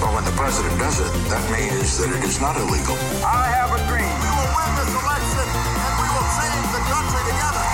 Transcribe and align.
Well, 0.00 0.14
when 0.14 0.24
the 0.24 0.36
president 0.38 0.78
does 0.78 1.00
it, 1.00 1.10
that 1.28 1.42
means 1.50 1.98
that 1.98 2.10
it 2.16 2.22
is 2.22 2.40
not 2.40 2.54
illegal. 2.56 2.94
I 3.26 3.50
have 3.58 3.70
a 3.74 3.80
dream. 3.90 4.14
We 4.22 4.30
will 4.38 4.50
win 4.58 4.70
this 4.78 4.92
election 4.94 5.46
and 5.84 5.92
we 6.02 6.06
will 6.14 6.28
change 6.38 6.66
the 6.76 6.82
country 6.92 7.22
together. 7.30 7.66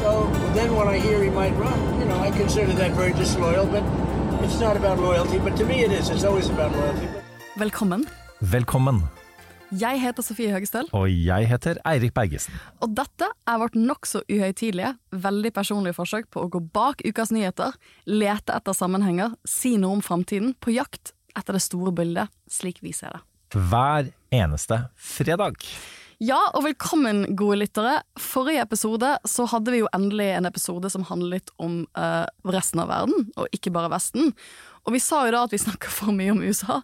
So 0.00 0.08
then 0.52 0.76
when 0.76 0.88
I 0.88 0.98
hear 0.98 1.22
he 1.24 1.30
might 1.30 1.56
run, 1.56 1.78
you 1.98 2.04
know, 2.04 2.18
I 2.20 2.30
consider 2.30 2.72
that 2.74 2.92
very 2.92 3.14
disloyal, 3.14 3.64
but 3.64 3.82
it's 4.44 4.60
not 4.60 4.76
about 4.76 4.98
loyalty. 4.98 5.38
But 5.38 5.56
to 5.56 5.64
me 5.64 5.82
it 5.82 5.92
is. 5.92 6.10
It's 6.10 6.24
always 6.24 6.50
about 6.50 6.72
loyalty. 6.72 7.08
Velkommen. 7.56 8.06
Velkommen. 8.40 9.21
Jeg 9.72 10.02
heter 10.02 10.24
Sofie 10.24 10.52
Høgestøl, 10.52 10.88
Og 10.92 11.08
jeg 11.08 11.48
heter 11.48 11.78
Eirik 11.88 12.12
Bergesen. 12.12 12.52
og 12.84 12.92
dette 12.94 13.24
er 13.48 13.58
vårt 13.58 13.74
nokså 13.74 14.20
uhøytidelige, 14.28 14.98
veldig 15.12 15.52
personlige 15.52 15.96
forsøk 15.96 16.28
på 16.30 16.44
å 16.44 16.50
gå 16.52 16.60
bak 16.74 17.00
ukas 17.06 17.32
nyheter, 17.32 17.72
lete 18.04 18.52
etter 18.52 18.76
sammenhenger, 18.76 19.32
si 19.48 19.78
noe 19.78 19.96
om 19.96 20.02
framtiden, 20.04 20.54
på 20.60 20.74
jakt 20.76 21.14
etter 21.36 21.56
det 21.56 21.62
store 21.64 21.92
bildet, 21.92 22.28
slik 22.50 22.82
vi 22.82 22.92
ser 22.92 23.16
det. 23.16 23.22
Hver 23.56 24.12
eneste 24.32 24.88
fredag. 24.96 25.56
Ja, 26.22 26.38
og 26.54 26.62
velkommen, 26.68 27.24
gode 27.34 27.56
lyttere. 27.64 27.96
Forrige 28.20 28.62
episode 28.62 29.16
så 29.26 29.46
hadde 29.50 29.72
vi 29.72 29.80
jo 29.80 29.88
endelig 29.96 30.28
en 30.36 30.46
episode 30.46 30.90
som 30.92 31.02
handlet 31.08 31.50
om 31.58 31.80
uh, 31.98 32.28
resten 32.44 32.78
av 32.84 32.92
verden, 32.92 33.32
og 33.36 33.48
ikke 33.56 33.72
bare 33.74 33.90
Vesten. 33.90 34.34
Og 34.86 34.96
vi 34.96 35.00
sa 35.02 35.22
jo 35.26 35.34
da 35.34 35.44
at 35.46 35.52
vi 35.54 35.60
snakka 35.62 35.90
for 35.94 36.14
mye 36.16 36.32
om 36.34 36.42
USA, 36.42 36.80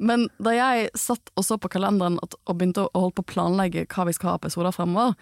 men 0.00 0.28
da 0.42 0.54
jeg 0.56 0.90
satt 0.98 1.32
og 1.36 1.44
så 1.44 1.58
på 1.60 1.70
kalenderen 1.72 2.18
og 2.22 2.38
og 2.48 2.56
begynte 2.58 2.86
å 2.86 3.02
holde 3.04 3.16
på 3.18 3.26
å 3.26 3.32
planlegge 3.34 3.84
hva 3.92 4.06
vi 4.08 4.14
skal 4.16 4.32
ha 4.32 4.38
episoder 4.40 4.74
fremover, 4.74 5.12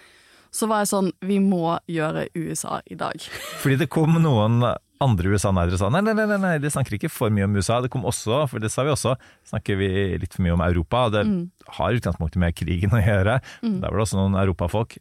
så 0.50 0.66
var 0.70 0.82
jeg 0.82 0.90
sånn 0.90 1.10
Vi 1.26 1.38
må 1.42 1.76
gjøre 1.90 2.28
USA 2.34 2.80
i 2.90 2.96
dag. 2.98 3.22
Fordi 3.62 3.76
det 3.82 3.90
kom 3.92 4.16
noen 4.22 4.62
andre 5.00 5.32
USA-nerdere 5.32 5.78
og 5.78 5.80
sa 5.80 5.88
nei, 5.92 6.02
nei, 6.04 6.14
nei, 6.18 6.38
nei, 6.40 6.56
de 6.60 6.70
snakker 6.72 6.98
ikke 6.98 7.10
for 7.12 7.32
mye 7.32 7.46
om 7.46 7.54
USA. 7.56 7.78
Det 7.80 7.90
kom 7.92 8.04
også, 8.08 8.42
for 8.50 8.62
det 8.62 8.68
sa 8.72 8.84
vi 8.84 8.92
også, 8.92 9.14
snakker 9.48 9.78
vi 9.80 9.90
litt 10.20 10.34
for 10.36 10.44
mye 10.44 10.56
om 10.58 10.64
Europa. 10.64 11.06
Det 11.14 11.22
Det 11.24 11.76
har 11.78 11.96
utgangspunktet 11.96 12.40
med 12.42 12.56
krigen 12.58 12.92
å 12.92 13.00
gjøre. 13.00 13.38
Der 13.62 13.86
var 13.88 13.96
det 13.96 14.04
også 14.04 14.18
noen 14.18 14.36
europafolk, 14.42 14.98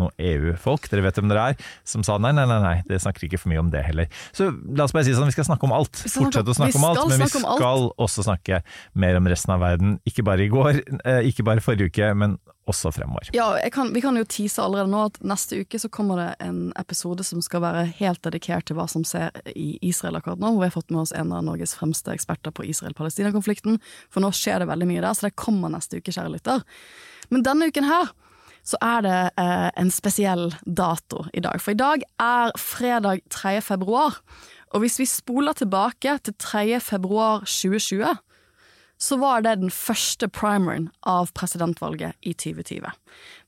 noen 0.00 0.12
EU-folk, 0.18 0.88
dere 0.92 1.04
vet 1.06 1.20
hvem 1.20 1.30
dere 1.32 1.46
er, 1.52 1.68
som 1.88 2.04
sa 2.06 2.18
nei, 2.22 2.32
nei, 2.36 2.46
nei, 2.48 2.58
nei, 2.62 2.74
det 2.88 3.00
snakker 3.04 3.28
ikke 3.28 3.40
for 3.42 3.52
mye 3.52 3.62
om 3.62 3.70
det 3.72 3.84
heller. 3.86 4.10
Så 4.36 4.50
la 4.50 4.86
oss 4.86 4.94
bare 4.96 5.06
si 5.08 5.14
sånn, 5.16 5.30
vi 5.30 5.36
skal 5.36 5.48
snakke 5.48 5.68
om 5.68 5.76
alt. 5.76 6.02
Fortsette 6.04 6.52
å 6.52 6.58
snakke 6.58 6.80
om 6.80 6.88
alt, 6.90 7.04
men 7.10 7.24
vi 7.24 7.30
skal 7.32 7.88
også 7.94 8.26
snakke 8.26 8.62
mer 8.98 9.20
om 9.20 9.30
resten 9.30 9.56
av 9.56 9.64
verden. 9.64 9.96
Ikke 10.08 10.26
bare 10.26 10.46
i 10.46 10.52
går, 10.52 10.82
eh, 11.04 11.22
ikke 11.30 11.46
bare 11.46 11.64
forrige 11.64 11.90
uke, 11.92 12.12
men 12.14 12.38
også 12.66 12.90
fremover. 12.90 13.28
Ja, 13.32 13.56
kan, 13.72 13.92
Vi 13.94 14.00
kan 14.02 14.16
jo 14.18 14.24
tease 14.26 14.62
allerede 14.62 14.90
nå 14.90 15.04
at 15.06 15.20
neste 15.22 15.60
uke 15.62 15.78
så 15.78 15.88
kommer 15.92 16.18
det 16.18 16.30
en 16.48 16.72
episode 16.78 17.24
som 17.24 17.42
skal 17.44 17.62
være 17.62 17.84
helt 18.00 18.22
dedikert 18.26 18.66
til 18.66 18.78
hva 18.78 18.88
som 18.90 19.04
skjer 19.06 19.30
i 19.54 19.76
Israel 19.86 20.18
akkurat 20.18 20.42
nå. 20.42 20.50
Hvor 20.50 20.64
vi 20.64 20.70
har 20.70 20.74
fått 20.74 20.90
med 20.90 21.04
oss 21.04 21.14
en 21.14 21.32
av 21.32 21.44
Norges 21.46 21.76
fremste 21.78 22.10
eksperter 22.14 22.54
på 22.54 22.66
Israel-Palestina-konflikten. 22.66 23.78
For 24.10 24.24
nå 24.24 24.32
skjer 24.34 24.64
det 24.64 24.70
veldig 24.72 24.90
mye 24.90 25.04
der, 25.04 25.14
så 25.14 25.28
det 25.28 25.36
kommer 25.38 25.70
neste 25.72 26.02
uke, 26.02 26.14
kjære 26.14 26.34
lytter. 26.34 26.66
Men 27.30 27.46
denne 27.46 27.70
uken 27.70 27.86
her 27.86 28.10
så 28.66 28.78
er 28.82 29.02
det 29.06 29.18
eh, 29.38 29.68
en 29.78 29.92
spesiell 29.94 30.50
dato 30.66 31.24
i 31.32 31.42
dag. 31.44 31.60
For 31.62 31.74
i 31.74 31.78
dag 31.78 32.04
er 32.18 32.54
fredag 32.58 33.22
3. 33.30 33.60
februar. 33.62 34.18
Og 34.74 34.82
hvis 34.82 34.98
vi 34.98 35.06
spoler 35.06 35.54
tilbake 35.54 36.18
til 36.26 36.34
3. 36.42 36.80
februar 36.82 37.46
2020 37.46 38.16
så 38.98 39.18
var 39.20 39.42
det 39.44 39.58
den 39.60 39.72
første 39.72 40.28
primeren 40.32 40.88
av 41.04 41.28
presidentvalget 41.36 42.16
i 42.24 42.32
2020. 42.32 42.88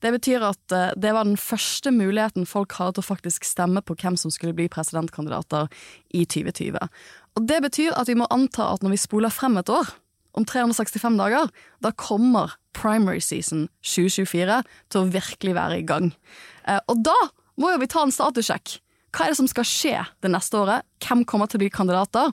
Det 0.05 0.11
betyr 0.13 0.45
at 0.51 0.75
eh, 0.77 0.91
det 0.97 1.15
var 1.17 1.25
den 1.25 1.41
første 1.41 1.93
muligheten 1.95 2.49
folk 2.49 2.77
hadde 2.77 2.99
til 2.99 3.07
å 3.07 3.09
faktisk 3.09 3.49
stemme 3.49 3.83
på 3.83 3.97
hvem 3.97 4.19
som 4.21 4.33
skulle 4.35 4.57
bli 4.57 4.69
presidentkandidater 4.73 5.73
i 6.13 6.27
2020. 6.29 6.77
Og 7.39 7.49
det 7.49 7.63
betyr 7.65 7.97
at 7.97 8.11
vi 8.11 8.19
må 8.21 8.29
anta 8.35 8.69
at 8.75 8.85
når 8.85 8.97
vi 8.97 9.01
spoler 9.01 9.33
frem 9.33 9.57
et 9.61 9.73
år, 9.73 9.89
om 10.37 10.45
365 10.47 11.17
dager, 11.19 11.49
da 11.83 11.91
kommer 11.97 12.53
primary 12.79 13.21
season 13.25 13.67
2024 13.83 14.63
til 14.93 15.01
å 15.03 15.09
virkelig 15.13 15.55
være 15.59 15.81
i 15.83 15.87
gang. 15.89 16.13
Eh, 16.67 16.79
Og 16.89 17.03
da 17.05 17.17
må 17.59 17.73
jo 17.75 17.81
vi 17.83 17.91
ta 17.91 18.05
en 18.07 18.15
statussjekk. 18.15 18.79
Hva 19.13 19.25
er 19.25 19.33
det 19.33 19.39
som 19.41 19.49
skal 19.51 19.65
skje 19.67 19.95
det 20.23 20.31
neste 20.31 20.59
året? 20.61 20.85
Hvem 21.03 21.25
kommer 21.27 21.49
til 21.49 21.59
å 21.59 21.63
bli 21.65 21.71
kandidater? 21.73 22.31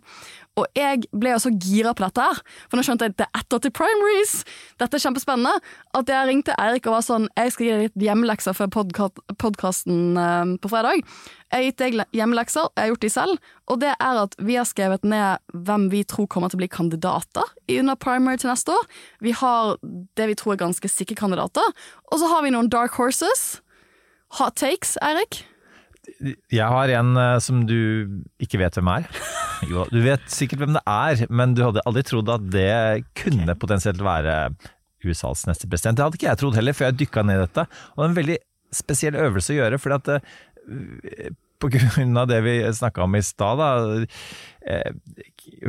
Og 0.55 0.65
jeg 0.77 1.01
ble 1.11 1.33
jo 1.33 1.39
så 1.43 1.49
gira 1.51 1.91
på 1.91 2.05
dette 2.05 2.23
her, 2.23 2.37
for 2.71 2.79
nå 2.79 2.83
skjønte 2.87 3.03
jeg 3.09 3.11
at 3.11 3.17
det 3.19 3.25
er 3.27 3.39
etter 3.41 3.59
til 3.65 3.73
primaries! 3.75 4.35
Dette 4.79 4.95
er 4.95 5.03
kjempespennende. 5.03 5.51
At 5.99 6.07
jeg 6.11 6.29
ringte 6.29 6.55
Eirik 6.55 6.85
og 6.87 6.95
var 6.95 7.03
sånn 7.03 7.25
Jeg 7.35 7.51
skal 7.51 7.65
gi 7.65 7.71
deg 7.73 7.83
litt 7.89 8.05
hjemmelekser 8.05 8.55
før 8.55 8.69
podkasten 9.41 10.15
på 10.63 10.71
fredag. 10.71 11.01
Jeg 11.51 11.57
har 11.59 11.65
gitt 11.67 11.81
deg 11.83 11.97
le- 11.99 12.07
hjemmelekser, 12.15 12.69
jeg 12.71 12.81
har 12.85 12.91
gjort 12.93 13.03
de 13.05 13.09
selv, 13.13 13.49
og 13.71 13.79
det 13.83 13.91
er 13.93 14.19
at 14.23 14.33
vi 14.43 14.55
har 14.57 14.67
skrevet 14.67 15.03
ned 15.07 15.43
hvem 15.67 15.89
vi 15.91 16.01
tror 16.07 16.27
kommer 16.31 16.51
til 16.51 16.57
å 16.59 16.63
bli 16.63 16.69
kandidater 16.71 17.51
under 17.77 17.95
primary 17.99 18.39
til 18.41 18.49
neste 18.51 18.73
år. 18.75 18.87
Vi 19.23 19.31
har 19.39 19.75
det 20.17 20.27
vi 20.31 20.37
tror 20.39 20.55
er 20.55 20.63
ganske 20.65 20.91
sikre 20.91 21.15
kandidater, 21.19 21.67
og 22.11 22.19
så 22.19 22.31
har 22.31 22.43
vi 22.43 22.51
noen 22.55 22.71
dark 22.71 22.95
horses. 22.99 23.59
Hot 24.39 24.55
takes, 24.59 24.95
Eirik? 25.05 25.43
Jeg 26.53 26.67
har 26.71 26.91
en 26.99 27.17
eh, 27.19 27.37
som 27.43 27.63
du 27.67 27.77
ikke 28.41 28.59
vet 28.61 28.77
hvem 28.79 28.93
er. 28.97 29.09
Jo, 29.65 29.85
du 29.87 30.01
vet 30.03 30.25
sikkert 30.29 30.59
hvem 30.61 30.73
det 30.75 30.81
er, 30.83 31.21
men 31.31 31.53
du 31.55 31.61
hadde 31.63 31.81
aldri 31.87 32.01
trodd 32.05 32.27
at 32.29 32.43
det 32.51 33.05
kunne 33.17 33.55
potensielt 33.57 34.01
være 34.03 34.51
USAs 35.05 35.45
neste 35.47 35.69
president. 35.71 35.95
Det 35.95 36.03
hadde 36.03 36.19
ikke 36.19 36.27
jeg 36.27 36.41
trodd 36.41 36.57
heller, 36.59 36.75
før 36.75 36.89
jeg 36.89 36.97
dykka 36.99 37.23
ned 37.23 37.39
i 37.39 37.45
dette. 37.45 37.63
Og 37.93 38.01
det 38.01 38.03
er 38.03 38.11
en 38.11 38.17
veldig 38.19 38.37
spesiell 38.75 39.17
øvelse 39.21 39.55
å 39.55 39.57
gjøre, 39.61 39.79
fordi 39.81 39.97
at 39.97 40.11
eh, 40.17 41.31
på 41.63 41.71
grunn 41.71 42.19
av 42.19 42.27
det 42.29 42.41
vi 42.45 42.57
snakka 42.77 43.05
om 43.05 43.15
i 43.17 43.23
stad, 43.25 43.63
eh, 44.67 44.91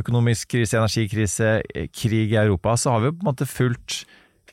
økonomisk 0.03 0.51
krise, 0.57 0.77
energikrise, 0.81 1.51
krig 1.95 2.35
i 2.35 2.41
Europa, 2.43 2.75
så 2.77 2.93
har 2.93 3.03
vi 3.03 3.11
jo 3.11 3.17
på 3.17 3.25
en 3.25 3.31
måte 3.31 3.49
fulgt 3.49 4.01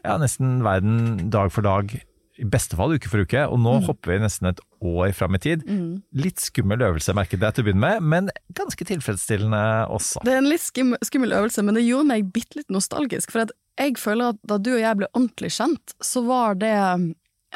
ja, 0.04 0.18
nesten 0.20 0.60
verden 0.64 1.30
dag 1.32 1.52
for 1.52 1.66
dag. 1.66 1.90
I 2.38 2.46
beste 2.50 2.78
fall 2.78 2.96
uke 2.96 3.10
for 3.10 3.24
uke, 3.24 3.46
og 3.46 3.60
nå 3.62 3.78
hopper 3.86 4.14
vi 4.14 4.22
nesten 4.24 4.50
et 4.50 4.62
år 4.84 5.14
fram 5.16 5.34
i 5.38 5.42
tid. 5.42 5.64
Litt 6.12 6.42
skummel 6.44 6.84
øvelse, 6.84 7.14
merket 7.16 7.42
jeg 7.42 7.56
til 7.56 7.64
å 7.64 7.68
begynne 7.68 7.84
med, 7.84 8.06
men 8.14 8.30
ganske 8.58 8.86
tilfredsstillende 8.88 9.64
også. 9.94 10.22
Det 10.26 10.34
er 10.36 10.42
en 10.42 10.50
litt 10.50 10.64
skummel 10.64 11.36
øvelse, 11.40 11.64
men 11.64 11.78
det 11.78 11.86
gjorde 11.86 12.10
meg 12.12 12.30
bitte 12.34 12.60
litt 12.60 12.72
nostalgisk. 12.74 13.34
For 13.34 13.48
jeg 13.80 13.98
føler 13.98 14.34
at 14.34 14.40
da 14.46 14.58
du 14.60 14.74
og 14.76 14.82
jeg 14.82 15.00
ble 15.00 15.10
ordentlig 15.12 15.54
kjent, 15.56 15.96
så 16.04 16.24
var 16.26 16.58
det 16.60 16.74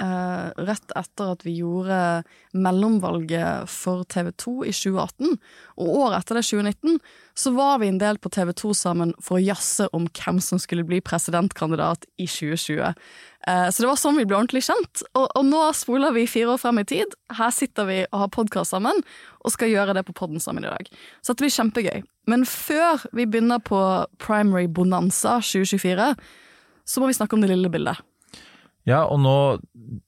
eh, 0.00 0.64
rett 0.68 0.92
etter 0.96 1.32
at 1.34 1.44
vi 1.46 1.56
gjorde 1.58 2.22
mellomvalget 2.56 3.68
for 3.70 4.04
TV 4.10 4.30
2 4.32 4.54
i 4.68 4.72
2018. 4.74 5.38
Og 5.78 5.90
året 6.04 6.20
etter 6.20 6.38
det, 6.38 6.44
2019, 6.48 7.00
så 7.38 7.52
var 7.54 7.78
vi 7.82 7.90
en 7.92 8.00
del 8.00 8.18
på 8.22 8.30
TV 8.34 8.52
2 8.56 8.74
sammen 8.74 9.14
for 9.22 9.38
å 9.38 9.42
jazze 9.42 9.88
om 9.96 10.08
hvem 10.08 10.40
som 10.42 10.60
skulle 10.62 10.86
bli 10.86 11.00
presidentkandidat 11.04 12.06
i 12.18 12.26
2020. 12.26 12.94
Eh, 13.48 13.68
så 13.70 13.82
det 13.82 13.90
var 13.90 14.00
sånn 14.00 14.18
vi 14.18 14.26
ble 14.28 14.38
ordentlig 14.38 14.64
kjent. 14.66 15.04
Og, 15.14 15.28
og 15.28 15.46
nå 15.46 15.62
spoler 15.76 16.14
vi 16.16 16.26
fire 16.30 16.54
år 16.54 16.62
frem 16.62 16.82
i 16.82 16.88
tid. 16.88 17.14
Her 17.38 17.54
sitter 17.54 17.88
vi 17.88 18.02
og 18.08 18.24
har 18.24 18.34
podkast 18.34 18.74
sammen, 18.74 19.02
og 19.42 19.54
skal 19.54 19.72
gjøre 19.72 19.96
det 19.98 20.04
på 20.08 20.16
podden 20.18 20.42
sammen 20.42 20.66
i 20.66 20.72
dag. 20.72 20.90
Så 21.22 21.34
det 21.34 21.44
blir 21.44 21.54
kjempegøy. 21.54 22.04
Men 22.28 22.44
før 22.48 23.06
vi 23.16 23.24
begynner 23.24 23.62
på 23.64 23.80
Primary 24.20 24.68
Bonanza 24.68 25.38
2024, 25.40 26.12
så 26.88 27.00
må 27.00 27.08
vi 27.08 27.16
snakke 27.16 27.36
om 27.36 27.44
det 27.44 27.52
lille 27.52 27.70
bildet. 27.72 28.00
Ja, 28.88 29.04
og 29.06 29.20
nå 29.20 29.36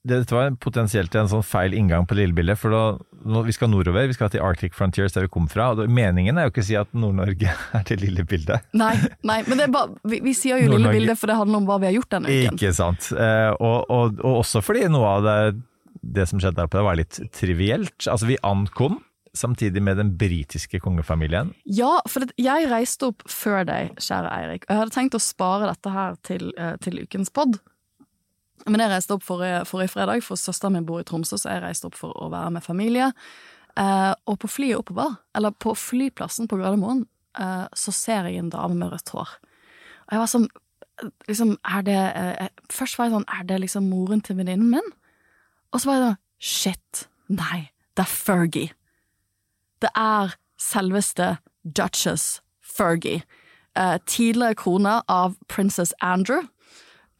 Dette 0.05 0.33
var 0.33 0.51
potensielt 0.61 1.15
en 1.17 1.29
sånn 1.29 1.45
feil 1.45 1.73
inngang 1.77 2.05
på 2.09 2.17
lillebildet, 2.17 2.59
for 2.61 2.73
da, 2.73 2.81
nå, 3.25 3.41
vi 3.47 3.53
skal 3.55 3.71
nordover, 3.71 4.05
vi 4.09 4.13
skal 4.13 4.29
til 4.33 4.43
Arctic 4.45 4.75
Frontiers, 4.77 5.15
der 5.15 5.25
vi 5.25 5.31
kom 5.33 5.47
fra. 5.49 5.71
og 5.71 5.81
det, 5.81 5.87
Meningen 5.89 6.37
er 6.37 6.45
jo 6.45 6.53
ikke 6.53 6.61
å 6.61 6.67
si 6.67 6.77
at 6.77 6.91
Nord-Norge 6.93 7.55
er 7.79 7.87
det 7.89 7.97
lille 8.01 8.25
bildet. 8.29 8.67
Nei, 8.77 8.93
nei 9.25 9.39
men 9.47 9.63
det 9.63 9.71
bare, 9.73 9.97
vi, 10.05 10.21
vi 10.25 10.35
sier 10.37 10.61
jo 10.61 10.75
lille 10.75 10.93
bildet, 10.93 11.17
for 11.17 11.31
det 11.31 11.39
handler 11.39 11.63
om 11.63 11.69
hva 11.69 11.79
vi 11.81 11.89
har 11.89 11.97
gjort 11.97 12.13
denne 12.13 12.29
uken. 12.29 12.59
Ikke 12.59 12.73
sant. 12.77 13.09
Eh, 13.15 13.49
og, 13.57 13.89
og, 13.89 14.21
og 14.21 14.41
også 14.43 14.61
fordi 14.65 14.85
noe 14.93 15.15
av 15.15 15.25
det, 15.25 15.37
det 16.01 16.27
som 16.29 16.41
skjedde 16.41 16.61
der 16.61 16.69
oppe, 16.69 16.85
var 16.85 17.01
litt 17.01 17.17
trivielt. 17.33 17.97
Altså, 18.05 18.29
vi 18.29 18.37
ankom 18.45 19.01
samtidig 19.33 19.81
med 19.83 19.97
den 19.97 20.13
britiske 20.17 20.79
kongefamilien. 20.83 21.53
Ja, 21.65 21.97
for 22.09 22.25
det, 22.25 22.35
jeg 22.41 22.69
reiste 22.71 23.11
opp 23.11 23.23
før 23.31 23.63
deg, 23.67 23.95
kjære 24.01 24.31
Eirik, 24.37 24.65
og 24.67 24.73
jeg 24.73 24.81
hadde 24.83 24.95
tenkt 24.95 25.17
å 25.17 25.23
spare 25.23 25.69
dette 25.71 25.93
her 25.93 26.17
til, 26.27 26.51
eh, 26.57 26.75
til 26.83 27.01
ukens 27.05 27.31
pod. 27.33 27.59
Men 28.67 28.83
jeg 28.83 28.91
reiste 28.91 29.15
opp 29.15 29.23
forrige, 29.25 29.63
forrige 29.69 29.93
fredag, 29.93 30.23
for 30.25 30.39
søsteren 30.39 30.75
min 30.77 30.85
bor 30.85 31.01
i 31.01 31.07
Tromsø, 31.07 31.39
så 31.39 31.55
jeg 31.55 31.63
reiste 31.63 31.89
opp 31.89 31.97
for 31.97 32.15
å 32.17 32.29
være 32.33 32.53
med 32.57 32.65
familie. 32.65 33.11
Eh, 33.79 34.11
og 34.27 34.37
på 34.43 34.49
flyet 34.51 34.81
oppover, 34.81 35.15
eller 35.37 35.55
på 35.55 35.73
flyplassen 35.77 36.49
på 36.51 36.59
Gardermoen, 36.59 37.05
eh, 37.39 37.65
så 37.73 37.93
ser 37.95 38.29
jeg 38.29 38.41
en 38.41 38.51
dame 38.53 38.77
med 38.77 38.91
rødt 38.91 39.13
hår. 39.15 39.37
Og 40.05 40.15
jeg 40.15 40.21
var 40.21 40.31
sånn 40.31 40.49
liksom, 41.27 41.55
er 41.65 41.85
det 41.87 41.97
eh, 41.97 42.49
Først 42.71 42.97
var 42.97 43.07
jeg 43.07 43.15
sånn, 43.15 43.29
er 43.31 43.47
det 43.49 43.61
liksom 43.63 43.89
moren 43.89 44.21
til 44.23 44.37
venninnen 44.37 44.69
min? 44.73 44.93
Og 45.71 45.81
så 45.81 45.89
var 45.89 45.97
jeg 45.97 46.05
sånn, 46.05 46.21
shit, 46.51 47.03
nei, 47.31 47.59
det 47.95 48.05
er 48.05 48.11
Fergie. 48.11 48.73
Det 49.81 49.91
er 49.97 50.35
selveste 50.61 51.37
Duchess 51.63 52.41
Fergie. 52.61 53.23
Eh, 53.79 53.97
tidligere 54.05 54.57
kone 54.59 54.99
av 55.09 55.37
Princess 55.47 55.93
Andrew. 56.01 56.43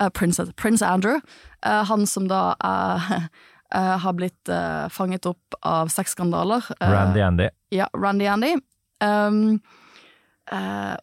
Eh, 0.01 0.09
princess, 0.09 0.49
Prince 0.55 0.85
Andrew. 0.85 1.21
Eh, 1.65 1.83
han 1.83 2.07
som 2.07 2.27
da 2.27 2.55
er 2.63 3.29
eh, 3.75 3.97
har 4.03 4.17
blitt 4.17 4.51
fanget 4.89 5.27
opp 5.29 5.59
av 5.61 5.91
sexskandaler. 5.93 6.65
Randy 6.81 7.21
Andy. 7.21 7.49
ja, 7.69 7.87
Randy 7.93 8.27
Andy. 8.27 8.55
Um, 9.01 9.61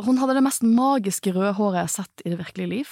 hun 0.04 0.18
hadde 0.20 0.34
det 0.36 0.42
mest 0.44 0.62
magiske 0.62 1.32
røde 1.32 1.54
håret 1.56 1.78
jeg 1.78 1.86
har 1.86 1.92
sett 1.94 2.22
i 2.24 2.32
det 2.34 2.36
virkelige 2.42 2.68
liv. 2.68 2.90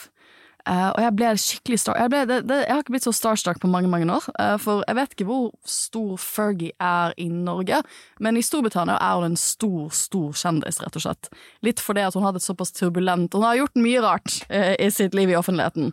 Eh, 0.67 0.89
og 0.91 0.99
jeg 0.99 1.15
ble 1.15 1.29
skikkelig 1.39 1.79
star... 1.79 1.99
Jeg, 2.01 2.11
ble, 2.11 2.21
det, 2.27 2.41
det, 2.49 2.59
jeg 2.65 2.75
har 2.75 2.83
ikke 2.83 2.97
blitt 2.97 3.07
så 3.07 3.15
starstruck 3.15 3.61
på 3.63 3.71
mange 3.71 3.91
mange 3.91 4.09
år. 4.11 4.25
Uh, 4.35 4.57
for 4.59 4.83
jeg 4.89 4.99
vet 4.99 5.13
ikke 5.15 5.27
hvor 5.29 5.45
stor 5.71 6.17
Fergie 6.19 6.75
er 6.83 7.15
i 7.23 7.29
Norge, 7.31 7.79
men 8.23 8.39
i 8.39 8.45
Storbritannia 8.45 8.97
er 8.99 9.21
hun 9.21 9.31
en 9.31 9.39
stor, 9.39 9.93
stor 9.95 10.35
kjendis, 10.35 10.81
rett 10.83 10.99
og 10.99 11.05
slett. 11.05 11.31
Litt 11.67 11.83
fordi 11.83 12.03
at 12.07 12.19
hun 12.19 12.27
hadde 12.27 12.43
et 12.43 12.47
såpass 12.47 12.75
turbulent 12.75 13.35
Hun 13.37 13.47
har 13.47 13.61
gjort 13.61 13.79
mye 13.79 14.03
rart 14.03 14.41
uh, 14.51 14.75
i 14.75 14.91
sitt 14.95 15.15
liv 15.15 15.31
i 15.31 15.39
offentligheten. 15.39 15.93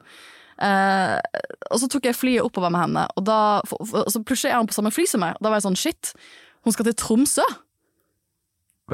Og 0.64 1.80
så 1.82 1.88
tok 1.92 2.06
jeg 2.08 2.16
flyet 2.16 2.46
oppover 2.46 2.72
med 2.72 2.86
henne, 2.86 3.02
og 3.18 3.26
da 3.28 3.38
for, 3.68 3.82
for, 3.90 4.06
så 4.08 4.22
plutselig 4.24 4.54
er 4.54 4.62
hun 4.62 4.70
på 4.70 4.76
samme 4.78 4.94
fly 4.94 5.04
som 5.10 5.24
meg. 5.26 5.34
Og 5.36 5.44
da 5.44 5.50
var 5.50 5.60
jeg 5.60 5.66
sånn 5.66 5.80
shit, 5.82 6.12
hun 6.64 6.76
skal 6.76 6.88
til 6.88 6.96
Tromsø! 7.02 7.48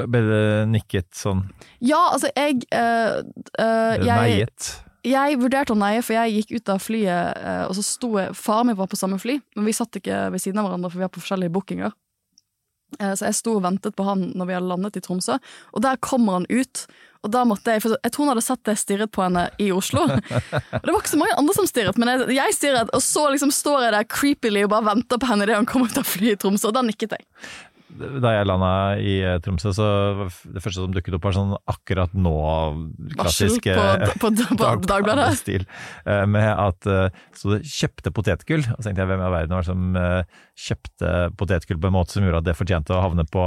Ble 0.00 0.22
det 0.24 0.42
nikket 0.70 1.08
sånn 1.18 1.42
Ja, 1.84 1.98
altså, 2.14 2.30
jeg 2.32 2.62
jeg? 2.70 4.80
Jeg 5.06 5.38
vurderte 5.40 5.74
å 5.74 5.78
neie, 5.80 6.02
for 6.04 6.16
jeg 6.16 6.36
gikk 6.36 6.54
ut 6.60 6.68
av 6.74 6.82
flyet, 6.84 7.40
eh, 7.40 7.64
og 7.68 7.74
så 7.78 7.84
sto 7.86 8.12
jeg 8.18 8.34
Faren 8.36 8.70
min 8.70 8.76
var 8.78 8.90
på 8.90 8.98
samme 9.00 9.18
fly, 9.22 9.38
men 9.56 9.68
vi 9.68 9.76
satt 9.76 9.96
ikke 10.00 10.26
ved 10.34 10.42
siden 10.42 10.60
av 10.60 10.68
hverandre, 10.68 10.90
for 10.92 11.00
vi 11.00 11.06
har 11.06 11.12
på 11.14 11.22
forskjellige 11.22 11.54
bookinger. 11.54 11.92
Eh, 12.98 13.12
Så 13.14 13.28
jeg 13.28 13.34
sto 13.38 13.54
og 13.56 13.62
ventet 13.62 13.94
på 13.96 14.04
han 14.04 14.32
når 14.34 14.46
vi 14.48 14.56
hadde 14.56 14.70
landet 14.72 14.98
i 14.98 15.00
Tromsø, 15.04 15.38
og 15.72 15.82
der 15.84 15.96
kommer 16.02 16.40
han 16.40 16.46
ut. 16.50 16.86
Og 17.22 17.30
da 17.30 17.42
måtte 17.44 17.74
Jeg 17.74 17.82
for 17.82 17.96
jeg 18.02 18.12
tror 18.12 18.24
han 18.24 18.30
hadde 18.32 18.42
sett 18.46 18.62
det 18.64 18.72
jeg 18.72 18.80
stirret 18.80 19.10
på 19.12 19.22
henne 19.22 19.42
i 19.60 19.70
Oslo. 19.76 20.06
Og 20.08 20.82
Det 20.86 20.88
var 20.88 21.00
ikke 21.02 21.12
så 21.12 21.18
mange 21.20 21.36
andre 21.36 21.54
som 21.54 21.66
stirret, 21.68 21.98
men 22.00 22.08
jeg, 22.08 22.30
jeg 22.38 22.54
stirret, 22.56 22.92
og 22.96 23.02
så 23.04 23.26
liksom 23.28 23.52
står 23.52 23.82
jeg 23.84 23.92
der 23.92 24.08
creepily 24.08 24.62
og 24.64 24.70
bare 24.72 24.88
venter 24.94 25.20
på 25.20 25.28
henne 25.28 25.44
idet 25.44 25.58
han 25.58 25.68
kommer 25.68 25.92
ut 25.92 26.00
av 26.00 26.08
flyet 26.08 26.38
i 26.38 26.40
Tromsø, 26.40 26.70
og 26.70 26.78
da 26.78 26.82
nikket 26.86 27.12
jeg. 27.18 27.26
Da 27.98 28.32
jeg 28.32 28.46
landa 28.46 28.72
i 29.02 29.14
eh, 29.26 29.38
Tromsø, 29.42 29.72
så 29.76 29.86
det 30.46 30.62
første 30.62 30.84
som 30.84 30.94
dukket 30.94 31.16
opp, 31.16 31.26
var 31.26 31.34
sånn 31.36 31.54
akkurat 31.70 32.12
nå 32.14 32.34
klassisk 33.16 33.66
på, 33.66 33.74
eh, 33.74 34.04
på, 34.14 34.30
på, 34.30 34.46
på 34.60 34.88
Dagbladet. 34.88 35.30
stil, 35.42 35.66
eh, 36.04 36.24
med 36.30 36.48
at 36.52 36.88
eh, 36.90 37.22
så 37.36 37.58
kjøpte 37.58 38.14
potetgull. 38.14 38.64
Og 38.64 38.78
så 38.78 38.88
tenkte 38.88 39.04
jeg 39.04 39.12
hvem 39.12 39.24
i 39.26 39.32
verden 39.34 39.56
var 39.56 39.66
det 39.66 39.72
som 39.72 39.98
kjøpte 40.60 41.10
potetgull 41.40 41.78
på 41.80 41.88
en 41.88 41.94
måte 41.94 42.14
som 42.16 42.24
gjorde 42.26 42.40
at 42.42 42.46
det 42.50 42.56
fortjente 42.58 42.92
å 42.94 43.00
havne 43.04 43.24
på 43.28 43.46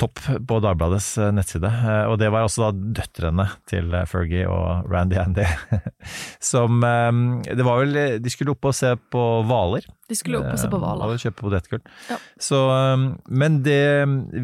topp 0.00 0.22
på 0.48 0.58
Dagbladets 0.64 1.08
eh, 1.20 1.30
nettside. 1.36 1.68
Eh, 1.68 2.04
Og 2.08 2.16
det 2.20 2.30
var 2.32 2.46
også 2.46 2.68
da 2.68 2.88
døtrene 2.98 3.48
til 3.68 3.92
eh, 3.94 4.06
Fergie 4.08 4.48
og 4.48 4.88
Randy 4.90 5.18
Andy. 5.20 5.46
Som 6.50 6.80
Det 6.80 7.64
var 7.66 7.82
vel 7.82 8.18
De 8.22 8.32
skulle 8.32 8.54
opp 8.54 8.68
og 8.70 8.76
se 8.76 8.94
på 9.12 9.24
hvaler. 9.48 9.86
De 10.08 10.16
skulle 10.16 10.40
opp 10.40 10.54
og 10.54 10.60
se 10.60 10.70
på 10.72 10.80
hvaler. 10.80 11.12
Og 11.12 11.20
kjøpe 11.20 11.44
potetgull. 11.44 11.82
Ja. 12.08 12.16
Så, 12.40 12.58
men 13.28 13.60
det, 13.66 13.80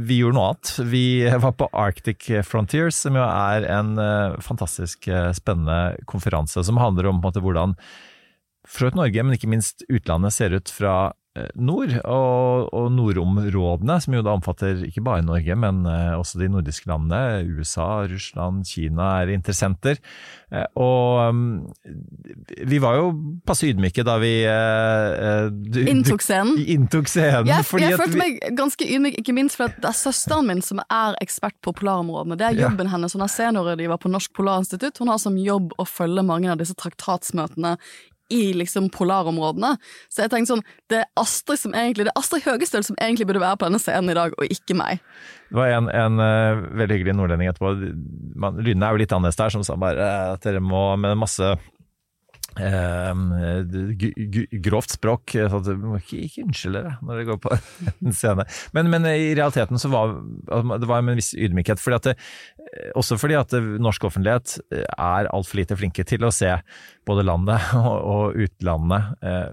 vi 0.05 0.21
gjorde 0.21 0.37
noe 0.37 0.49
annet. 0.53 0.73
Vi 0.93 1.05
var 1.47 1.55
på 1.57 1.71
Arctic 1.73 2.29
Frontiers, 2.45 2.99
som 3.07 3.17
jo 3.17 3.25
er 3.25 3.65
en 3.73 3.95
fantastisk 4.45 5.09
spennende 5.39 5.97
konferanse 6.11 6.65
som 6.67 6.81
handler 6.83 7.09
om 7.09 7.23
på 7.23 7.31
en 7.31 7.33
måte, 7.33 7.45
hvordan 7.45 7.79
for 8.69 8.95
Norge, 8.97 9.21
men 9.25 9.37
ikke 9.37 9.51
minst 9.53 9.85
utlandet, 9.93 10.33
ser 10.33 10.55
ut 10.57 10.71
fra 10.73 11.13
nord, 11.59 11.91
og, 12.07 12.69
og 12.79 12.93
nordområdene, 12.95 13.97
som 14.05 14.15
jo 14.15 14.21
da 14.23 14.35
omfatter 14.37 14.85
ikke 14.87 15.03
bare 15.03 15.25
Norge, 15.27 15.57
men 15.59 15.81
eh, 15.91 16.13
også 16.15 16.39
de 16.39 16.47
nordiske 16.53 16.87
landene. 16.87 17.43
USA, 17.59 18.05
Russland, 18.07 18.63
Kina 18.71 19.09
er 19.25 19.33
interessenter. 19.35 19.99
Eh, 20.55 20.63
og 20.79 21.25
um, 21.35 21.41
vi 22.71 22.79
var 22.83 23.01
jo 23.01 23.09
passe 23.47 23.67
ydmyke 23.73 24.05
da 24.07 24.15
vi 24.23 24.31
eh, 24.47 25.09
eh, 25.27 25.49
du- 25.51 25.83
Inntok 25.91 26.23
scenen. 26.23 26.55
Inntok 26.77 27.11
scenen. 27.11 27.51
Jeg, 27.51 27.67
jeg 27.83 27.99
følte 27.99 28.21
meg 28.23 28.39
ganske 28.59 28.87
ydmyk, 28.87 29.19
ikke 29.25 29.35
minst 29.35 29.59
fordi 29.59 29.81
det 29.83 29.91
er 29.91 29.99
søsteren 30.05 30.47
min 30.53 30.63
som 30.63 30.85
er 30.87 31.19
ekspert 31.25 31.59
på 31.67 31.75
polarområdene. 31.81 32.39
Det 32.39 32.47
er 32.53 32.59
Ja. 32.61 32.69
jobben 32.69 32.93
hennes. 32.95 33.13
Hun 33.19 33.27
er 33.27 33.33
seniorrådgiver 33.35 33.99
på 34.05 34.11
Norsk 34.15 34.31
Polarinstitutt. 34.39 35.03
Hun 35.03 35.11
har 35.11 35.19
som 35.19 35.35
jobb 35.41 35.75
å 35.83 35.87
følge 35.89 36.23
mange 36.23 36.53
av 36.55 36.63
disse 36.63 36.77
traktatsmøtene 36.79 37.75
i 38.33 38.55
liksom 38.57 38.89
polarområdene. 38.95 39.75
Så 40.13 40.25
jeg 40.25 40.33
tenkte 40.33 40.55
sånn, 40.55 40.65
det 40.93 41.03
er 41.03 41.09
Astrid 41.21 41.61
som 41.61 41.77
egentlig, 41.77 42.07
det 42.07 42.15
er 42.15 42.21
Astrid 42.21 42.47
Høgestøl 42.47 42.87
som 42.87 42.99
egentlig 43.03 43.29
burde 43.29 43.43
være 43.45 43.61
på 43.61 43.69
denne 43.69 43.83
scenen 43.83 44.13
i 44.13 44.17
dag, 44.17 44.37
og 44.39 44.57
ikke 44.57 44.77
meg. 44.79 45.03
Det 45.51 45.59
var 45.59 45.75
en, 45.77 45.91
en 45.93 46.23
uh, 46.23 46.65
veldig 46.81 46.99
hyggelig 46.99 47.17
nordlending 47.19 47.53
etterpå. 47.53 47.75
Man, 48.41 48.59
lydene 48.65 48.89
er 48.89 48.97
jo 48.97 49.03
litt 49.05 49.15
annerledes 49.15 49.41
der, 49.41 49.55
som 49.55 49.67
sa 49.67 49.77
bare 49.79 50.03
eh, 50.03 50.33
at 50.35 50.47
dere 50.47 50.63
må 50.65 50.87
med 51.01 51.21
masse 51.21 51.53
grovt 54.65 54.95
språk. 54.95 55.35
Så 55.35 55.61
at 55.61 55.67
du 55.67 55.75
må 55.81 55.99
ikke, 56.01 56.23
ikke 56.29 56.45
unnskylde 56.47 56.85
deg 56.87 57.05
når 57.05 57.21
det 57.21 57.27
går 57.31 57.41
på 57.45 57.55
en 58.07 58.17
scene. 58.17 58.47
Men, 58.77 58.91
men 58.93 59.09
i 59.11 59.33
realiteten 59.35 59.81
så 59.81 59.91
var 59.93 60.15
altså, 60.15 60.79
det 60.81 60.91
var 60.91 61.05
med 61.05 61.17
en 61.17 61.23
viss 61.23 61.35
ydmykhet. 61.35 61.83
Fordi 61.83 62.01
det, 62.11 62.17
også 62.99 63.19
fordi 63.21 63.39
at 63.39 63.55
norsk 63.83 64.09
offentlighet 64.11 64.59
eh, 64.75 64.87
er 64.95 65.31
altfor 65.35 65.61
lite 65.61 65.79
flinke 65.79 66.07
til 66.09 66.27
å 66.27 66.33
se 66.35 66.53
både 67.09 67.27
landet 67.27 67.75
og, 67.83 67.95
og 67.99 68.45
utlandet 68.47 69.27
eh, 69.27 69.51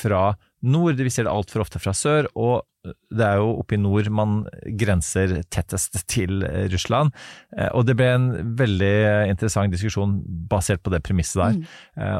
fra 0.00 0.30
nord. 0.66 1.02
Vi 1.02 1.12
ser 1.12 1.28
det 1.28 1.34
altfor 1.34 1.66
ofte 1.66 1.82
fra 1.82 1.94
sør. 1.96 2.30
og 2.34 2.64
det 3.10 3.26
er 3.26 3.40
jo 3.40 3.52
oppe 3.60 3.76
i 3.76 3.80
nord 3.80 4.08
man 4.14 4.36
grenser 4.78 5.40
tettest 5.52 5.98
til 6.10 6.44
eh, 6.46 6.66
Russland. 6.72 7.12
Eh, 7.56 7.70
Og 7.74 7.86
det 7.88 7.96
ble 7.98 8.08
en 8.14 8.28
veldig 8.58 8.94
interessant 9.32 9.74
diskusjon 9.74 10.18
basert 10.50 10.82
på 10.84 10.92
det 10.94 11.02
premisset 11.06 11.42
der. 11.42 11.58
Mm. 11.58 11.66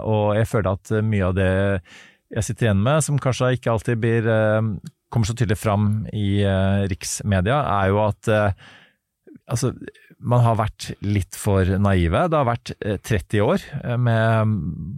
Og 0.09 0.37
jeg 0.39 0.51
føler 0.51 0.73
at 0.73 0.93
eh, 0.97 1.05
mye 1.07 1.31
av 1.31 1.37
det 1.39 1.51
jeg 2.35 2.43
sitter 2.43 2.67
igjen 2.67 2.83
med, 2.83 3.05
som 3.07 3.21
kanskje 3.23 3.53
ikke 3.55 3.71
alltid 3.71 4.01
blir, 4.03 4.27
eh, 4.27 4.73
kommer 5.15 5.29
så 5.29 5.37
tydelig 5.39 5.61
fram 5.63 6.07
i 6.11 6.43
eh, 6.43 6.83
riksmedia, 6.91 7.61
er 7.77 7.93
jo 7.93 8.01
at 8.03 8.31
eh, 8.35 8.67
altså, 9.47 9.71
man 10.19 10.43
har 10.43 10.59
vært 10.59 10.89
litt 11.07 11.37
for 11.39 11.69
naive. 11.79 12.25
Det 12.33 12.40
har 12.40 12.49
vært 12.49 12.73
eh, 12.81 12.99
30 12.99 13.45
år 13.47 13.62
eh, 13.85 13.97
med 14.00 14.57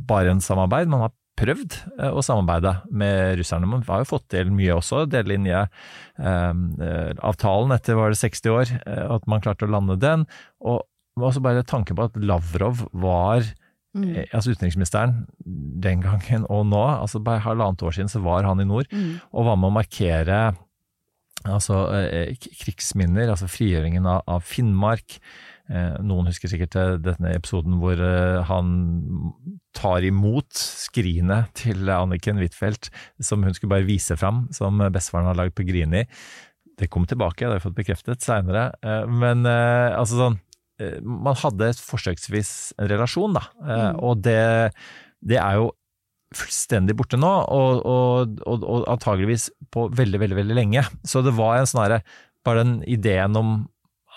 Barentssamarbeid. 0.09 0.89
Man 0.89 1.05
har 1.05 1.13
prøvd 1.39 1.77
eh, 2.01 2.11
å 2.11 2.21
samarbeide 2.25 2.73
med 2.91 3.39
russerne. 3.41 3.69
Man 3.71 3.85
har 3.87 4.03
jo 4.03 4.11
fått 4.17 4.27
til 4.35 4.51
mye 4.55 4.75
også. 4.77 5.05
Delelinjeavtalen 6.19 7.75
etter 7.77 7.99
var 7.99 8.09
det 8.13 8.21
60 8.21 8.51
år, 8.55 8.67
eh, 8.85 9.07
at 9.17 9.27
man 9.31 9.43
klarte 9.45 9.67
å 9.67 9.73
lande 9.73 9.97
den. 10.03 10.27
Og 10.61 10.83
også 11.19 11.43
bare 11.43 11.65
tanken 11.67 11.97
på 11.99 12.05
at 12.09 12.17
Lavrov 12.21 12.87
var 12.93 13.43
Mm. 13.97 14.17
eh, 14.19 14.27
altså 14.37 14.53
utenriksministeren 14.53 15.27
den 15.81 16.03
gangen 16.05 16.45
og 16.53 16.67
nå, 16.69 16.83
altså 17.01 17.23
bare 17.25 17.41
halvannet 17.41 17.83
år 17.83 17.91
siden 17.97 18.09
så 18.13 18.21
var 18.23 18.43
han 18.45 18.61
i 18.61 18.65
nord, 18.69 18.87
Mm. 18.93 19.21
og 19.33 19.45
var 19.47 19.57
med 19.57 19.71
å 19.71 19.73
markere 19.79 20.57
altså 21.47 21.89
eh, 21.97 22.35
krigsminner, 22.37 23.29
altså 23.31 23.49
frigjøringen 23.49 24.07
av, 24.07 24.23
av 24.29 24.43
Finnmark. 24.45 25.19
Eh, 25.69 25.97
noen 26.01 26.31
husker 26.31 26.49
sikkert 26.49 26.77
eh, 26.81 26.95
denne 27.05 27.35
episoden 27.37 27.77
hvor 27.83 28.01
eh, 28.01 28.41
han 28.49 28.71
tar 29.77 30.05
imot 30.09 30.57
skrinet 30.57 31.53
til 31.61 31.91
Anniken 31.93 32.41
Huitfeldt, 32.41 32.89
som 33.21 33.45
hun 33.45 33.57
skulle 33.57 33.75
bare 33.75 33.89
vise 33.89 34.17
fram, 34.19 34.47
som 34.55 34.81
bestefaren 34.95 35.29
har 35.29 35.37
lagd 35.37 35.57
på 35.59 35.67
Grini. 35.69 36.07
Det 36.79 36.89
kom 36.93 37.05
tilbake, 37.11 37.45
det 37.45 37.51
har 37.51 37.59
jeg 37.59 37.67
fått 37.67 37.81
bekreftet 37.81 38.25
seinere. 38.25 38.71
Men 39.11 39.43
altså 39.49 40.15
sånn 40.15 40.37
Man 41.03 41.35
hadde 41.41 41.73
forsøksvis 41.75 42.53
en 42.79 42.87
relasjon, 42.87 43.35
da. 43.35 43.43
Mm. 43.59 43.97
Og 44.07 44.21
det, 44.23 44.71
det 45.27 45.41
er 45.43 45.59
jo 45.59 45.73
fullstendig 46.39 46.95
borte 46.95 47.19
nå, 47.19 47.33
og, 47.51 47.81
og, 47.83 48.39
og, 48.47 48.63
og 48.63 48.87
antageligvis 48.95 49.49
på 49.75 49.89
veldig, 49.91 50.21
veldig, 50.23 50.39
veldig 50.39 50.59
lenge. 50.61 50.85
Så 51.03 51.25
det 51.27 51.35
var 51.35 51.59
en 51.59 51.69
sånn 51.71 51.85
herre 51.85 52.01
Bare 52.47 52.63
den 52.63 52.77
ideen 52.87 53.35
om 53.37 53.49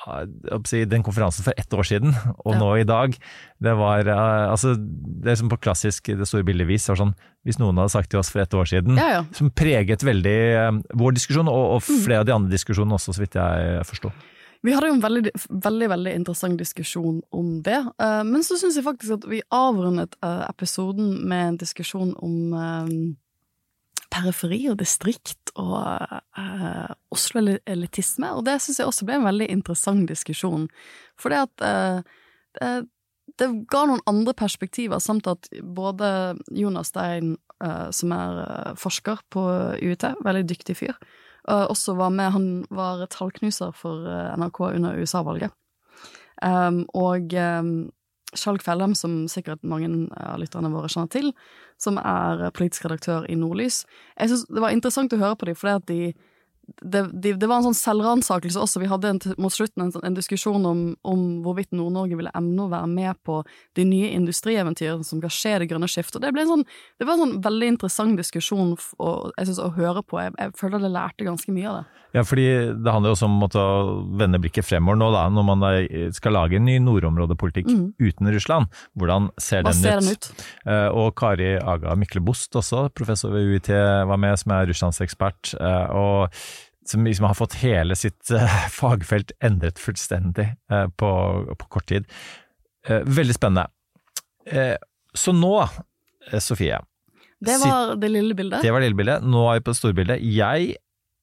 den 0.05 1.03
konferansen 1.03 1.43
for 1.43 1.53
ett 1.57 1.73
år 1.73 1.83
siden, 1.83 2.13
og 2.45 2.53
Ja. 2.53 2.59
nå 2.59 2.69
i 2.79 2.83
dag, 2.83 3.15
det 3.61 3.73
var 3.77 3.99
eh, 4.07 4.51
altså, 4.51 4.75
Det 4.75 5.31
er 5.31 5.35
som 5.35 5.49
på 5.49 5.59
klassisk 5.61 6.03
Det 6.17 6.27
store 6.27 6.43
bildet 6.43 6.67
vis, 6.67 6.87
var 6.89 6.95
sånn 6.97 7.15
Hvis 7.45 7.59
noen 7.59 7.77
hadde 7.77 7.91
sagt 7.91 8.09
til 8.09 8.19
oss 8.19 8.29
for 8.29 8.41
ett 8.41 8.53
år 8.53 8.65
siden, 8.65 8.97
Ja, 8.97 9.09
ja. 9.09 9.23
som 9.33 9.49
preget 9.51 10.01
veldig 10.03 10.37
eh, 10.55 10.81
vår 10.95 11.11
diskusjon, 11.13 11.47
og, 11.47 11.75
og 11.75 11.81
Mm. 11.81 12.03
flere 12.05 12.19
av 12.19 12.25
de 12.25 12.33
andre 12.33 12.51
diskusjonene 12.51 12.93
også, 12.97 13.13
så 13.13 13.19
vidt 13.19 13.33
jeg 13.33 13.85
forsto. 13.85 14.11
Vi 14.63 14.71
hadde 14.73 14.87
jo 14.91 14.93
en 14.93 15.01
veldig, 15.01 15.31
veldig, 15.49 15.87
veldig 15.89 16.11
interessant 16.15 16.57
diskusjon 16.59 17.21
om 17.33 17.61
det, 17.63 17.79
eh, 17.99 18.23
men 18.23 18.41
så 18.45 18.57
syns 18.61 18.75
jeg 18.77 18.85
faktisk 18.85 19.13
at 19.17 19.25
vi 19.29 19.41
avrundet 19.51 20.13
eh, 20.21 20.45
episoden 20.49 21.27
med 21.27 21.47
en 21.47 21.57
diskusjon 21.57 22.13
om 22.21 22.53
eh, 22.53 23.15
periferi 24.11 24.59
og 24.71 24.79
distrikt 24.81 25.53
og 25.59 25.77
uh, 26.37 26.91
Oslo-elitisme, 27.11 28.31
og 28.35 28.45
det 28.47 28.57
syns 28.63 28.81
jeg 28.81 28.89
også 28.89 29.07
ble 29.07 29.19
en 29.19 29.27
veldig 29.27 29.47
interessant 29.53 30.07
diskusjon. 30.09 30.67
For 31.19 31.33
det 31.33 31.45
at 31.45 31.63
eh, 31.67 32.17
det, 32.57 32.71
det 33.39 33.49
ga 33.71 33.85
noen 33.87 34.03
andre 34.09 34.33
perspektiver, 34.37 35.01
samt 35.03 35.29
at 35.31 35.49
både 35.61 36.11
Jonas 36.55 36.91
Stein, 36.91 37.35
eh, 37.63 37.89
som 37.95 38.13
er 38.15 38.43
eh, 38.45 38.71
forsker 38.79 39.23
på 39.33 39.45
UiT, 39.81 40.07
veldig 40.25 40.45
dyktig 40.49 40.77
fyr, 40.81 40.95
eh, 41.47 41.65
også 41.65 41.95
var 41.99 42.13
med. 42.15 42.31
Han 42.35 42.47
var 42.73 43.05
tallknuser 43.11 43.75
for 43.77 44.07
eh, 44.07 44.35
NRK 44.39 44.63
under 44.71 44.99
USA-valget. 44.99 45.55
Um, 46.41 46.87
og 46.97 47.35
um, 47.37 47.91
Skjalg 48.37 48.63
Fellem, 48.63 48.95
som 48.95 49.25
sikkert 49.31 49.63
mange 49.67 49.89
av 50.15 50.39
lytterne 50.39 50.71
våre 50.71 50.89
kjenner 50.91 51.11
til, 51.11 51.31
som 51.81 51.97
er 51.99 52.47
politisk 52.55 52.87
redaktør 52.87 53.27
i 53.29 53.35
Nordlys. 53.35 53.83
Jeg 54.19 54.31
synes 54.31 54.45
Det 54.47 54.61
var 54.61 54.75
interessant 54.75 55.13
å 55.13 55.21
høre 55.21 55.35
på 55.35 55.49
dem, 55.49 55.55
fordi 55.55 55.75
at 55.75 55.87
de 55.87 56.13
det, 56.81 57.01
det, 57.13 57.33
det 57.41 57.47
var 57.49 57.59
en 57.61 57.67
sånn 57.69 57.77
selvransakelse 57.77 58.59
også. 58.61 58.81
Vi 58.83 58.89
hadde 58.91 59.09
en, 59.11 59.19
mot 59.41 59.53
slutten 59.53 59.85
en, 59.85 59.91
sånn- 59.93 60.05
en 60.07 60.17
diskusjon 60.17 60.65
om, 60.65 60.83
om 61.07 61.23
hvorvidt 61.45 61.73
Nord-Norge 61.75 62.17
ville 62.19 62.31
emne 62.37 62.65
å 62.65 62.71
være 62.71 62.89
med 62.91 63.19
på 63.27 63.41
de 63.77 63.85
nye 63.87 64.11
industrieventyrene 64.15 65.05
som 65.07 65.21
skal 65.21 65.33
skje 65.35 65.55
i 65.55 65.61
det 65.63 65.69
grønne 65.71 65.89
skiftet. 65.91 66.21
Det, 66.23 66.45
sånn, 66.47 66.65
det 66.99 67.07
var 67.07 67.17
en 67.17 67.25
sånn 67.25 67.41
veldig 67.43 67.71
interessant 67.75 68.19
diskusjon 68.19 68.75
og, 68.97 69.31
jeg 69.37 69.49
synes, 69.49 69.61
å 69.65 69.73
høre 69.75 70.03
på. 70.05 70.21
Jeg, 70.23 70.35
jeg 70.39 70.55
føler 70.59 70.85
jeg 70.87 70.95
lærte 70.95 71.27
ganske 71.27 71.55
mye 71.55 71.67
av 71.71 71.81
det. 71.81 71.85
Ja, 72.11 72.25
fordi 72.27 72.45
det 72.83 72.91
handler 72.91 73.13
jo 73.13 73.15
også 73.15 73.27
om 73.29 73.37
å 73.47 73.49
vende 74.19 74.39
blikket 74.43 74.67
fremover 74.67 74.97
nå, 74.99 75.11
da, 75.15 75.21
når 75.31 75.45
man 75.47 75.61
skal 76.15 76.35
lage 76.35 76.57
en 76.59 76.65
ny 76.67 76.75
nordområdepolitikk 76.83 77.69
uten 78.03 78.31
Russland. 78.35 78.67
Hvordan 78.99 79.29
ser 79.39 79.63
den 79.63 79.77
ser 79.77 80.01
ut? 80.01 80.03
den 80.03 80.17
ut? 80.17 80.49
Eh, 80.65 80.87
og 80.91 81.13
Kari 81.19 81.53
Aga 81.61 81.95
Myklebost 81.99 82.57
også, 82.59 82.89
professor 82.97 83.31
ved 83.31 83.47
UiT, 83.47 83.71
var 84.11 84.19
med, 84.19 84.35
som 84.41 84.51
er 84.57 84.67
russlandsekspert. 84.71 85.53
eh, 85.55 85.95
og 85.95 86.35
som 86.87 87.03
liksom 87.05 87.27
har 87.29 87.35
fått 87.37 87.53
hele 87.61 87.95
sitt 87.95 88.31
eh, 88.33 88.55
fagfelt 88.81 89.31
endret 89.43 89.79
fullstendig 89.79 90.47
eh, 90.71 90.87
på, 90.97 91.11
på 91.59 91.67
kort 91.77 91.85
tid. 91.91 92.07
Eh, 92.87 93.03
veldig 93.05 93.35
spennende. 93.37 93.67
Så 95.13 95.31
nå, 95.37 95.51
Sofie, 96.41 96.79
Det 97.43 97.57
var 97.61 97.95
det 98.01 98.09
lille 98.09 98.33
bildet. 98.35 98.61
det 98.65 98.71
var 98.73 98.81
lille 98.81 98.97
bildet. 98.97 99.21
Nå 99.23 99.43
er 99.51 99.59
vi 99.59 99.65
på 99.67 99.73
det 99.75 99.77
store 99.77 99.93
bildet. 99.97 100.23
Jeg 100.25 100.71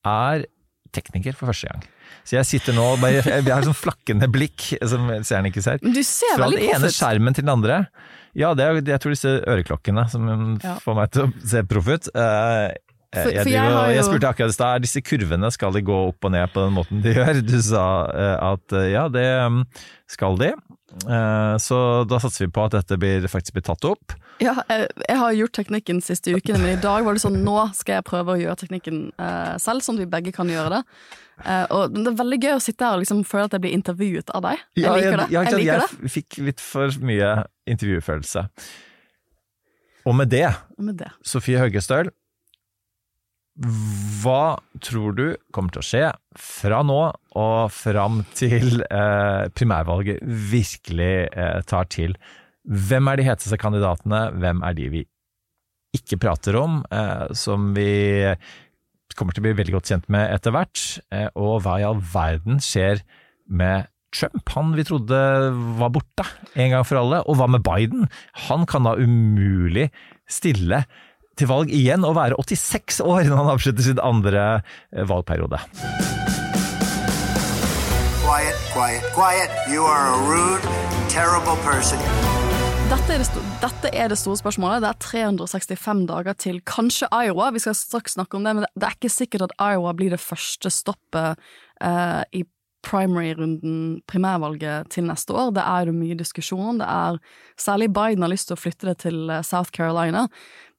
er 0.07 0.45
tekniker 0.95 1.35
for 1.37 1.51
første 1.51 1.67
gang. 1.73 1.83
Så 2.25 2.37
jeg 2.39 2.47
sitter 2.49 2.77
nå 2.77 2.85
og 2.95 3.01
bare, 3.03 3.23
jeg 3.25 3.49
har 3.49 3.65
sånn 3.67 3.77
flakkende 3.77 4.29
blikk, 4.33 4.71
som 4.89 5.11
seeren 5.27 5.49
ikke 5.51 5.65
ser. 5.65 5.83
Du 5.83 6.01
ser 6.07 6.37
Fra 6.39 6.49
den 6.53 6.63
ene 6.69 6.91
skjermen 6.95 7.35
til 7.37 7.45
den 7.47 7.53
andre. 7.57 7.81
Ja, 8.39 8.53
det 8.55 8.65
er, 8.69 8.79
jeg 8.95 9.01
tror 9.03 9.15
disse 9.17 9.35
øreklokkene 9.49 10.05
som 10.13 10.29
Ja. 10.63 10.77
får 10.85 10.95
meg 11.01 11.11
til 11.17 11.27
å 11.27 11.33
se 11.49 11.63
proff 11.69 11.89
ut. 11.91 12.09
Eh, 13.09 13.23
For- 13.23 13.33
jeg, 13.33 13.43
for 13.47 13.51
jeg 13.55 13.71
jo- 13.73 13.93
jeg 13.97 14.05
spurte 14.05 14.29
akkurat 14.29 14.51
i 14.53 14.57
stad, 14.59 14.83
disse 14.85 15.01
kurvene, 15.01 15.49
skal 15.55 15.73
de 15.73 15.81
gå 15.81 15.99
opp 16.11 16.25
og 16.29 16.33
ned 16.35 16.51
på 16.53 16.65
den 16.67 16.75
måten 16.77 17.03
de 17.03 17.15
gjør? 17.17 17.39
Du 17.47 17.55
sa 17.65 17.85
eh, 18.13 18.37
at 18.53 18.73
eh, 18.77 18.91
ja, 18.93 19.07
det 19.09 19.25
mm, 19.49 19.63
skal 20.09 20.37
de. 20.37 20.51
Så 21.61 21.77
da 22.09 22.17
satser 22.17 22.47
vi 22.47 22.53
på 22.57 22.63
at 22.65 22.73
dette 22.73 22.97
blir, 23.01 23.21
faktisk 23.29 23.53
blir 23.59 23.65
tatt 23.67 23.85
opp. 23.85 24.15
Ja, 24.41 24.55
jeg, 24.71 24.87
jeg 25.05 25.17
har 25.21 25.35
gjort 25.37 25.53
teknikken 25.59 26.01
siste 26.01 26.33
ukene, 26.33 26.59
men 26.63 26.79
i 26.79 26.81
dag 26.81 27.05
var 27.05 27.13
det 27.13 27.21
sånn 27.21 27.37
nå 27.45 27.57
skal 27.77 27.99
jeg 27.99 28.07
prøve 28.09 28.33
å 28.33 28.39
gjøre 28.41 28.57
teknikken 28.63 29.03
selv, 29.61 29.85
sånn 29.85 29.99
at 30.01 30.05
vi 30.07 30.09
begge 30.17 30.33
kan 30.33 30.49
gjøre 30.49 30.79
det. 30.79 30.81
Uh, 31.45 31.67
og 31.71 31.93
det 31.95 32.07
er 32.09 32.17
veldig 32.19 32.39
gøy 32.43 32.55
å 32.57 32.63
sitte 32.65 32.83
her 32.89 32.97
og 32.97 33.03
liksom 33.05 33.21
føle 33.29 33.45
at 33.47 33.53
jeg 33.55 33.63
blir 33.67 33.77
intervjuet 33.77 34.33
av 34.35 34.43
deg. 34.49 34.65
Jeg 34.81 34.85
Ja, 34.89 34.95
liker 34.97 35.17
det. 35.21 35.27
Jeg 35.29 35.37
jeg, 35.37 35.51
sant, 35.53 35.61
liker 35.61 35.85
jeg 36.09 36.13
fikk 36.17 36.39
litt 36.49 36.65
for 36.65 36.97
mye 37.05 37.29
intervjufølelse. 37.69 38.47
Og 40.09 40.17
med 40.17 40.33
det, 40.33 40.47
Og 40.79 40.85
med 40.89 40.97
det. 41.05 41.11
Sofie 41.23 41.61
Høgestøl, 41.61 42.09
hva 43.59 44.59
tror 44.85 45.17
du 45.19 45.25
kommer 45.55 45.75
til 45.75 45.83
å 45.83 45.87
skje 45.87 46.03
fra 46.39 46.83
nå 46.87 46.99
og 47.39 47.73
fram 47.75 48.21
til 48.39 48.85
eh, 48.87 49.49
primærvalget 49.51 50.23
virkelig 50.23 51.15
eh, 51.27 51.59
tar 51.67 51.89
til? 51.91 52.15
Hvem 52.63 53.11
er 53.11 53.19
de 53.19 53.27
heteste 53.27 53.59
kandidatene, 53.59 54.29
hvem 54.39 54.63
er 54.67 54.79
de 54.79 54.89
vi 54.93 55.05
ikke 55.97 56.21
prater 56.23 56.59
om, 56.61 56.83
eh, 56.93 57.27
som 57.35 57.73
vi 57.75 57.91
kommer 59.19 59.35
til 59.35 59.43
å 59.43 59.49
bli 59.49 59.57
veldig 59.59 59.75
godt 59.75 59.91
kjent 59.91 60.11
med 60.13 60.31
etter 60.37 60.55
hvert, 60.55 60.85
eh, 61.11 61.27
og 61.35 61.65
hva 61.65 61.79
i 61.81 61.87
all 61.89 61.99
verden 62.15 62.63
skjer 62.63 63.03
med 63.49 63.89
Trump, 64.15 64.47
han 64.55 64.71
vi 64.73 64.87
trodde 64.89 65.19
var 65.81 65.91
borte 65.93 66.25
en 66.57 66.73
gang 66.73 66.87
for 66.87 67.01
alle, 67.01 67.21
og 67.29 67.41
hva 67.41 67.49
med 67.51 67.65
Biden? 67.67 68.07
Han 68.47 68.65
kan 68.71 68.87
da 68.87 68.95
umulig 68.97 69.91
stille 70.31 70.85
til 71.39 71.49
valg 71.51 71.71
igjen 71.75 72.05
og 72.07 72.17
være 72.19 72.39
86 72.41 73.01
år 73.05 73.29
når 73.29 73.41
han 73.43 73.53
avslutter 73.55 73.87
sin 73.87 74.01
andre 74.03 74.47
eh, 74.93 75.05
valgperiode. 75.09 75.61
Quiet, 78.25 78.59
quiet, 78.75 79.05
quiet. 79.17 79.55
You 79.73 79.85
are 79.89 80.11
a 80.13 80.19
rude, 80.29 80.67
terrible 81.09 81.57
person. 81.65 82.03
Dette 82.89 83.13
er, 83.15 83.21
det 83.21 83.43
dette 83.61 83.91
er 83.93 84.09
det 84.13 84.17
store 84.21 84.39
spørsmålet. 84.41 84.81
Det 84.85 84.91
er 84.91 85.01
365 85.05 86.07
dager 86.09 86.37
til 86.41 86.61
kanskje 86.69 87.09
Iowa. 87.13 87.51
Vi 87.53 87.61
skal 87.65 87.77
straks 87.77 88.17
snakke 88.17 88.39
om 88.39 88.45
det, 88.47 88.55
men 88.57 88.65
det- 88.75 88.87
er 88.89 88.97
ikke 88.97 89.13
sikkert 89.13 89.43
at 89.49 89.57
Iowa 89.61 89.93
blir 89.93 90.11
det 90.11 90.21
første 90.21 90.71
stoppet 90.73 91.37
eh, 91.81 92.23
i 92.33 92.45
primary-runden, 92.87 94.01
primærvalget, 94.07 94.89
til 94.91 95.05
neste 95.05 95.35
år. 95.35 95.51
Det 95.53 95.65
er 95.67 95.87
jo 95.91 95.93
mye 95.93 96.17
diskusjon 96.17 96.69
om. 96.69 96.79
Det 96.79 96.89
er 96.89 97.19
Særlig 97.59 97.93
Biden 97.93 98.23
har 98.23 98.31
lyst 98.31 98.49
til 98.49 98.57
å 98.57 98.61
flytte 98.61 98.87
det 98.89 98.99
til 99.05 99.29
eh, 99.31 99.43
South 99.43 99.71
Carolina. 99.75 100.29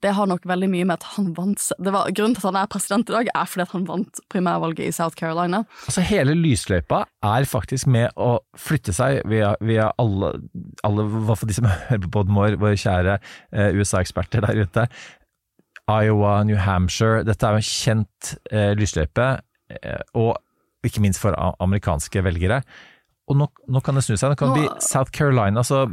Det 0.04 0.14
har 0.16 0.30
nok 0.32 0.46
veldig 0.48 0.70
mye 0.72 0.88
med 0.88 1.00
at 1.00 1.08
han 1.18 1.34
vant 1.36 1.66
var, 1.84 2.08
Grunnen 2.16 2.36
til 2.38 2.46
at 2.46 2.48
han 2.48 2.60
er 2.62 2.72
president 2.72 3.10
i 3.12 3.16
dag, 3.18 3.30
er 3.36 3.50
fordi 3.52 3.66
at 3.66 3.74
han 3.76 3.86
vant 3.88 4.22
primærvalget 4.32 4.88
i 4.88 4.96
South 4.96 5.20
Carolina. 5.20 5.64
Altså 5.90 6.04
Hele 6.08 6.36
lysløypa 6.40 7.04
er 7.28 7.48
faktisk 7.50 7.90
med 7.92 8.16
å 8.16 8.38
flytte 8.58 8.96
seg 8.96 9.22
via, 9.30 9.54
via 9.60 9.90
alle, 10.00 10.34
alle, 10.88 11.08
hva 11.28 11.36
for 11.36 11.50
de 11.50 11.58
som 11.58 11.68
hører 11.90 12.06
på 12.06 12.14
podden 12.16 12.38
vår, 12.38 12.60
våre 12.62 12.80
kjære 12.80 13.18
eh, 13.20 13.76
USA-eksperter 13.76 14.46
der 14.48 14.64
ute. 14.64 14.88
Iowa, 15.90 16.44
New 16.46 16.60
Hampshire, 16.62 17.26
dette 17.26 17.48
er 17.48 17.58
jo 17.58 17.64
en 17.64 17.72
kjent 17.72 18.32
eh, 18.54 18.72
lysløype, 18.78 19.30
eh, 19.82 20.04
og 20.16 20.38
ikke 20.86 21.04
minst 21.04 21.20
for 21.20 21.36
amerikanske 21.60 22.24
velgere. 22.24 22.62
Og 23.30 23.38
nå, 23.38 23.46
nå 23.70 23.82
kan 23.86 23.94
det 23.96 24.04
snu 24.08 24.16
seg. 24.18 24.32
Det 24.34 24.40
kan 24.42 24.50
Nå- 24.50 24.56
bli 24.58 24.70
South 24.82 25.12
Carolina, 25.14 25.62
så, 25.64 25.84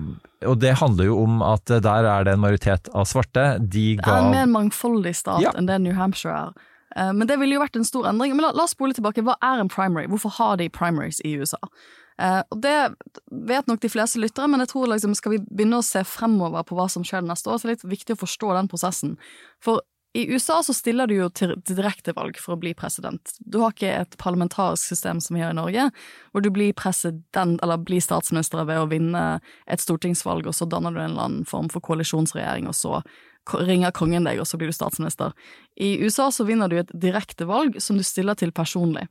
og 0.47 0.59
det 0.63 0.75
handler 0.81 1.05
jo 1.11 1.19
om 1.23 1.43
at 1.45 1.69
eh, 1.71 1.81
der 1.85 2.07
er 2.09 2.25
det 2.25 2.33
en 2.33 2.41
majoritet 2.41 2.89
av 2.95 3.05
svarte. 3.05 3.59
De 3.61 3.97
Det 3.97 4.05
ga 4.05 4.15
er 4.17 4.25
en 4.25 4.31
mer 4.33 4.47
mangfoldig 4.47 5.13
stat 5.17 5.43
Ja. 5.45 5.53
enn 5.57 5.67
det 5.69 5.81
New 5.85 5.93
Hampshire 5.95 6.33
er. 6.49 6.53
Eh, 6.97 7.13
Men 7.13 7.27
det 7.29 7.39
ville 7.39 7.55
jo 7.59 7.61
vært 7.61 7.77
en 7.77 7.85
stor 7.85 8.07
endring. 8.09 8.33
Men 8.37 8.47
la, 8.49 8.53
la 8.57 8.65
oss 8.65 8.73
spole 8.73 8.95
tilbake. 8.97 9.23
Hva 9.23 9.37
er 9.43 9.61
en 9.61 9.69
primary? 9.69 10.07
Hvorfor 10.09 10.33
har 10.39 10.57
de 10.57 10.69
primaries 10.71 11.21
i 11.25 11.37
USA? 11.37 11.59
Eh, 12.19 12.43
og 12.51 12.63
Det 12.63 12.95
vet 13.31 13.67
nok 13.69 13.81
de 13.81 13.89
fleste 13.93 14.17
lyttere, 14.19 14.49
men 14.49 14.61
jeg 14.61 14.69
tror 14.73 14.87
liksom 14.89 15.15
skal 15.15 15.33
vi 15.37 15.39
begynne 15.45 15.77
å 15.83 15.85
se 15.85 16.01
fremover 16.09 16.65
på 16.65 16.75
hva 16.79 16.89
som 16.89 17.03
skjer 17.05 17.21
neste 17.27 17.53
år, 17.53 17.59
så 17.61 17.69
er 17.69 17.75
det 17.75 17.83
litt 17.85 17.99
viktig 17.99 18.17
å 18.17 18.23
forstå 18.25 18.55
den 18.57 18.69
prosessen. 18.73 19.19
For 19.61 19.83
i 20.17 20.23
USA 20.33 20.63
så 20.63 20.73
stiller 20.73 21.11
du 21.11 21.15
jo 21.19 21.27
til 21.29 21.51
direktevalg 21.69 22.39
for 22.41 22.55
å 22.55 22.61
bli 22.61 22.71
president. 22.79 23.35
Du 23.45 23.59
har 23.61 23.75
ikke 23.75 23.91
et 23.93 24.17
parlamentarisk 24.17 24.89
system 24.95 25.21
som 25.21 25.37
vi 25.37 25.43
har 25.45 25.53
i 25.53 25.59
Norge, 25.59 25.91
hvor 26.33 26.45
du 26.45 26.49
blir 26.55 26.73
president, 26.79 27.61
eller 27.61 27.83
blir 27.85 28.01
statsminister 28.01 28.65
ved 28.65 28.81
å 28.81 28.89
vinne 28.89 29.25
et 29.69 29.85
stortingsvalg, 29.85 30.49
og 30.49 30.57
så 30.57 30.69
danner 30.73 30.95
du 30.95 31.03
en 31.03 31.11
eller 31.11 31.29
annen 31.29 31.45
form 31.49 31.69
for 31.73 31.85
koalisjonsregjering, 31.85 32.71
og 32.71 32.79
så 32.79 33.03
ringer 33.61 33.93
kongen 33.95 34.25
deg, 34.25 34.41
og 34.41 34.49
så 34.49 34.57
blir 34.57 34.73
du 34.73 34.79
statsminister. 34.79 35.37
I 35.77 35.99
USA 36.01 36.31
så 36.33 36.49
vinner 36.49 36.73
du 36.73 36.81
et 36.81 36.97
direktevalg 36.97 37.77
som 37.85 38.01
du 38.01 38.05
stiller 38.07 38.41
til 38.41 38.57
personlig. 38.57 39.05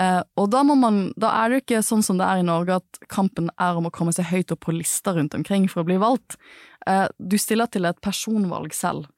Eh, 0.00 0.20
og 0.40 0.48
da, 0.48 0.62
man, 0.64 1.02
da 1.20 1.36
er 1.42 1.50
det 1.50 1.58
jo 1.58 1.66
ikke 1.66 1.84
sånn 1.84 2.04
som 2.06 2.16
det 2.16 2.24
er 2.24 2.40
i 2.40 2.48
Norge, 2.48 2.80
at 2.80 3.08
kampen 3.12 3.52
er 3.60 3.76
om 3.76 3.90
å 3.90 3.92
komme 3.92 4.16
seg 4.16 4.32
høyt 4.32 4.56
opp 4.56 4.64
på 4.64 4.80
lister 4.80 5.18
rundt 5.18 5.36
omkring 5.36 5.68
for 5.68 5.84
å 5.84 5.88
bli 5.92 6.00
valgt. 6.00 6.38
Eh, 6.88 7.04
du 7.20 7.36
stiller 7.36 7.68
til 7.68 7.84
et 7.84 8.00
personvalg 8.00 8.72
selv. 8.76 9.10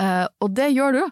Eh, 0.00 0.26
og 0.40 0.54
det 0.56 0.70
gjør 0.74 0.98
du 0.98 1.02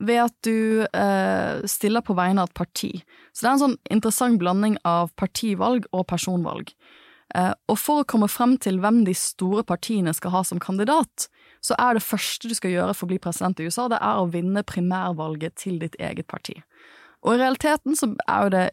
ved 0.00 0.22
at 0.22 0.34
du 0.46 0.86
eh, 0.86 1.60
stiller 1.68 2.04
på 2.04 2.16
vegne 2.16 2.42
av 2.42 2.50
et 2.50 2.56
parti. 2.56 2.92
Så 3.32 3.44
det 3.44 3.48
er 3.48 3.54
en 3.56 3.64
sånn 3.64 3.78
interessant 3.92 4.40
blanding 4.40 4.78
av 4.88 5.12
partivalg 5.20 5.86
og 5.92 6.06
personvalg. 6.08 6.72
Eh, 7.36 7.52
og 7.70 7.78
for 7.78 8.02
å 8.02 8.08
komme 8.08 8.30
frem 8.30 8.56
til 8.62 8.80
hvem 8.82 9.04
de 9.06 9.14
store 9.16 9.62
partiene 9.66 10.14
skal 10.16 10.34
ha 10.34 10.42
som 10.46 10.62
kandidat, 10.62 11.28
så 11.60 11.76
er 11.78 11.96
det 11.96 12.06
første 12.06 12.48
du 12.48 12.56
skal 12.56 12.72
gjøre 12.72 12.96
for 12.96 13.06
å 13.06 13.12
bli 13.12 13.20
president 13.22 13.60
i 13.60 13.68
USA, 13.68 13.86
det 13.92 14.00
er 14.00 14.22
å 14.22 14.30
vinne 14.32 14.64
primærvalget 14.66 15.58
til 15.60 15.78
ditt 15.82 15.98
eget 16.00 16.30
parti. 16.30 16.56
Og 17.20 17.34
i 17.34 17.40
realiteten 17.40 17.96
så 17.98 18.08
er 18.24 18.46
jo 18.46 18.52
det 18.54 18.66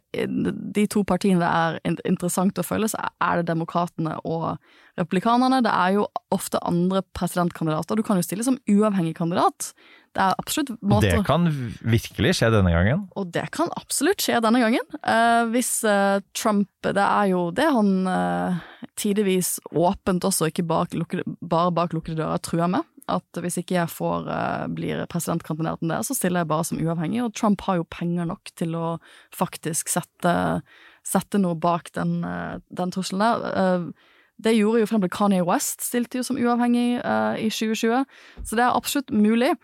de 0.77 0.86
to 0.88 1.04
partiene 1.08 1.42
det 1.42 1.48
er 1.50 2.01
interessant 2.08 2.60
å 2.60 2.66
følge, 2.66 2.94
så 2.94 3.10
er 3.20 3.42
det 3.42 3.50
demokratene 3.50 4.16
og 4.24 4.56
republikanerne. 4.98 5.60
Det 5.66 5.74
er 5.74 5.98
jo 5.98 6.06
ofte 6.34 6.62
andre 6.66 7.04
presidentkandidater. 7.18 8.00
Du 8.00 8.06
kan 8.08 8.20
jo 8.20 8.25
stille 8.25 8.46
som 8.48 8.60
uavhengig 8.72 9.18
kandidat. 9.20 9.74
Det 10.16 10.24
er 10.24 10.39
absolutt 10.42 10.72
måter 10.82 11.20
Det 11.20 11.27
kan 11.27 11.46
virkelig 11.86 12.38
skje 12.39 12.50
denne 12.56 12.72
gangen. 12.74 13.06
og 13.20 13.30
det 13.36 13.46
kan 13.54 13.70
absolutt 13.77 14.24
skje 14.24 14.39
denne 14.42 14.63
gangen. 14.63 14.96
Uh, 15.04 15.46
hvis 15.54 15.84
uh, 15.86 16.24
Trump 16.34 16.70
Det 16.82 17.04
er 17.04 17.34
jo 17.34 17.50
det 17.51 17.68
han 17.75 17.92
uh, 18.08 18.63
tidvis 18.98 19.58
åpent 19.75 20.24
også, 20.25 20.50
ikke 20.50 20.66
bak 20.66 20.96
lukkede, 20.98 21.27
bare 21.42 21.75
bak 21.75 21.94
lukkede 21.94 22.24
dører, 22.24 22.42
truer 22.42 22.72
med. 22.72 22.88
At 23.07 23.39
hvis 23.39 23.55
ikke 23.61 23.77
jeg 23.77 23.91
får, 23.93 24.27
eh, 24.27 24.67
blir 24.75 25.05
presidentkandidaten 25.07 25.87
der, 25.87 26.03
så 26.03 26.15
stiller 26.15 26.43
jeg 26.43 26.51
bare 26.51 26.65
som 26.67 26.81
uavhengig. 26.81 27.23
Og 27.23 27.33
Trump 27.33 27.61
har 27.61 27.79
jo 27.79 27.87
penger 27.89 28.27
nok 28.27 28.51
til 28.59 28.75
å 28.75 28.99
faktisk 29.31 29.87
sette, 29.87 30.61
sette 31.07 31.39
noe 31.39 31.55
bak 31.55 31.91
den, 31.95 32.23
eh, 32.23 32.59
den 32.73 32.91
trusselen 32.91 33.19
der. 33.19 33.55
Eh, 33.55 33.91
Det 34.39 34.53
gjorde 34.53 34.81
jo 34.81 34.85
for 34.85 34.99
eksempel 34.99 35.09
Kanye 35.09 35.43
West, 35.43 35.81
stilte 35.81 36.19
jo 36.19 36.21
som 36.21 36.37
uavhengig 36.37 37.01
i 37.41 37.49
2020. 37.49 38.05
Så 38.43 38.55
det 38.55 38.59
er 38.59 38.69
absolutt 38.69 39.09
mulig. 39.09 39.57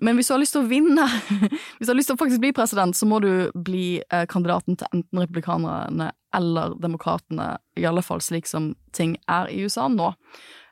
Men 0.00 0.14
hvis 0.14 0.28
du 0.28 0.34
har 0.34 0.38
lyst 0.38 0.52
til 0.52 0.62
å 0.62 0.68
vinne, 0.70 1.02
hvis 1.80 1.86
du 1.88 1.90
har 1.90 1.96
lyst 1.96 2.06
til 2.06 2.14
å 2.14 2.20
faktisk 2.20 2.38
bli 2.38 2.52
president, 2.52 2.94
så 2.94 3.08
må 3.10 3.20
du 3.20 3.50
bli 3.58 4.00
kandidaten 4.28 4.78
til 4.78 4.86
enten 4.94 5.18
republikanerne 5.18 6.12
eller 6.32 6.78
demokratene, 6.78 7.58
i 7.76 7.84
alle 7.84 8.02
fall 8.02 8.20
slik 8.20 8.46
som 8.46 8.76
ting 8.92 9.16
er 9.26 9.50
i 9.50 9.64
USA 9.64 9.88
nå. 9.88 10.14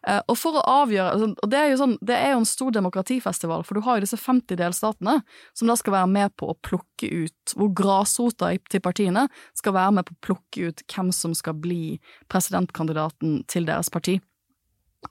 Eh, 0.06 0.20
og 0.30 0.38
for 0.38 0.58
å 0.60 0.62
avgjøre 0.84 1.14
altså, 1.16 1.28
Og 1.42 1.50
det 1.50 1.58
er, 1.58 1.72
jo 1.72 1.80
sånn, 1.80 1.96
det 2.06 2.14
er 2.14 2.32
jo 2.32 2.42
en 2.42 2.48
stor 2.48 2.70
demokratifestival, 2.76 3.64
for 3.66 3.78
du 3.78 3.82
har 3.86 3.98
jo 3.98 4.06
disse 4.06 4.20
50 4.20 4.60
delstatene 4.60 5.16
som 5.58 5.70
da 5.70 5.76
skal 5.78 5.96
være 5.96 6.12
med 6.12 6.36
på 6.38 6.52
å 6.52 6.58
plukke 6.62 7.10
ut 7.24 7.56
Hvor 7.58 7.72
grasrota 7.74 8.52
til 8.70 8.84
partiene 8.84 9.26
skal 9.58 9.74
være 9.74 9.98
med 9.98 10.08
på 10.08 10.14
å 10.14 10.22
plukke 10.30 10.70
ut 10.70 10.86
hvem 10.86 11.10
som 11.14 11.34
skal 11.34 11.58
bli 11.58 11.98
presidentkandidaten 12.30 13.42
til 13.50 13.66
deres 13.68 13.90
parti. 13.90 14.18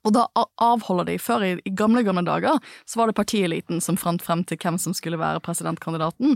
Og 0.04 0.12
da 0.16 0.26
avholder 0.62 1.08
de, 1.08 1.16
før 1.22 1.44
i, 1.46 1.52
i 1.64 1.72
gamle, 1.76 2.04
gamle 2.04 2.24
dager, 2.28 2.60
så 2.88 3.00
var 3.00 3.10
det 3.10 3.16
partieliten 3.18 3.80
som 3.84 3.98
fant 4.00 4.24
frem 4.24 4.44
til 4.48 4.60
hvem 4.60 4.80
som 4.82 4.96
skulle 4.96 5.20
være 5.20 5.42
presidentkandidaten. 5.46 6.36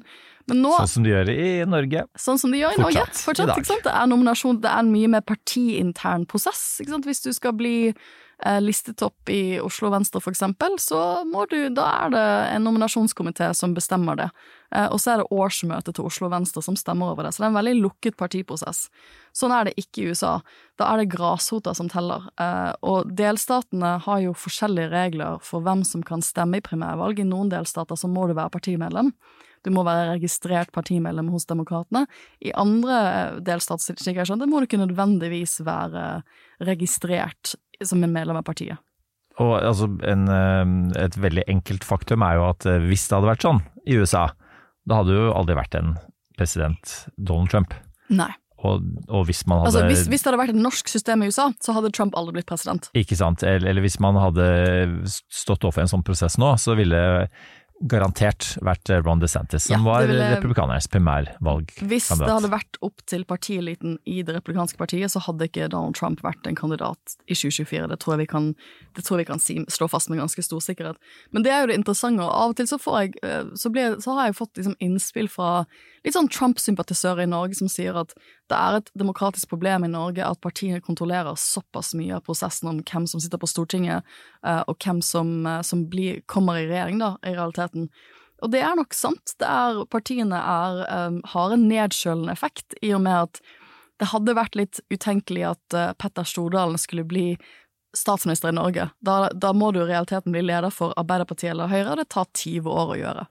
Men 0.50 0.64
nå, 0.64 0.72
Sånn 0.80 0.94
som 0.96 1.06
de 1.06 1.12
gjør 1.12 1.32
i 1.34 1.50
Norge. 1.70 2.06
sånn 2.20 2.40
som 2.42 2.56
de 2.56 2.62
gjør 2.62 2.78
i 2.78 2.80
Fortsatt, 2.80 3.12
Norge, 3.12 3.20
i 3.20 3.26
fortsatt, 3.28 3.68
sant? 3.68 3.86
det 3.88 3.96
er 4.00 4.10
nominasjon, 4.12 4.62
det 4.64 4.72
er 4.72 4.86
en 4.86 4.94
mye 4.94 5.12
mer 5.18 5.26
partiintern 5.28 6.26
prosess? 6.32 6.64
Hvis 6.80 7.24
du 7.28 7.32
skal 7.36 7.56
bli 7.60 7.76
listetopp 8.62 9.30
i 9.30 9.60
Oslo 9.62 9.92
Venstre 9.94 10.22
for 10.24 10.34
eksempel, 10.34 10.78
så 10.82 11.22
må 11.30 11.46
du, 11.52 11.70
da 11.70 11.88
er 12.06 12.14
det 12.14 12.26
en 12.56 12.66
nominasjonskomité 12.66 13.52
som 13.58 13.76
bestemmer 13.78 14.18
det. 14.18 14.30
Eh, 14.76 14.88
og 14.88 15.02
så 15.02 15.14
er 15.14 15.22
det 15.22 15.36
årsmøtet 15.36 15.98
til 15.98 16.08
Oslo 16.08 16.30
Venstre 16.32 16.64
som 16.64 16.78
stemmer 16.80 17.12
over 17.12 17.28
det, 17.28 17.34
så 17.36 17.44
det 17.44 17.48
er 17.48 17.52
en 17.52 17.60
veldig 17.60 17.76
lukket 17.82 18.18
partiprosess. 18.20 18.86
Sånn 19.36 19.54
er 19.56 19.68
det 19.68 19.76
ikke 19.80 20.02
i 20.02 20.12
USA. 20.12 20.34
Da 20.80 20.90
er 20.92 21.02
det 21.02 21.12
grasrota 21.14 21.76
som 21.78 21.92
teller. 21.92 22.30
Eh, 22.42 22.74
og 22.88 23.12
delstatene 23.18 23.98
har 24.06 24.26
jo 24.26 24.36
forskjellige 24.38 24.92
regler 24.94 25.40
for 25.46 25.64
hvem 25.66 25.86
som 25.88 26.04
kan 26.08 26.24
stemme 26.26 26.62
i 26.62 26.66
primærvalg. 26.66 27.20
I 27.22 27.28
noen 27.28 27.52
delstater 27.52 28.00
så 28.00 28.10
må 28.12 28.28
du 28.28 28.36
være 28.38 28.54
partimedlem. 28.56 29.14
Du 29.62 29.70
må 29.74 29.84
være 29.86 30.16
registrert 30.16 30.72
partimedlem 30.74 31.30
hos 31.34 31.46
Demokratene. 31.50 32.08
I 32.42 32.56
andre 32.58 33.02
eh, 33.10 33.42
delstater, 33.52 34.48
må 34.48 34.62
du 34.62 34.70
ikke 34.70 34.82
nødvendigvis 34.82 35.60
være 35.68 36.24
registrert 36.64 37.56
som 37.88 38.04
en 38.04 38.14
medlem 38.14 38.40
av 38.40 38.46
partiet. 38.48 38.82
Og 39.42 39.56
altså, 39.58 39.88
en, 40.08 40.28
eh, 40.30 41.04
et 41.06 41.16
veldig 41.18 41.48
enkelt 41.50 41.88
faktum 41.88 42.26
er 42.28 42.38
jo 42.38 42.48
at 42.50 42.68
eh, 42.68 42.84
hvis 42.90 43.08
det 43.08 43.18
hadde 43.18 43.32
vært 43.32 43.48
sånn 43.48 43.62
i 43.88 43.98
USA, 43.98 44.28
da 44.90 45.02
hadde 45.02 45.16
jo 45.16 45.32
aldri 45.34 45.58
vært 45.58 45.78
en 45.80 45.96
president 46.38 46.96
Donald 47.18 47.52
Trump. 47.54 47.76
Nei. 48.12 48.32
Og, 48.62 48.84
og 49.10 49.26
hvis 49.26 49.42
man 49.50 49.62
hadde 49.64 49.72
Altså, 49.72 49.88
hvis, 49.90 50.04
hvis 50.12 50.22
det 50.22 50.30
hadde 50.30 50.42
vært 50.44 50.54
et 50.54 50.62
norsk 50.62 50.92
system 50.92 51.24
i 51.24 51.32
USA, 51.32 51.48
så 51.64 51.74
hadde 51.74 51.90
Trump 51.96 52.18
aldri 52.18 52.38
blitt 52.38 52.50
president. 52.50 52.92
Ikke 52.98 53.18
sant, 53.18 53.42
eller, 53.42 53.72
eller 53.72 53.86
hvis 53.86 53.98
man 54.04 54.20
hadde 54.22 54.46
stått 55.10 55.66
overfor 55.66 55.86
en 55.86 55.94
sånn 55.96 56.06
prosess 56.06 56.38
nå, 56.42 56.54
så 56.62 56.76
ville 56.78 57.02
garantert 57.88 58.58
vært 58.62 58.90
Ron 59.06 59.20
DeSantis, 59.22 59.64
som 59.68 59.80
Ja, 59.86 59.92
var 59.92 60.06
ville- 60.08 60.36
republikanernes 60.36 60.88
primærvalgkandidat. 60.92 61.88
Hvis 61.90 62.08
det 62.10 62.28
hadde 62.30 62.50
vært 62.52 62.78
opp 62.82 63.02
til 63.06 63.24
partieliten 63.26 63.98
i 64.06 64.22
det 64.22 64.36
republikanske 64.36 64.78
partiet, 64.78 65.10
så 65.12 65.20
hadde 65.22 65.48
ikke 65.50 65.70
Donald 65.70 65.96
Trump 65.96 66.22
vært 66.22 66.46
en 66.48 66.56
kandidat 66.56 67.16
i 67.28 67.34
2024. 67.34 67.88
Det 67.90 68.00
tror 68.00 68.14
jeg 68.18 68.20
vi 68.28 68.32
kan, 68.32 68.56
det 68.96 69.04
tror 69.04 69.18
jeg 69.18 69.26
vi 69.26 69.32
kan 69.32 69.40
si, 69.40 69.56
slå 69.66 69.90
fast 69.90 70.10
med 70.10 70.20
ganske 70.20 70.44
stor 70.44 70.60
sikkerhet. 70.60 70.98
Men 71.32 71.44
det 71.44 71.52
er 71.52 71.62
jo 71.62 71.68
det 71.68 71.80
interessante, 71.80 72.22
og 72.22 72.30
av 72.32 72.50
og 72.52 72.56
til 72.58 72.68
så, 72.68 72.78
får 72.80 73.00
jeg, 73.02 73.16
eh, 73.24 73.44
så, 73.56 73.72
blir, 73.72 73.98
så 74.02 74.14
har 74.18 74.26
jeg 74.30 74.36
fått 74.36 74.56
liksom 74.58 74.76
innspill 74.80 75.28
fra 75.28 75.66
litt 76.06 76.16
sånn 76.16 76.30
Trump-sympatisører 76.32 77.26
i 77.26 77.30
Norge 77.30 77.58
som 77.60 77.70
sier 77.72 77.98
at 78.00 78.14
det 78.50 78.58
er 78.58 78.80
et 78.80 78.90
demokratisk 78.98 79.52
problem 79.54 79.86
i 79.86 79.92
Norge 79.92 80.26
at 80.26 80.42
partiene 80.44 80.82
kontrollerer 80.84 81.38
såpass 81.40 81.94
mye 81.98 82.18
av 82.18 82.26
prosessen 82.26 82.72
om 82.72 82.82
hvem 82.82 83.08
som 83.10 83.22
sitter 83.22 83.42
på 83.42 83.50
Stortinget, 83.50 84.08
eh, 84.46 84.64
og 84.68 84.82
hvem 84.82 85.02
som, 85.06 85.46
eh, 85.46 85.62
som 85.62 85.86
blir, 85.90 86.22
kommer 86.26 86.58
i 86.58 86.68
regjering, 86.68 87.00
da, 87.04 87.16
i 87.26 87.36
realiteten. 87.36 87.90
Og 88.42 88.52
det 88.52 88.64
er 88.66 88.76
nok 88.76 88.94
sant. 88.98 89.36
Det 89.38 89.46
er, 89.46 89.84
partiene 89.86 90.34
er, 90.34 90.80
um, 90.90 91.22
har 91.30 91.52
en 91.54 91.68
nedkjølende 91.70 92.34
effekt, 92.34 92.74
i 92.82 92.90
og 92.98 93.04
med 93.06 93.28
at 93.28 93.42
det 94.02 94.10
hadde 94.10 94.34
vært 94.34 94.58
litt 94.58 94.80
utenkelig 94.90 95.44
at 95.46 95.76
Petter 96.02 96.26
Stordalen 96.26 96.80
skulle 96.82 97.06
bli 97.06 97.36
statsminister 97.94 98.50
i 98.50 98.56
Norge. 98.58 98.88
Da, 99.00 99.30
da 99.30 99.52
må 99.54 99.72
du 99.72 99.84
i 99.84 99.90
realiteten 99.92 100.34
bli 100.34 100.42
leder 100.42 100.74
for 100.74 100.96
Arbeiderpartiet 100.98 101.52
eller 101.52 101.70
Høyre, 101.70 101.92
og 101.92 102.02
det 102.02 102.08
tar 102.10 102.26
20 102.34 102.66
år 102.72 102.96
å 102.96 102.98
gjøre. 102.98 103.28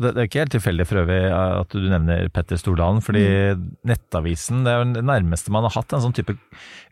Det, 0.00 0.14
er 0.16 0.24
ikke 0.24 0.40
helt 0.40 0.54
tilfeldig 0.54 0.86
for 0.88 1.02
øvrig 1.02 1.18
at 1.36 1.74
du 1.76 1.84
nevner 1.84 2.28
Petter 2.32 2.56
Stordalen, 2.56 3.02
fordi 3.04 3.22
Nettavisen 3.86 4.62
det 4.64 4.72
er 4.72 4.78
jo 4.80 4.86
det 4.96 5.02
nærmeste 5.04 5.52
man 5.52 5.66
har 5.66 5.74
hatt 5.76 5.92
en 5.92 6.00
sånn 6.06 6.14
type 6.16 6.32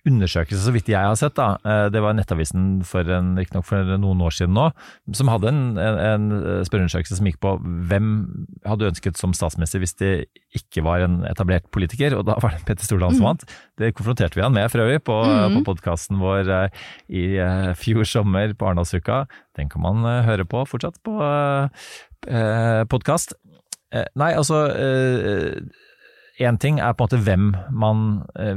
undersøkelse, 0.08 0.60
så 0.66 0.72
vidt 0.74 0.88
jeg 0.92 1.00
har 1.00 1.16
sett. 1.16 1.34
da. 1.36 1.56
Eh, 1.64 1.88
Det 1.92 2.00
var 2.04 2.12
Nettavisen 2.16 2.84
for 2.84 3.00
en- 3.08 3.36
riktignok 3.36 3.64
for 3.64 3.82
noen 3.96 4.20
år 4.20 4.30
siden 4.36 4.52
nå, 4.56 4.66
som 5.16 5.28
hadde 5.28 5.48
en, 5.48 5.78
en, 5.78 5.98
en 6.30 6.64
spørreundersøkelse 6.68 7.16
som 7.16 7.26
gikk 7.28 7.40
på 7.40 7.54
hvem 7.88 8.10
hadde 8.68 8.88
ønsket 8.92 9.16
som 9.16 9.32
statsminister 9.32 9.80
hvis 9.80 9.96
det 10.00 10.12
ikke 10.56 10.84
var 10.84 11.00
en 11.04 11.22
etablert 11.24 11.70
politiker, 11.72 12.16
og 12.18 12.26
da 12.28 12.36
var 12.42 12.52
det 12.56 12.64
Petter 12.68 12.84
Stordalen 12.84 13.16
som 13.16 13.28
vant. 13.30 13.44
Det 13.80 13.94
konfronterte 13.96 14.36
vi 14.36 14.44
han 14.44 14.52
med 14.52 14.68
for 14.70 14.84
øvrig 14.84 15.00
på, 15.04 15.16
på 15.56 15.64
podkasten 15.72 16.20
vår 16.20 16.48
eh, 16.48 16.68
i 17.08 17.24
eh, 17.40 17.72
fjor 17.80 18.04
sommer 18.04 18.52
på 18.54 18.68
Arendalsuka. 18.68 19.24
Den 19.56 19.68
kan 19.72 19.82
man 19.84 20.04
eh, 20.04 20.22
høre 20.28 20.44
på 20.48 20.64
fortsatt 20.68 21.00
på 21.04 21.16
eh, 21.20 21.68
podkast. 22.26 23.34
Eh, 23.90 24.06
nei, 24.18 24.32
altså 24.38 24.66
Én 26.40 26.56
ting 26.56 26.78
er 26.80 26.94
på 26.96 27.04
en 27.04 27.10
måte 27.10 27.20
hvem 27.20 27.50
man 27.76 28.04
eh, 28.40 28.56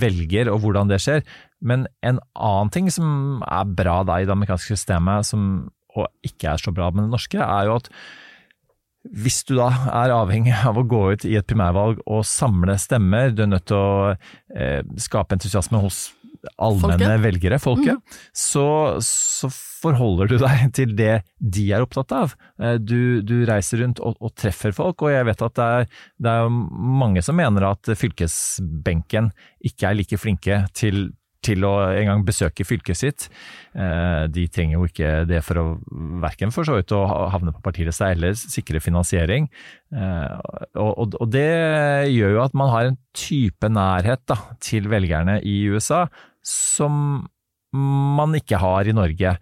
velger 0.00 0.48
og 0.48 0.62
hvordan 0.62 0.88
det 0.88 1.02
skjer, 1.04 1.20
men 1.60 1.84
en 2.00 2.20
annen 2.32 2.72
ting 2.72 2.88
som 2.92 3.42
er 3.44 3.68
bra 3.76 3.98
da 4.08 4.16
i 4.20 4.24
det 4.24 4.32
amerikanske 4.32 4.72
systemet, 4.72 5.28
som 5.28 5.68
og 5.98 6.06
ikke 6.24 6.52
er 6.52 6.62
så 6.62 6.72
bra 6.72 6.88
med 6.94 7.04
det 7.04 7.12
norske, 7.12 7.40
er 7.42 7.66
jo 7.66 7.76
at 7.80 7.90
hvis 9.16 9.40
du 9.48 9.54
da 9.56 9.70
er 9.96 10.12
avhengig 10.12 10.52
av 10.68 10.76
å 10.76 10.84
gå 10.86 11.00
ut 11.14 11.24
i 11.28 11.34
et 11.38 11.48
primærvalg 11.48 12.02
og 12.04 12.24
samle 12.28 12.76
stemmer, 12.80 13.32
du 13.32 13.44
er 13.44 13.50
nødt 13.52 13.66
til 13.68 13.80
å 13.80 14.14
eh, 14.54 14.80
skape 15.00 15.36
entusiasme 15.36 15.80
hos 15.82 16.02
allmenne 16.58 17.18
velgere, 17.22 17.58
folket, 17.60 17.98
så, 18.36 18.64
så 19.04 19.50
forholder 19.52 20.28
du 20.32 20.36
deg 20.40 20.66
til 20.78 20.94
det 20.96 21.22
de 21.40 21.66
er 21.72 21.84
opptatt 21.84 22.12
av. 22.16 22.34
Eh, 22.60 22.76
Du, 22.80 23.20
du 23.22 23.44
reiser 23.48 23.82
rundt 23.84 24.00
og, 24.00 24.16
og 24.20 24.34
treffer 24.40 24.72
folk, 24.76 25.02
og 25.02 25.12
jeg 25.14 25.26
vet 25.28 25.42
at 25.46 25.54
det 25.60 25.68
er, 25.78 25.88
det 26.20 26.34
er 26.36 26.48
mange 26.50 27.22
som 27.22 27.36
mener 27.36 27.68
at 27.70 27.92
fylkesbenken 27.96 29.30
ikke 29.64 29.88
er 29.90 29.98
like 30.00 30.18
flinke 30.20 30.64
til 30.76 31.10
til 31.40 31.64
å 31.64 31.70
en 31.96 32.04
gang 32.04 32.20
besøke 32.28 32.66
fylket 32.68 32.98
sitt. 33.00 33.22
Eh, 33.72 34.26
De 34.28 34.42
trenger 34.52 34.74
jo 34.76 34.84
ikke 34.84 35.22
det 35.24 35.38
for 35.46 35.56
å 35.56 35.62
verken 36.20 36.52
for 36.52 36.68
så 36.68 36.74
vidt 36.76 36.92
å 36.92 36.98
havne 37.32 37.54
på 37.56 37.62
partilista 37.64 38.10
eller 38.12 38.34
sikre 38.36 38.76
finansiering. 38.84 39.46
Eh, 39.88 40.34
Og, 40.76 40.90
og, 41.00 41.16
og 41.16 41.30
det 41.32 41.46
gjør 42.12 42.34
jo 42.36 42.42
at 42.44 42.52
man 42.60 42.68
har 42.74 42.90
en 42.90 42.98
type 43.16 43.72
nærhet 43.72 44.20
da, 44.28 44.36
til 44.60 44.84
velgerne 44.92 45.38
i 45.40 45.62
USA 45.72 46.02
som 46.46 47.26
man 47.74 48.34
ikke 48.34 48.58
har 48.58 48.88
i 48.88 48.94
Norge. 48.96 49.36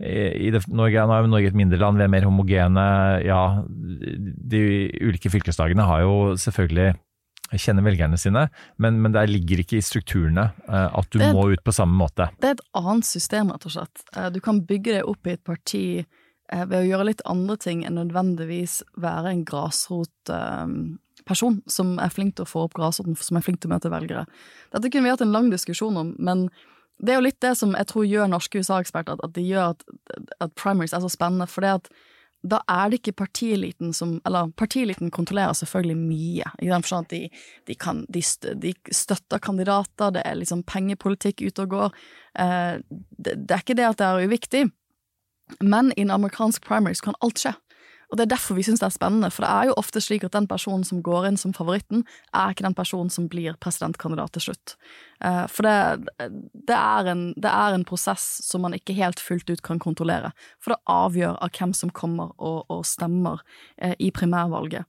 I 0.00 0.48
det, 0.52 0.62
Norge, 0.72 1.04
nå 1.04 1.16
er 1.16 1.28
Norge 1.28 1.50
et 1.50 1.56
mindre 1.56 1.80
land, 1.80 1.98
vi 2.00 2.06
er 2.06 2.12
mer 2.12 2.26
homogene. 2.28 2.84
Ja, 3.24 3.42
de 3.68 4.62
ulike 5.00 5.32
fylkeslagene 5.32 5.84
har 5.88 6.04
jo 6.06 6.14
selvfølgelig 6.40 6.94
kjenner 7.58 7.82
velgerne 7.82 8.18
sine, 8.20 8.46
men, 8.78 9.00
men 9.02 9.14
det 9.14 9.26
ligger 9.30 9.62
ikke 9.62 9.80
i 9.80 9.84
strukturene 9.84 10.50
eh, 10.68 10.86
at 10.86 11.08
du 11.10 11.18
et, 11.18 11.32
må 11.34 11.48
ut 11.50 11.62
på 11.66 11.74
samme 11.74 11.96
måte. 11.98 12.28
Det 12.38 12.52
er 12.52 12.58
et 12.58 12.66
annet 12.78 13.08
system, 13.08 13.50
rett 13.50 13.66
og 13.66 13.74
slett. 13.74 14.04
Eh, 14.14 14.28
Du 14.34 14.40
kan 14.44 14.62
bygge 14.66 15.00
deg 15.00 15.10
opp 15.10 15.26
i 15.26 15.34
et 15.34 15.42
parti 15.46 15.84
eh, 15.98 16.64
ved 16.70 16.76
å 16.78 16.86
gjøre 16.86 17.08
litt 17.10 17.24
andre 17.26 17.58
ting 17.60 17.82
enn 17.86 17.98
nødvendigvis 17.98 18.80
være 19.02 19.34
en 19.34 19.44
grasrotperson 21.30 21.62
som 21.70 21.98
er 21.98 22.10
flink 22.10 22.36
til 22.36 22.44
å 22.44 22.50
få 22.50 22.66
opp 22.66 22.74
grasrota, 22.74 23.14
som 23.22 23.36
er 23.36 23.44
flink 23.44 23.60
til 23.60 23.70
å 23.70 23.74
møte 23.74 23.90
velgere. 23.90 24.26
Dette 24.72 24.90
kunne 24.90 25.04
vi 25.04 25.10
hatt 25.10 25.24
en 25.24 25.32
lang 25.32 25.50
diskusjon 25.50 25.96
om, 25.96 26.14
men 26.18 26.48
det 27.00 27.14
er 27.14 27.20
jo 27.20 27.24
litt 27.28 27.40
det 27.40 27.56
som 27.56 27.74
jeg 27.74 27.86
tror 27.88 28.04
gjør 28.04 28.28
norske 28.28 28.60
USA-eksperter, 28.60 29.16
at, 29.16 29.24
at 29.24 29.34
de 29.34 29.42
gjør 29.42 29.72
at, 29.72 29.84
at 30.40 30.54
primaries 30.54 30.92
er 30.92 31.00
så 31.00 31.08
spennende. 31.08 31.48
For 31.48 31.64
det 31.64 31.76
at 31.78 31.92
da 32.40 32.62
er 32.72 32.88
det 32.88 33.02
ikke 33.02 33.18
partieliten 33.20 33.92
som 33.92 34.14
Eller 34.24 34.48
partieliten 34.56 35.10
kontrollerer 35.12 35.52
selvfølgelig 35.52 35.96
mye. 35.96 36.52
I 36.60 36.70
den 36.70 36.82
forstand 36.82 37.08
at 37.08 37.10
de, 37.12 37.28
de, 37.68 37.74
kan, 37.74 38.06
de 38.08 38.22
støtter 38.22 39.38
kandidater, 39.38 40.12
det 40.12 40.22
er 40.24 40.38
liksom 40.40 40.62
pengepolitikk 40.64 41.42
ute 41.44 41.64
og 41.66 41.74
går. 41.74 41.98
Eh, 42.40 42.80
det, 43.16 43.36
det 43.44 43.56
er 43.56 43.64
ikke 43.64 43.76
det 43.76 43.88
at 43.88 44.00
det 44.00 44.06
er 44.08 44.28
uviktig, 44.28 44.62
men 45.60 45.92
i 45.96 46.04
en 46.04 46.14
amerikansk 46.16 46.64
primary 46.64 46.96
så 46.96 47.10
kan 47.10 47.20
alt 47.20 47.40
skje. 47.40 47.54
Og 48.10 48.18
det 48.18 48.26
er 48.26 48.32
derfor 48.34 48.58
vi 48.58 48.64
syns 48.66 48.82
det 48.82 48.88
er 48.88 48.94
spennende, 48.94 49.30
for 49.30 49.46
det 49.46 49.50
er 49.50 49.70
jo 49.70 49.76
ofte 49.78 50.02
slik 50.02 50.24
at 50.26 50.34
den 50.34 50.48
personen 50.50 50.82
som 50.86 51.02
går 51.06 51.28
inn 51.28 51.38
som 51.40 51.54
favoritten, 51.54 52.02
er 52.34 52.52
ikke 52.52 52.66
den 52.66 52.76
personen 52.76 53.10
som 53.12 53.28
blir 53.30 53.58
presidentkandidat 53.62 54.34
til 54.34 54.48
slutt. 54.48 54.74
Eh, 55.22 55.44
for 55.52 55.66
det, 55.66 56.10
det, 56.66 56.76
er 56.76 57.10
en, 57.12 57.24
det 57.38 57.50
er 57.50 57.76
en 57.76 57.86
prosess 57.86 58.26
som 58.46 58.64
man 58.66 58.74
ikke 58.74 58.96
helt 58.98 59.22
fullt 59.22 59.50
ut 59.50 59.62
kan 59.66 59.82
kontrollere, 59.82 60.32
for 60.58 60.74
det 60.74 60.80
avgjør 60.90 61.38
av 61.38 61.54
hvem 61.54 61.74
som 61.76 61.92
kommer 61.94 62.34
og, 62.38 62.64
og 62.72 62.82
stemmer 62.88 63.44
eh, 63.78 63.94
i 63.98 64.10
primærvalget. 64.14 64.88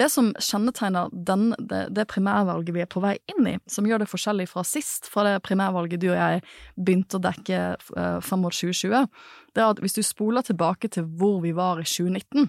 Det 0.00 0.08
som 0.08 0.32
kjennetegner 0.40 1.12
den, 1.12 1.50
det, 1.58 1.84
det 1.92 2.08
primærvalget 2.08 2.72
vi 2.72 2.84
er 2.84 2.90
på 2.90 3.02
vei 3.04 3.18
inn 3.34 3.50
i, 3.50 3.58
som 3.68 3.86
gjør 3.88 4.00
det 4.02 4.08
forskjellig 4.08 4.48
fra 4.48 4.64
sist, 4.64 5.10
fra 5.12 5.26
det 5.28 5.42
primærvalget 5.44 6.00
du 6.00 6.08
og 6.08 6.16
jeg 6.16 6.40
begynte 6.80 7.20
å 7.20 7.26
dekke 7.28 7.62
frem 7.82 8.32
fram 8.32 8.42
mot 8.46 8.54
2020, 8.54 9.06
det 9.54 9.62
er 9.62 9.70
at 9.72 9.80
hvis 9.82 9.96
du 9.96 10.02
spoler 10.02 10.44
tilbake 10.46 10.88
til 10.88 11.04
hvor 11.18 11.40
vi 11.44 11.52
var 11.56 11.80
i 11.80 11.86
2019, 11.86 12.48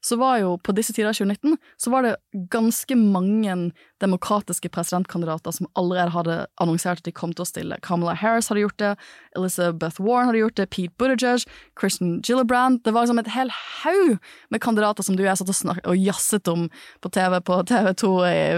så 0.00 0.16
var 0.20 0.38
jo 0.38 0.54
på 0.62 0.74
disse 0.76 0.94
tider 0.94 1.10
i 1.10 1.16
2019 1.16 1.56
så 1.82 1.90
var 1.90 2.06
det 2.06 2.14
ganske 2.52 2.96
mange 2.96 3.56
demokratiske 4.02 4.68
presidentkandidater 4.68 5.54
som 5.56 5.68
allerede 5.74 6.14
hadde 6.14 6.36
annonsert 6.62 7.00
at 7.00 7.08
de 7.08 7.14
kom 7.16 7.32
til 7.32 7.46
å 7.46 7.48
stille. 7.48 7.78
Kamala 7.82 8.14
Harris 8.18 8.50
hadde 8.52 8.62
gjort 8.62 8.78
det, 8.82 8.92
Elizabeth 9.38 10.02
Warren 10.02 10.30
hadde 10.30 10.42
gjort 10.42 10.58
det, 10.60 10.68
Pete 10.70 10.94
Buttigieg, 11.00 11.46
Christian 11.80 12.20
Gillibrand 12.20 12.82
Det 12.84 12.92
var 12.94 13.06
liksom 13.06 13.22
et 13.22 13.32
hel 13.34 13.50
haug 13.50 14.18
med 14.50 14.62
kandidater 14.62 15.06
som 15.06 15.16
du 15.16 15.24
og 15.24 15.30
jeg 15.30 15.40
satt 15.40 15.52
og, 15.52 15.58
snak 15.58 15.80
og 15.84 15.96
jazzet 15.96 16.48
om 16.52 16.68
på 17.02 17.12
TV 17.12 17.40
på 17.46 17.62
TV2 17.70 18.12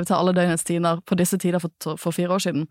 til 0.09 0.17
alle 0.19 0.35
døgnets 0.37 0.67
tider 0.69 1.01
på 1.07 1.19
disse 1.19 1.39
tider 1.39 1.63
for, 1.63 1.97
for 1.97 2.15
fire 2.15 2.35
år 2.35 2.45
siden. 2.49 2.69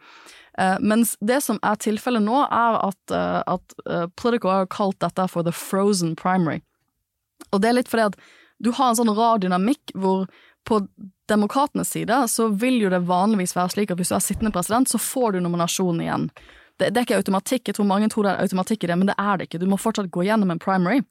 Uh, 0.58 0.78
mens 0.82 1.13
det 1.21 1.38
som 1.45 1.60
er 1.62 1.78
tilfellet 1.78 2.23
nå, 2.26 2.39
er 2.50 2.80
at, 2.82 3.13
uh, 3.13 3.41
at 3.45 3.76
uh, 3.86 4.08
Politico 4.17 4.50
har 4.50 4.69
kalt 4.73 4.97
dette 5.04 5.28
for 5.30 5.45
the 5.45 5.54
frozen 5.54 6.15
primary. 6.15 6.63
Og 7.52 7.62
det 7.62 7.69
er 7.69 7.80
litt 7.80 7.91
fordi 7.91 8.10
at 8.10 8.19
du 8.63 8.71
har 8.73 8.91
en 8.91 9.00
sånn 9.00 9.13
rar 9.15 9.41
dynamikk 9.41 9.93
hvor 9.95 10.26
på 10.67 10.82
demokratenes 11.30 11.91
side 11.93 12.15
så 12.32 12.47
vil 12.47 12.82
jo 12.82 12.91
det 12.91 13.06
vanligvis 13.08 13.56
være 13.56 13.76
slik 13.76 13.91
at 13.91 14.00
hvis 14.00 14.12
du 14.12 14.17
er 14.17 14.23
sittende 14.23 14.52
president, 14.56 14.89
så 14.89 15.00
får 15.00 15.36
du 15.36 15.43
nominasjonen 15.43 16.04
igjen. 16.04 16.30
Det, 16.78 16.89
det, 16.89 17.00
er 17.00 17.06
ikke 17.08 17.19
automatikk, 17.21 17.69
jeg 17.69 17.78
tror 17.78 17.88
mange 17.89 18.10
tror 18.12 18.28
det 18.28 18.34
er 18.34 18.47
automatikk 18.47 18.84
i 18.84 18.89
det, 18.91 18.97
men 19.00 19.10
det 19.10 19.15
er 19.21 19.38
det 19.38 19.47
ikke. 19.47 19.62
Du 19.62 19.67
må 19.69 19.80
fortsatt 19.82 20.12
gå 20.13 20.26
gjennom 20.28 20.52
en 20.54 20.62
primary. 20.62 21.02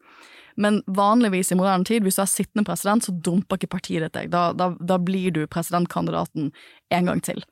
Men 0.57 0.81
vanligvis 0.87 1.53
i 1.53 1.59
moderne 1.59 1.85
tid, 1.85 2.05
hvis 2.05 2.17
du 2.17 2.23
er 2.25 2.31
sittende 2.33 2.65
president, 2.69 3.05
så 3.05 3.13
dumper 3.13 3.59
ikke 3.59 3.75
partiet 3.75 4.07
ditt 4.07 4.15
deg. 4.17 4.31
Da, 4.33 4.51
da, 4.57 4.71
da 4.81 4.97
blir 5.03 5.35
du 5.37 5.43
presidentkandidaten 5.53 6.53
en 6.97 7.11
gang 7.11 7.21
til. 7.25 7.43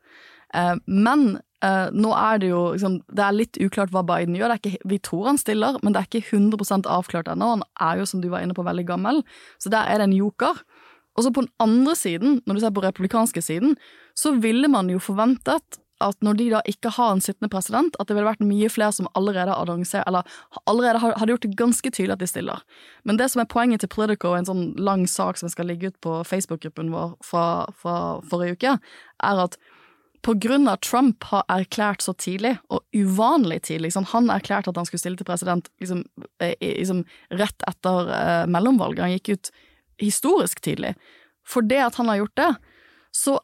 Eh, 0.57 0.77
men 0.87 1.27
Uh, 1.65 1.89
nå 1.97 2.11
er 2.19 2.41
det 2.43 2.51
jo 2.51 2.61
liksom, 2.75 2.99
Det 3.09 3.23
er 3.25 3.37
litt 3.37 3.59
uklart 3.63 3.93
hva 3.95 4.03
Biden 4.05 4.37
gjør. 4.37 4.57
Ikke, 4.59 4.77
vi 4.85 4.99
tror 5.01 5.31
han 5.31 5.41
stiller, 5.41 5.79
men 5.83 5.95
det 5.95 6.03
er 6.03 6.11
ikke 6.11 6.37
100% 6.37 6.89
avklart 6.91 7.31
ennå. 7.33 7.55
Han 7.57 7.65
er 7.81 8.03
jo, 8.03 8.09
som 8.11 8.21
du 8.21 8.29
var 8.33 8.45
inne 8.45 8.57
på, 8.57 8.67
veldig 8.67 8.85
gammel, 8.89 9.23
så 9.63 9.73
der 9.73 9.89
er 9.89 10.03
det 10.03 10.11
en 10.11 10.19
joker. 10.19 10.61
Og 11.15 11.25
så 11.25 11.31
på 11.31 11.45
den 11.45 11.53
andre 11.63 11.95
siden, 11.97 12.41
når 12.45 12.57
du 12.57 12.61
ser 12.65 12.75
på 12.75 12.83
republikanske 12.85 13.43
siden, 13.47 13.79
så 14.19 14.35
ville 14.43 14.69
man 14.69 14.91
jo 14.91 15.01
forventet 15.03 15.79
at 16.03 16.19
når 16.27 16.39
de 16.39 16.47
da 16.51 16.61
ikke 16.69 16.91
har 16.97 17.13
en 17.15 17.23
sittende 17.23 17.49
president, 17.53 17.95
at 18.01 18.09
det 18.09 18.17
ville 18.17 18.27
vært 18.27 18.43
mye 18.45 18.69
flere 18.73 18.93
som 18.93 19.07
allerede 19.15 19.55
allerede 19.55 20.99
hadde 21.01 21.31
gjort 21.31 21.47
det 21.47 21.57
ganske 21.59 21.91
tydelig 21.91 22.17
at 22.17 22.25
de 22.25 22.29
stiller. 22.29 22.65
Men 23.05 23.21
det 23.21 23.31
som 23.31 23.41
er 23.41 23.51
poenget 23.51 23.85
til 23.85 23.93
Politico, 23.93 24.35
en 24.35 24.49
sånn 24.49 24.65
lang 24.77 25.07
sak 25.11 25.39
som 25.39 25.53
skal 25.53 25.71
ligge 25.71 25.93
ut 25.93 26.01
på 26.05 26.19
Facebook-gruppen 26.27 26.91
vår 26.93 27.15
fra, 27.25 27.47
fra 27.79 27.97
forrige 28.31 28.59
uke, 28.59 28.77
er 29.23 29.45
at 29.47 29.57
på 30.25 30.35
grunn 30.41 30.69
av 30.71 30.81
Trump 30.85 31.25
har 31.29 31.45
erklært 31.53 32.05
så 32.05 32.15
tidlig, 32.17 32.55
og 32.73 32.85
uvanlig 32.97 33.61
tidlig 33.69 33.91
liksom, 33.91 34.07
Han 34.15 34.31
erklærte 34.33 34.73
at 34.73 34.79
han 34.81 34.89
skulle 34.89 35.03
stille 35.03 35.21
til 35.21 35.29
president 35.29 35.69
liksom, 35.83 36.05
eh, 36.41 36.55
liksom 36.61 37.05
rett 37.37 37.67
etter 37.69 38.13
eh, 38.19 38.45
mellomvalget. 38.49 39.05
Han 39.05 39.17
gikk 39.19 39.35
ut 39.35 39.51
historisk 40.01 40.63
tidlig. 40.65 40.95
For 41.47 41.65
det 41.65 41.83
at 41.85 41.99
han 42.01 42.09
har 42.09 42.23
gjort 42.23 42.41
det, 42.41 42.53
så 43.15 43.39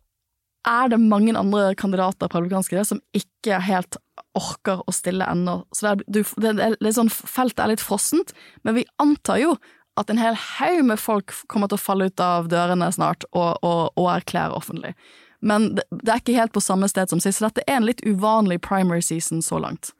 er 0.68 0.90
det 0.92 1.00
mange 1.00 1.36
andre 1.36 1.74
kandidater 1.78 2.28
på 2.28 2.40
republikanske 2.40 2.84
som 2.84 3.00
ikke 3.16 3.60
helt 3.64 3.96
orker 4.36 4.82
å 4.86 4.94
stille 4.94 5.28
ennå. 5.28 5.62
Så 5.72 5.86
det 5.86 5.92
er, 5.92 6.02
du, 6.06 6.20
det 6.40 6.54
er 6.56 6.76
litt 6.80 6.96
sånn, 6.96 7.12
feltet 7.12 7.64
er 7.64 7.72
litt 7.72 7.84
frossent, 7.84 8.34
men 8.64 8.76
vi 8.76 8.88
antar 9.02 9.40
jo 9.40 9.54
at 10.00 10.12
en 10.12 10.20
hel 10.20 10.36
haug 10.38 10.84
med 10.88 11.00
folk 11.00 11.34
kommer 11.50 11.68
til 11.68 11.76
å 11.76 11.82
falle 11.82 12.08
ut 12.08 12.22
av 12.24 12.48
dørene 12.52 12.88
snart 12.94 13.26
og, 13.32 13.58
og, 13.66 13.90
og 14.00 14.12
erklære 14.14 14.56
offentlig. 14.56 14.94
Men 15.40 15.74
det, 15.78 15.86
det 15.90 16.12
er 16.12 16.22
ikke 16.22 16.36
helt 16.36 16.52
på 16.52 16.62
samme 16.64 16.88
sted 16.90 17.12
som 17.12 17.20
sist, 17.22 17.40
så 17.40 17.48
dette 17.48 17.64
er 17.66 17.80
en 17.80 17.88
litt 17.88 18.02
uvanlig 18.04 18.60
primary 18.64 19.02
season 19.04 19.40
så 19.44 19.60
langt. 19.62 19.94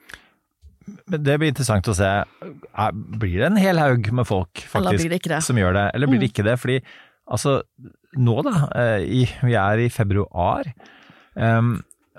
Men 1.07 1.24
Det 1.24 1.37
blir 1.40 1.53
interessant 1.53 1.88
å 1.90 1.96
se. 1.96 2.09
Blir 3.20 3.38
det 3.40 3.48
en 3.50 3.61
hel 3.61 3.81
haug 3.81 4.11
med 4.16 4.29
folk 4.29 4.64
faktisk 4.70 5.29
som 5.46 5.61
gjør 5.61 5.76
det, 5.76 5.87
eller 5.94 6.11
blir 6.11 6.20
det 6.20 6.31
mm. 6.31 6.33
ikke 6.33 6.46
det? 6.46 6.57
Fordi 6.61 6.79
altså, 7.31 7.61
nå 8.18 8.38
da, 8.46 8.55
eh, 8.81 9.05
i, 9.20 9.26
vi 9.46 9.57
er 9.59 9.85
i 9.85 9.90
februar, 9.92 10.70
um, 11.35 11.76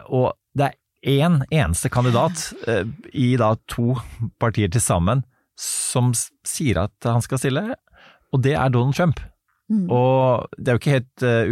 og 0.08 0.32
det 0.58 0.72
er 0.72 0.78
én 1.22 1.42
eneste 1.50 1.90
kandidat 1.92 2.52
uh, 2.68 2.86
i 3.14 3.34
da 3.40 3.56
to 3.72 3.96
partier 4.42 4.72
til 4.72 4.84
sammen 4.84 5.26
som 5.62 6.14
sier 6.48 6.80
at 6.86 7.10
han 7.10 7.24
skal 7.26 7.42
stille, 7.42 7.66
og 8.32 8.44
det 8.46 8.56
er 8.56 8.72
Donald 8.74 8.96
Trump. 8.98 9.20
Mm. 9.72 9.88
Og 9.88 10.52
det 10.58 10.68
er 10.68 10.76
jo 10.76 10.82
ikke 10.82 10.98
helt 10.98 11.24
uh, 11.24 11.48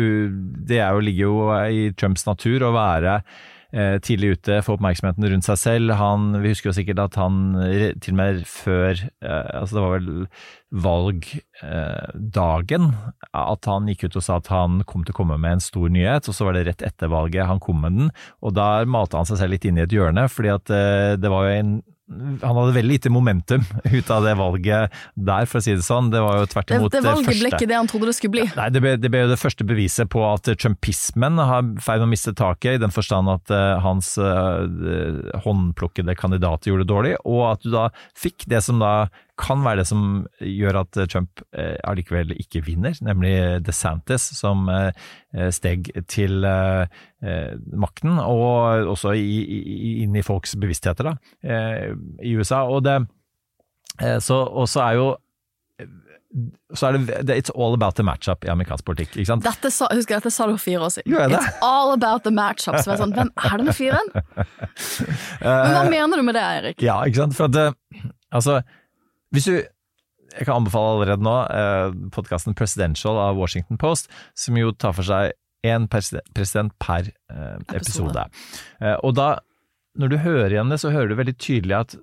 Det 0.68 0.82
jo, 0.82 1.00
ligger 1.06 1.24
jo 1.24 1.36
i 1.72 1.94
Trumps 1.96 2.26
natur 2.28 2.60
å 2.68 2.76
være 2.76 3.14
uh, 3.22 3.96
tidlig 4.04 4.34
ute, 4.36 4.60
få 4.66 4.76
oppmerksomheten 4.76 5.24
rundt 5.32 5.48
seg 5.48 5.58
selv. 5.62 5.94
Han, 6.02 6.22
vi 6.44 6.52
husker 6.52 6.68
jo 6.72 6.76
sikkert 6.76 7.00
at 7.06 7.16
han 7.22 7.34
til 8.04 8.14
og 8.16 8.20
med 8.20 8.42
før 8.50 8.94
uh, 9.24 9.62
Altså 9.62 9.74
det 9.78 9.84
var 9.86 9.94
vel 9.96 10.10
valgdagen 10.70 12.86
at 13.34 13.64
han 13.72 13.88
gikk 13.90 14.02
ut 14.10 14.20
og 14.20 14.26
sa 14.26 14.34
at 14.42 14.52
han 14.54 14.72
kom 14.90 15.02
til 15.06 15.14
å 15.16 15.20
komme 15.22 15.38
med 15.42 15.52
en 15.58 15.64
stor 15.64 15.88
nyhet, 15.94 16.24
og 16.28 16.34
så 16.36 16.42
var 16.46 16.54
det 16.58 16.68
rett 16.68 16.84
etter 16.86 17.08
valget 17.10 17.50
han 17.50 17.64
kom 17.64 17.78
med 17.86 17.92
den. 17.96 18.08
Og 18.44 18.50
da 18.58 18.68
malte 18.86 19.18
han 19.18 19.30
seg 19.30 19.38
selv 19.40 19.52
litt 19.56 19.66
inn 19.66 19.80
i 19.80 19.86
et 19.88 19.96
hjørne, 19.96 20.24
fordi 20.30 20.50
at 20.54 20.68
det 21.22 21.30
var 21.32 21.42
jo 21.48 21.52
en 21.56 21.72
han 22.10 22.58
hadde 22.58 22.74
veldig 22.74 22.90
lite 22.90 23.12
momentum 23.14 23.64
ut 23.98 24.10
av 24.12 24.26
det 24.26 24.34
valget 24.40 24.96
der, 25.14 25.48
for 25.50 25.60
å 25.60 25.64
si 25.64 25.76
det 25.78 25.86
sånn. 25.86 26.10
Det 26.14 26.22
var 26.24 26.42
jo 26.42 26.50
tvert 26.50 26.74
imot 26.76 26.92
det, 26.92 27.02
det 27.02 27.06
valget 27.06 27.30
første. 27.30 27.44
ble 27.44 27.52
ikke 27.54 27.70
det 27.70 27.78
han 27.78 27.92
trodde 27.92 28.10
det 28.10 28.16
skulle 28.18 28.36
bli. 28.38 28.46
Nei, 28.58 28.68
det 28.74 28.84
ble, 28.84 28.96
det 29.02 29.14
ble 29.14 29.24
jo 29.24 29.32
det 29.32 29.40
første 29.42 29.68
beviset 29.68 30.12
på 30.12 30.24
at 30.26 30.50
trumpismen 30.50 31.42
har 31.52 31.70
feil 31.86 32.02
med 32.02 32.10
å 32.10 32.14
miste 32.16 32.36
taket, 32.38 32.78
i 32.78 32.82
den 32.82 32.94
forstand 32.96 33.32
at 33.32 33.54
uh, 33.54 33.78
hans 33.86 34.16
uh, 34.22 34.66
håndplukkede 35.46 36.18
kandidater 36.20 36.74
gjorde 36.74 36.88
det 36.88 36.94
dårlig, 36.94 37.16
og 37.30 37.44
at 37.54 37.66
du 37.66 37.72
da 37.74 37.90
fikk 38.18 38.48
det 38.50 38.64
som 38.66 38.82
da 38.82 38.94
kan 39.40 39.64
være 39.64 39.82
det 39.82 39.88
som 39.90 40.04
gjør 40.44 40.82
at 40.84 41.00
Trump 41.12 41.44
eh, 41.56 41.78
allikevel 41.88 42.34
ikke 42.36 42.62
vinner, 42.66 42.98
nemlig 43.06 43.34
DeSantis, 43.66 44.30
som 44.38 44.68
eh, 44.74 44.92
steg 45.56 45.92
til 46.12 46.44
eh, 46.48 47.00
makten, 47.72 48.20
og 48.20 48.92
også 48.96 49.16
inn 49.16 50.16
i 50.16 50.26
folks 50.26 50.58
bevisstheter 50.60 51.12
da, 51.12 51.16
i 52.24 52.36
USA. 52.40 52.62
Og 52.72 52.86
det, 52.86 53.02
så, 54.24 54.38
også 54.64 54.86
er 54.86 55.00
jo 55.00 55.10
så 56.78 56.88
er 56.88 57.00
det 57.26 57.36
It's 57.36 57.52
all 57.58 57.74
about 57.74 57.98
the 57.98 58.06
matchup 58.06 58.46
i 58.46 58.52
amerikansk 58.54 58.86
politikk. 58.86 59.16
ikke 59.18 59.32
sant? 59.32 59.44
Dette 59.44 59.72
sa, 59.74 59.88
husker 59.92 60.16
jeg, 60.16 60.22
dette 60.22 60.32
sa 60.32 60.46
du 60.46 60.54
for 60.54 60.62
fire 60.62 60.86
år 60.86 60.94
siden. 60.94 61.16
It's 61.34 61.64
all 61.66 61.94
about 61.96 62.24
the 62.24 62.32
matchup. 62.32 62.78
Så 62.78 62.94
jeg 62.94 63.02
sånn, 63.02 63.16
Hvem 63.18 63.32
er 63.34 63.56
det 63.58 63.66
med 63.66 63.76
fyren? 63.78 64.12
Men 65.42 65.74
hva 65.74 65.84
mener 65.90 66.22
du 66.22 66.28
med 66.28 66.38
det, 66.38 66.46
Eirik? 66.46 66.86
Ja, 66.86 67.00
ikke 67.10 67.24
sant. 67.24 67.38
For 67.40 67.50
at, 67.50 68.06
altså, 68.30 68.60
hvis 69.36 69.50
du 69.50 69.54
jeg 70.30 70.46
kan 70.46 70.60
anbefale 70.60 70.94
allerede 70.94 71.26
nå 71.26 71.36
eh, 71.50 71.94
podkasten 72.14 72.54
Presidential 72.58 73.18
av 73.18 73.40
Washington 73.40 73.80
Post, 73.82 74.12
som 74.38 74.58
jo 74.60 74.70
tar 74.78 74.94
for 74.94 75.08
seg 75.08 75.34
én 75.66 75.88
president 75.90 76.74
per 76.80 77.10
eh, 77.10 77.58
episode. 77.74 78.28
Eh, 78.80 78.96
og 79.04 79.16
da, 79.18 79.40
når 80.00 80.14
du 80.14 80.18
hører 80.22 80.54
igjen 80.54 80.70
det, 80.70 80.80
så 80.84 80.94
hører 80.94 81.12
du 81.12 81.18
veldig 81.20 81.36
tydelig 81.42 81.78
at 81.80 81.98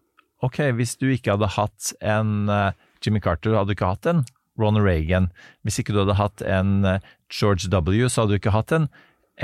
ok, 0.44 0.58
hvis 0.76 0.96
du 1.00 1.08
ikke 1.12 1.36
hadde 1.36 1.54
hatt 1.54 1.92
en 2.04 2.50
eh, 2.52 2.72
Jimmy 3.04 3.22
Carter, 3.22 3.56
hadde 3.56 3.72
du 3.72 3.76
ikke 3.76 3.94
hatt 3.94 4.10
en 4.10 4.24
Ronald 4.60 4.86
Reagan. 4.86 5.30
Hvis 5.64 5.80
ikke 5.80 5.94
du 5.94 6.02
hadde 6.02 6.18
hatt 6.18 6.44
en 6.44 6.80
eh, 6.88 7.12
George 7.32 7.70
W., 7.72 8.08
så 8.08 8.24
hadde 8.24 8.36
du 8.36 8.40
ikke 8.40 8.56
hatt 8.56 8.74
en 8.74 8.90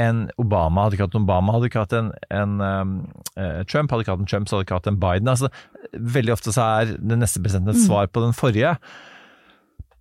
en 0.00 0.24
Obama 0.40 0.86
hadde 0.86 0.96
ikke 0.96 1.06
hatt 1.08 1.16
en 1.16 1.26
Obama, 1.26 1.52
hadde 1.56 1.68
ikke 1.68 1.82
hatt 1.82 1.96
en, 1.96 2.10
en 2.32 2.54
um, 2.64 2.94
uh, 3.36 3.60
Trump, 3.68 3.92
hadde 3.92 4.06
ikke 4.06 4.14
hatt 4.14 4.24
en 4.24 4.30
Trump, 4.30 4.48
så 4.48 4.56
hadde 4.56 4.66
ikke 4.66 4.78
hatt 4.78 4.88
en 4.88 5.00
Biden. 5.02 5.28
Altså, 5.28 5.50
veldig 5.92 6.34
ofte 6.36 6.54
så 6.54 6.68
er 6.80 6.94
den 6.96 7.20
neste 7.20 7.42
presidenten 7.44 7.74
et 7.74 7.82
mm. 7.82 7.84
svar 7.84 8.08
på 8.08 8.24
den 8.24 8.32
forrige. 8.36 8.72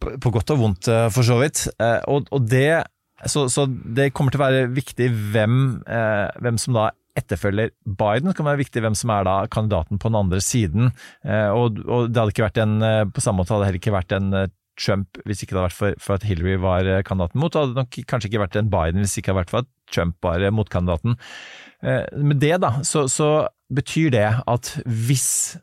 På, 0.02 0.32
godt 0.34 0.56
og 0.56 0.64
vondt, 0.64 0.88
uh, 0.88 1.10
for 1.14 1.28
så 1.28 1.38
vidt. 1.42 1.66
Uh, 1.76 2.00
og, 2.08 2.32
og 2.32 2.48
det, 2.50 2.86
så, 3.26 3.46
så, 3.52 3.68
det 3.68 4.14
kommer 4.16 4.34
til 4.34 4.42
å 4.42 4.46
være 4.48 4.72
viktig 4.74 5.12
hvem, 5.36 5.60
hvem 6.42 6.58
som 6.62 6.80
da 6.80 6.88
etterfølger 7.20 7.74
Biden. 7.84 8.32
Det 8.32 8.38
kan 8.38 8.48
være 8.48 8.62
viktig 8.64 8.82
hvem 8.86 8.96
som 8.96 9.12
er 9.14 9.28
da 9.28 9.36
kandidaten 9.52 10.00
på 10.00 10.10
den 10.10 10.18
andre 10.22 10.40
siden. 10.42 10.94
Og, 11.28 11.82
og 11.84 12.08
det 12.08 12.18
hadde 12.18 12.32
ikke 12.32 12.46
vært 12.48 12.62
en, 12.64 12.78
på 13.12 13.22
samme 13.22 13.44
måte 13.44 13.52
hadde 13.52 13.66
det 13.66 13.68
heller 13.68 13.82
ikke 13.82 13.94
vært 13.94 14.16
en 14.16 14.30
Trump 14.80 15.20
hvis 15.28 15.44
ikke 15.44 15.54
det 15.54 15.60
hadde 15.60 15.68
vært 15.68 15.78
for, 15.78 16.00
for 16.02 16.18
at 16.18 16.26
Hillary 16.26 16.56
var 16.64 16.88
kandidaten 17.08 17.42
mot. 17.44 17.54
Det 17.54 17.62
hadde 17.62 17.78
nok 17.84 18.00
kanskje 18.10 18.32
ikke 18.32 18.44
vært 18.46 18.58
en 18.58 18.72
Biden 18.72 19.04
hvis 19.04 19.18
det 19.18 19.26
hadde 19.28 19.40
vært 19.42 19.54
for 19.54 19.66
at 19.66 19.72
Trump 19.92 20.18
var 20.24 20.44
motkandidaten. 20.56 21.18
Eh, 21.84 22.06
med 22.18 22.42
det, 22.42 22.58
da, 22.62 22.80
så, 22.84 23.08
så 23.10 23.48
betyr 23.74 24.12
det 24.14 24.28
at 24.48 24.72
hvis 24.86 25.58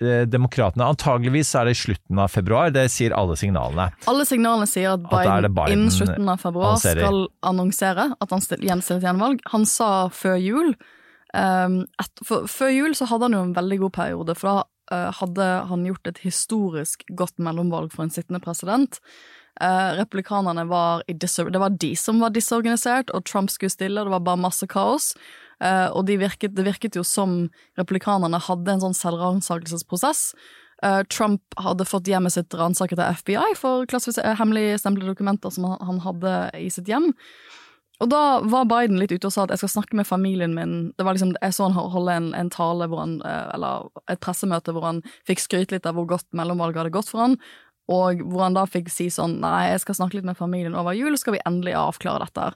eh, 0.00 0.26
demokratene. 0.30 0.86
Antageligvis 0.86 1.54
er 1.58 1.66
det 1.68 1.76
i 1.76 1.80
slutten 1.80 2.20
av 2.22 2.30
februar, 2.30 2.70
det 2.74 2.86
sier 2.94 3.14
alle 3.16 3.38
signalene. 3.38 3.88
Alle 4.10 4.26
signalene 4.28 4.68
sier 4.70 4.94
at 4.94 5.08
Biden, 5.10 5.50
Biden 5.56 5.74
innen 5.74 5.94
slutten 5.94 6.30
av 6.30 6.42
februar 6.42 6.78
skal 6.82 7.26
annonsere 7.46 8.12
at 8.14 8.34
han 8.34 8.44
gjenstiller 8.44 9.02
til 9.02 9.10
gjenvalg. 9.10 9.42
Han 9.54 9.66
sa 9.68 9.90
før 10.14 10.38
jul 10.38 10.72
um, 11.34 11.82
et, 12.02 12.24
for, 12.24 12.46
Før 12.50 12.72
jul 12.74 12.96
så 12.98 13.08
hadde 13.10 13.30
han 13.30 13.38
jo 13.38 13.44
en 13.48 13.56
veldig 13.56 13.80
god 13.86 13.96
periode, 13.98 14.38
for 14.38 14.52
da 14.52 14.58
uh, 14.94 15.16
hadde 15.18 15.48
han 15.72 15.88
gjort 15.88 16.12
et 16.12 16.22
historisk 16.22 17.02
godt 17.18 17.40
mellomvalg 17.42 17.90
for 17.94 18.06
en 18.06 18.14
sittende 18.14 18.42
president. 18.44 19.00
Uh, 19.62 19.96
Republikanerne 19.96 20.66
var 20.68 21.02
i 21.08 21.12
Det 21.12 21.58
var 21.58 21.70
de 21.70 21.94
som 21.96 22.20
var 22.20 22.30
disorganisert, 22.30 23.10
og 23.10 23.24
Trump 23.24 23.50
skulle 23.50 23.72
stille, 23.72 24.00
og 24.00 24.06
det 24.06 24.12
var 24.12 24.20
bare 24.20 24.44
masse 24.44 24.66
kaos. 24.66 25.14
Uh, 25.64 25.88
og 25.96 26.04
de 26.06 26.18
virket, 26.20 26.54
det 26.54 26.66
virket 26.66 26.96
jo 26.96 27.04
som 27.04 27.48
replikanerne 27.78 28.38
hadde 28.38 28.72
en 28.72 28.84
sånn 28.84 28.98
selvransakelsesprosess. 28.98 30.34
Uh, 30.84 31.00
Trump 31.08 31.40
hadde 31.56 31.88
fått 31.88 32.08
hjemmet 32.10 32.34
sitt 32.36 32.52
ransaket 32.52 33.00
av 33.00 33.16
FBI 33.16 33.54
for 33.56 33.88
hemmelige 33.88 34.76
stemplede 34.82 35.14
dokumenter 35.14 35.50
som 35.50 35.64
han- 35.64 36.00
hadde 36.04 36.50
i 36.60 36.68
sitt 36.68 36.86
hjem. 36.86 37.14
Og 37.98 38.10
da 38.10 38.40
var 38.44 38.66
Biden 38.68 38.98
litt 39.00 39.12
ute 39.12 39.24
og 39.24 39.32
sa 39.32 39.44
at 39.44 39.54
jeg 39.54 39.62
skal 39.62 39.80
snakke 39.80 39.96
med 39.96 40.06
familien 40.06 40.52
min. 40.52 40.92
Det 40.98 41.04
var 41.06 41.14
liksom, 41.14 41.32
Jeg 41.40 41.54
så 41.56 41.72
han 41.72 41.90
holde 41.90 42.12
en, 42.12 42.34
en 42.34 42.50
tale, 42.50 42.88
han, 42.92 43.22
eller 43.24 43.88
et 44.12 44.20
pressemøte 44.20 44.74
hvor 44.76 44.84
han 44.84 45.00
fikk 45.24 45.40
skryte 45.40 45.72
litt 45.72 45.86
av 45.86 45.96
hvor 45.96 46.04
godt 46.04 46.26
mellomvalget 46.36 46.76
hadde 46.76 46.92
gått 46.92 47.08
for 47.08 47.24
han. 47.24 47.38
Og 47.92 48.22
hvor 48.26 48.42
han 48.46 48.56
da 48.56 48.64
fikk 48.66 48.88
si 48.90 49.06
sånn 49.14 49.36
Nei, 49.42 49.68
jeg 49.70 49.82
skal 49.84 49.98
snakke 50.00 50.18
litt 50.18 50.26
med 50.26 50.38
familien 50.38 50.74
over 50.78 50.96
jul, 50.96 51.14
så 51.14 51.22
skal 51.22 51.36
vi 51.36 51.42
endelig 51.46 51.76
avklare 51.78 52.26
dette. 52.26 52.48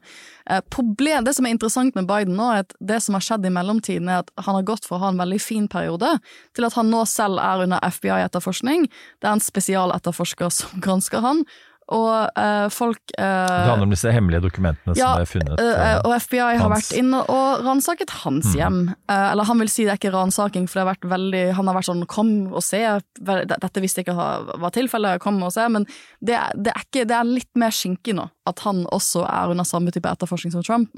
Eh, 0.50 0.62
problem, 0.74 1.26
det 1.26 1.36
som 1.36 1.46
er 1.46 1.54
interessant 1.54 1.94
med 1.98 2.08
Biden 2.10 2.34
nå, 2.38 2.48
er 2.50 2.64
at 2.64 2.74
det 2.82 2.98
som 3.04 3.14
har 3.14 3.24
skjedd 3.24 3.46
i 3.46 3.54
mellomtiden, 3.54 4.10
er 4.10 4.24
at 4.24 4.32
han 4.46 4.58
har 4.58 4.66
gått 4.66 4.88
fra 4.88 4.98
å 4.98 5.04
ha 5.04 5.12
en 5.12 5.20
veldig 5.22 5.40
fin 5.42 5.68
periode, 5.70 6.16
til 6.56 6.66
at 6.66 6.78
han 6.78 6.90
nå 6.90 7.04
selv 7.10 7.42
er 7.42 7.66
under 7.66 7.84
FBI-etterforskning. 7.86 8.88
Det 9.20 9.28
er 9.28 9.36
en 9.36 9.44
spesialetterforsker 9.44 10.50
som 10.60 10.82
gransker 10.82 11.22
han, 11.24 11.44
og 11.90 12.38
uh, 12.38 12.68
folk 12.70 13.00
uh, 13.18 13.24
Det 13.50 13.70
handler 13.70 13.86
om 13.88 13.90
disse 13.94 14.12
hemmelige 14.14 14.42
dokumentene 14.44 14.94
ja, 14.94 15.08
som 15.16 15.22
er 15.24 15.26
funnet. 15.26 15.60
eh, 15.60 15.80
eh, 15.90 15.98
og 16.06 16.14
FBI 16.22 16.38
har 16.38 16.58
hans. 16.62 16.76
vært 16.90 16.98
inne 17.00 17.22
og 17.28 17.64
ransaket 17.66 18.10
hans 18.22 18.46
Mm. 18.46 18.54
hjem. 18.60 18.78
Eh, 19.10 19.26
eller 19.32 19.44
han 19.44 19.58
vil 19.58 19.68
si 19.68 19.84
det 19.84 19.92
er 19.92 19.98
ikke 19.98 20.12
ransaking, 20.14 20.68
for 20.68 20.78
det 20.78 20.86
har 20.86 20.94
vært 20.94 21.08
veldig 21.10 21.54
Han 21.56 21.66
har 21.66 21.74
vært 21.74 21.88
sånn 21.90 22.06
'kom 22.06 22.52
og 22.52 22.62
se', 22.62 23.00
dette 23.20 23.80
visste 23.82 23.98
jeg 24.00 24.06
ikke 24.06 24.60
var 24.60 24.70
tilfellet, 24.70 25.20
kom 25.20 25.42
og 25.42 25.52
se, 25.52 25.68
men 25.68 25.84
det, 26.22 26.38
det, 26.56 26.72
er 26.76 26.80
ikke, 26.86 27.06
det 27.06 27.16
er 27.18 27.24
litt 27.24 27.54
mer 27.56 27.70
skinkig 27.70 28.14
nå, 28.14 28.30
at 28.46 28.58
han 28.60 28.86
også 28.92 29.26
er 29.28 29.50
under 29.50 29.64
samme 29.64 29.90
type 29.90 30.06
etterforskning 30.08 30.52
som 30.52 30.62
Trump. 30.62 30.90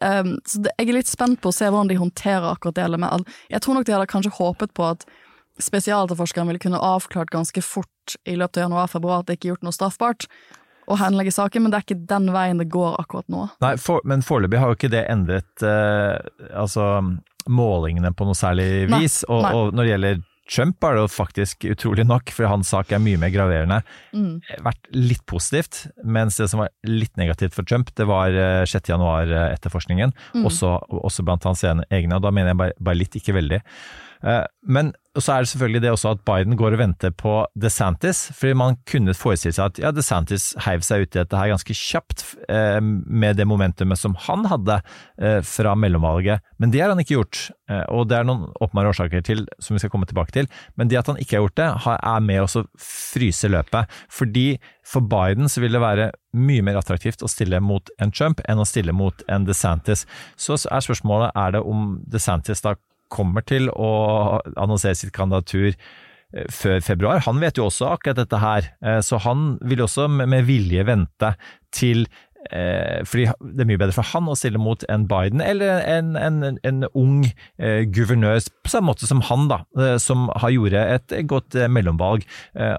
Um, 0.00 0.38
så 0.46 0.62
det, 0.62 0.70
jeg 0.78 0.88
er 0.88 0.92
litt 1.00 1.08
spent 1.10 1.40
på 1.42 1.50
å 1.50 1.54
se 1.54 1.66
hvordan 1.66 1.88
de 1.90 1.96
håndterer 1.98 2.46
akkurat 2.54 2.74
det. 2.78 2.98
Med, 3.00 3.24
jeg 3.50 3.60
tror 3.60 3.74
nok 3.74 3.84
de 3.86 3.92
hadde 3.92 4.06
kanskje 4.06 4.30
håpet 4.38 4.72
på 4.72 4.84
at 4.88 5.04
spesialetterforskeren 5.62 6.48
ville 6.50 6.62
kunne 6.62 6.80
avklart 6.82 7.30
ganske 7.32 7.62
fort 7.64 8.16
i 8.28 8.34
løpet 8.38 8.60
av 8.60 8.68
januar-februar 8.68 9.22
at 9.22 9.28
det 9.30 9.38
ikke 9.38 9.50
er 9.50 9.54
gjort 9.54 9.68
noe 9.68 9.76
straffbart, 9.76 10.26
og 10.90 10.98
henlegge 10.98 11.30
saken, 11.30 11.62
men 11.62 11.70
det 11.70 11.78
er 11.78 11.84
ikke 11.86 12.06
den 12.10 12.30
veien 12.34 12.58
det 12.58 12.66
går 12.72 12.96
akkurat 12.98 13.28
nå. 13.30 13.44
Nei, 13.62 13.76
for, 13.78 14.02
men 14.08 14.24
foreløpig 14.26 14.58
har 14.58 14.72
jo 14.72 14.78
ikke 14.78 14.90
det 14.90 15.04
endret 15.12 15.62
eh, 15.62 16.16
altså, 16.58 16.88
målingene 17.46 18.10
på 18.16 18.26
noe 18.26 18.34
særlig 18.38 18.88
Nei, 18.90 19.04
vis. 19.04 19.20
Og, 19.28 19.44
nei. 19.44 19.52
og 19.54 19.76
når 19.76 19.86
det 19.86 19.92
gjelder 19.94 20.26
Trump 20.50 20.82
er 20.82 20.96
det 20.96 21.02
jo 21.04 21.10
faktisk 21.14 21.64
utrolig 21.70 22.02
nok, 22.10 22.32
for 22.34 22.50
hans 22.50 22.72
sak 22.74 22.90
er 22.90 22.98
mye 22.98 23.20
mer 23.22 23.30
graverende, 23.30 23.76
Mm. 24.10 24.40
vært 24.66 24.88
litt 24.96 25.22
positivt. 25.30 25.84
Mens 26.02 26.40
det 26.42 26.48
som 26.50 26.64
var 26.64 26.72
litt 26.82 27.14
negativt 27.20 27.54
for 27.54 27.62
Trump, 27.62 27.92
det 27.94 28.08
var 28.10 28.34
eh, 28.34 28.64
6. 28.66 28.90
januar-etterforskningen. 28.90 30.10
Mm. 30.34 30.48
Også, 30.50 30.74
også 30.90 31.22
blant 31.22 31.46
hans 31.46 31.62
egne, 31.62 32.16
og 32.18 32.24
da 32.26 32.32
mener 32.34 32.50
jeg 32.50 32.58
bare, 32.64 32.74
bare 32.82 32.98
litt, 32.98 33.14
ikke 33.14 33.36
veldig. 33.38 33.60
Eh, 34.22 34.44
Men 34.66 34.92
så 35.18 35.32
er 35.34 35.42
det 35.42 35.50
selvfølgelig 35.50 35.80
det 35.82 35.90
også 35.90 36.10
at 36.14 36.20
Biden 36.22 36.54
går 36.56 36.76
og 36.76 36.78
venter 36.78 37.10
på 37.10 37.32
DeSantis, 37.58 38.28
fordi 38.36 38.52
man 38.54 38.76
kunne 38.86 39.14
forestille 39.16 39.56
seg 39.56 39.72
at 39.72 39.80
ja, 39.82 39.90
DeSantis 39.90 40.52
heiv 40.66 40.84
seg 40.86 41.02
ut 41.02 41.16
i 41.16 41.18
dette 41.18 41.38
her 41.40 41.50
ganske 41.50 41.74
kjapt 41.74 42.22
eh, 42.46 42.78
med 42.78 43.40
det 43.40 43.48
momentumet 43.50 43.98
som 43.98 44.14
han 44.28 44.46
hadde 44.52 44.76
eh, 45.18 45.40
fra 45.42 45.72
mellomvalget, 45.74 46.44
men 46.62 46.70
det 46.70 46.84
har 46.84 46.92
han 46.92 47.02
ikke 47.02 47.16
gjort. 47.16 47.48
Og 47.94 48.08
det 48.10 48.16
er 48.18 48.24
noen 48.26 48.48
åpenbare 48.58 48.90
årsaker 48.90 49.22
til, 49.22 49.44
som 49.62 49.76
vi 49.76 49.80
skal 49.82 49.92
komme 49.92 50.06
tilbake 50.10 50.34
til, 50.34 50.48
men 50.74 50.88
det 50.90 50.98
at 50.98 51.06
han 51.06 51.18
ikke 51.22 51.36
har 51.36 51.44
gjort 51.44 51.58
det, 51.60 51.68
er 51.94 52.24
med 52.26 52.42
å 52.42 52.64
fryse 52.82 53.46
løpet. 53.50 53.92
Fordi 54.10 54.46
for 54.82 55.06
Biden 55.06 55.46
så 55.50 55.62
vil 55.62 55.76
det 55.76 55.82
være 55.82 56.08
mye 56.34 56.64
mer 56.66 56.80
attraktivt 56.80 57.22
å 57.22 57.30
stille 57.30 57.60
mot 57.62 57.90
en 58.02 58.10
Trump 58.10 58.42
enn 58.50 58.58
å 58.58 58.66
stille 58.66 58.94
mot 58.94 59.22
en 59.30 59.46
DeSantis. 59.46 60.02
Så 60.34 60.58
er 60.66 60.82
spørsmålet 60.82 61.30
er 61.38 61.54
det 61.54 61.62
om 61.62 62.00
DeSantis 62.10 62.66
da 62.66 62.74
kommer 63.12 63.44
til 63.46 63.68
å 63.74 63.90
annonsere 64.54 64.98
sitt 64.98 65.14
kandidatur 65.16 65.74
eh, 65.74 66.48
før 66.52 66.80
februar. 66.84 67.24
Han 67.28 67.42
vet 67.42 67.60
jo 67.60 67.68
også 67.68 67.92
akkurat 67.94 68.22
dette 68.22 68.42
her, 68.42 68.72
eh, 68.84 69.00
så 69.04 69.20
han 69.26 69.54
vil 69.66 69.86
også 69.86 70.08
med 70.10 70.46
vilje 70.48 70.86
vente 70.88 71.34
til 71.74 72.06
eh, 72.50 73.02
fordi 73.06 73.28
det 73.52 73.62
er 73.62 73.68
mye 73.68 73.80
bedre 73.82 73.94
for 73.94 74.10
han 74.10 74.30
å 74.30 74.36
stille 74.38 74.58
mot 74.62 74.82
en 74.90 75.04
Biden 75.10 75.42
eller 75.44 75.84
en, 75.84 76.14
en, 76.18 76.56
en 76.66 76.86
ung 76.96 77.20
guvernør, 77.94 78.40
på 78.64 78.72
samme 78.72 78.90
måte 78.90 79.06
som 79.06 79.20
han, 79.28 79.46
da, 79.50 79.60
som 80.02 80.28
har 80.40 80.54
gjorde 80.54 80.80
et 80.96 81.14
godt 81.30 81.54
mellomvalg, 81.70 82.24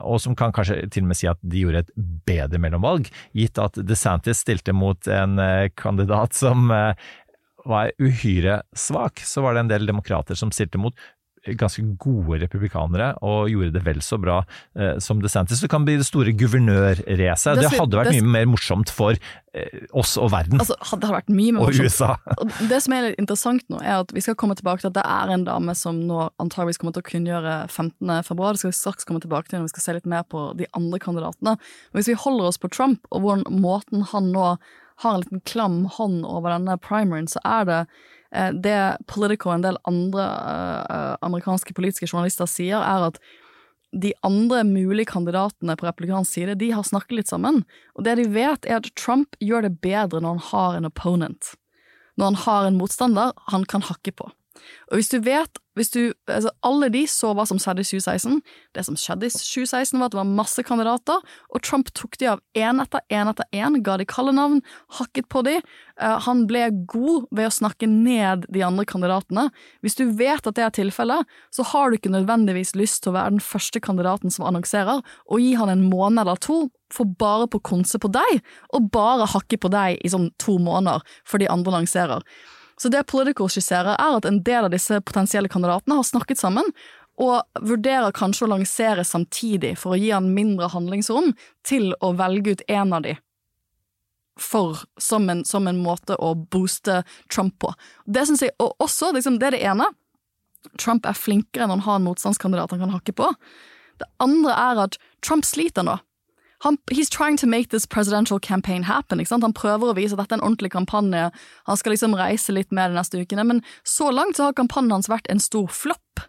og 0.01 0.17
som 0.23 0.35
kan 0.35 0.51
kanskje 0.55 0.81
til 0.91 1.05
og 1.05 1.11
med 1.11 1.19
si 1.19 1.29
at 1.29 1.39
de 1.45 1.61
gjorde 1.61 1.83
et 1.85 1.93
bedre 2.27 2.59
mellomvalg, 2.59 3.07
gitt 3.37 3.61
at 3.61 3.77
DeSantis 3.77 4.41
stilte 4.43 4.73
mot 4.75 5.07
en 5.07 5.37
kandidat 5.79 6.35
som 6.35 6.73
var 7.65 7.91
uhyre 8.01 8.61
svak, 8.75 9.19
så 9.25 9.41
var 9.45 9.53
det 9.53 9.65
en 9.65 9.73
del 9.73 9.85
demokrater 9.89 10.35
som 10.39 10.51
stilte 10.51 10.79
mot 10.81 10.95
ganske 11.57 11.81
gode 11.97 12.37
republikanere, 12.43 13.15
og 13.25 13.47
gjorde 13.49 13.71
det 13.73 13.81
vel 13.81 13.97
så 14.05 14.19
bra 14.21 14.43
eh, 14.77 14.99
som 15.01 15.17
DeSantis. 15.23 15.57
Det 15.63 15.71
kan 15.73 15.81
bli 15.87 15.95
det 15.97 16.05
store 16.05 16.35
guvernørracet. 16.37 17.55
Det 17.57 17.63
Det 17.65 17.79
hadde 17.79 17.97
vært 17.97 18.11
det- 18.11 18.21
mye 18.21 18.29
mer 18.31 18.45
morsomt 18.45 18.89
for 18.93 19.15
eh, 19.53 19.79
oss 19.91 20.17
og 20.21 20.29
verden. 20.29 20.59
Altså, 20.61 20.75
hadde 20.79 21.01
det 21.01 21.09
vært 21.15 21.29
mye 21.33 21.51
mer 21.51 21.61
Og 21.61 21.71
morsomt. 21.71 21.85
USA. 21.89 22.15
Det 22.69 22.81
som 22.83 22.93
er 22.93 23.01
litt 23.09 23.17
interessant 23.19 23.63
nå, 23.73 23.81
er 23.81 24.01
at 24.01 24.11
vi 24.13 24.21
skal 24.21 24.35
komme 24.35 24.53
tilbake 24.55 24.81
til 24.81 24.91
at 24.93 24.99
det 24.99 25.03
er 25.03 25.33
en 25.33 25.43
dame 25.43 25.75
som 25.75 25.97
nå 26.05 26.29
antageligvis 26.39 26.77
kommer 26.77 26.93
til 26.93 27.01
å 27.01 27.09
kunngjøre 27.09 27.55
15. 27.69 28.21
februar. 28.23 28.53
Det 28.53 28.59
skal 28.61 28.69
vi 28.71 28.77
straks 28.77 29.03
komme 29.09 29.19
tilbake 29.19 29.49
til 29.49 29.57
når 29.59 29.65
vi 29.65 29.73
skal 29.73 29.81
se 29.87 29.93
litt 29.97 30.05
mer 30.05 30.21
på 30.23 30.55
de 30.55 30.67
andre 30.77 30.99
kandidatene. 30.99 31.57
Men 31.57 31.97
hvis 32.03 32.07
vi 32.13 32.21
holder 32.21 32.45
oss 32.53 32.61
på 32.61 32.69
Trump, 32.69 33.01
og 33.11 33.21
hvordan 33.25 33.49
måten 33.49 34.05
han 34.13 34.31
nå 34.31 34.59
har 35.01 35.17
en 35.17 35.23
liten 35.23 35.43
klam 35.47 35.83
hånd 35.97 36.25
over 36.25 36.53
denne 36.53 36.77
primeren, 36.81 37.29
så 37.29 37.41
er 37.47 37.67
det 37.69 37.79
eh, 38.31 38.51
det 38.53 38.79
Politico 39.11 39.51
og 39.51 39.59
en 39.59 39.67
del 39.67 39.79
andre 39.89 40.25
eh, 40.25 41.13
amerikanske 41.25 41.75
politiske 41.77 42.09
journalister 42.09 42.49
sier, 42.49 42.81
er 42.81 43.09
at 43.11 43.21
de 43.91 44.13
andre 44.23 44.63
mulige 44.63 45.09
kandidatene 45.11 45.75
på 45.75 45.85
republikansk 45.85 46.31
side, 46.31 46.55
de 46.55 46.71
har 46.71 46.87
snakket 46.87 47.17
litt 47.17 47.31
sammen. 47.31 47.63
Og 47.97 48.05
det 48.07 48.15
de 48.21 48.27
vet, 48.31 48.65
er 48.65 48.79
at 48.79 48.91
Trump 48.95 49.35
gjør 49.43 49.67
det 49.67 49.81
bedre 49.83 50.21
når 50.21 50.37
han 50.37 50.45
har 50.51 50.77
en 50.77 50.87
opponent. 50.87 51.55
Når 52.15 52.31
han 52.31 52.39
har 52.45 52.67
en 52.67 52.77
motstander 52.79 53.33
han 53.51 53.67
kan 53.67 53.83
hakke 53.83 54.15
på. 54.15 54.29
Og 54.91 54.99
hvis 54.99 55.11
du 55.13 55.19
vet 55.23 55.61
hvis 55.79 55.91
du, 55.93 56.11
altså 56.27 56.51
Alle 56.67 56.89
de 56.91 57.05
så 57.07 57.31
hva 57.35 57.45
som 57.47 57.59
skjedde 57.61 57.83
i 57.83 57.87
2016. 57.87 58.41
Det 58.75 58.83
som 58.83 58.97
skjedde 58.99 59.29
i 59.29 59.31
2016, 59.31 59.95
var 59.99 60.09
at 60.09 60.15
det 60.15 60.19
var 60.19 60.27
masse 60.27 60.65
kandidater, 60.67 61.21
og 61.47 61.63
Trump 61.63 61.93
tok 61.95 62.17
de 62.19 62.27
av 62.33 62.41
én 62.57 62.83
etter 62.83 63.05
én 63.13 63.31
etter 63.31 63.47
én, 63.55 63.79
ga 63.85 63.95
de 63.99 64.07
kallenavn, 64.07 64.59
hakket 64.97 65.29
på 65.31 65.45
de. 65.47 65.55
Uh, 65.95 66.17
han 66.27 66.43
ble 66.49 66.65
god 66.91 67.29
ved 67.31 67.47
å 67.47 67.55
snakke 67.61 67.87
ned 67.87 68.49
de 68.51 68.65
andre 68.67 68.85
kandidatene. 68.89 69.47
Hvis 69.79 69.95
du 69.99 70.05
vet 70.11 70.43
at 70.43 70.59
det 70.59 70.67
er 70.67 70.75
tilfellet, 70.75 71.39
så 71.55 71.65
har 71.71 71.87
du 71.87 71.99
ikke 71.99 72.13
nødvendigvis 72.17 72.75
lyst 72.75 73.05
til 73.05 73.13
å 73.13 73.19
være 73.21 73.37
den 73.37 73.45
første 73.45 73.79
kandidaten 73.83 74.33
som 74.33 74.49
annonserer, 74.49 74.99
og 74.99 75.43
gi 75.43 75.55
han 75.55 75.71
en 75.71 75.87
måned 75.87 76.25
eller 76.25 76.39
to 76.43 76.65
for 76.91 77.07
bare 77.07 77.47
på 77.47 77.61
konse 77.63 77.95
på 78.03 78.11
deg, 78.11 78.41
og 78.75 78.91
bare 78.91 79.29
hakke 79.31 79.55
på 79.55 79.71
deg 79.71 80.01
i 80.03 80.11
sånn 80.11 80.33
to 80.41 80.57
måneder 80.59 80.99
for 81.23 81.39
de 81.39 81.47
andre 81.47 81.79
lanserer. 81.79 82.27
Så 82.81 82.89
det 82.89 83.03
Politico 83.11 83.45
skisserer, 83.45 83.93
er 83.93 84.15
at 84.17 84.25
en 84.25 84.39
del 84.41 84.65
av 84.65 84.73
disse 84.73 84.97
potensielle 85.05 85.51
kandidatene 85.51 85.99
har 85.99 86.07
snakket 86.07 86.39
sammen, 86.41 86.65
og 87.21 87.43
vurderer 87.61 88.15
kanskje 88.15 88.47
å 88.47 88.53
lansere 88.55 89.03
samtidig 89.05 89.75
for 89.77 89.93
å 89.93 89.99
gi 89.99 90.09
han 90.09 90.31
mindre 90.33 90.71
handlingsrom 90.73 91.35
til 91.67 91.91
å 92.01 92.15
velge 92.17 92.55
ut 92.55 92.63
en 92.71 92.95
av 92.97 93.03
de 93.05 93.17
for, 94.41 94.79
som, 94.97 95.29
en, 95.29 95.43
som 95.45 95.67
en 95.69 95.77
måte 95.83 96.15
å 96.17 96.33
booste 96.33 97.03
Trump 97.29 97.59
på. 97.61 97.73
Det 98.05 98.23
synes 98.25 98.41
jeg, 98.47 98.55
og 98.63 98.73
også, 98.81 99.11
liksom, 99.13 99.37
det 99.37 99.51
er 99.51 99.57
det 99.57 99.65
ene. 99.69 99.91
Trump 100.81 101.05
er 101.05 101.17
flinkere 101.17 101.67
enn 101.67 101.75
han 101.75 101.85
har 101.85 101.99
en 101.99 102.07
motstandskandidat 102.07 102.73
han 102.73 102.81
kan 102.81 102.95
hakke 102.95 103.13
på. 103.13 103.29
Det 104.01 104.07
andre 104.23 104.55
er 104.57 104.81
at 104.87 104.97
Trump 105.21 105.45
sliter 105.45 105.85
nå. 105.85 105.99
Han, 106.63 106.77
he's 106.91 107.09
trying 107.09 107.37
to 107.37 107.47
make 107.47 107.69
this 107.69 107.87
presidential 107.87 108.39
campaign 108.39 108.83
happen. 108.83 109.23
Han 109.29 109.53
prøver 109.53 109.91
å 109.91 109.95
vise 109.97 110.13
at 110.13 110.21
dette 110.21 110.35
er 110.35 110.41
en 110.41 110.45
ordentlig 110.45 110.71
kampanje. 110.75 111.31
Han 111.65 111.79
skal 111.79 111.95
liksom 111.95 112.13
reise 112.17 112.53
litt 112.53 112.71
med 112.71 112.91
de 112.91 112.99
neste 112.99 113.21
ukene, 113.21 113.45
men 113.47 113.63
så 113.83 114.11
langt 114.13 114.37
så 114.37 114.49
har 114.49 114.57
kampanjen 114.57 114.93
hans 114.99 115.09
vært 115.09 115.29
en 115.33 115.41
stor 115.41 115.71
flopp. 115.73 116.25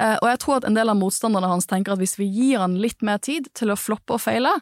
Eh, 0.00 0.16
og 0.18 0.26
jeg 0.30 0.40
tror 0.42 0.58
at 0.58 0.66
en 0.66 0.78
del 0.78 0.90
av 0.90 0.98
motstanderne 0.98 1.52
hans 1.52 1.70
tenker 1.70 1.94
at 1.94 2.02
hvis 2.02 2.18
vi 2.18 2.26
gir 2.26 2.64
han 2.64 2.74
litt 2.82 3.04
mer 3.06 3.22
tid 3.22 3.46
til 3.54 3.70
å 3.70 3.78
floppe 3.78 4.18
og 4.18 4.24
feile, 4.26 4.56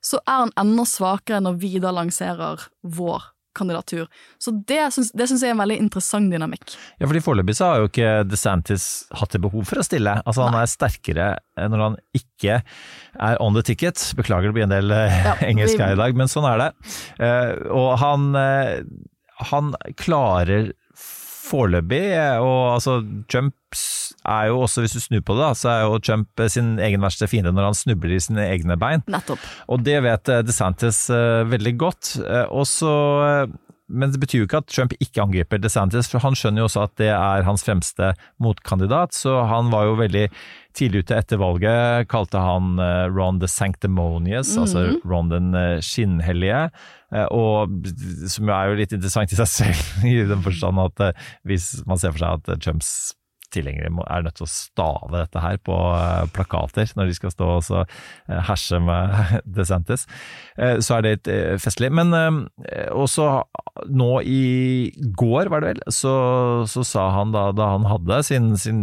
så 0.00 0.22
er 0.24 0.46
han 0.46 0.56
enda 0.60 0.86
svakere 0.88 1.42
når 1.44 1.60
vi 1.60 1.74
da 1.82 1.92
lanserer 1.92 2.64
vår 2.80 3.28
kandidatur. 3.56 4.06
Så 4.42 4.52
det 4.68 4.80
syns, 4.94 5.12
jeg 5.14 5.50
er 5.50 5.54
en 5.54 5.62
veldig 5.62 5.78
interessant 5.82 6.30
dynamikk. 6.32 6.74
Ja, 7.00 7.08
fordi 7.08 7.22
Foreløpig 7.24 7.56
så 7.58 7.70
har 7.70 7.82
jo 7.82 7.90
ikke 7.90 8.12
DeSantis 8.28 8.88
hatt 9.16 9.34
det 9.34 9.42
behov 9.44 9.66
for 9.68 9.82
å 9.82 9.86
stille. 9.86 10.16
Altså 10.24 10.46
Han 10.46 10.58
er 10.60 10.70
sterkere 10.70 11.30
når 11.60 11.84
han 11.84 11.98
ikke 12.16 12.60
er 12.62 13.40
on 13.42 13.56
the 13.56 13.64
ticket. 13.66 14.02
Beklager 14.18 14.50
det 14.50 14.58
blir 14.58 14.68
en 14.68 14.74
del 14.74 14.94
eh, 14.94 15.22
Ja, 15.26 15.36
engelsk 15.50 15.80
her 15.82 15.96
i 15.96 16.00
dag, 16.00 16.18
men 16.18 16.30
sånn 16.30 16.48
er 16.48 16.64
det. 16.64 16.70
Eh, 17.22 17.54
og 17.74 17.96
han, 18.02 18.30
eh, 18.38 18.80
han 19.50 19.74
klarer 20.00 20.72
foreløpig, 21.50 22.02
eh, 22.14 22.38
og 22.42 22.76
altså 22.76 23.00
Trump 23.30 23.56
er 24.28 24.50
jo 24.50 24.60
også, 24.64 24.84
hvis 24.84 24.96
du 24.96 25.00
snur 25.02 25.24
på 25.26 25.36
det, 25.38 25.42
da, 25.44 25.56
så 25.56 25.72
er 25.72 25.80
jo 25.84 25.98
Trump 26.02 26.42
eh, 26.42 26.50
sin 26.52 26.76
egen 26.82 27.02
verste 27.04 27.28
fiende 27.30 27.52
når 27.54 27.70
han 27.70 27.78
snubler 27.78 28.16
i 28.16 28.22
sine 28.22 28.46
egne 28.50 28.78
bein. 28.80 29.04
Nettopp. 29.10 29.42
Og 29.70 29.82
det 29.86 29.98
vet 30.06 30.32
eh, 30.32 30.44
DeSantis 30.46 31.02
veldig 31.50 31.74
godt. 31.80 32.14
Og 32.54 32.64
så, 32.68 32.92
men 33.90 34.12
det 34.12 34.20
betyr 34.22 34.42
jo 34.42 34.48
ikke 34.48 34.62
at 34.62 34.70
Trump 34.70 34.94
ikke 34.98 35.24
angriper 35.24 35.62
DeSantis, 35.62 36.10
for 36.10 36.22
han 36.24 36.38
skjønner 36.38 36.64
jo 36.64 36.70
også 36.70 36.86
at 36.86 36.96
det 37.00 37.12
er 37.14 37.46
hans 37.46 37.66
fremste 37.66 38.12
motkandidat. 38.42 39.16
Så 39.16 39.40
han 39.50 39.72
var 39.74 39.88
jo 39.88 39.98
veldig 40.00 40.28
tidlig 40.76 41.04
ute 41.04 41.18
etter 41.18 41.40
valget, 41.40 42.08
kalte 42.10 42.40
han 42.42 42.78
eh, 42.82 43.06
Ron 43.10 43.40
the 43.42 43.48
Sanctimonious, 43.50 44.52
altså 44.60 44.86
Ron 45.08 45.30
den 45.32 45.54
eh, 45.58 45.78
skinnhellige. 45.84 46.66
Eh, 47.14 47.26
Og 47.30 47.72
som 48.30 48.46
jo 48.48 48.54
er 48.54 48.70
jo 48.70 48.78
litt 48.80 48.92
interessant 48.96 49.32
i 49.32 49.38
seg 49.40 49.50
selv, 49.50 49.86
i 50.12 50.18
den 50.28 50.42
forstand 50.46 50.78
at 50.84 51.16
hvis 51.48 51.72
man 51.86 51.98
ser 52.00 52.14
for 52.14 52.22
seg 52.24 52.42
at 52.42 52.62
Trumps 52.62 52.92
tilhengere 53.54 53.90
er 54.06 54.22
nødt 54.24 54.36
til 54.38 54.46
å 54.46 54.52
stave 54.52 55.16
dette 55.16 55.40
her 55.42 55.56
på 55.66 55.76
eh, 55.94 56.26
plakater 56.34 56.86
når 56.96 57.04
de 57.10 57.14
skal 57.18 57.32
stå 57.34 57.46
og 57.56 57.62
eh, 57.80 57.86
herse 58.48 58.76
med 58.82 59.00
DeSantis, 59.56 60.02
eh, 60.56 60.76
så 60.84 60.90
er 60.96 61.00
det 61.02 61.14
litt 61.14 61.28
festlig. 61.62 61.90
Men 61.94 62.08
også 62.94 63.24
nå 63.90 64.20
i 64.26 64.92
går, 65.16 65.48
var 65.52 65.60
det 65.62 65.68
vel, 65.74 65.82
så, 65.92 66.14
så 66.70 66.82
sa 66.86 67.02
han 67.16 67.32
da, 67.34 67.42
da 67.56 67.64
han 67.74 67.84
hadde 67.88 68.22
sin, 68.26 68.56
sin 68.60 68.80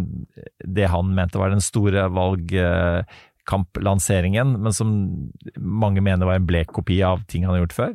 det 0.63 0.87
han 0.91 1.15
mente 1.15 1.39
var 1.39 1.49
den 1.53 1.61
store 1.63 2.09
valgkamplanseringen, 2.13 4.47
men 4.63 4.73
som 4.75 4.89
mange 5.57 6.01
mener 6.03 6.25
var 6.27 6.35
en 6.39 6.49
blek 6.49 6.69
kopi 6.75 6.97
av 7.05 7.17
ting 7.31 7.43
han 7.47 7.55
har 7.55 7.61
gjort 7.65 7.79
før, 7.79 7.93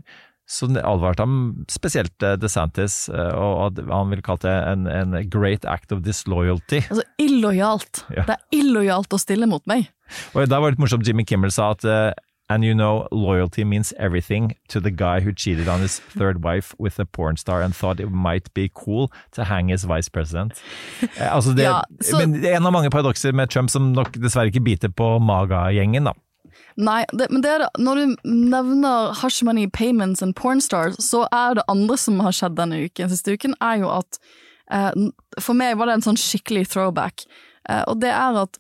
så 0.53 0.69
advarte 0.85 1.25
han 1.25 1.37
spesielt 1.73 2.23
eh, 2.27 2.35
DeSantis, 2.37 3.07
eh, 3.09 3.31
og 3.39 3.79
han 3.89 4.11
ville 4.13 4.25
kalt 4.27 4.45
det 4.45 4.53
en, 4.69 4.85
en 4.87 5.17
great 5.33 5.65
act 5.65 5.93
of 5.97 6.03
disloyalty. 6.05 6.83
Altså, 6.91 7.07
illojalt. 7.23 8.05
Ja. 8.13 8.27
Det 8.29 8.37
er 8.37 8.59
illojalt 8.61 9.17
å 9.17 9.21
stille 9.23 9.49
mot 9.49 9.65
meg. 9.71 9.89
Og 10.35 10.45
der 10.45 10.61
var 10.61 10.69
det 10.71 10.77
litt 10.77 10.85
morsomt, 10.85 11.09
Jimmy 11.09 11.25
Kimmel 11.25 11.55
sa 11.55 11.71
at 11.77 11.85
eh, 11.89 12.13
And 12.51 12.65
you 12.67 12.75
know, 12.75 13.07
loyalty 13.13 13.65
means 13.65 13.95
everything 13.99 14.51
to 14.69 14.81
the 14.81 14.91
guy 14.91 15.21
who 15.21 15.33
cheated 15.33 15.69
on 15.73 15.81
his 15.81 16.01
third 16.13 16.43
wife 16.45 16.75
with 16.79 16.99
a 17.01 17.07
porn 17.07 17.39
star 17.39 17.63
and 17.63 17.73
thought 17.75 17.99
it 18.03 18.11
might 18.11 18.53
be 18.53 18.69
cool 18.75 19.09
to 19.31 19.45
hang 19.45 19.69
his 19.73 19.85
vice 19.89 20.11
president. 20.11 20.53
Eh, 21.17 21.31
altså 21.35 21.55
det, 21.57 21.63
Ja, 21.65 21.79
så- 22.03 22.19
men 22.19 22.33
det 22.43 22.51
er 22.51 22.57
en 22.59 22.67
av 22.67 22.73
mange 22.75 22.91
paradokser 22.91 23.33
med 23.33 23.49
Trump 23.49 23.71
som 23.71 23.93
nok 23.95 24.13
dessverre 24.21 24.51
ikke 24.53 24.65
biter 24.67 24.89
på 24.93 25.15
maga-gjengen, 25.23 26.05
da. 26.05 26.13
Nei, 26.77 27.03
det, 27.13 27.29
men 27.33 27.45
det 27.45 27.51
er 27.51 27.65
det, 27.65 27.71
når 27.83 28.01
du 28.01 28.29
nevner 28.29 29.13
Hush 29.21 29.45
Money 29.47 29.69
Payments 29.69 30.23
and 30.25 30.37
Pornstars, 30.39 30.99
så 31.03 31.27
er 31.33 31.59
det 31.59 31.67
andre 31.73 31.99
som 32.01 32.21
har 32.25 32.35
skjedd 32.37 32.57
denne 32.59 32.81
uken. 32.85 33.13
Siste 33.13 33.37
uken 33.37 33.57
er 33.61 33.83
jo 33.83 33.93
at 33.93 34.21
eh, 34.73 34.91
For 35.41 35.59
meg 35.59 35.79
var 35.81 35.91
det 35.91 36.01
en 36.01 36.09
sånn 36.11 36.21
skikkelig 36.21 36.69
throwback. 36.73 37.27
Eh, 37.69 37.85
og 37.87 38.01
det 38.03 38.13
er 38.15 38.43
at 38.45 38.59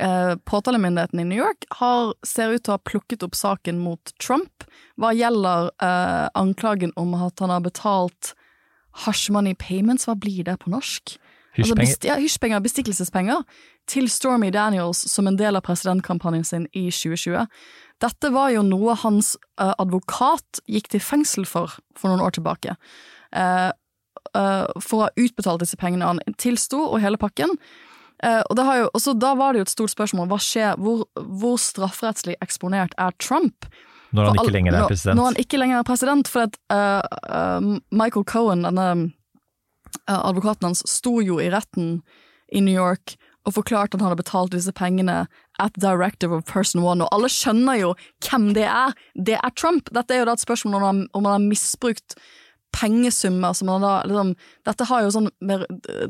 eh, 0.00 0.34
påtalemyndigheten 0.48 1.20
i 1.20 1.28
New 1.28 1.38
York 1.38 1.68
har, 1.80 2.14
ser 2.26 2.54
ut 2.54 2.64
til 2.64 2.74
å 2.74 2.78
ha 2.78 2.86
plukket 2.88 3.24
opp 3.26 3.36
saken 3.38 3.80
mot 3.82 4.12
Trump 4.22 4.66
hva 5.00 5.12
gjelder 5.16 5.70
eh, 5.82 6.26
anklagen 6.38 6.94
om 6.96 7.14
at 7.18 7.40
han 7.42 7.52
har 7.52 7.64
betalt 7.64 8.34
Hush 9.04 9.30
Money 9.32 9.56
Payments. 9.58 10.06
Hva 10.08 10.16
blir 10.16 10.44
det 10.46 10.58
på 10.62 10.72
norsk? 10.72 11.16
Altså, 11.56 11.72
Hysjpenger. 11.74 11.92
Altså, 11.92 12.08
ja, 12.08 12.16
hysjpenger, 12.20 12.60
bestikkelsespenger, 12.60 13.42
til 13.88 14.08
Stormy 14.10 14.50
Daniels 14.52 14.98
som 15.10 15.26
en 15.26 15.38
del 15.38 15.56
av 15.56 15.64
presidentkampanjen 15.66 16.44
sin 16.44 16.66
i 16.72 16.88
2020. 16.90 17.46
Dette 18.02 18.30
var 18.34 18.50
jo 18.52 18.62
noe 18.66 18.96
hans 19.00 19.36
uh, 19.60 19.72
advokat 19.78 20.60
gikk 20.68 20.90
til 20.92 21.00
fengsel 21.00 21.46
for 21.48 21.78
for 21.96 22.12
noen 22.12 22.20
år 22.20 22.36
tilbake. 22.36 22.76
Uh, 23.32 23.70
uh, 24.36 24.66
for 24.82 24.98
å 24.98 25.02
ha 25.06 25.10
utbetalt 25.16 25.62
disse 25.64 25.78
pengene 25.80 26.04
han 26.04 26.20
tilsto, 26.36 26.82
og 26.90 27.00
hele 27.00 27.16
pakken. 27.16 27.56
Og 28.24 28.56
jo, 28.56 29.12
Da 29.20 29.34
var 29.36 29.52
det 29.52 29.58
jo 29.58 29.64
et 29.66 29.70
stort 29.70 29.92
spørsmål 29.92 30.28
hva 30.30 30.38
skjer, 30.40 30.78
hvor, 30.80 31.04
hvor 31.16 31.58
strafferettslig 31.60 32.38
eksponert 32.40 32.94
er 32.96 33.12
Trump? 33.20 33.66
Når 34.16 34.24
han 34.24 34.38
all, 34.38 34.46
ikke 34.46 34.52
lenger 34.54 34.72
er 34.72 34.80
når- 34.80 34.88
president. 34.88 35.16
Når 35.16 35.24
han 35.24 35.36
ikke 35.36 35.58
lenger 35.60 35.78
er 35.78 35.82
president, 35.84 36.28
for 36.28 36.48
at 36.48 36.56
Michael 37.92 38.24
Cohen, 38.24 38.64
denne 38.64 39.12
advokaten 40.10 40.70
hans, 40.70 40.84
sto 40.90 41.20
jo 41.24 41.40
i 41.42 41.50
retten 41.52 42.00
i 42.54 42.62
New 42.62 42.74
York 42.74 43.16
og 43.46 43.54
forklarte 43.54 43.94
at 43.94 44.02
han 44.02 44.10
hadde 44.10 44.22
betalt 44.24 44.54
disse 44.54 44.72
pengene 44.74 45.26
at 45.62 45.78
directive 45.80 46.34
of 46.34 46.44
person 46.48 46.82
one, 46.82 47.04
og 47.04 47.12
alle 47.14 47.30
skjønner 47.30 47.78
jo 47.78 47.92
hvem 48.26 48.50
det 48.56 48.66
er. 48.66 48.96
Det 49.14 49.38
er 49.38 49.54
Trump! 49.54 49.90
Dette 49.94 50.14
er 50.14 50.24
jo 50.24 50.28
da 50.28 50.34
et 50.34 50.42
spørsmål 50.42 50.80
om 50.80 50.86
han, 50.86 51.04
om 51.14 51.28
han 51.28 51.36
har 51.38 51.46
misbrukt 51.46 52.18
pengesummer 52.74 53.52
som 53.56 53.70
man 53.70 53.84
da 53.84 53.92
liksom, 54.04 54.32
dette, 54.68 54.86
har 54.88 55.06
sånn, 55.12 55.28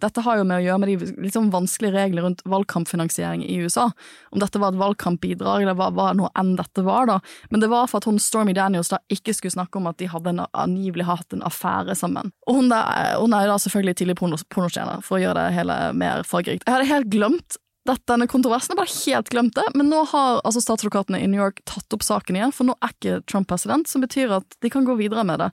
dette 0.03 0.25
har 0.25 0.39
jo 0.41 0.47
med 0.49 0.59
å 0.59 0.65
gjøre 0.65 0.81
med 0.83 1.05
de 1.23 1.33
sånn 1.33 1.51
vanskelige 1.55 1.95
reglene 1.95 2.25
rundt 2.25 2.43
valgkampfinansiering 2.49 3.45
i 3.47 3.59
USA. 3.63 3.89
Om 4.35 4.43
dette 4.43 4.61
var 4.63 4.75
et 4.75 4.81
valgkampbidrag, 4.81 5.63
eller 5.63 5.77
hva, 5.79 5.91
hva 5.95 6.11
noe 6.19 6.33
enn 6.39 6.55
dette 6.59 6.83
var, 6.87 7.11
da. 7.11 7.19
Men 7.53 7.63
det 7.63 7.71
var 7.73 7.91
for 7.91 8.01
at 8.01 8.09
hun 8.11 8.19
Stormy 8.23 8.57
Daniels 8.57 8.91
da 8.93 9.01
ikke 9.13 9.35
skulle 9.37 9.55
snakke 9.55 9.79
om 9.81 9.87
at 9.91 10.01
de 10.03 10.11
hadde 10.11 10.35
en, 10.35 10.43
angivelig 10.57 11.07
hatt 11.07 11.37
en 11.37 11.45
affære 11.47 11.95
sammen. 11.99 12.33
Og 12.49 12.61
hun, 12.61 12.73
der, 12.73 13.15
hun 13.21 13.37
er 13.37 13.47
jo 13.47 13.55
da 13.55 13.61
selvfølgelig 13.63 14.01
tidlig 14.01 14.19
porno, 14.19 14.41
pornostjerne, 14.55 14.99
for 15.07 15.19
å 15.19 15.23
gjøre 15.23 15.47
det 15.47 15.61
hele 15.61 15.79
mer 15.97 16.27
fargerikt. 16.27 16.67
Jeg 16.67 16.79
hadde 16.79 16.91
helt 16.91 17.15
glemt 17.15 17.61
dette, 17.87 18.07
denne 18.11 18.27
kontroversen, 18.31 18.75
jeg 18.75 18.81
bare 18.81 18.95
helt 18.97 19.29
glemt 19.31 19.55
det, 19.55 19.67
men 19.79 19.91
nå 19.93 20.03
har 20.11 20.41
altså 20.43 20.63
statsadvokatene 20.65 21.21
i 21.23 21.29
New 21.31 21.39
York 21.39 21.61
tatt 21.69 21.95
opp 21.95 22.03
saken 22.03 22.39
igjen, 22.39 22.55
for 22.55 22.69
nå 22.69 22.75
er 22.83 22.95
ikke 22.95 23.21
Trump 23.31 23.47
president, 23.53 23.87
som 23.87 24.03
betyr 24.03 24.35
at 24.41 24.59
de 24.65 24.71
kan 24.73 24.87
gå 24.89 24.97
videre 24.99 25.23
med 25.29 25.45
det. 25.45 25.51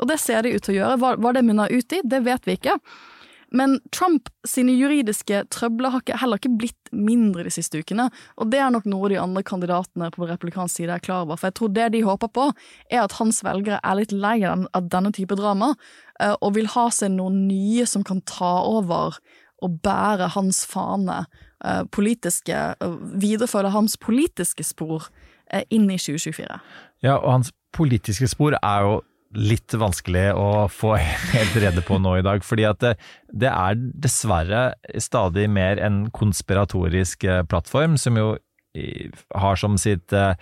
Og 0.00 0.10
det 0.10 0.18
ser 0.22 0.42
de 0.44 0.54
ut 0.56 0.64
til 0.64 0.76
å 0.76 0.78
gjøre. 0.80 0.96
Hva, 1.02 1.12
hva 1.20 1.32
det 1.36 1.44
munner 1.46 1.72
ut 1.72 1.96
i, 1.96 2.02
det 2.04 2.24
vet 2.26 2.48
vi 2.48 2.58
ikke. 2.58 2.78
Men 3.54 3.78
Trump 3.94 4.28
sine 4.46 4.74
juridiske 4.74 5.44
trøbler 5.54 5.92
har 5.94 6.02
ikke, 6.02 6.18
heller 6.18 6.40
ikke 6.40 6.56
blitt 6.58 6.90
mindre 6.90 7.44
de 7.46 7.52
siste 7.54 7.78
ukene, 7.78 8.08
og 8.40 8.50
det 8.50 8.58
er 8.62 8.72
nok 8.74 8.88
noe 8.90 9.10
de 9.12 9.20
andre 9.22 9.42
kandidatene 9.46 10.10
på 10.14 10.26
republikansk 10.26 10.80
side 10.80 10.96
er 10.96 11.04
klar 11.04 11.24
over, 11.26 11.38
for 11.38 11.50
jeg 11.50 11.58
tror 11.60 11.72
det 11.76 11.88
de 11.94 12.02
håper 12.06 12.32
på, 12.34 12.48
er 12.90 13.04
at 13.04 13.16
hans 13.20 13.42
velgere 13.46 13.78
er 13.82 13.98
litt 14.00 14.14
lei 14.14 14.40
av 14.46 14.90
denne 14.90 15.14
type 15.14 15.38
drama, 15.38 15.74
eh, 16.20 16.34
og 16.40 16.56
vil 16.58 16.70
ha 16.74 16.88
seg 16.94 17.14
noen 17.14 17.44
nye 17.46 17.86
som 17.86 18.04
kan 18.06 18.22
ta 18.26 18.52
over 18.66 19.20
og 19.64 19.80
bære 19.82 20.32
hans 20.34 20.64
fane, 20.68 21.24
eh, 21.64 21.84
politiske, 21.94 22.52
eh, 22.74 22.98
videreføre 23.22 23.70
hans 23.70 23.96
politiske 23.96 24.66
spor 24.66 25.08
inn 25.70 25.84
i 25.94 25.96
2024. 25.96 26.58
Ja, 27.06 27.20
og 27.20 27.30
hans 27.30 27.52
politiske 27.72 28.26
spor 28.26 28.56
er 28.58 28.80
jo 28.82 28.96
litt 29.36 29.76
vanskelig 29.76 30.30
å 30.38 30.66
få 30.72 30.96
helt 31.34 31.60
rede 31.60 31.84
på 31.86 32.00
nå 32.02 32.18
i 32.20 32.26
dag, 32.26 32.44
fordi 32.46 32.66
at 32.68 32.82
det, 32.82 32.96
det 33.32 33.52
er 33.52 33.78
dessverre 33.78 34.70
stadig 35.02 35.48
mer 35.52 35.80
en 35.82 36.06
konspiratorisk 36.16 37.28
eh, 37.28 37.44
plattform, 37.48 38.00
som 38.00 38.18
jo 38.20 38.34
har 39.40 39.56
som 39.56 39.78
sitt 39.80 40.12
eh, 40.12 40.34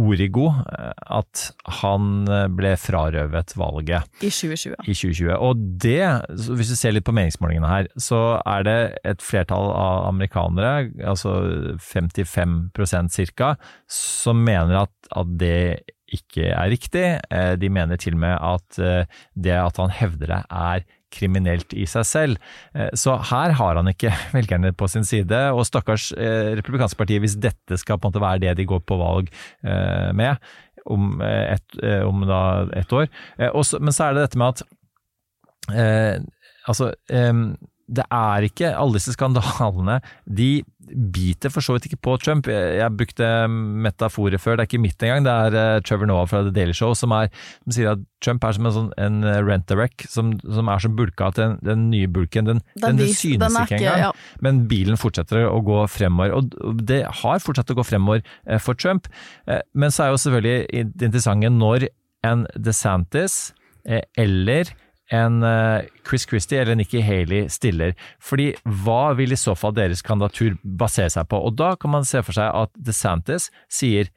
origo 0.00 0.46
eh, 0.48 0.92
at 1.18 1.42
han 1.82 2.24
ble 2.56 2.70
frarøvet 2.80 3.52
valget 3.60 4.08
I 4.24 4.30
2020. 4.32 4.78
i 4.88 4.94
2020. 4.94 5.34
Og 5.36 5.66
det, 5.84 6.06
hvis 6.32 6.72
du 6.72 6.76
ser 6.78 6.96
litt 6.96 7.04
på 7.04 7.12
meningsmålingene 7.16 7.68
her, 7.68 7.90
så 8.00 8.38
er 8.40 8.64
det 8.64 8.78
et 9.04 9.24
flertall 9.24 9.68
av 9.68 10.08
amerikanere, 10.08 10.94
altså 11.04 11.36
55% 11.76 13.12
cirka, 13.12 13.54
som 13.90 14.40
mener 14.46 14.86
at, 14.86 14.94
at 15.12 15.36
det 15.40 15.60
ikke 16.16 16.50
er 16.54 16.70
riktig. 16.72 17.06
Eh, 17.30 17.54
De 17.60 17.70
mener 17.72 18.00
til 18.00 18.16
og 18.16 18.22
med 18.24 18.34
at 18.38 18.78
eh, 18.82 19.22
det 19.34 19.56
at 19.58 19.80
han 19.80 19.92
hevder 19.94 20.30
det 20.32 20.42
er 20.50 20.84
kriminelt 21.14 21.74
i 21.78 21.84
seg 21.86 22.06
selv. 22.08 22.38
Eh, 22.74 22.90
Så 22.98 23.16
her 23.30 23.54
har 23.58 23.80
han 23.80 23.90
ikke 23.92 24.12
velgerne 24.36 24.72
på 24.72 24.88
sin 24.90 25.06
side, 25.06 25.40
og 25.52 25.66
stakkars 25.68 26.12
republikanske 26.16 26.98
partiet, 26.98 27.22
hvis 27.24 27.38
dette 27.40 27.78
skal 27.80 27.98
på 27.98 28.08
en 28.08 28.14
måte 28.14 28.24
være 28.24 28.42
det 28.46 28.56
de 28.58 28.68
går 28.70 28.84
på 28.86 28.98
valg 29.00 29.30
med 30.14 30.36
om, 30.86 31.20
et, 31.24 31.78
om 32.04 32.26
da 32.28 32.40
ett 32.76 32.92
år. 32.92 33.06
Men 33.80 33.94
så 33.94 34.04
er 34.10 34.14
det 34.16 34.26
dette 34.26 34.40
med 34.40 34.52
at 34.52 34.64
altså 36.68 36.90
det 37.88 38.04
er 38.12 38.46
ikke 38.46 38.70
Alle 38.72 38.96
disse 38.98 39.12
skandalene 39.12 39.98
de 40.24 40.64
biter 40.84 41.48
for 41.48 41.64
så 41.64 41.74
vidt 41.74 41.86
ikke 41.88 42.00
på 42.04 42.14
Trump. 42.20 42.48
Jeg, 42.50 42.92
brukte 42.96 43.26
metaforer 43.48 44.36
før, 44.40 44.58
det 44.58 44.64
er 44.64 44.68
ikke 44.68 44.82
mitt 44.82 45.00
engang. 45.02 45.24
Det 45.24 45.32
er 45.32 45.56
eh, 45.56 45.80
Trevor 45.84 46.10
Noah 46.10 46.26
fra 46.28 46.42
The 46.44 46.52
Daily 46.52 46.74
Show 46.76 46.92
som, 46.98 47.14
er, 47.16 47.30
som 47.64 47.76
sier 47.76 47.94
at 47.94 48.02
Trump 48.24 48.44
er 48.44 48.56
som 48.56 48.68
en, 48.68 48.74
sånn, 48.76 48.90
en 49.00 49.24
rent-a-wreck 49.48 50.04
som, 50.12 50.34
som 50.44 50.68
er 50.68 50.84
som 50.84 50.94
bulka 50.98 51.30
at 51.32 51.40
den, 51.40 51.56
den 51.64 51.88
nye 51.92 52.10
bulken. 52.12 52.50
Den, 52.50 52.60
den, 52.76 53.00
den 53.00 53.14
synes 53.16 53.48
er 53.48 53.64
ikke 53.64 53.80
engang. 53.80 54.04
ja. 54.06 54.12
Men 54.44 54.64
bilen 54.70 55.00
fortsetter 55.00 55.48
å 55.48 55.58
gå 55.64 55.80
fremover, 55.92 56.36
og 56.36 56.84
det 56.84 57.00
har 57.24 57.44
fortsatt 57.44 57.72
å 57.72 57.78
gå 57.80 57.88
fremover 57.88 58.20
eh, 58.20 58.60
for 58.60 58.76
Trump. 58.76 59.08
Eh, 59.48 59.64
Men 59.72 59.92
så 59.94 60.06
er 60.06 60.14
jo 60.14 60.22
selvfølgelig 60.26 60.86
det 60.92 61.10
interessante 61.10 61.52
når 61.52 61.88
en 62.28 62.46
DeSantis 62.60 63.54
eh, 63.88 64.04
eller 64.20 64.72
en 65.12 65.42
eh, 65.44 65.84
Chris 66.08 66.24
Christie 66.28 66.60
eller 66.62 66.78
Nikki 66.78 67.02
Haley 67.04 67.48
stiller. 67.52 67.92
Fordi 68.22 68.52
hva 68.84 69.14
vil 69.18 69.34
i 69.34 69.38
så 69.40 69.54
fall 69.58 69.74
deres 69.76 70.02
kandidatur 70.02 70.56
basere 70.64 71.10
seg 71.12 71.28
på? 71.28 71.40
Og 71.44 71.56
da 71.58 71.74
kan 71.76 71.92
man 71.92 72.06
se 72.08 72.22
for 72.24 72.36
seg 72.36 72.48
at 72.48 72.72
DeSantis 72.78 73.50
sier 73.68 74.08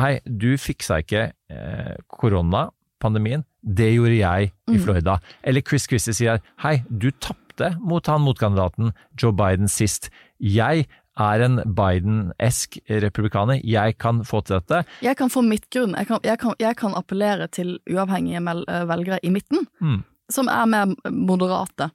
hei, 0.00 0.20
du 0.24 0.54
fiksa 0.56 1.02
ikke 1.02 1.26
eh, 1.52 1.96
koronapandemien, 2.16 3.44
det 3.62 3.92
gjorde 3.94 4.16
jeg 4.16 4.52
i 4.72 4.78
Florida. 4.80 5.18
Eller 5.44 5.62
Chris 5.66 5.84
Christie 5.86 6.16
sier 6.16 6.40
hei, 6.64 6.78
du 6.88 7.10
tapte 7.12 7.74
mot 7.84 8.06
han 8.08 8.24
motkandidaten 8.24 8.94
Joe 9.20 9.34
Biden 9.36 9.68
sist. 9.70 10.08
Jeg 10.40 10.86
er 11.20 11.42
en 11.44 11.58
Biden-esk 11.76 12.78
republikaner, 12.88 13.60
jeg 13.68 13.98
kan 14.00 14.22
få 14.24 14.40
til 14.46 14.56
dette. 14.56 14.80
Jeg 15.04 15.18
kan 15.20 15.28
få 15.30 15.42
midtgrunn. 15.44 15.92
Jeg 15.98 16.08
kan, 16.08 16.22
jeg 16.24 16.40
kan, 16.40 16.54
jeg 16.58 16.78
kan 16.80 16.96
appellere 16.96 17.50
til 17.52 17.74
uavhengige 17.90 18.40
eh, 18.40 18.88
velgere 18.88 19.20
i 19.22 19.30
midten, 19.30 19.66
Mm. 19.80 20.00
Som 20.32 20.50
er 20.50 20.68
mer 20.70 20.94
moderate. 21.10 21.90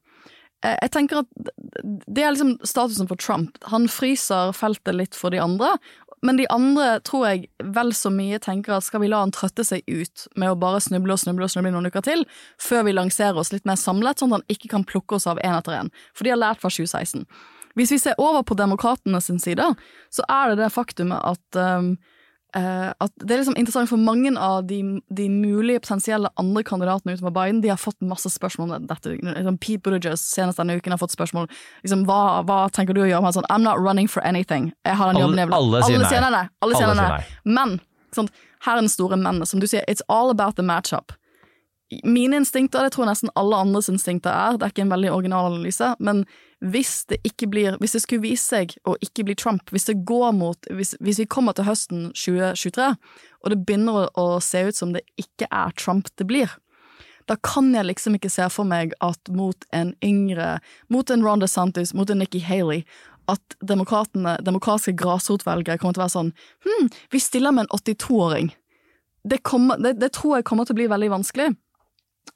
Eh, 0.64 0.78
Jeg 0.82 0.92
tenker 0.96 1.24
at 1.24 1.54
det 1.84 2.24
er 2.24 2.34
liksom 2.34 2.58
statusen 2.66 3.10
for 3.10 3.20
Trump. 3.20 3.58
Han 3.72 3.88
fryser 3.92 4.54
feltet 4.58 4.96
litt 4.96 5.16
for 5.16 5.34
de 5.34 5.42
andre, 5.44 5.76
men 6.26 6.40
de 6.40 6.48
andre 6.50 7.00
tror 7.06 7.28
jeg 7.28 7.50
vel 7.76 7.92
så 7.94 8.10
mye 8.10 8.40
tenker 8.42 8.74
at 8.74 8.86
skal 8.88 9.04
vi 9.04 9.10
la 9.12 9.20
han 9.22 9.34
trøtte 9.36 9.62
seg 9.68 9.84
ut 9.86 10.26
med 10.36 10.50
å 10.50 10.58
bare 10.58 10.82
snuble 10.82 11.14
og 11.14 11.22
snuble 11.22 11.46
og 11.46 11.54
snuble 11.54 11.72
noen 11.76 11.92
uker 11.92 12.02
til, 12.08 12.26
før 12.58 12.88
vi 12.88 12.96
lanserer 12.98 13.38
oss 13.38 13.54
litt 13.54 13.68
mer 13.70 13.78
samlet, 13.78 14.18
sånn 14.18 14.34
at 14.34 14.42
han 14.42 14.56
ikke 14.56 14.72
kan 14.74 14.88
plukke 14.88 15.20
oss 15.20 15.28
av 15.30 15.38
én 15.46 15.54
etter 15.54 15.78
én. 15.78 15.94
For 16.18 16.26
de 16.26 16.34
har 16.34 16.42
lært 16.42 16.64
fra 16.64 16.74
2016. 16.74 17.28
Hvis 17.78 17.94
vi 17.94 18.00
ser 18.02 18.18
over 18.18 18.42
på 18.42 18.58
demokratene 18.58 19.22
sin 19.22 19.38
side, 19.38 19.68
så 20.10 20.26
er 20.26 20.50
det 20.50 20.64
det 20.64 20.74
faktumet 20.74 21.22
at 21.22 21.60
um, 21.62 21.92
at 22.60 23.12
det 23.22 23.32
er 23.36 23.42
liksom 23.42 23.58
interessant 23.60 23.90
for 23.90 24.00
mange 24.02 24.32
av 24.40 24.64
de, 24.70 24.80
de 25.14 25.28
mulige 25.30 25.82
potensielle 25.84 26.30
andre 26.42 26.64
kandidatene 26.66 27.14
utenfor 27.18 27.34
Biden, 27.36 27.62
de 27.62 27.70
har 27.74 27.78
fått 27.82 28.00
masse 28.02 28.30
spørsmål 28.34 28.72
om 28.78 28.88
dette. 28.90 29.14
Liksom 29.22 29.58
Pete 29.62 29.84
Buttigieg 29.86 30.18
senest 30.22 30.58
denne 30.62 30.78
uken 30.80 30.96
har 30.96 31.02
fått 31.02 31.14
spørsmål 31.16 31.46
liksom, 31.84 32.06
hva, 32.10 32.42
hva 32.48 32.60
tenker 32.74 32.98
du 32.98 33.04
å 33.04 33.08
gjøre? 33.10 33.22
Han 33.22 33.30
er 33.30 33.38
sånn, 33.40 33.50
I'm 33.54 33.66
not 33.68 33.78
running 33.84 34.08
for 34.10 34.26
anything. 34.26 34.72
Jeg 34.86 34.96
har 34.98 35.12
den 35.14 35.18
Alle- 35.22 35.28
jobben 35.28 35.44
jeg 35.44 35.48
vil 35.52 35.58
ha. 35.58 35.62
alle 35.62 35.84
sier 35.86 36.02
nei. 36.02 36.10
sier 36.10 36.22
nei. 36.26 36.32
Alle 36.42 36.50
Alle 36.64 36.82
sier 36.82 36.96
nei. 36.96 37.22
Men 37.46 37.78
sånn, 38.16 38.30
her 38.66 38.78
er 38.78 38.82
den 38.82 38.90
store 38.90 39.18
men. 39.22 39.46
Som 39.46 39.60
du 39.62 39.68
sier, 39.68 39.84
it's 39.88 40.02
all 40.10 40.30
about 40.34 40.56
the 40.56 40.64
matchup. 40.66 41.14
Mine 42.04 42.36
instinkter, 42.42 42.84
det 42.84 42.92
tror 42.96 43.06
jeg 43.06 43.14
nesten 43.14 43.30
alle 43.40 43.56
andres 43.64 43.88
instinkter 43.88 44.34
er, 44.34 44.58
det 44.58 44.66
er 44.66 44.74
ikke 44.74 44.84
en 44.88 44.92
veldig 44.92 45.12
original 45.14 45.54
analyse, 45.54 45.94
men 46.04 46.26
hvis 46.60 47.06
det 47.12 47.20
ikke 47.28 47.48
blir, 47.52 47.76
hvis 47.82 47.94
det 47.94 48.02
skulle 48.02 48.26
vise 48.26 48.42
seg 48.44 48.74
å 48.90 48.96
ikke 49.04 49.28
bli 49.28 49.36
Trump, 49.38 49.70
hvis 49.70 49.86
det 49.90 50.00
går 50.10 50.32
mot, 50.34 50.70
hvis, 50.74 50.96
hvis 51.04 51.20
vi 51.22 51.28
kommer 51.30 51.54
til 51.54 51.68
høsten 51.68 52.08
2023, 52.18 52.88
og 53.44 53.54
det 53.54 53.60
begynner 53.66 54.00
å, 54.00 54.08
å 54.18 54.40
se 54.42 54.64
ut 54.66 54.78
som 54.78 54.96
det 54.96 55.04
ikke 55.22 55.50
er 55.54 55.76
Trump 55.78 56.10
det 56.18 56.26
blir, 56.30 56.56
da 57.28 57.36
kan 57.44 57.70
jeg 57.76 57.86
liksom 57.90 58.16
ikke 58.18 58.32
se 58.32 58.48
for 58.50 58.68
meg 58.68 58.96
at 59.04 59.30
mot 59.36 59.68
en 59.76 59.92
yngre, 60.06 60.58
mot 60.90 61.10
en 61.12 61.26
Ron 61.26 61.44
DeSantis, 61.44 61.94
mot 61.94 62.10
en 62.10 62.24
Nikki 62.24 62.40
Haley, 62.42 62.86
at 63.28 63.58
demokratiske 63.60 64.96
grasrotvelgere 64.98 65.78
kommer 65.82 65.98
til 65.98 66.02
å 66.02 66.06
være 66.06 66.16
sånn 66.16 66.32
hm, 66.64 66.88
vi 67.12 67.20
stiller 67.20 67.52
med 67.52 67.68
en 67.68 67.74
82-åring. 67.76 68.54
Det, 69.28 69.42
det, 69.84 69.98
det 70.00 70.14
tror 70.16 70.38
jeg 70.38 70.48
kommer 70.48 70.66
til 70.66 70.78
å 70.78 70.80
bli 70.80 70.88
veldig 70.88 71.10
vanskelig. 71.18 71.50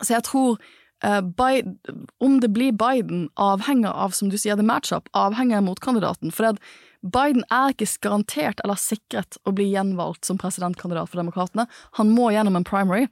Så 0.02 0.12
jeg 0.18 0.26
tror 0.28 0.60
Biden, 1.02 1.80
om 2.22 2.40
det 2.44 2.52
blir 2.54 2.76
Biden, 2.78 3.28
avhenger 3.34 3.90
av, 3.90 4.14
som 4.14 4.30
du 4.30 4.38
sier, 4.38 4.56
the 4.56 4.66
matchup, 4.66 5.10
avhenger 5.18 5.58
av 5.58 5.66
motkandidaten. 5.66 6.34
For 6.36 6.52
det 6.52 6.62
Biden 7.02 7.42
er 7.50 7.74
ikke 7.74 7.90
garantert 8.06 8.62
eller 8.62 8.78
sikret 8.78 9.40
å 9.50 9.54
bli 9.58 9.72
gjenvalgt 9.72 10.28
som 10.28 10.38
presidentkandidat 10.42 11.10
for 11.10 11.22
demokratene. 11.24 11.66
Han 11.98 12.14
må 12.14 12.30
gjennom 12.30 12.60
en 12.60 12.68
primary. 12.68 13.08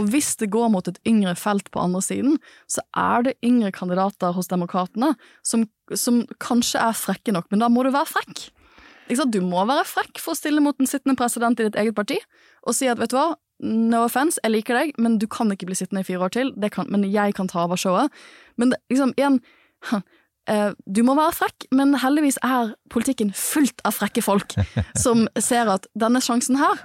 Og 0.00 0.08
hvis 0.10 0.32
det 0.40 0.50
går 0.50 0.72
mot 0.72 0.88
et 0.88 0.98
yngre 1.06 1.36
felt 1.38 1.68
på 1.70 1.82
andre 1.82 2.00
siden, 2.02 2.38
så 2.66 2.82
er 2.98 3.28
det 3.28 3.36
yngre 3.46 3.70
kandidater 3.76 4.34
hos 4.34 4.50
demokratene 4.50 5.12
som, 5.46 5.68
som 5.92 6.24
kanskje 6.42 6.80
er 6.82 6.98
frekke 6.98 7.36
nok, 7.36 7.46
men 7.52 7.62
da 7.62 7.70
må 7.70 7.84
du 7.84 7.92
være 7.94 8.10
frekk. 8.10 8.48
Du 9.04 9.40
må 9.44 9.66
være 9.68 9.84
frekk 9.86 10.18
for 10.18 10.32
å 10.32 10.38
stille 10.38 10.64
mot 10.64 10.78
en 10.80 10.88
sittende 10.88 11.18
president 11.20 11.60
i 11.60 11.68
ditt 11.68 11.76
eget 11.78 11.94
parti 11.94 12.16
og 12.64 12.72
si 12.72 12.88
at 12.88 12.98
vet 12.98 13.12
du 13.12 13.18
hva, 13.18 13.34
no 13.62 14.04
offense, 14.04 14.40
jeg 14.42 14.52
liker 14.52 14.78
deg, 14.78 14.92
men 14.98 15.18
du 15.22 15.26
kan 15.30 15.52
ikke 15.52 15.68
bli 15.68 15.76
sittende 15.78 16.02
i 16.02 16.08
fire 16.08 16.26
år 16.26 16.34
til, 16.34 16.52
det 16.60 16.72
kan, 16.74 16.88
men 16.90 17.06
jeg 17.06 17.36
kan 17.36 17.48
ta 17.48 17.64
over 17.64 17.78
showet. 17.80 18.12
Men 18.56 18.74
det, 18.74 18.80
liksom, 18.90 19.14
igjen, 19.18 19.40
eh, 20.50 20.72
du 20.86 21.02
må 21.06 21.16
være 21.18 21.36
frekk, 21.38 21.68
men 21.72 21.94
heldigvis 22.02 22.40
er 22.42 22.74
politikken 22.90 23.32
fullt 23.36 23.84
av 23.86 23.96
frekke 23.98 24.24
folk 24.24 24.56
som 25.04 25.28
ser 25.38 25.70
at 25.72 25.86
denne 25.98 26.22
sjansen 26.24 26.58
her 26.60 26.82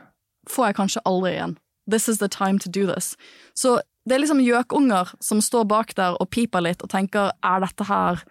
får 0.49 0.69
jeg 0.69 0.79
kanskje 0.81 1.05
aldri 1.09 1.35
igjen. 1.37 1.57
This 1.89 2.07
is 2.09 2.19
the 2.21 2.29
time 2.29 2.59
to 2.59 2.69
do 2.69 2.85
this. 2.85 3.15
Så 3.57 3.79
det 4.05 4.15
er 4.15 4.23
liksom 4.23 4.41
gjøkunger 4.41 5.09
som 5.21 5.41
står 5.41 5.65
bak 5.69 5.95
der 5.97 6.17
og 6.21 6.29
piper 6.33 6.63
litt 6.65 6.83
og 6.85 6.91
tenker 6.93 7.33
er 7.45 7.65
dette 7.65 7.85
her 7.89 8.21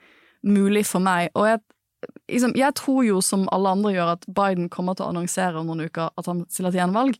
mulig 0.46 0.84
for 0.86 1.02
meg? 1.02 1.30
Og 1.34 1.48
jeg, 1.48 1.60
liksom, 2.30 2.54
jeg 2.58 2.74
tror 2.78 3.02
jo 3.06 3.20
som 3.24 3.48
alle 3.54 3.74
andre 3.76 3.94
gjør 3.94 4.14
at 4.14 4.26
Biden 4.30 4.70
kommer 4.72 4.96
til 4.96 5.06
å 5.06 5.12
annonsere 5.12 5.58
om 5.58 5.70
noen 5.70 5.86
uker 5.88 6.10
at 6.10 6.30
han 6.30 6.44
stiller 6.50 6.74
til 6.74 6.82
gjenvalg. 6.82 7.18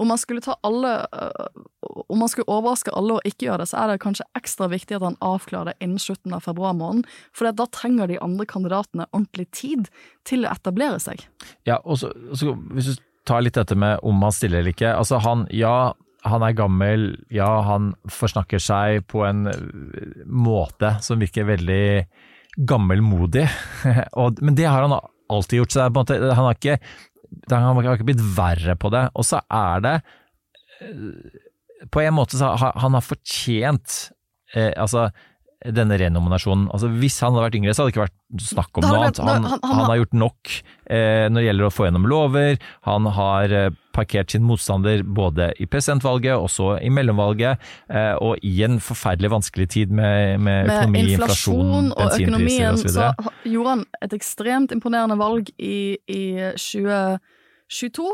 Om 0.00 0.08
man 0.12 0.20
skulle 0.20 0.42
ta 0.44 0.56
alle 0.66 0.94
øh, 1.12 1.60
Om 2.08 2.22
man 2.22 2.30
skulle 2.32 2.48
overraske 2.48 2.94
alle 2.96 3.18
og 3.18 3.26
ikke 3.28 3.46
gjøre 3.46 3.60
det, 3.62 3.68
så 3.70 3.82
er 3.82 3.92
det 3.92 4.00
kanskje 4.02 4.26
ekstra 4.38 4.70
viktig 4.72 4.96
at 4.96 5.04
han 5.04 5.18
avklarer 5.24 5.72
det 5.72 5.84
innen 5.84 6.00
slutten 6.00 6.34
av 6.36 6.44
februar 6.46 6.72
måned, 6.76 7.08
for 7.36 7.50
da 7.50 7.66
trenger 7.70 8.10
de 8.10 8.18
andre 8.22 8.46
kandidatene 8.48 9.06
ordentlig 9.12 9.46
tid 9.56 9.90
til 10.28 10.46
å 10.46 10.54
etablere 10.54 11.00
seg. 11.02 11.22
Ja, 11.68 11.80
og 11.84 12.00
så, 12.00 12.12
så 12.34 12.54
hvis 12.74 12.92
du 12.94 13.04
tar 13.28 13.44
litt 13.44 13.58
dette 13.58 13.76
med 13.78 14.00
om 14.06 14.22
han 14.24 14.34
stiller 14.34 14.62
eller 14.62 14.74
ikke. 14.74 14.94
Altså 14.96 15.20
han, 15.22 15.44
ja, 15.54 15.92
han 16.26 16.44
er 16.44 16.56
gammel, 16.56 17.12
ja, 17.32 17.48
han 17.66 17.92
forsnakker 18.10 18.62
seg 18.62 19.06
på 19.10 19.24
en 19.28 19.46
øh, 19.52 20.24
måte 20.26 20.96
som 21.04 21.22
virker 21.22 21.48
veldig 21.48 21.84
gammelmodig, 22.66 23.46
men 24.44 24.56
det 24.58 24.66
har 24.66 24.82
han 24.84 24.98
alltid 25.30 25.60
gjort. 25.60 25.72
Så 25.72 25.86
han 25.86 26.44
har 26.44 26.56
ikke, 26.56 26.80
han 27.50 27.76
har 27.78 27.94
ikke 27.96 28.08
blitt 28.12 28.22
verre 28.36 28.76
på 28.80 28.90
det. 28.94 29.04
Og 29.14 29.26
så 29.26 29.40
er 29.46 29.82
det 29.84 29.96
øh, 30.86 31.40
På 31.92 32.02
en 32.04 32.14
måte 32.16 32.36
så 32.40 32.52
har 32.60 32.76
han 32.80 32.96
har 32.96 33.04
fortjent 33.04 34.10
eh, 34.54 34.72
altså 34.76 35.08
denne 35.60 35.98
renominasjonen. 36.00 36.70
Altså, 36.72 36.88
hvis 37.02 37.18
han 37.20 37.34
hadde 37.34 37.42
vært 37.50 37.56
yngre, 37.58 37.72
så 37.76 37.82
hadde 37.84 37.90
det 37.90 37.96
ikke 37.98 38.06
vært 38.06 38.44
snakk 38.46 38.78
om 38.80 38.86
noe 38.86 39.00
annet. 39.02 39.18
Han, 39.20 39.44
han- 39.44 39.64
han, 39.68 39.82
har 39.90 39.98
gjort 40.00 40.14
nok 40.16 40.52
eh, 40.88 41.26
når 41.28 41.36
det 41.36 41.46
gjelder 41.50 41.66
å 41.68 41.72
få 41.74 41.84
gjennom 41.88 42.06
lover. 42.08 42.56
Han 42.88 43.08
har 43.18 43.52
eh, 43.58 43.68
parkert 44.00 44.32
sin 44.34 44.46
motstander 44.48 45.04
både 45.04 45.50
i 45.60 45.68
presidentvalget 45.70 46.34
også 46.36 46.78
i 46.82 46.90
mellomvalget, 46.92 47.60
eh, 47.92 48.14
og 48.16 48.40
i 48.46 48.54
en 48.66 48.80
forferdelig 48.82 49.30
vanskelig 49.36 49.68
tid 49.76 49.92
med, 49.92 50.38
med 50.40 50.66
Med 50.66 50.74
økonomi, 50.78 51.04
inflasjon, 51.12 51.92
og 51.92 52.16
økonomien, 52.16 52.72
og 52.72 52.82
så 52.82 52.94
så 52.96 53.12
gjorde 53.44 53.76
han 53.76 53.84
et 54.02 54.16
ekstremt 54.16 54.72
imponerende 54.74 55.18
valg 55.20 55.52
i, 55.58 55.96
i 56.08 56.24
2022. 56.56 58.08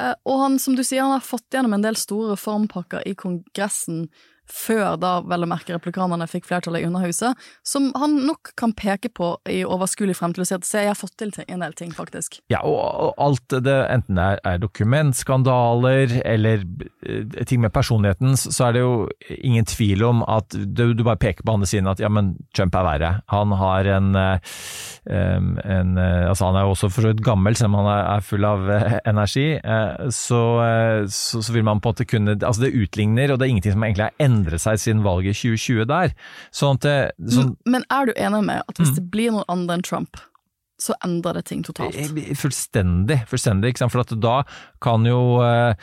Eh, 0.00 0.14
Og 0.24 0.42
han, 0.44 0.58
som 0.62 0.76
du 0.78 0.84
sier, 0.86 1.02
han 1.02 1.16
har 1.16 1.24
fått 1.24 1.50
gjennom 1.54 1.74
en 1.76 1.84
del 1.84 1.98
store 1.98 2.34
reformpakker 2.36 3.06
i 3.08 3.14
Kongressen 3.18 4.06
før 4.48 4.96
da 5.00 5.18
vel 5.28 5.44
å 5.44 5.48
merke 5.50 5.74
replikanerne 5.74 6.26
fikk 6.30 6.48
flertallet 6.48 6.82
i 6.82 6.88
Underhuset, 6.88 7.36
som 7.66 7.90
han 7.98 8.16
nok 8.26 8.52
kan 8.58 8.72
peke 8.76 9.10
på 9.14 9.34
i 9.50 9.60
overskuelig 9.66 10.16
fremtid 10.18 10.44
og 10.44 10.48
si 10.48 10.56
at 10.56 10.68
se, 10.68 10.82
jeg 10.86 10.92
har 10.92 10.98
fått 10.98 11.16
til 11.20 11.32
en 11.44 11.64
del 11.64 11.76
ting, 11.76 11.92
faktisk. 11.94 12.40
Ja, 12.52 12.62
og, 12.64 13.12
alt 13.20 13.44
det, 13.52 13.76
enten 13.92 14.18
det 14.18 14.26
er, 14.34 14.42
er 14.48 14.62
dokumentskandaler 14.62 16.18
eller 16.24 16.64
eh, 17.04 17.44
ting 17.48 17.62
med 17.64 17.74
personligheten, 17.74 18.36
så 18.38 18.68
er 18.68 18.76
det 18.76 18.84
jo 18.84 18.94
ingen 19.36 19.68
tvil 19.68 20.04
om 20.08 20.24
at 20.28 20.54
du, 20.54 20.92
du 20.96 21.04
bare 21.04 21.20
peker 21.20 21.44
på 21.44 21.58
andre 21.58 21.68
siden 21.68 21.90
at 21.90 22.00
ja, 22.02 22.10
men 22.12 22.34
Trump 22.56 22.76
er 22.78 22.86
verre. 22.86 23.12
Han 23.32 23.54
har 23.60 23.90
en, 23.98 24.10
eh, 24.18 24.56
en 25.08 25.94
eh, 25.98 26.16
Altså, 26.28 26.48
han 26.48 26.58
er 26.58 26.66
jo 26.66 26.72
også 26.74 26.88
for 26.92 27.04
så 27.04 27.12
vidt 27.12 27.22
gammel, 27.24 27.56
selv 27.56 27.72
om 27.72 27.78
han 27.80 27.90
er, 27.92 28.24
full 28.24 28.44
av 28.44 28.66
energi. 29.08 29.46
Så, 30.12 30.40
så, 31.12 31.40
så 31.44 31.54
vil 31.54 31.64
man 31.64 31.80
på 31.80 31.88
en 31.88 31.94
måte 31.94 32.06
kunne 32.08 32.34
Altså, 32.36 32.64
det 32.64 32.76
utligner, 32.76 33.32
og 33.32 33.38
det 33.38 33.46
er 33.46 33.52
ingenting 33.54 33.74
som 33.76 33.86
egentlig 33.86 34.08
er 34.08 34.24
endret 34.24 34.37
seg 34.46 34.78
siden 34.78 35.02
valget 35.02 35.36
i 35.36 35.48
2020 35.56 35.84
der. 35.86 36.14
Sånn 36.52 36.74
at 36.74 36.80
det, 36.80 37.12
sånn, 37.32 37.56
Men 37.66 37.84
er 37.90 38.06
du 38.06 38.12
enig 38.14 38.44
med 38.44 38.62
at 38.68 38.74
Mm. 38.78 38.84
hvis 38.84 38.94
det 38.94 39.10
blir 39.10 39.30
noen 39.32 39.44
andre 39.48 39.74
enn 39.76 39.82
Trump, 39.82 40.16
så 40.80 40.94
endrer 41.04 41.34
det 41.34 41.44
ting 41.46 41.62
totalt? 41.64 41.94
Eh, 41.96 42.34
Fullstendig, 42.34 43.26
fullstendig, 43.26 43.70
ikke 43.74 43.78
sant? 43.78 43.92
for 43.92 44.00
at 44.00 44.20
da 44.20 44.42
kan 44.80 45.04
jo 45.04 45.40
eh, 45.42 45.74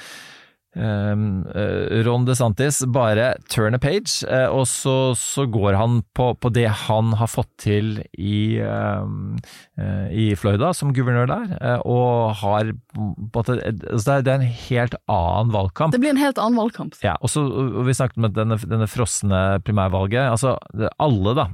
Um, 0.75 1.45
eh, 1.55 2.03
Ron 2.03 2.25
DeSantis 2.27 2.81
bare 2.91 3.35
turn 3.47 3.77
a 3.77 3.79
page, 3.79 4.25
eh, 4.27 4.47
og 4.51 4.65
så, 4.67 5.15
så 5.15 5.45
går 5.47 5.77
han 5.79 6.01
på, 6.17 6.33
på 6.35 6.51
det 6.51 6.67
han 6.85 7.13
har 7.15 7.29
fått 7.31 7.51
til 7.63 8.01
i, 8.19 8.59
um, 8.59 9.37
eh, 9.79 10.09
i 10.11 10.25
Florida 10.35 10.73
som 10.75 10.91
guvernør 10.95 11.31
der, 11.31 11.53
og 11.87 12.35
har 12.41 12.73
måte, 12.95 13.55
altså 13.63 14.19
det, 14.19 14.33
er, 14.33 14.41
en 14.41 14.55
helt 14.67 14.97
annen 15.11 15.53
valgkamp. 15.55 15.95
Det 15.95 16.01
blir 16.03 16.11
en 16.11 16.19
helt 16.19 16.41
annen 16.41 16.59
valgkamp. 16.59 16.99
Ja, 17.05 17.15
og 17.23 17.31
så 17.31 17.45
og 17.45 17.85
Vi 17.87 17.95
snakket 17.95 18.19
om 18.19 18.27
denne, 18.33 18.57
denne 18.59 18.87
frosne 18.89 19.61
primærvalget. 19.63 20.27
altså 20.33 20.55
Alle 21.01 21.33
da, 21.37 21.45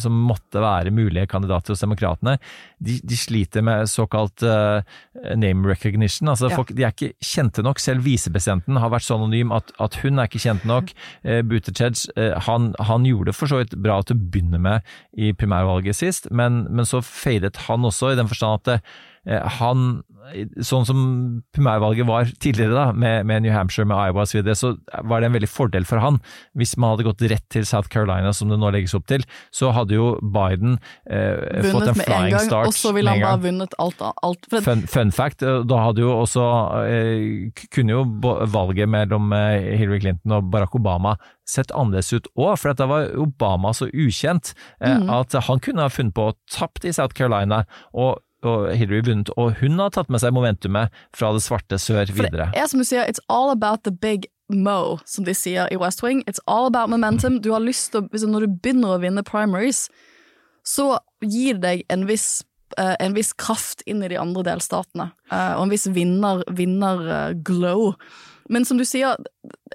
som 0.00 0.16
måtte 0.28 0.60
være 0.62 0.92
mulige 0.94 1.28
kandidater 1.30 1.72
hos 1.72 1.84
Demokratene, 1.84 2.36
de, 2.78 2.98
de 3.02 3.18
sliter 3.18 3.64
med 3.64 3.88
såkalt 3.90 4.42
uh, 4.46 4.80
name 5.36 5.68
recognition. 5.68 6.28
altså 6.28 6.50
Ja. 6.50 6.56
folk, 6.56 6.74
De 6.74 6.84
er 6.84 6.94
ikke 6.94 7.14
kjente 7.24 7.64
nok. 7.64 7.80
Selv 7.82 8.04
visepresidenten 8.18 8.78
har 8.82 8.92
vært 8.92 9.06
så 9.06 9.16
anonym 9.18 9.54
at, 9.54 9.72
at 9.82 9.98
hun 10.02 10.18
er 10.18 10.28
ikke 10.28 10.42
kjent 10.42 10.66
nok. 10.68 10.92
Eh, 11.24 11.42
Buttigieg 11.46 12.02
eh, 12.18 12.34
han, 12.48 12.72
han 12.90 13.06
gjorde 13.08 13.30
det 13.30 13.38
for 13.38 13.50
så 13.50 13.62
vidt 13.62 13.76
bra 13.78 14.00
til 14.02 14.18
å 14.18 14.24
begynne 14.24 14.60
med 14.62 14.96
i 15.16 15.32
primærvalget 15.36 15.98
sist, 15.98 16.30
men, 16.34 16.64
men 16.70 16.88
så 16.88 17.02
feiret 17.04 17.64
han 17.68 17.86
også, 17.86 18.12
i 18.12 18.18
den 18.18 18.30
forstand 18.30 18.62
at 18.62 18.74
eh, 18.78 18.98
han 19.28 19.88
Sånn 20.60 20.84
som 20.84 20.98
primærvalget 21.56 22.04
var 22.04 22.28
tidligere, 22.42 22.74
da, 22.76 22.82
med, 22.92 23.24
med 23.28 23.46
New 23.46 23.52
Hampshire, 23.54 23.86
med 23.88 23.96
Iowa 23.96 24.26
osv., 24.26 24.34
så, 24.34 24.36
videre, 24.36 24.56
så 24.60 24.72
var 25.08 25.22
det 25.22 25.30
en 25.30 25.36
veldig 25.38 25.48
fordel 25.48 25.86
for 25.88 26.02
han. 26.02 26.18
Hvis 26.58 26.74
man 26.76 26.92
hadde 26.92 27.06
gått 27.06 27.24
rett 27.32 27.46
til 27.54 27.64
South 27.64 27.88
Carolina, 27.88 28.34
som 28.36 28.52
det 28.52 28.58
nå 28.60 28.68
legges 28.74 28.92
opp 28.98 29.06
til, 29.08 29.24
så 29.54 29.70
hadde 29.72 29.96
jo 29.96 30.10
Biden 30.20 30.76
eh, 31.08 31.64
fått 31.70 31.94
en 31.94 31.96
flying 31.96 32.34
gang, 32.36 32.44
start 32.44 32.68
og 32.68 32.76
så 32.76 32.92
ville 32.96 33.14
han 33.14 33.24
bare 33.24 33.40
vunnet 33.46 33.78
alt. 33.80 34.04
alt 34.04 34.50
Fun, 34.52 34.84
fun 34.90 35.14
fact, 35.16 35.40
eh, 35.40 35.62
da 35.68 35.80
hadde 35.86 36.04
jo 36.04 36.12
også 36.18 36.44
eh, 36.84 37.64
Kunne 37.72 37.96
jo 37.96 38.04
valget 38.52 38.92
mellom 38.92 39.32
eh, 39.32 39.72
Hillary 39.80 40.02
Clinton 40.04 40.36
og 40.38 40.52
Barack 40.52 40.76
Obama 40.76 41.16
sett 41.48 41.72
annerledes 41.72 42.12
ut 42.12 42.28
òg, 42.36 42.54
for 42.60 42.76
da 42.76 42.86
var 42.88 43.12
Obama 43.20 43.72
så 43.76 43.88
ukjent 43.88 44.52
eh, 44.84 45.00
at 45.14 45.36
han 45.48 45.62
kunne 45.64 45.86
ha 45.86 45.92
funnet 45.92 46.16
på 46.16 46.30
å 46.30 46.36
tapt 46.52 46.84
i 46.84 46.92
South 46.94 47.16
Carolina, 47.16 47.62
og, 47.96 48.20
og 48.46 48.68
Hillary 48.76 49.02
vunnet, 49.06 49.30
og 49.36 49.56
hun 49.60 49.78
har 49.78 49.90
tatt 49.90 50.10
med 50.10 50.20
seg 50.22 50.32
momentumet 50.36 50.90
fra 51.16 51.32
det 51.34 51.42
svarte 51.42 51.78
sør 51.82 52.06
videre. 52.12 52.48
For 52.50 52.54
det 52.54 52.62
er 52.62 52.66
som 52.70 52.78
du 52.82 52.86
sier, 52.86 53.06
it's 53.08 53.22
all 53.28 53.50
about 53.50 53.82
the 53.84 53.90
big 53.92 54.26
mo, 54.48 54.98
som 55.04 55.24
de 55.24 55.34
sier 55.34 55.68
i 55.72 55.76
West 55.76 56.02
Wing. 56.02 56.22
It's 56.26 56.40
all 56.46 56.66
about 56.66 56.88
momentum. 56.88 57.40
Du 57.42 57.50
har 57.52 57.60
lyst 57.60 57.92
til 57.92 58.02
hvis- 58.08 58.24
Når 58.26 58.40
du 58.40 58.46
begynner 58.62 58.96
å 58.96 59.00
vinne 59.00 59.22
primaries, 59.22 59.88
så 60.64 60.98
gir 61.22 61.54
det 61.54 61.62
deg 61.62 61.84
en 61.90 62.06
viss 62.06 62.44
eh, 62.76 62.96
en 63.00 63.14
viss 63.14 63.32
kraft 63.32 63.82
inn 63.86 64.02
i 64.02 64.08
de 64.08 64.16
andre 64.20 64.42
delstatene, 64.44 65.10
eh, 65.32 65.54
og 65.56 65.62
en 65.62 65.70
viss 65.70 65.86
vinner, 65.86 66.42
vinner 66.52 67.32
glow. 67.42 67.94
Men 68.48 68.64
som 68.64 68.78
du 68.80 68.84
sier, 68.88 69.16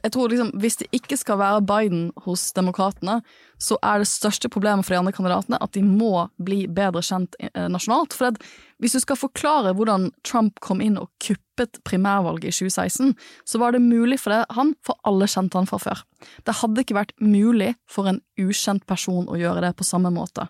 jeg 0.02 0.12
tror 0.14 0.32
liksom, 0.32 0.52
hvis 0.60 0.80
det 0.82 0.90
ikke 0.96 1.18
skal 1.20 1.40
være 1.40 1.64
Biden 1.68 2.08
hos 2.26 2.50
demokratene, 2.58 3.22
så 3.62 3.78
er 3.86 4.02
det 4.02 4.10
største 4.10 4.50
problemet 4.52 4.86
for 4.86 4.96
de 4.96 5.00
andre 5.00 5.14
kandidatene 5.16 5.60
at 5.64 5.74
de 5.76 5.84
må 5.86 6.28
bli 6.44 6.66
bedre 6.68 7.04
kjent 7.06 7.38
eh, 7.40 7.70
nasjonalt. 7.72 8.16
For 8.18 8.36
hvis 8.84 8.98
du 8.98 9.00
skal 9.04 9.20
forklare 9.20 9.76
hvordan 9.78 10.10
Trump 10.28 10.60
kom 10.66 10.82
inn 10.84 10.98
og 11.00 11.12
kuppet 11.24 11.80
primærvalget 11.88 12.50
i 12.50 12.56
2016, 12.58 13.14
så 13.48 13.62
var 13.62 13.76
det 13.76 13.84
mulig 13.86 14.20
for 14.20 14.36
det, 14.36 14.42
han, 14.58 14.74
for 14.84 15.00
alle 15.08 15.30
kjente 15.32 15.60
han 15.62 15.70
fra 15.70 15.80
før. 15.80 16.04
Det 16.44 16.58
hadde 16.60 16.84
ikke 16.84 16.98
vært 16.98 17.16
mulig 17.22 17.74
for 17.88 18.10
en 18.10 18.20
ukjent 18.42 18.84
person 18.90 19.30
å 19.30 19.40
gjøre 19.40 19.64
det 19.64 19.76
på 19.80 19.88
samme 19.88 20.12
måte. 20.14 20.50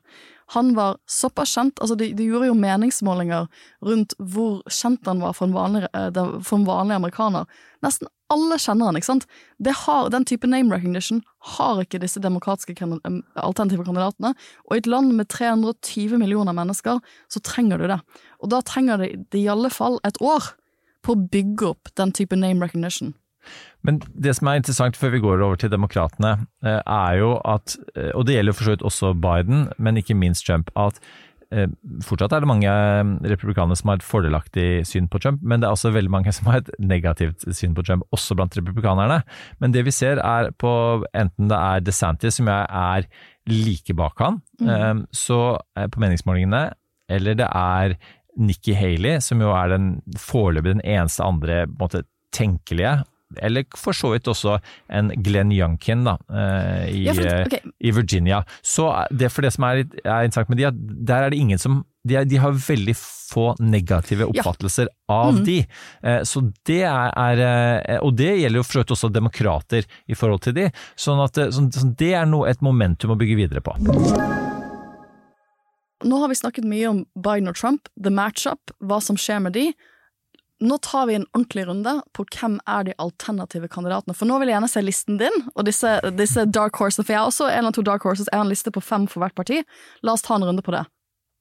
Han 0.56 0.74
var 0.76 0.98
såpass 1.10 1.56
kjent, 1.56 1.80
altså 1.82 1.96
de, 2.00 2.12
de 2.18 2.28
gjorde 2.28 2.50
jo 2.50 2.58
meningsmålinger 2.58 3.48
rundt 3.86 4.16
hvor 4.20 4.60
kjent 4.72 5.08
han 5.10 5.24
var 5.24 5.36
for 5.38 5.48
en 5.48 5.56
vanlig, 5.56 5.88
eh, 5.96 6.20
for 6.44 6.60
en 6.60 6.68
vanlig 6.68 6.98
amerikaner. 7.00 7.48
Nesten 7.86 8.12
alle 8.34 8.58
kjenner 8.62 8.90
han, 8.90 8.98
ikke 8.98 9.10
sant? 9.12 9.28
Har, 9.84 10.10
den 10.14 10.26
type 10.26 10.48
name 10.50 10.74
recognition 10.74 11.22
har 11.54 11.82
ikke 11.84 12.02
disse 12.02 12.22
demokratiske 12.24 12.76
alternative 12.82 13.86
kandidatene, 13.86 14.34
og 14.66 14.76
i 14.76 14.82
et 14.82 14.90
land 14.90 15.14
med 15.18 15.30
320 15.30 16.18
millioner 16.22 16.56
mennesker, 16.58 17.02
så 17.30 17.44
trenger 17.46 17.82
du 17.82 17.88
det. 17.92 18.00
Og 18.42 18.52
da 18.54 18.64
trenger 18.66 19.04
de, 19.04 19.12
de 19.32 19.44
i 19.44 19.52
alle 19.52 19.72
fall 19.74 20.00
et 20.08 20.20
år 20.24 20.54
på 21.04 21.14
å 21.14 21.26
bygge 21.34 21.74
opp 21.74 21.92
den 22.00 22.14
type 22.16 22.38
name 22.40 22.64
recognition. 22.64 23.14
Men 23.84 24.00
det 24.16 24.36
som 24.38 24.48
er 24.48 24.62
interessant 24.62 24.98
før 25.00 25.14
vi 25.16 25.24
går 25.24 25.44
over 25.44 25.60
til 25.60 25.72
demokratene, 25.74 26.38
eh, 26.66 26.80
er 26.80 27.20
jo 27.20 27.36
at, 27.44 27.76
eh, 27.96 28.12
og 28.16 28.26
det 28.28 28.38
gjelder 28.38 28.56
for 28.56 28.68
så 28.68 28.76
vidt 28.76 28.88
også 28.88 29.14
Biden, 29.20 29.68
men 29.78 30.00
ikke 30.00 30.18
minst 30.18 30.46
Trump, 30.48 30.72
at 30.80 31.00
eh, 31.52 31.68
fortsatt 32.02 32.34
er 32.34 32.46
det 32.46 32.50
mange 32.50 32.72
republikanere 33.30 33.78
som 33.78 33.92
har 33.92 34.00
et 34.00 34.08
fordelaktig 34.08 34.68
syn 34.88 35.10
på 35.12 35.20
Trump, 35.22 35.44
men 35.44 35.62
det 35.62 35.68
er 35.68 35.76
også 35.76 35.92
veldig 35.94 36.14
mange 36.16 36.32
som 36.34 36.48
har 36.50 36.64
et 36.64 36.72
negativt 36.80 37.44
syn 37.54 37.76
på 37.76 37.84
Trump, 37.86 38.08
også 38.16 38.40
blant 38.40 38.56
republikanerne. 38.58 39.20
Men 39.60 39.76
det 39.76 39.84
vi 39.86 39.94
ser 39.94 40.24
er 40.24 40.52
på 40.56 41.04
enten 41.14 41.52
det 41.52 41.60
er 41.60 41.84
DeSantis, 41.84 42.40
som 42.40 42.48
jeg 42.48 42.66
er 42.72 43.06
like 43.52 43.94
bak 44.00 44.24
han, 44.24 44.40
mm. 44.64 45.04
så 45.12 45.60
på 45.76 46.00
meningsmålingene, 46.00 46.70
eller 47.12 47.36
det 47.36 47.50
er 47.52 47.98
Nikki 48.40 48.74
Haley, 48.74 49.20
som 49.22 49.42
jo 49.44 49.52
er 49.54 49.74
den 49.74 49.90
foreløpig 50.18 50.78
den 50.78 50.86
eneste 50.88 51.26
andre 51.26 51.66
på 51.68 51.76
en 51.76 51.82
måte, 51.84 52.06
tenkelige, 52.34 53.04
eller 53.42 53.64
for 53.78 53.94
så 53.94 54.12
vidt 54.14 54.28
også 54.30 54.58
en 54.90 55.10
Glenn 55.24 55.52
Youngkin 55.52 56.04
da, 56.06 56.18
eh, 56.30 56.92
i, 56.94 57.04
Ja, 57.06 57.14
for- 57.14 57.46
okay. 57.48 57.60
i 57.80 57.92
Virginia. 57.92 58.44
Så 58.62 58.90
det 59.12 59.32
for 59.32 59.42
det 59.42 59.54
som 59.54 59.64
er, 59.66 59.86
er 60.04 60.24
interessant 60.28 60.50
med 60.50 60.58
de, 60.58 60.66
at 60.70 60.76
der 61.06 61.24
er 61.24 61.30
det 61.34 61.40
ingen 61.40 61.58
som 61.60 61.86
de, 62.06 62.16
er, 62.20 62.26
de 62.28 62.36
har 62.36 62.52
veldig 62.52 62.94
få 62.98 63.56
negative 63.64 64.26
Ja. 64.28 64.42
oppfattelser 64.44 64.88
av 65.10 65.38
de. 65.46 65.66
Eh, 66.04 66.20
Så 66.28 66.42
det 66.66 66.82
er, 66.84 67.14
er 67.16 67.40
eh, 67.88 68.00
Og 68.04 68.16
det 68.18 68.34
gjelder 68.42 68.60
jo 68.60 68.64
for 68.64 68.74
så 68.74 68.84
vidt 68.84 68.92
også 68.92 69.10
demokrater 69.14 69.86
i 70.08 70.14
forhold 70.14 70.42
til 70.44 70.54
de. 70.54 70.66
Sånn 70.98 71.24
at 71.24 71.38
eh, 71.38 71.48
sånn, 71.50 71.72
sånn, 71.72 71.96
det 71.98 72.14
er 72.14 72.26
noe, 72.26 72.50
et 72.50 72.60
momentum 72.62 73.12
å 73.12 73.18
bygge 73.18 73.36
videre 73.40 73.62
på. 73.64 73.72
Nå 76.04 76.18
har 76.20 76.28
vi 76.28 76.36
snakket 76.36 76.66
mye 76.68 76.88
om 76.90 77.06
Biden 77.16 77.48
og 77.48 77.56
Trump, 77.56 77.88
the 77.96 78.12
match-up, 78.12 78.74
hva 78.84 79.00
som 79.02 79.16
skjer 79.16 79.40
med 79.46 79.54
de. 79.56 79.70
Nå 80.64 80.78
tar 80.86 81.08
vi 81.10 81.18
en 81.18 81.26
ordentlig 81.34 81.66
runde 81.68 81.98
på 82.16 82.24
hvem 82.38 82.56
er 82.70 82.86
de 82.88 82.96
alternative 83.02 83.68
kandidatene. 83.72 84.16
For 84.16 84.30
nå 84.30 84.38
vil 84.40 84.52
jeg 84.52 84.56
gjerne 84.58 84.72
se 84.72 84.84
listen 84.84 85.20
din, 85.20 85.40
og 85.54 85.66
disse, 85.68 85.98
disse 86.16 86.46
dark 86.48 86.78
horses. 86.80 87.04
For 87.04 87.12
jeg 87.12 87.20
har 87.20 87.32
også 87.32 87.50
en 87.50 87.66
eller 87.66 87.76
to 87.76 87.84
dark 87.84 88.06
horses. 88.08 88.30
Jeg 88.32 88.40
har 88.40 88.46
en 88.48 88.54
liste 88.54 88.72
på 88.72 88.84
fem 88.84 89.08
for 89.12 89.24
hvert 89.24 89.36
parti. 89.36 89.60
La 90.08 90.16
oss 90.16 90.24
ta 90.24 90.38
en 90.38 90.46
runde 90.48 90.64
på 90.64 90.76
det. 90.76 90.86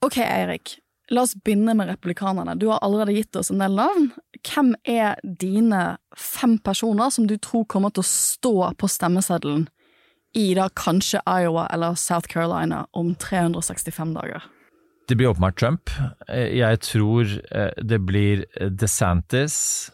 Ok, 0.03 0.19
Eirik. 0.25 0.77
La 1.13 1.23
oss 1.23 1.37
begynne 1.39 1.75
med 1.79 1.91
republikanerne. 1.93 2.57
Du 2.59 2.69
har 2.73 2.83
allerede 2.83 3.15
gitt 3.15 3.37
oss 3.37 3.53
en 3.53 3.63
del 3.63 3.77
navn. 3.79 4.11
Hvem 4.43 4.73
er 4.89 5.21
dine 5.23 5.99
fem 6.19 6.57
personer 6.59 7.13
som 7.15 7.29
du 7.31 7.37
tror 7.39 7.67
kommer 7.71 7.95
til 7.95 8.03
å 8.03 8.11
stå 8.11 8.57
på 8.79 8.91
stemmeseddelen 8.91 9.69
i 10.39 10.47
da 10.57 10.71
kanskje 10.73 11.21
Iowa 11.29 11.67
eller 11.71 11.95
South 12.01 12.31
Carolina 12.33 12.87
om 12.97 13.15
365 13.15 14.17
dager? 14.17 14.49
Det 15.09 15.17
blir 15.19 15.29
åpenbart 15.33 15.59
Trump. 15.59 15.91
Eh, 16.29 16.53
Jeg 16.59 16.81
tror 16.81 17.27
eh, 17.51 17.71
det 17.83 17.99
blir 18.07 18.45
DeSantis, 18.71 19.91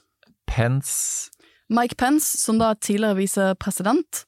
Pence 0.47 1.31
Mike 1.71 1.97
Pence, 2.01 2.25
som 2.41 2.57
da 2.57 2.71
er 2.73 2.79
tidligere 2.81 3.19
visepresident, 3.19 4.23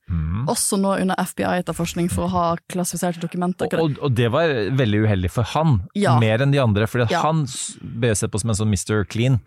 også 0.53 0.77
nå 0.77 0.91
under 1.01 1.17
FBI-etterforskning 1.25 2.11
for 2.13 2.27
å 2.27 2.33
ha 2.35 2.43
klassifiserte 2.69 3.23
dokumenter. 3.23 3.73
Og, 3.81 3.95
og 4.05 4.13
det 4.13 4.27
var 4.35 4.53
veldig 4.77 5.01
uheldig 5.07 5.31
for 5.33 5.49
han, 5.55 5.79
Ja. 5.97 6.19
mer 6.21 6.43
enn 6.45 6.53
de 6.53 6.61
andre. 6.61 6.85
Fordi 6.87 7.09
Ja. 7.11 7.23
han 7.25 7.47
ble 7.81 8.13
sett 8.15 8.31
på 8.31 8.39
som 8.43 8.51
en 8.53 8.57
sånn 8.61 8.69
Mr. 8.69 9.07
Clean, 9.09 9.41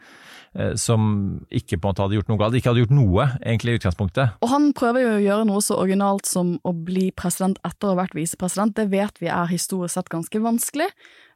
eh, 0.56 0.74
som 0.74 1.46
ikke 1.54 1.78
på 1.78 1.86
en 1.86 1.94
måte 1.94 2.02
hadde 2.02 2.18
gjort 2.18 2.30
noe 2.34 2.42
galt. 2.42 2.56
Ikke 2.58 2.74
hadde 2.74 2.82
gjort 2.82 2.98
noe, 2.98 3.28
egentlig, 3.46 3.76
i 3.76 3.78
utgangspunktet. 3.78 4.34
Og 4.42 4.50
han 4.50 4.74
prøver 4.74 5.06
jo 5.06 5.12
å 5.20 5.24
gjøre 5.30 5.46
noe 5.46 5.62
så 5.62 5.78
originalt 5.78 6.26
som 6.26 6.58
å 6.66 6.74
bli 6.74 7.12
president 7.12 7.60
etter 7.64 7.92
å 7.92 7.94
ha 7.94 8.02
vært 8.08 8.18
visepresident. 8.18 8.74
Det 8.74 8.90
vet 8.90 9.20
vi 9.22 9.28
er 9.30 9.46
historisk 9.54 9.94
sett 9.94 10.10
ganske 10.10 10.42
vanskelig. 10.42 10.90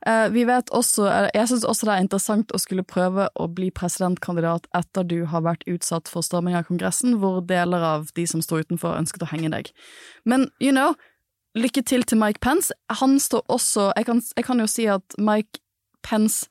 Eh, 0.05 0.29
vi 0.29 0.43
vet 0.45 0.69
også, 0.69 1.07
jeg 1.33 1.49
syns 1.49 1.65
også 1.65 1.87
det 1.87 1.93
er 1.95 2.03
interessant 2.05 2.53
å 2.53 2.61
skulle 2.61 2.85
prøve 2.85 3.27
å 3.35 3.47
bli 3.49 3.69
presidentkandidat 3.73 4.67
etter 4.77 5.07
du 5.07 5.19
har 5.31 5.45
vært 5.45 5.65
utsatt 5.67 6.11
for 6.11 6.25
storming 6.25 6.57
av 6.57 6.67
Kongressen, 6.69 7.17
hvor 7.21 7.41
deler 7.41 7.83
av 7.83 8.11
de 8.15 8.27
som 8.29 8.43
står 8.43 8.67
utenfor, 8.67 8.97
ønsket 8.99 9.25
å 9.25 9.31
henge 9.31 9.51
deg. 9.53 9.71
Men 10.25 10.49
you 10.61 10.71
know, 10.71 10.93
lykke 11.57 11.81
til 11.81 12.05
til 12.05 12.21
Mike 12.21 12.43
Pence. 12.43 12.73
Han 13.01 13.17
står 13.19 13.41
også 13.49 13.91
Jeg 13.95 14.05
kan, 14.05 14.21
jeg 14.35 14.45
kan 14.45 14.59
jo 14.59 14.67
si 14.67 14.85
at 14.85 15.17
Mike 15.17 15.63
Pence 16.03 16.47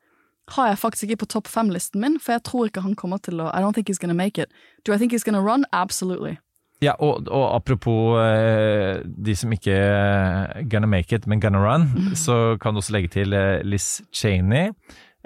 har 0.54 0.68
jeg 0.68 0.78
faktisk 0.78 1.02
ikke 1.02 1.24
på 1.24 1.32
topp 1.34 1.48
fem-listen 1.50 2.00
min, 2.00 2.20
for 2.20 2.36
jeg 2.36 2.44
tror 2.46 2.66
ikke 2.66 2.84
han 2.84 2.94
kommer 2.94 3.18
til 3.18 3.40
å 3.42 3.50
I 3.50 3.62
don't 3.62 3.74
think 3.74 3.88
he's 3.88 3.98
gonna 3.98 4.14
make 4.14 4.38
it. 4.38 4.50
Do 4.84 4.92
I 4.94 4.98
think 4.98 5.12
he's 5.12 5.24
gonna 5.24 5.42
run? 5.42 5.64
Absolutely. 5.72 6.38
Ja, 6.84 6.92
og, 7.00 7.28
og 7.32 7.46
apropos 7.56 8.18
eh, 8.20 9.00
de 9.04 9.34
som 9.38 9.52
ikke 9.54 9.72
er 9.72 10.66
gonna 10.68 10.88
make 10.90 11.16
it, 11.16 11.26
men 11.26 11.40
gonna 11.40 11.62
run, 11.62 11.88
så 12.26 12.56
kan 12.60 12.74
du 12.74 12.82
også 12.82 12.96
legge 12.96 13.14
til 13.16 13.32
eh, 13.36 13.62
Liz 13.64 14.02
Cheney. 14.12 14.74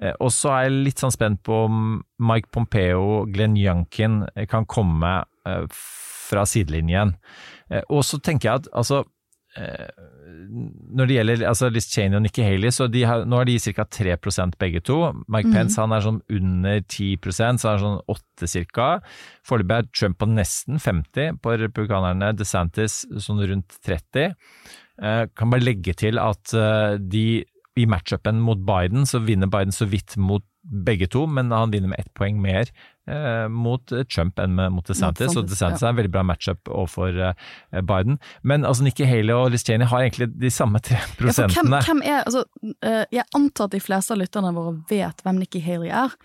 Eh, 0.01 0.15
og 0.21 0.31
så 0.33 0.53
er 0.55 0.69
jeg 0.69 0.85
litt 0.87 1.03
sånn 1.03 1.15
spent 1.15 1.43
på 1.47 1.65
om 1.67 1.81
Mike 2.23 2.53
Pompeo, 2.55 3.25
Glenn 3.35 3.59
Youngkin 3.59 4.23
eh, 4.35 4.47
kan 4.51 4.69
komme 4.71 5.17
eh, 5.47 5.67
fra 6.31 6.47
sidelinjen. 6.47 7.17
Eh, 7.71 7.83
og 7.89 8.07
så 8.07 8.21
tenker 8.23 8.49
jeg 8.49 8.63
at 8.63 8.71
altså 8.73 9.03
eh, 9.03 9.11
når 9.59 11.09
det 11.09 11.15
gjelder 11.17 11.43
altså 11.49 11.69
Liz 11.73 11.89
Cheney 11.91 12.17
og 12.17 12.23
Nikki 12.23 12.45
Haley, 12.47 12.71
så 12.75 12.87
de 12.91 13.03
har, 13.07 13.25
nå 13.27 13.41
har 13.41 13.49
de 13.49 13.57
ca. 13.59 13.85
3 13.85 14.17
begge 14.59 14.81
to. 14.87 14.99
Mike 15.27 15.51
Pence 15.51 15.81
han 15.81 15.93
er 15.93 16.05
sånn 16.05 16.21
under 16.31 16.81
10% 16.85 17.63
så 17.63 17.73
han 17.73 17.79
er 17.79 17.85
sånn 17.85 17.99
8 18.15 18.67
ca. 18.71 18.89
Foreløpig 19.47 19.77
er 19.77 19.91
Trump 19.91 20.21
på 20.23 20.31
nesten 20.31 20.79
50 20.79 21.41
på 21.43 21.57
republikanerne, 21.65 22.33
DeSantis 22.39 23.03
sånn 23.19 23.43
rundt 23.43 23.81
30. 23.87 24.37
Eh, 25.01 25.25
kan 25.35 25.51
bare 25.51 25.65
legge 25.65 25.97
til 25.99 26.21
at 26.23 26.55
eh, 26.55 26.99
de 27.01 27.43
i 27.79 27.87
matchupen 27.89 28.41
mot 28.43 28.59
Biden, 28.67 29.07
så 29.07 29.21
vinner 29.25 29.51
Biden 29.51 29.73
så 29.73 29.87
vidt 29.89 30.17
mot 30.21 30.45
begge 30.63 31.09
to, 31.11 31.25
men 31.27 31.53
han 31.55 31.73
vinner 31.73 31.89
med 31.93 32.01
ett 32.03 32.11
poeng 32.15 32.41
mer 32.43 32.69
eh, 33.09 33.47
mot 33.49 33.93
Trump 34.13 34.39
enn 34.43 34.59
mot 34.75 34.87
DeSantis, 34.87 35.37
og 35.39 35.49
DeSantis, 35.49 35.81
ja. 35.83 35.89
er 35.89 35.95
en 35.95 36.01
veldig 36.01 36.13
bra 36.13 36.25
matchup 36.27 36.69
overfor 36.69 37.17
eh, 37.17 37.81
Biden. 37.81 38.21
Men 38.43 38.67
altså 38.69 38.85
Nikki 38.87 39.09
Haley 39.09 39.35
og 39.37 39.51
Liz 39.55 39.65
Cheney 39.67 39.89
har 39.89 40.05
egentlig 40.05 40.31
de 40.37 40.53
samme 40.53 40.83
tre 40.85 40.99
Ja, 41.01 41.07
hvem, 41.07 41.17
prosentene. 41.23 41.83
hvem 41.87 42.05
er, 42.05 42.23
altså, 42.27 42.45
eh, 42.85 43.05
jeg 43.17 43.27
antar 43.37 43.71
at 43.71 43.77
de 43.77 43.83
fleste 43.83 44.15
av 44.15 44.21
lytterne 44.21 44.55
våre 44.57 44.77
vet 44.93 45.25
hvem 45.25 45.41
Nikki 45.41 45.65
Haley 45.65 45.93
er, 46.05 46.17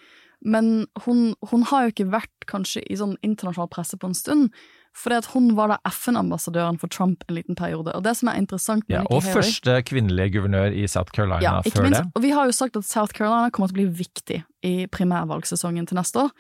men 0.46 0.86
hun, 1.06 1.32
hun 1.50 1.64
har 1.72 1.86
jo 1.86 1.96
ikke 1.96 2.12
vært 2.14 2.50
kanskje 2.50 2.84
i 2.86 2.98
sånn 3.00 3.16
internasjonal 3.26 3.72
presse 3.72 3.98
på 3.98 4.12
en 4.12 4.18
stund. 4.18 4.52
Fordi 4.96 5.18
at 5.20 5.30
hun 5.34 5.52
var 5.58 5.74
da 5.74 5.78
FN-ambassadøren 5.92 6.78
for 6.80 6.92
Trump 6.92 7.26
en 7.28 7.36
liten 7.36 7.58
periode. 7.60 7.92
Og 7.98 8.04
det 8.06 8.16
som 8.16 8.30
er 8.32 8.40
interessant 8.40 8.86
Ja, 8.92 9.04
og 9.10 9.26
Haley 9.26 9.42
første 9.42 9.78
kvinnelige 9.90 10.38
guvernør 10.38 10.72
i 10.72 10.86
South 10.88 11.12
Carolina 11.12 11.44
ja, 11.44 11.56
før 11.68 11.90
minst, 11.90 12.00
det. 12.00 12.12
Og 12.16 12.24
vi 12.24 12.32
har 12.36 12.48
jo 12.48 12.56
sagt 12.56 12.80
at 12.80 12.88
South 12.88 13.16
Carolina 13.18 13.52
kommer 13.52 13.72
til 13.72 13.76
å 13.76 13.82
bli 13.82 14.06
viktig 14.06 14.44
i 14.66 14.76
primærvalgsesongen 14.92 15.90
til 15.90 16.00
neste 16.00 16.24
år. 16.28 16.32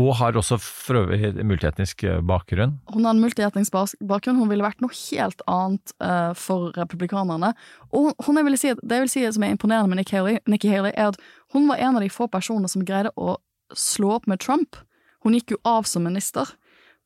Og 0.00 0.14
har 0.16 0.38
også 0.38 0.56
for 0.62 1.02
øvrig 1.02 1.34
multietnisk 1.44 2.04
eh, 2.08 2.22
bakgrunn. 2.24 2.78
Hun 2.94 3.04
har 3.04 3.12
en 3.12 3.20
multietnisk 3.20 3.74
bakgrunn, 4.08 4.38
hun 4.40 4.48
ville 4.48 4.64
vært 4.64 4.80
noe 4.80 4.94
helt 4.94 5.42
annet 5.50 5.92
uh, 6.00 6.32
for 6.38 6.72
republikanerne. 6.78 7.52
Og 7.92 8.14
hun, 8.24 8.40
jeg 8.40 8.46
vil 8.46 8.58
si, 8.58 8.72
det 8.80 8.98
jeg 8.98 9.04
vil 9.04 9.12
si 9.12 9.26
som 9.36 9.44
er 9.44 9.52
imponerende 9.52 9.92
med 9.92 10.00
Nikki 10.00 10.16
Haley, 10.16 10.40
Nikki 10.48 10.72
Haley, 10.72 10.94
er 10.96 11.12
at 11.12 11.20
hun 11.52 11.68
var 11.68 11.82
en 11.82 12.00
av 12.00 12.06
de 12.06 12.08
få 12.12 12.30
personene 12.32 12.70
som 12.72 12.86
greide 12.88 13.12
å 13.20 13.36
slå 13.76 14.14
opp 14.16 14.30
med 14.30 14.40
Trump. 14.40 14.80
Hun 15.26 15.36
gikk 15.36 15.54
jo 15.54 15.60
av 15.68 15.84
som 15.88 16.08
minister, 16.08 16.48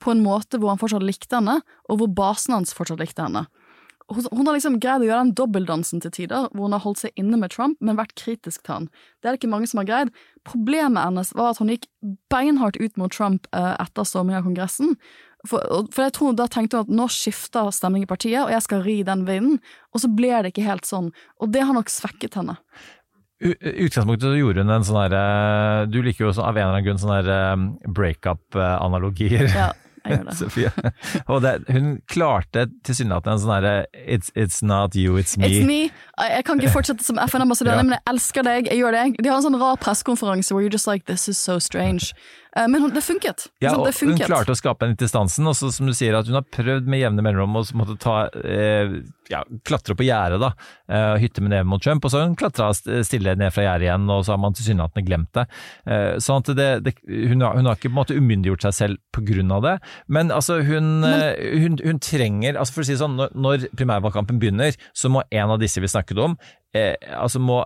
på 0.02 0.12
en 0.12 0.22
måte 0.24 0.58
hvor 0.60 0.72
han 0.74 0.80
fortsatt 0.80 1.04
likte 1.06 1.38
henne, 1.40 1.60
og 1.90 2.00
hvor 2.02 2.10
basen 2.12 2.54
hans 2.58 2.74
fortsatt 2.76 3.00
likte 3.02 3.22
henne. 3.26 3.46
Hun, 4.06 4.22
hun 4.30 4.46
har 4.46 4.54
liksom 4.54 4.76
greid 4.78 5.02
å 5.02 5.06
gjøre 5.08 5.22
den 5.24 5.32
dobbeltdansen 5.34 5.98
til 6.04 6.12
tider, 6.14 6.44
hvor 6.54 6.68
hun 6.68 6.76
har 6.76 6.84
holdt 6.84 7.00
seg 7.02 7.16
inne 7.18 7.40
med 7.40 7.50
Trump, 7.50 7.80
men 7.82 7.96
vært 7.98 8.12
kritisk 8.14 8.62
til 8.62 8.74
han. 8.76 8.84
Det 9.18 9.26
er 9.26 9.34
det 9.34 9.40
ikke 9.40 9.50
mange 9.50 9.66
som 9.66 9.80
har 9.82 9.88
greid. 9.88 10.12
Problemet 10.46 11.02
hennes 11.08 11.32
var 11.34 11.50
at 11.54 11.58
hun 11.58 11.72
gikk 11.72 11.88
beinhardt 12.30 12.78
ut 12.78 12.94
mot 13.00 13.10
Trump 13.10 13.48
eh, 13.50 13.72
etter 13.82 14.06
stormingen 14.06 14.38
av 14.38 14.46
Kongressen. 14.46 14.94
For, 15.46 15.62
for 15.94 16.02
jeg 16.06 16.14
tror 16.16 16.32
Da 16.38 16.46
tenkte 16.50 16.78
hun 16.78 16.86
at 16.88 16.94
nå 17.00 17.04
skifter 17.12 17.68
stemningen 17.74 18.06
i 18.06 18.10
partiet, 18.10 18.44
og 18.44 18.52
jeg 18.54 18.62
skal 18.64 18.84
ri 18.86 19.00
den 19.06 19.24
vinden. 19.26 19.58
Og 19.94 20.02
så 20.04 20.10
ble 20.14 20.30
det 20.42 20.52
ikke 20.54 20.68
helt 20.68 20.86
sånn. 20.86 21.10
Og 21.42 21.50
det 21.54 21.64
har 21.66 21.74
nok 21.74 21.90
svekket 21.90 22.38
henne. 22.38 22.56
U- 23.42 23.52
I 23.58 23.74
utgangspunktet 23.88 24.30
så 24.30 24.38
gjorde 24.38 24.62
hun 24.64 24.70
en 24.72 24.86
sånn 24.86 24.96
herre 25.02 25.24
Du 25.92 25.98
liker 26.00 26.24
jo 26.24 26.30
også 26.30 26.46
av 26.46 26.54
en 26.56 26.62
eller 26.62 26.78
annen 26.78 26.86
grunn 26.86 27.02
sånne 27.02 27.18
her, 27.26 27.90
breakup-analogier. 27.98 29.50
Ja, 29.54 29.68
jeg 30.06 30.18
gjør 30.18 30.28
det. 30.30 30.36
Sofie. 30.42 30.70
Og 31.26 31.42
det, 31.44 31.54
hun 31.72 31.90
klarte 32.10 32.66
tilsynelatende 32.86 33.34
en 33.36 33.42
sånn 33.44 33.54
herre 33.56 33.74
it's, 34.06 34.30
it's 34.34 34.62
not 34.64 34.94
you, 34.96 35.16
it's 35.20 35.36
me. 35.38 35.48
It's 35.50 35.66
me. 35.66 35.80
Jeg 36.30 36.44
kan 36.48 36.60
ikke 36.60 36.72
fortsette 36.78 37.04
som 37.04 37.18
FN-ambassadør, 37.26 37.76
Ja. 37.80 37.82
men 37.82 37.96
jeg 37.98 38.02
elsker 38.14 38.46
deg. 38.46 38.70
Jeg 38.72 38.78
gjør 38.80 38.96
det. 38.96 39.04
De 39.22 39.28
har 39.32 39.36
en 39.42 39.46
sånn 39.50 39.60
rar 39.60 39.76
pressekonferanse 39.82 40.54
hvor 40.54 40.62
you're 40.64 40.72
just 40.72 40.86
like 40.90 41.04
This 41.06 41.28
is 41.28 41.36
so 41.38 41.58
strange. 41.58 42.12
Eh, 42.56 42.68
Men 42.68 42.88
det 42.94 43.02
funket. 43.04 43.46
Ja, 43.60 43.74
det 43.84 43.92
hun 44.00 44.16
klarte 44.16 44.54
å 44.54 44.56
skape 44.56 44.86
den 44.86 44.96
distansen, 44.96 45.46
og 45.48 45.56
så 45.58 45.68
som 45.74 45.88
du 45.88 45.92
sier 45.96 46.16
at 46.16 46.28
hun 46.28 46.38
har 46.38 46.46
prøvd 46.48 46.88
med 46.88 47.02
jevne 47.02 47.24
mellomrom 47.24 47.58
å 47.60 47.64
måtte 47.76 47.98
ta, 48.00 48.16
eh, 48.40 49.02
ja, 49.28 49.42
klatre 49.66 49.96
på 49.98 50.06
gjerdet 50.06 50.40
da, 50.40 50.52
eh, 50.88 51.18
hytte 51.20 51.42
med 51.42 51.52
neven 51.52 51.68
mot 51.68 51.82
Trump, 51.82 52.04
og 52.04 52.10
så 52.10 52.20
har 52.20 52.28
hun 52.30 52.36
klatra 52.38 52.70
stille 53.04 53.36
ned 53.36 53.52
fra 53.52 53.66
gjerdet 53.66 53.88
igjen, 53.90 54.08
og 54.10 54.24
så 54.24 54.32
har 54.32 54.40
man 54.40 54.56
tilsynelatende 54.56 55.06
glemt 55.06 55.32
det. 55.36 55.46
Eh, 55.86 56.16
sånn 56.22 56.40
at 56.40 56.56
det, 56.56 56.70
det, 56.86 56.94
hun, 57.06 57.42
har, 57.44 57.56
hun 57.56 57.66
har 57.66 57.76
ikke 57.76 57.90
på 57.90 57.94
en 57.94 58.00
måte 58.00 58.16
umyndiggjort 58.16 58.68
seg 58.68 58.76
selv 58.80 59.02
på 59.12 59.24
grunn 59.26 59.52
av 59.52 59.62
det, 59.66 59.76
men 60.08 60.32
altså 60.32 60.62
hun, 60.64 61.04
eh, 61.04 61.58
hun, 61.60 61.76
hun 61.84 61.98
trenger, 62.00 62.56
altså 62.56 62.78
for 62.78 62.86
å 62.86 62.88
si 62.88 62.96
det 62.96 63.02
sånn, 63.02 63.18
når, 63.20 63.34
når 63.36 63.68
primærvalgkampen 63.76 64.40
begynner, 64.40 64.78
så 64.96 65.12
må 65.12 65.26
en 65.30 65.50
av 65.50 65.60
disse 65.60 65.82
vi 65.82 65.90
snakket 65.92 66.22
om, 66.22 66.38
eh, 66.72 66.94
altså 67.12 67.42
må 67.42 67.64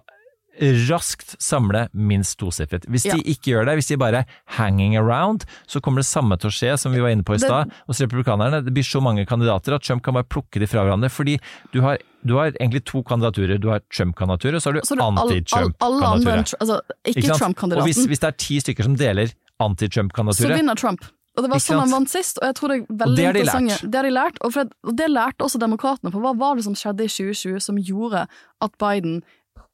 raskt 0.60 1.34
samle 1.40 1.88
minst 1.94 2.38
tosifret. 2.38 2.84
Hvis 2.86 3.06
Ja. 3.06 3.14
de 3.16 3.22
ikke 3.22 3.52
gjør 3.52 3.64
det, 3.66 3.74
hvis 3.78 3.88
de 3.88 3.96
bare 3.96 4.24
hanging 4.58 4.96
around, 4.96 5.44
så 5.66 5.80
kommer 5.80 6.02
det 6.02 6.06
samme 6.06 6.36
til 6.38 6.50
å 6.50 6.52
skje 6.52 6.78
som 6.78 6.92
vi 6.92 7.00
var 7.00 7.08
inne 7.08 7.24
på 7.24 7.34
i 7.34 7.38
stad 7.38 7.70
hos 7.88 8.00
republikanerne. 8.00 8.64
Det 8.64 8.72
blir 8.74 8.84
så 8.84 9.00
mange 9.00 9.26
kandidater 9.26 9.74
at 9.74 9.82
Trump 9.82 10.02
kan 10.02 10.14
bare 10.14 10.24
plukke 10.28 10.60
de 10.60 10.66
fra 10.66 10.84
hverandre. 10.84 11.08
Fordi 11.10 11.38
du 11.72 11.80
har, 11.80 11.98
du 12.24 12.36
har 12.36 12.52
egentlig 12.52 12.84
to 12.84 13.02
kandidaturer. 13.02 13.58
Du 13.58 13.68
har 13.70 13.80
Trump-kandidaturet, 13.90 14.54
og 14.54 14.62
så 14.62 14.66
har 14.68 14.72
du 14.74 14.80
Så 14.84 14.96
anti-Trump-kandidaturet. 14.96 16.54
Altså, 16.60 16.80
ikke, 17.04 17.18
Ikke 17.24 17.38
sant? 17.38 17.62
Og 17.62 17.84
hvis, 17.86 18.06
hvis 18.06 18.20
det 18.20 18.28
er 18.28 18.36
ti 18.36 18.60
stykker 18.60 18.84
som 18.84 18.96
deler 18.96 19.26
Så 19.26 19.34
anti-Trump-kandidaturet 19.60 20.56
vinner 20.56 20.76
Trump. 20.76 21.04
Og 21.38 21.44
det 21.44 21.50
var 21.52 21.62
sånn 21.62 21.78
han 21.78 21.92
vant 21.94 22.10
sist, 22.10 22.40
og 22.42 22.48
jeg 22.50 22.54
tror 22.58 22.72
det 22.72 22.76
er 22.80 22.96
veldig 23.04 23.16
det 23.16 23.24
har 23.24 23.60
de. 23.60 23.90
Det 23.90 23.94
har 24.00 24.08
de 24.08 24.10
lært, 24.10 24.40
og, 24.42 24.52
Fred, 24.52 24.72
og 24.84 24.96
det 24.98 25.06
lærte 25.08 25.46
også 25.46 25.60
demokratene. 25.62 26.10
For 26.12 26.20
hva 26.24 26.32
var 26.36 26.58
det 26.58 26.64
som 26.66 26.74
skjedde 26.74 27.06
i 27.06 27.12
2020 27.12 27.60
som 27.62 27.78
gjorde 27.78 28.26
at 28.60 28.72
Biden 28.82 29.22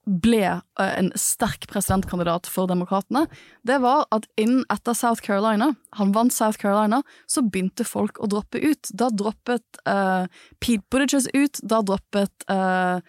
ble 0.06 0.44
eh, 0.46 0.92
en 0.98 1.10
sterk 1.18 1.66
presidentkandidat 1.70 2.46
for 2.50 2.70
demokratene? 2.70 3.26
Det 3.66 3.78
var 3.82 4.06
at 4.14 4.28
innen 4.38 4.64
etter 4.72 4.94
South 4.94 5.22
Carolina, 5.24 5.72
han 5.98 6.14
vant 6.14 6.34
South 6.34 6.60
Carolina, 6.62 7.02
så 7.26 7.42
begynte 7.42 7.86
folk 7.86 8.20
å 8.22 8.30
droppe 8.30 8.62
ut. 8.62 8.92
Da 8.94 9.10
droppet 9.10 9.80
uh, 9.88 10.30
Pete 10.62 10.86
Buttigieg 10.90 11.28
ut, 11.34 11.60
da 11.62 11.82
droppet 11.82 12.46
uh, 12.52 13.02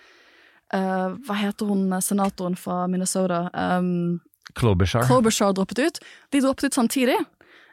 uh, 0.73 1.09
Hva 1.27 1.37
heter 1.37 1.69
hun 1.69 1.91
senatoren 2.01 2.57
fra 2.57 2.85
Minnesota? 2.89 3.45
Um, 3.53 4.19
Klobuchar. 4.57 5.05
Klobuchar 5.05 5.53
droppet 5.53 5.83
ut. 5.83 5.99
De 6.33 6.41
droppet 6.41 6.71
ut 6.71 6.79
samtidig. 6.79 7.17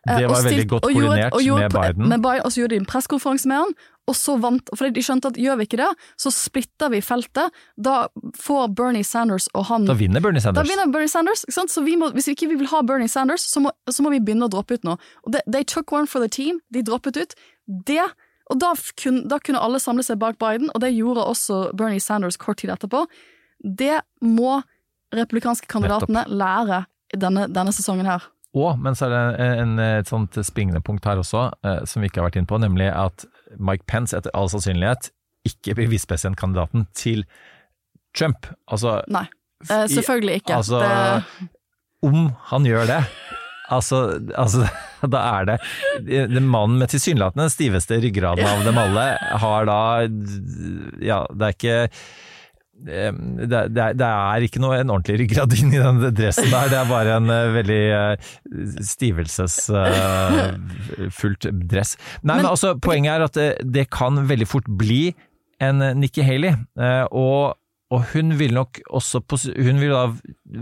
Eh, 0.09 0.19
Det 0.19 0.29
var 0.29 0.37
og 0.39 0.45
veldig 0.45 0.69
godt 0.69 0.83
koordinert 0.85 1.33
gjorde 1.45 1.63
med 1.63 1.73
Biden. 1.73 2.09
Med 2.09 2.21
Biden. 2.23 2.43
Og 2.45 2.53
så 2.53 2.61
gjorde 2.61 2.75
de 2.75 2.81
en 2.83 2.87
pressekonferanse 2.87 3.47
med 3.49 3.57
han, 3.57 3.75
og 4.07 4.15
så 4.15 4.35
vant 4.41 4.69
For 4.77 4.91
de 4.91 5.01
skjønte 5.01 5.31
at 5.33 5.39
gjør 5.41 5.57
vi 5.57 5.65
ikke 5.65 5.79
det, 5.81 5.89
så 6.21 6.31
splitter 6.31 6.91
vi 6.93 7.01
feltet. 7.01 7.51
Da 7.81 8.09
får 8.37 8.75
Bernie 8.77 9.03
Sanders 9.05 9.49
og 9.55 9.65
han 9.71 9.87
Da 9.89 9.95
vinner 9.95 10.21
Bernie 10.21 10.41
Sanders. 10.45 10.69
da 10.69 10.71
vinner 10.75 10.93
Bernie 10.93 11.09
Sanders. 11.09 11.45
Ikke 11.49 11.57
sant? 11.57 11.71
Så 11.73 11.83
vi 11.85 11.97
må, 11.97 12.11
hvis 12.13 12.29
ikke 12.29 12.49
vi 12.51 12.57
vil 12.61 12.67
ha 12.69 12.83
Bernie 12.83 13.09
Sanders, 13.09 13.41
så 13.49 13.61
må, 13.65 13.71
så 13.89 14.03
må 14.05 14.11
vi 14.13 14.21
begynne 14.21 14.45
å 14.45 14.51
droppe 14.53 14.75
ut 14.77 14.85
nå. 14.85 14.99
Og 15.25 15.33
They 15.51 15.65
took 15.65 15.91
one 15.93 16.07
for 16.07 16.21
the 16.21 16.29
team. 16.29 16.61
De 16.71 16.83
droppet 16.83 17.17
ut. 17.17 17.35
Det, 17.87 18.03
og 18.51 18.61
da, 18.61 18.73
f- 18.77 18.93
kun, 19.01 19.27
da 19.27 19.39
kunne 19.39 19.59
alle 19.65 19.81
samle 19.81 20.05
seg 20.05 20.19
bak 20.21 20.37
Biden, 20.39 20.69
og 20.75 20.81
det 20.85 20.93
gjorde 20.93 21.25
også 21.25 21.73
Bernie 21.75 22.01
Sanders 22.01 22.37
kort 22.37 22.59
tid 22.61 22.69
etterpå. 22.71 23.07
Det 23.65 24.03
må 24.21 24.61
republikanske 25.15 25.67
kandidatene 25.71 26.27
lære 26.29 26.85
denne, 27.17 27.47
denne 27.49 27.73
sesongen 27.73 28.05
her. 28.05 28.21
Og, 28.55 28.79
men 28.79 28.95
så 28.95 29.09
er 29.09 29.15
det 29.15 29.47
en, 29.63 29.79
et 29.83 30.11
sånt 30.11 30.39
springende 30.47 30.83
punkt 30.85 31.07
her 31.09 31.19
også, 31.19 31.49
eh, 31.67 31.83
som 31.91 32.03
vi 32.03 32.11
ikke 32.11 32.23
har 32.23 32.29
vært 32.29 32.39
inne 32.39 32.51
på, 32.51 32.61
nemlig 32.63 32.87
at 32.93 33.27
Mike 33.59 33.87
Pence 33.91 34.15
etter 34.17 34.35
all 34.37 34.51
sannsynlighet 34.53 35.11
ikke 35.49 35.75
blir 35.77 35.91
visepresidentkandidaten 35.93 36.87
til 36.97 37.25
Trump. 38.17 38.47
Altså, 38.71 39.01
Nei, 39.13 39.27
eh, 39.67 39.87
selvfølgelig 39.91 40.43
ikke. 40.43 40.61
Altså, 40.61 40.81
det, 40.85 41.49
om 42.07 42.29
han 42.53 42.69
gjør 42.69 42.87
det, 42.93 43.01
altså, 43.75 44.05
altså 44.39 44.69
da 45.15 45.25
er 45.41 45.49
det 45.49 45.59
Den 46.07 46.47
mannen 46.49 46.79
med 46.81 46.93
tilsynelatende 46.93 47.49
den 47.49 47.53
stiveste 47.53 47.99
ryggraden 48.01 48.47
av 48.47 48.63
dem 48.67 48.79
alle, 48.81 49.09
har 49.43 49.69
da 49.69 49.81
Ja, 51.03 51.25
det 51.33 51.51
er 51.51 51.59
ikke 51.59 51.79
det, 52.85 53.71
det, 53.73 53.85
det 53.97 54.07
er 54.09 54.43
ikke 54.45 54.61
noe 54.63 54.77
en 54.81 54.91
ordentlig 54.93 55.17
ryggrad 55.23 55.53
inn 55.57 55.71
i 55.73 55.79
den 55.81 56.01
dressen 56.17 56.51
der, 56.53 56.69
det 56.73 56.79
er 56.81 56.89
bare 56.91 57.11
en 57.21 57.29
uh, 57.31 57.55
veldig 57.55 57.83
uh, 57.95 58.15
stivelsesfullt 58.85 61.43
dress. 61.71 61.91
Nei, 62.23 62.35
men, 62.37 62.43
Men- 62.43 62.51
altså, 62.51 62.69
poenget 62.83 63.13
er 63.15 63.21
at 63.29 63.35
det, 63.39 63.51
det 63.75 63.87
kan 63.95 64.13
veldig 64.29 64.49
fort 64.51 64.67
bli 64.69 65.15
en 65.63 65.83
eh, 65.83 65.95
Nikki 65.95 66.23
Haley, 66.27 66.51
eh, 66.81 67.05
og, 67.15 67.55
og 67.95 68.01
hun 68.13 68.35
vil 68.41 68.55
nok 68.57 68.81
også 68.91 69.21
Hun 69.55 69.79
vil 69.81 69.91
da 69.95 70.09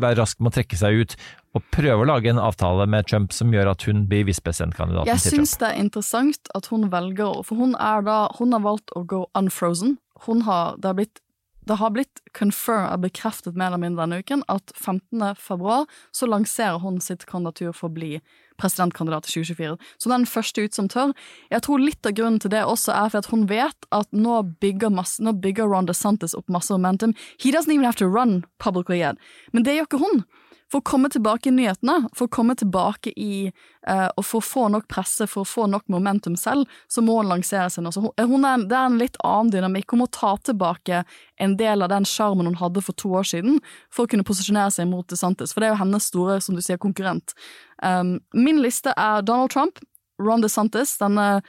være 0.03 0.19
rask 0.21 0.41
med 0.41 0.49
å 0.53 0.55
trekke 0.59 0.77
seg 0.79 0.93
ut 1.01 1.13
og 1.57 1.63
prøve 1.73 2.03
å 2.05 2.09
lage 2.09 2.29
en 2.33 2.39
avtale 2.41 2.87
med 2.89 3.07
Trump 3.09 3.33
som 3.33 3.53
gjør 3.53 3.71
at 3.75 3.83
hun 3.89 4.07
blir 4.09 4.25
visepresidentkandidaten 4.29 5.07
til 5.09 5.17
Trump. 5.17 5.25
Jeg 5.25 5.33
syns 5.41 5.57
det 5.61 5.69
er 5.69 5.77
interessant 5.81 6.43
at 6.57 6.65
hun 6.73 6.83
velger 6.93 7.43
For 7.45 7.55
hun 7.61 7.75
er 7.77 8.01
da 8.07 8.19
Hun 8.39 8.53
har 8.57 8.63
valgt 8.65 8.91
å 8.97 9.03
gå 9.05 9.27
unfrozen. 9.37 9.99
Hun 10.27 10.41
har, 10.47 10.65
det 10.81 10.87
har 10.89 10.95
blitt 10.97 11.21
det 11.69 11.79
har 11.79 11.93
blitt 11.95 12.23
bekreftet 12.33 13.57
mer 13.57 13.71
eller 13.71 13.83
mindre 13.83 14.03
denne 14.03 14.19
uken 14.23 14.43
at 14.51 14.73
15. 14.75 15.35
februar 15.39 15.87
så 16.11 16.27
lanserer 16.27 16.81
hun 16.83 17.01
sitt 17.01 17.27
kandidatur 17.27 17.73
for 17.73 17.89
å 17.89 17.95
bli 17.95 18.13
presidentkandidat 18.61 19.27
til 19.27 19.43
2024. 19.43 19.77
Så 19.99 20.11
den 20.11 20.27
første 20.27 20.65
ut 20.67 20.75
som 20.75 20.89
tør. 20.91 21.15
Jeg 21.51 21.65
tror 21.67 21.83
litt 21.83 22.07
av 22.07 22.15
grunnen 22.19 22.41
til 22.43 22.53
det 22.53 22.65
også 22.67 22.95
er 22.95 23.11
for 23.13 23.23
at 23.23 23.31
hun 23.33 23.47
vet 23.51 23.89
at 23.95 24.11
nå 24.15 24.43
bygger, 24.63 24.93
masse, 24.95 25.23
nå 25.23 25.35
bygger 25.43 25.71
Ron 25.71 25.89
DeSantis 25.91 26.37
opp 26.39 26.51
masse 26.53 26.73
momentum. 26.75 27.15
He 27.39 27.53
doesn't 27.53 27.73
even 27.73 27.87
have 27.87 27.99
to 27.99 28.09
run 28.09 28.45
publicly 28.59 29.01
yet. 29.01 29.19
Men 29.53 29.67
det 29.67 29.77
gjør 29.77 29.91
ikke 29.91 30.03
hun. 30.05 30.25
For 30.73 30.81
å 30.81 30.87
komme 30.89 31.11
tilbake 31.13 31.51
i 31.51 31.53
nyhetene, 31.53 32.09
for 32.17 32.27
å 32.29 32.33
komme 32.33 32.55
tilbake 32.57 33.13
i 33.21 33.51
eh, 33.51 34.09
Og 34.17 34.25
for 34.25 34.41
å 34.41 34.47
få 34.47 34.63
nok 34.73 34.87
presse, 34.89 35.27
for 35.29 35.45
å 35.45 35.49
få 35.49 35.67
nok 35.69 35.85
momentum 35.93 36.37
selv, 36.41 36.71
så 36.89 37.05
må 37.05 37.19
hun 37.19 37.29
lansere 37.29 37.69
seg 37.71 37.85
nå. 37.85 37.93
Er, 37.93 38.65
det 38.65 38.79
er 38.79 38.87
en 38.87 38.97
litt 39.01 39.19
annen 39.21 39.53
dynamikk. 39.53 39.93
Hun 39.93 40.05
må 40.05 40.09
ta 40.15 40.33
tilbake 40.41 41.03
en 41.37 41.57
del 41.61 41.85
av 41.85 41.93
den 41.93 42.09
sjarmen 42.09 42.49
hun 42.49 42.61
hadde 42.63 42.85
for 42.85 42.97
to 42.97 43.13
år 43.21 43.29
siden, 43.29 43.61
for 43.93 44.07
å 44.07 44.13
kunne 44.13 44.27
posisjonere 44.27 44.73
seg 44.73 44.89
mot 44.89 45.09
DeSantis. 45.13 45.53
For 45.53 45.61
det 45.61 45.69
er 45.69 45.75
jo 45.75 45.83
hennes 45.83 46.09
store, 46.09 46.41
som 46.41 46.57
du 46.57 46.65
sier, 46.65 46.81
konkurrent. 46.81 47.37
Um, 47.83 48.17
min 48.33 48.63
liste 48.63 48.95
er 48.97 49.27
Donald 49.27 49.53
Trump, 49.53 49.83
Ron 50.23 50.45
DeSantis, 50.45 50.97
denne 51.03 51.43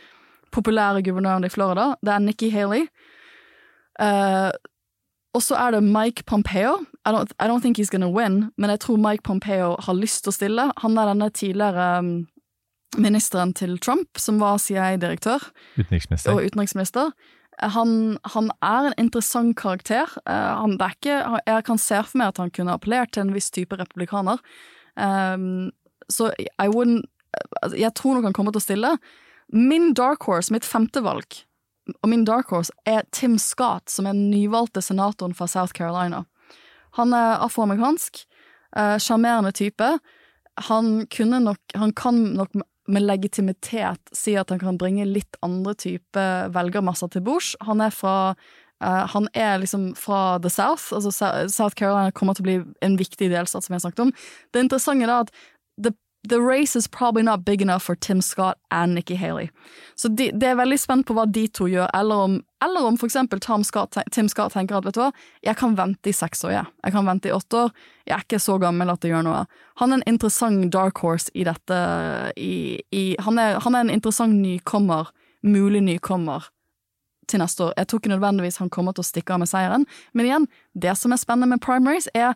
populære 0.53 1.03
guvernøren 1.05 1.47
i 1.47 1.53
Florida. 1.53 1.93
Det 2.03 2.13
er 2.13 2.24
Nikki 2.28 2.51
Haley. 2.53 2.88
Eh, 4.01 4.51
og 5.34 5.41
så 5.41 5.55
er 5.57 5.71
det 5.75 5.84
Mike 5.84 6.23
Pompeo. 6.29 6.75
I 7.05 7.11
don't, 7.11 7.31
I 7.39 7.47
don't 7.49 7.61
think 7.61 7.77
he's 7.79 7.89
gonna 7.91 8.09
win, 8.09 8.51
men 8.57 8.69
jeg 8.69 8.79
tror 8.79 8.97
Mike 8.97 9.23
Pompeo 9.23 9.75
har 9.79 9.93
lyst 9.97 10.23
til 10.23 10.29
å 10.31 10.36
stille. 10.36 10.65
Han 10.84 10.97
er 10.97 11.09
denne 11.09 11.29
tidligere 11.34 11.88
um, 11.99 12.11
ministeren 12.97 13.53
til 13.57 13.79
Trump, 13.79 14.17
som 14.17 14.38
var 14.39 14.57
CIA-direktør 14.61 15.47
Utenriksminister. 15.79 16.31
og 16.31 16.45
utenriksminister. 16.45 17.11
Han, 17.61 18.17
han 18.34 18.51
er 18.61 18.88
en 18.89 18.93
interessant 18.97 19.55
karakter. 19.57 20.09
Eh, 20.25 20.53
Han, 20.61 20.77
er 20.81 20.93
ikke, 20.95 21.17
jeg 21.45 21.63
kan 21.65 21.77
se 21.77 21.99
for 22.03 22.17
meg 22.17 22.27
at 22.34 22.38
han 22.41 22.49
kunne 22.53 22.73
appellert 22.73 23.11
til 23.13 23.27
en 23.27 23.34
viss 23.34 23.51
type 23.53 23.77
republikaner. 23.77 24.38
Um, 24.97 25.71
så 26.09 26.31
I 26.39 26.67
wouldn't 26.67 27.03
altså, 27.61 27.77
Jeg 27.77 27.93
tror 27.95 28.13
nok 28.13 28.23
han 28.23 28.34
kommer 28.34 28.51
til 28.51 28.61
å 28.61 28.67
stille. 28.67 28.97
Min 29.53 29.93
dark 29.93 30.23
horse, 30.25 30.53
mitt 30.53 30.65
femte 30.65 31.03
valg, 31.03 31.43
og 31.91 32.09
min 32.09 32.25
dark 32.27 32.51
horse 32.53 32.73
er 32.88 33.03
Tim 33.11 33.38
Scott, 33.41 33.91
som 33.91 34.07
er 34.07 34.15
den 34.15 34.29
nyvalgte 34.31 34.81
senatoren 34.84 35.36
fra 35.36 35.47
South 35.51 35.75
Carolina. 35.75 36.23
Han 36.99 37.13
er 37.13 37.41
afroamerikansk, 37.43 38.25
eh, 38.77 38.97
sjarmerende 38.97 39.51
type. 39.51 39.99
Han 40.69 41.07
nok 41.09 41.57
Han 41.75 41.91
kan 41.93 42.36
nok 42.36 42.49
med 42.88 43.01
legitimitet 43.01 43.99
si 44.13 44.36
at 44.36 44.49
han 44.49 44.59
kan 44.59 44.77
bringe 44.77 45.05
litt 45.05 45.38
andre 45.41 45.73
type 45.73 46.19
velgermasser 46.51 47.09
til 47.09 47.21
bords. 47.21 47.55
Han 47.61 47.81
er 47.81 47.89
fra 47.89 48.36
Uh, 48.84 49.07
han 49.07 49.29
er 49.34 49.61
liksom 49.61 49.93
fra 49.95 50.39
the 50.43 50.49
South, 50.49 50.91
altså 50.91 51.11
South 51.47 51.75
Carolina 51.79 52.11
kommer 52.11 52.36
til 52.36 52.43
å 52.43 52.47
bli 52.49 52.55
en 52.84 52.97
viktig 52.99 53.29
delstat, 53.31 53.63
som 53.63 53.77
jeg 53.77 53.84
snakket 53.86 54.01
om. 54.03 54.11
Det 54.51 54.59
interessante 54.59 55.05
er 55.07 55.13
at 55.13 55.31
the, 55.79 55.93
the 56.30 56.39
race 56.41 56.76
is 56.76 56.88
probably 56.88 57.24
not 57.24 57.45
big 57.45 57.61
enough 57.61 57.84
for 57.84 57.95
Tim 57.95 58.21
Scott 58.21 58.57
and 58.71 58.95
Nikki 58.95 59.15
Haley. 59.15 59.49
Så 59.95 60.07
de, 60.07 60.32
det 60.32 60.47
er 60.47 60.55
veldig 60.55 60.80
spent 60.80 61.07
på 61.07 61.15
hva 61.17 61.26
de 61.28 61.47
to 61.51 61.67
gjør, 61.67 61.89
eller 61.93 62.24
om, 62.28 62.38
eller 62.63 62.88
om 62.88 62.97
for 62.97 63.09
eksempel 63.09 63.41
Scott, 63.63 63.97
Tim 64.11 64.30
Scott 64.30 64.53
tenker 64.53 64.78
at 64.78 64.86
vet 64.86 64.95
du 64.95 65.01
hva, 65.01 65.11
jeg 65.43 65.57
kan 65.59 65.76
vente 65.76 66.09
i 66.09 66.13
seks 66.15 66.43
år, 66.45 66.51
jeg. 66.51 66.65
Jeg 66.86 66.95
kan 66.95 67.05
vente 67.05 67.30
i 67.30 67.36
åtte 67.36 67.65
år. 67.65 67.76
Jeg 68.07 68.15
er 68.15 68.24
ikke 68.24 68.39
så 68.39 68.57
gammel 68.57 68.89
at 68.89 69.01
det 69.01 69.11
gjør 69.11 69.28
noe. 69.28 69.45
Han 69.80 69.91
er 69.91 69.99
en 69.99 70.07
interessant 70.15 70.71
dark 70.71 71.03
horse 71.03 71.32
i 71.34 71.43
dette 71.43 71.78
i, 72.38 72.80
i, 72.91 73.03
han, 73.19 73.39
er, 73.39 73.59
han 73.59 73.76
er 73.76 73.86
en 73.86 73.93
interessant 73.93 74.36
nykommer, 74.36 75.11
mulig 75.43 75.84
nykommer 75.84 76.47
til 77.28 77.43
neste 77.43 77.67
år. 77.67 77.74
Jeg 77.78 77.88
tror 77.88 77.99
ikke 77.99 78.13
nødvendigvis 78.15 78.59
han 78.63 78.71
kommer 78.71 78.95
til 78.95 79.03
å 79.03 79.07
stikke 79.07 79.36
av 79.36 79.43
med 79.43 79.51
seieren, 79.51 79.86
men 80.13 80.28
igjen, 80.28 80.47
det 80.74 80.95
som 80.99 81.11
er 81.11 81.21
spennende 81.21 81.55
med 81.55 81.63
primaries, 81.63 82.09
er 82.15 82.36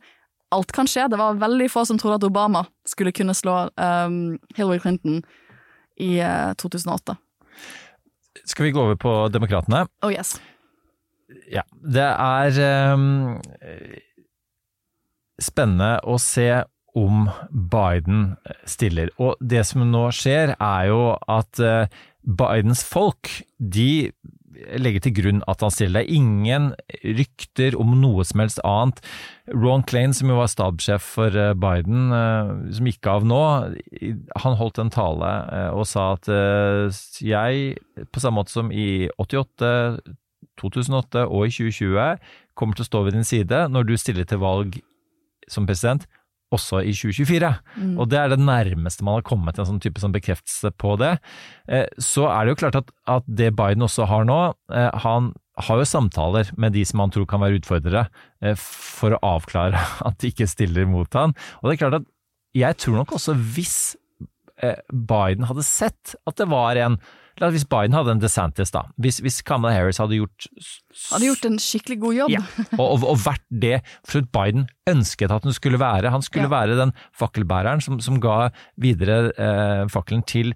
alt 0.56 0.72
kan 0.76 0.88
skje. 0.90 1.08
Det 1.12 1.20
var 1.20 1.40
veldig 1.42 1.70
få 1.72 1.86
som 1.88 2.00
trodde 2.00 2.20
at 2.22 2.28
Obama 2.28 2.66
skulle 2.88 3.14
kunne 3.16 3.36
slå 3.38 3.68
um, 3.76 4.38
Hillary 4.56 4.80
Clinton 4.84 5.22
i 6.00 6.18
uh, 6.22 6.54
2008. 6.62 7.18
Skal 8.46 8.68
vi 8.68 8.72
gå 8.72 8.82
over 8.82 8.96
på 8.96 9.16
demokratene? 9.34 9.86
Oh 10.06 10.14
yes. 10.14 10.38
Ja, 11.52 11.64
det 11.84 12.06
er 12.08 12.94
um, 12.96 13.40
spennende 15.42 15.98
å 16.08 16.18
se 16.22 16.64
om 16.98 17.28
Biden 17.52 18.36
stiller. 18.66 19.12
Og 19.22 19.38
det 19.40 19.64
som 19.70 19.86
nå 19.86 20.08
skjer, 20.16 20.56
er 20.58 20.88
jo 20.90 21.02
at 21.30 21.62
eh, 21.62 21.92
Bidens 22.26 22.82
folk, 22.88 23.30
de 23.60 24.10
legger 24.82 25.04
til 25.06 25.16
grunn 25.20 25.42
at 25.50 25.64
han 25.64 25.74
stiller. 25.74 26.04
Det 26.04 26.08
er 26.08 26.20
ingen 26.20 26.70
rykter 27.18 27.78
om 27.80 27.96
noe 28.02 28.26
som 28.28 28.44
helst 28.44 28.62
annet. 28.68 29.02
Ron 29.54 29.86
Klain, 29.88 30.16
som 30.16 30.32
jo 30.32 30.40
var 30.40 30.52
stabssjef 30.52 31.06
for 31.18 31.38
eh, 31.38 31.54
Biden, 31.58 32.12
eh, 32.16 32.52
som 32.76 32.90
gikk 32.90 33.10
av 33.12 33.28
nå, 33.28 33.42
han 34.44 34.58
holdt 34.60 34.82
en 34.84 34.94
tale 34.94 35.32
eh, 35.56 35.70
og 35.72 35.88
sa 35.88 36.10
at 36.18 36.28
jeg, 37.24 37.78
på 38.12 38.24
samme 38.24 38.42
måte 38.42 38.56
som 38.56 38.72
i 38.74 39.08
88, 39.16 39.72
2008 40.60 41.26
og 41.28 41.48
i 41.48 41.56
2020, 41.56 42.30
kommer 42.58 42.78
til 42.78 42.88
å 42.88 42.90
stå 42.92 43.04
ved 43.06 43.18
din 43.18 43.28
side 43.28 43.68
når 43.72 43.88
du 43.88 43.98
stiller 44.00 44.28
til 44.28 44.42
valg 44.42 44.80
som 45.48 45.68
president, 45.70 46.08
også 46.56 46.80
i 46.88 46.94
2024. 46.96 47.50
Og 48.00 48.08
det 48.10 48.20
er 48.22 48.30
det 48.32 48.40
nærmeste 48.40 49.04
man 49.04 49.18
har 49.18 49.26
kommet 49.28 49.56
til 49.56 49.66
en 49.66 49.70
sånn 49.74 49.82
type 49.84 50.00
sånn 50.00 50.14
bekreftelse 50.16 50.72
på 50.80 50.96
det. 51.02 51.18
Eh, 51.68 51.86
Så 52.00 52.24
er 52.32 52.46
det 52.46 52.54
jo 52.56 52.62
klart 52.62 52.78
at, 52.80 52.92
at 53.08 53.24
det 53.28 53.50
Biden 53.58 53.84
også 53.84 54.08
har 54.08 54.24
nå, 54.30 54.54
eh, 54.72 54.90
han 55.04 55.34
har 55.68 55.78
jo 55.82 55.88
samtaler 55.90 56.52
med 56.56 56.74
de 56.78 56.86
som 56.86 57.02
han 57.02 57.12
tror 57.12 57.26
kan 57.28 57.42
være 57.42 57.60
utfordrere, 57.60 58.08
eh, 58.42 58.56
for 58.56 59.18
å 59.18 59.22
avklare 59.36 59.76
at 60.08 60.18
de 60.20 60.32
ikke 60.32 60.48
stiller 60.48 60.88
mot 60.88 61.12
han. 61.14 61.36
Og 61.62 61.68
det 61.70 61.76
er 61.76 61.84
klart 61.84 62.02
at 62.02 62.08
jeg 62.56 62.78
tror 62.80 63.02
nok 63.02 63.12
også 63.20 63.36
hvis 63.36 63.96
Biden 64.90 65.46
hadde 65.46 65.62
sett 65.62 66.16
at 66.26 66.40
det 66.40 66.48
var 66.50 66.80
en 66.82 66.96
Hvis 67.40 67.66
Biden 67.70 67.94
hadde 67.94 68.12
en 68.16 68.20
DeSantis, 68.22 68.72
da. 68.74 68.82
Hvis, 68.98 69.20
hvis 69.22 69.42
Kamala 69.46 69.74
Harris 69.76 69.98
hadde 70.02 70.18
gjort 70.18 70.48
Hadde 71.12 71.28
gjort 71.30 71.46
en 71.46 71.60
skikkelig 71.62 72.00
god 72.02 72.16
jobb. 72.18 72.32
ja, 72.34 72.42
og, 72.80 72.86
og, 72.98 73.04
og 73.14 73.18
vært 73.22 73.44
det 73.52 73.82
for 74.08 74.26
Biden 74.34 74.66
ønsket 74.90 75.32
at 75.32 75.44
hun 75.46 75.54
skulle 75.54 75.80
være. 75.80 76.10
Han 76.10 76.22
skulle 76.26 76.50
Ja. 76.50 76.54
være 76.66 76.78
den 76.80 76.92
fakkelbæreren 77.16 77.82
som, 77.82 78.00
som 78.02 78.20
ga 78.20 78.50
videre 78.82 79.32
eh, 79.38 79.86
fakkelen 79.94 80.24
til 80.26 80.54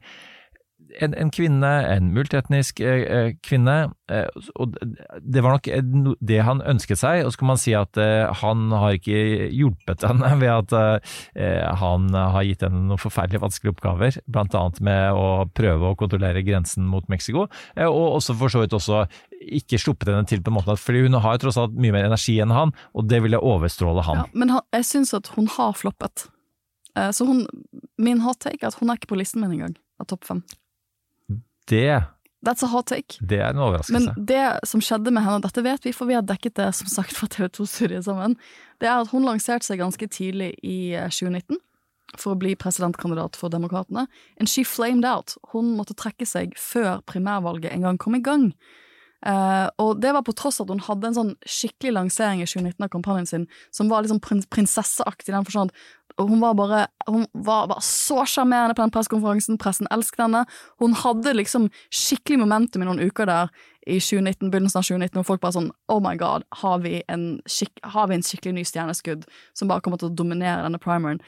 en, 0.99 1.13
en 1.15 1.31
kvinne, 1.33 1.69
en 1.87 2.11
multietnisk 2.15 2.81
eh, 2.83 3.03
eh, 3.05 3.29
kvinne. 3.45 3.91
Eh, 4.11 4.27
og 4.59 4.75
det 5.21 5.43
var 5.43 5.55
nok 5.55 5.69
det 6.19 6.39
han 6.45 6.63
ønsket 6.67 6.99
seg. 7.01 7.23
Og 7.25 7.33
så 7.33 7.41
kan 7.41 7.51
man 7.51 7.61
si 7.61 7.75
at 7.77 7.99
eh, 8.01 8.27
han 8.41 8.71
har 8.75 8.97
ikke 8.97 9.49
hjulpet 9.55 10.05
henne 10.07 10.33
ved 10.41 10.51
at 10.51 10.75
eh, 11.37 11.63
han 11.81 12.09
har 12.15 12.47
gitt 12.47 12.65
henne 12.65 12.83
noen 12.89 13.01
forferdelig 13.01 13.43
vanskelige 13.45 13.75
oppgaver, 13.75 14.19
annet 14.41 14.81
med 14.83 15.17
å 15.17 15.27
prøve 15.55 15.91
å 15.91 15.97
kontrollere 15.99 16.43
grensen 16.45 16.87
mot 16.89 17.07
Mexico, 17.11 17.47
eh, 17.75 17.87
og 17.87 18.17
også 18.19 18.35
for 18.39 18.53
så 18.53 18.63
vidt 18.63 18.75
også 18.77 19.05
ikke 19.41 19.79
sluppet 19.81 20.11
henne 20.11 20.27
til 20.29 20.43
på 20.43 20.51
en 20.51 20.59
måte, 20.59 20.75
fordi 20.77 21.05
hun 21.07 21.19
har 21.21 21.37
jo 21.37 21.45
tross 21.45 21.59
alt 21.61 21.77
mye 21.79 21.95
mer 21.95 22.09
energi 22.09 22.37
enn 22.43 22.53
han, 22.53 22.75
og 22.93 23.07
det 23.09 23.23
ville 23.23 23.39
overstråle 23.39 24.05
han. 24.05 24.23
Ja, 24.23 24.29
men 24.37 24.53
han, 24.53 24.65
jeg 24.75 24.87
syns 24.89 25.15
at 25.17 25.31
hun 25.37 25.49
har 25.55 25.73
floppet. 25.77 26.27
Så 27.15 27.23
hun, 27.23 27.45
min 28.01 28.19
hot 28.25 28.41
take 28.43 28.59
er 28.59 28.73
at 28.73 28.77
hun 28.81 28.91
er 28.91 28.99
ikke 28.99 29.13
på 29.13 29.17
listen 29.21 29.41
min 29.41 29.55
engang, 29.55 29.77
av 30.01 30.09
topp 30.11 30.27
fem. 30.27 30.43
Det, 31.69 32.03
That's 32.45 32.63
a 32.65 32.69
hot 32.71 32.87
take. 32.89 33.19
det 33.21 33.37
er 33.39 33.51
en 33.53 33.61
overraskelse. 33.61 34.13
Men 34.15 34.25
det 34.27 34.45
som 34.65 34.81
skjedde 34.81 35.13
med 35.13 35.21
henne, 35.21 35.37
og 35.37 35.45
dette 35.45 35.63
vet 35.63 35.85
vi, 35.85 35.93
for 35.93 36.09
vi 36.09 36.15
har 36.17 36.25
dekket 36.25 36.55
det 36.57 36.71
som 36.75 36.87
sagt 36.89 37.13
fra 37.17 37.27
TV 37.29 37.49
2-studiet 37.53 38.05
sammen, 38.07 38.37
det 38.81 38.89
er 38.89 39.01
at 39.03 39.11
hun 39.13 39.27
lanserte 39.27 39.67
seg 39.67 39.81
ganske 39.81 40.07
tidlig 40.09 40.55
i 40.65 40.93
eh, 40.97 41.09
2019 41.09 41.59
for 42.17 42.33
å 42.33 42.39
bli 42.39 42.55
presidentkandidat 42.59 43.37
for 43.39 43.53
Demokratene. 43.53 44.07
And 44.39 44.49
she 44.49 44.65
flamed 44.67 45.05
out. 45.05 45.37
Hun 45.53 45.75
måtte 45.77 45.95
trekke 45.95 46.25
seg 46.27 46.57
før 46.59 46.99
primærvalget 47.07 47.71
en 47.71 47.85
gang 47.87 47.99
kom 48.01 48.17
i 48.17 48.23
gang. 48.25 48.49
Eh, 49.21 49.67
og 49.81 49.99
det 50.01 50.13
var 50.15 50.25
på 50.25 50.33
tross 50.33 50.59
av 50.59 50.65
at 50.65 50.73
hun 50.73 50.85
hadde 50.87 51.11
en 51.11 51.17
sånn 51.17 51.33
skikkelig 51.45 51.93
lansering 51.93 52.41
i 52.41 52.47
2019 52.49 52.87
av 52.87 52.91
kampanjen 52.93 53.29
sin, 53.29 53.47
som 53.69 53.91
var 53.91 54.01
liksom 54.01 54.21
prins 54.23 54.47
prinsesseaktig 54.49 55.35
den 55.35 55.45
forstand 55.45 55.73
hun 56.17 56.39
var 56.39 56.53
bare 56.53 56.87
Hun 57.07 57.25
var, 57.31 57.67
var 57.67 57.79
så 57.81 58.25
sjarmerende 58.25 58.75
på 58.75 58.81
den 58.81 58.91
pressekonferansen, 58.91 59.57
pressen 59.57 59.87
elsket 59.91 60.19
henne. 60.25 60.45
Hun 60.79 60.93
hadde 60.93 61.33
liksom 61.33 61.69
skikkelig 61.89 62.39
momentum 62.43 62.83
i 62.83 62.87
noen 62.87 63.01
uker 63.01 63.25
der 63.25 63.49
i 63.87 63.97
2019, 63.97 64.51
begynnelsen 64.51 64.79
av 64.79 64.85
2019, 64.85 65.19
og 65.19 65.25
folk 65.25 65.41
bare 65.41 65.55
sånn 65.57 65.71
Oh 65.89 66.01
my 66.03 66.13
god, 66.21 66.45
har 66.61 66.83
vi 66.83 66.99
en, 67.09 67.41
skik 67.49 67.81
har 67.95 68.11
vi 68.11 68.19
en 68.19 68.25
skikkelig 68.25 68.53
ny 68.59 68.65
stjerneskudd 68.67 69.25
som 69.57 69.71
bare 69.71 69.81
kommer 69.81 70.01
til 70.01 70.11
å 70.11 70.15
dominere 70.15 70.61
denne 70.67 70.81
primeren? 70.81 71.23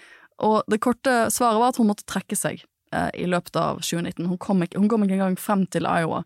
Og 0.46 0.62
det 0.70 0.82
korte 0.84 1.32
svaret 1.34 1.62
var 1.62 1.74
at 1.74 1.82
hun 1.82 1.90
måtte 1.90 2.06
trekke 2.10 2.38
seg 2.38 2.62
uh, 2.94 3.10
i 3.18 3.26
løpet 3.30 3.58
av 3.58 3.82
2019. 3.82 4.30
Hun 4.30 4.42
kom, 4.42 4.62
ikke, 4.66 4.78
hun 4.82 4.92
kom 4.92 5.06
ikke 5.06 5.18
engang 5.18 5.40
frem 5.40 5.66
til 5.74 5.90
Iowa. 5.90 6.22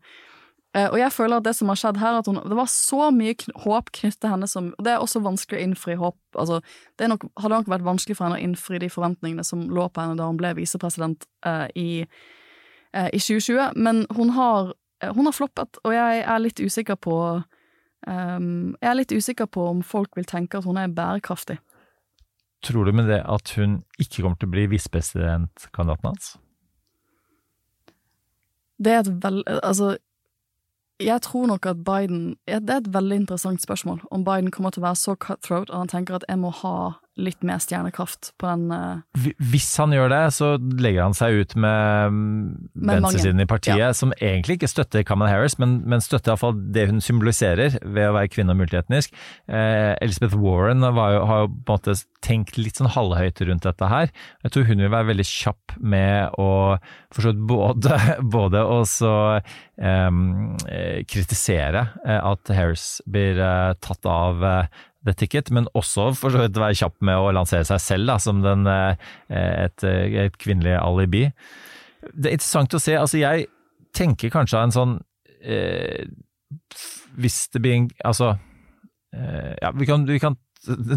Eh, 0.76 0.88
og 0.92 0.98
jeg 1.00 1.14
føler 1.16 1.40
at 1.40 1.46
det 1.48 1.54
som 1.56 1.70
har 1.72 1.80
skjedd 1.80 2.00
her, 2.02 2.18
at 2.20 2.28
hun, 2.28 2.40
det 2.44 2.58
var 2.58 2.70
så 2.72 3.10
mye 3.16 3.36
håp 3.64 3.92
knyttet 3.96 4.20
til 4.24 4.34
henne 4.34 4.50
som 4.52 4.74
Det 4.84 4.94
er 4.94 5.04
også 5.04 5.22
vanskelig 5.24 5.60
å 5.60 5.64
innfri 5.64 5.96
håp. 6.00 6.18
Altså, 6.36 6.60
det 7.00 7.10
nok, 7.10 7.28
hadde 7.40 7.56
nok 7.56 7.72
vært 7.72 7.88
vanskelig 7.88 8.18
for 8.18 8.28
henne 8.28 8.40
å 8.40 8.44
innfri 8.44 8.82
de 8.84 8.90
forventningene 8.92 9.46
som 9.48 9.68
lå 9.72 9.88
på 9.90 10.04
henne 10.04 10.18
da 10.20 10.28
hun 10.28 10.40
ble 10.40 10.54
visepresident 10.58 11.28
eh, 11.48 11.68
i, 11.76 11.92
eh, 12.94 13.10
i 13.14 13.22
2020, 13.22 13.78
men 13.80 14.04
hun 14.18 14.34
har, 14.36 14.74
eh, 15.04 15.14
hun 15.16 15.30
har 15.30 15.38
floppet, 15.38 15.80
og 15.84 15.96
jeg 15.96 16.26
er 16.26 16.44
litt 16.44 16.60
usikker 16.60 17.00
på 17.00 17.16
um, 18.08 18.76
Jeg 18.82 18.90
er 18.92 19.00
litt 19.00 19.12
usikker 19.12 19.48
på 19.50 19.70
om 19.72 19.82
folk 19.84 20.16
vil 20.16 20.28
tenke 20.28 20.60
at 20.60 20.68
hun 20.68 20.78
er 20.78 20.92
bærekraftig. 20.92 21.58
Tror 22.66 22.86
du 22.86 22.92
med 22.92 23.08
det 23.10 23.22
at 23.26 23.54
hun 23.56 23.84
ikke 24.02 24.24
kommer 24.24 24.38
til 24.38 24.50
å 24.50 24.54
bli 24.56 24.66
visepresidentkandidaten 24.72 26.10
hans? 26.10 26.36
Det 28.78 28.94
er 28.94 29.00
et 29.04 29.12
vel... 29.24 29.42
Altså, 29.62 29.96
jeg 31.00 31.22
tror 31.22 31.46
nok 31.46 31.66
at 31.66 31.84
Biden 31.86 32.38
Det 32.48 32.70
er 32.70 32.78
et 32.78 32.94
veldig 32.94 33.16
interessant 33.16 33.62
spørsmål, 33.62 34.02
om 34.12 34.24
Biden 34.26 34.52
kommer 34.52 34.70
til 34.70 34.82
å 34.82 34.88
være 34.88 34.96
så 34.96 35.16
cutthroat 35.16 35.70
at 35.70 35.78
han 35.78 35.92
tenker 35.92 36.16
at 36.16 36.26
jeg 36.28 36.40
må 36.40 36.50
ha 36.50 36.78
litt 37.18 37.42
mer 37.46 37.58
stjernekraft 37.64 38.32
på 38.40 38.48
den 38.50 38.72
eh, 38.72 39.32
Hvis 39.52 39.70
han 39.82 39.94
gjør 39.96 40.12
det, 40.14 40.22
så 40.36 40.52
legger 40.58 41.08
han 41.08 41.16
seg 41.18 41.40
ut 41.42 41.56
med 41.58 42.14
mm, 42.14 42.70
Med 42.78 43.02
venstresiden 43.02 43.42
i 43.44 43.48
partiet, 43.50 43.80
Ja. 43.82 43.92
som 43.98 44.14
egentlig 44.18 44.60
ikke 44.60 44.70
støtter 44.72 45.06
Kamala 45.08 45.32
Harris, 45.34 45.58
men, 45.62 45.80
men 45.90 46.04
støtter 46.04 46.34
iallfall 46.34 46.56
det 46.76 46.88
hun 46.92 47.02
symboliserer 47.04 47.80
ved 47.84 48.10
å 48.10 48.16
være 48.16 48.32
kvinne 48.34 48.54
og 48.54 48.62
multietnisk. 48.62 49.14
Eh, 49.50 49.94
Elizabeth 50.04 50.38
Warren 50.38 50.86
var 50.86 51.16
jo, 51.16 51.24
har 51.30 51.44
jo 51.46 51.50
på 51.54 51.74
en 51.74 51.80
måte 51.80 51.98
tenkt 52.26 52.58
litt 52.58 52.80
sånn 52.80 52.92
halvhøyt 52.94 53.42
rundt 53.50 53.66
dette 53.68 53.90
her. 53.92 54.12
Jeg 54.46 54.54
tror 54.54 54.68
hun 54.70 54.82
vil 54.86 54.94
være 54.94 55.10
veldig 55.12 55.28
kjapp 55.30 55.78
med 55.80 56.38
å 56.42 56.50
forstått 57.16 57.42
både, 57.50 57.98
både 58.38 58.64
også 58.78 59.14
em, 59.82 60.22
eh, 60.70 61.02
kritisere 61.10 61.88
eh, 62.06 62.20
at 62.22 62.54
Harris 62.54 62.98
blir 63.10 63.40
eh, 63.42 63.74
tatt 63.84 64.06
av 64.10 64.44
eh, 64.46 64.86
Ticket, 65.16 65.52
men 65.56 65.70
også 65.78 66.10
for 66.18 66.34
så 66.34 66.42
vidt 66.44 66.60
være 66.60 66.78
kjapp 66.80 66.98
med 67.06 67.20
å 67.20 67.32
lansere 67.36 67.68
seg 67.68 67.82
selv 67.84 68.12
da, 68.12 68.18
som 68.22 68.42
den, 68.44 68.68
eh, 68.68 68.96
et, 69.30 69.84
eh, 69.84 70.18
et 70.26 70.38
kvinnelig 70.42 70.76
alibi. 70.80 71.28
Det 72.14 72.30
er 72.30 72.38
interessant 72.38 72.74
å 72.74 72.82
se. 72.82 72.96
altså 72.98 73.20
Jeg 73.22 73.48
tenker 73.96 74.34
kanskje 74.34 74.64
en 74.64 74.76
sånn 74.76 74.98
eh, 75.42 76.06
Hvis 77.18 77.48
det 77.50 77.62
blir 77.64 77.74
en 77.74 77.88
Altså 78.06 78.38
eh, 79.16 79.56
ja, 79.62 79.72
vi 79.74 79.88
kan, 79.90 80.06
vi 80.06 80.20
kan 80.22 80.38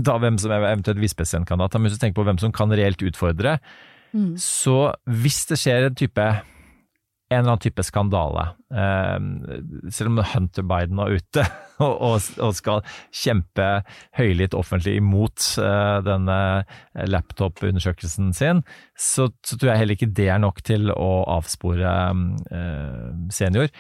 ta 0.04 0.18
hvem 0.20 0.38
som 0.40 0.52
er 0.52 0.66
eventuelt 0.68 1.00
visepresidentkandidat, 1.00 1.78
men 1.78 1.88
hvis 1.88 1.98
du 1.98 2.04
tenker 2.04 2.20
på 2.20 2.26
hvem 2.28 2.40
som 2.42 2.52
kan 2.52 2.72
reelt 2.74 3.02
utfordre 3.02 3.58
Så 4.40 4.76
hvis 5.06 5.44
det 5.50 5.60
skjer 5.62 5.88
en 5.88 5.98
type 5.98 6.28
en 7.30 7.38
eller 7.38 7.52
annen 7.52 7.62
type 7.62 7.82
skandale, 7.86 8.48
eh, 8.74 9.90
selv 9.94 10.10
om 10.10 10.18
Hunter 10.32 10.66
Biden 10.66 10.98
var 10.98 11.14
ute 11.14 11.44
og, 11.86 12.20
og, 12.38 12.54
skal 12.56 12.84
kjempe 13.14 13.68
høylytt 14.18 14.56
offentlig 14.58 14.98
imot 15.00 15.46
eh, 15.62 15.96
denne 16.06 16.40
laptop-undersøkelsen 17.10 18.34
sin, 18.36 18.64
så, 18.98 19.30
så 19.46 19.56
tror 19.56 19.72
jeg 19.72 19.82
heller 19.82 19.98
ikke 19.98 20.12
det 20.20 20.28
er 20.32 20.42
nok 20.42 20.62
til 20.66 20.92
å 20.94 21.10
avspore 21.38 21.96
eh, 22.52 23.08
senior. 23.34 23.72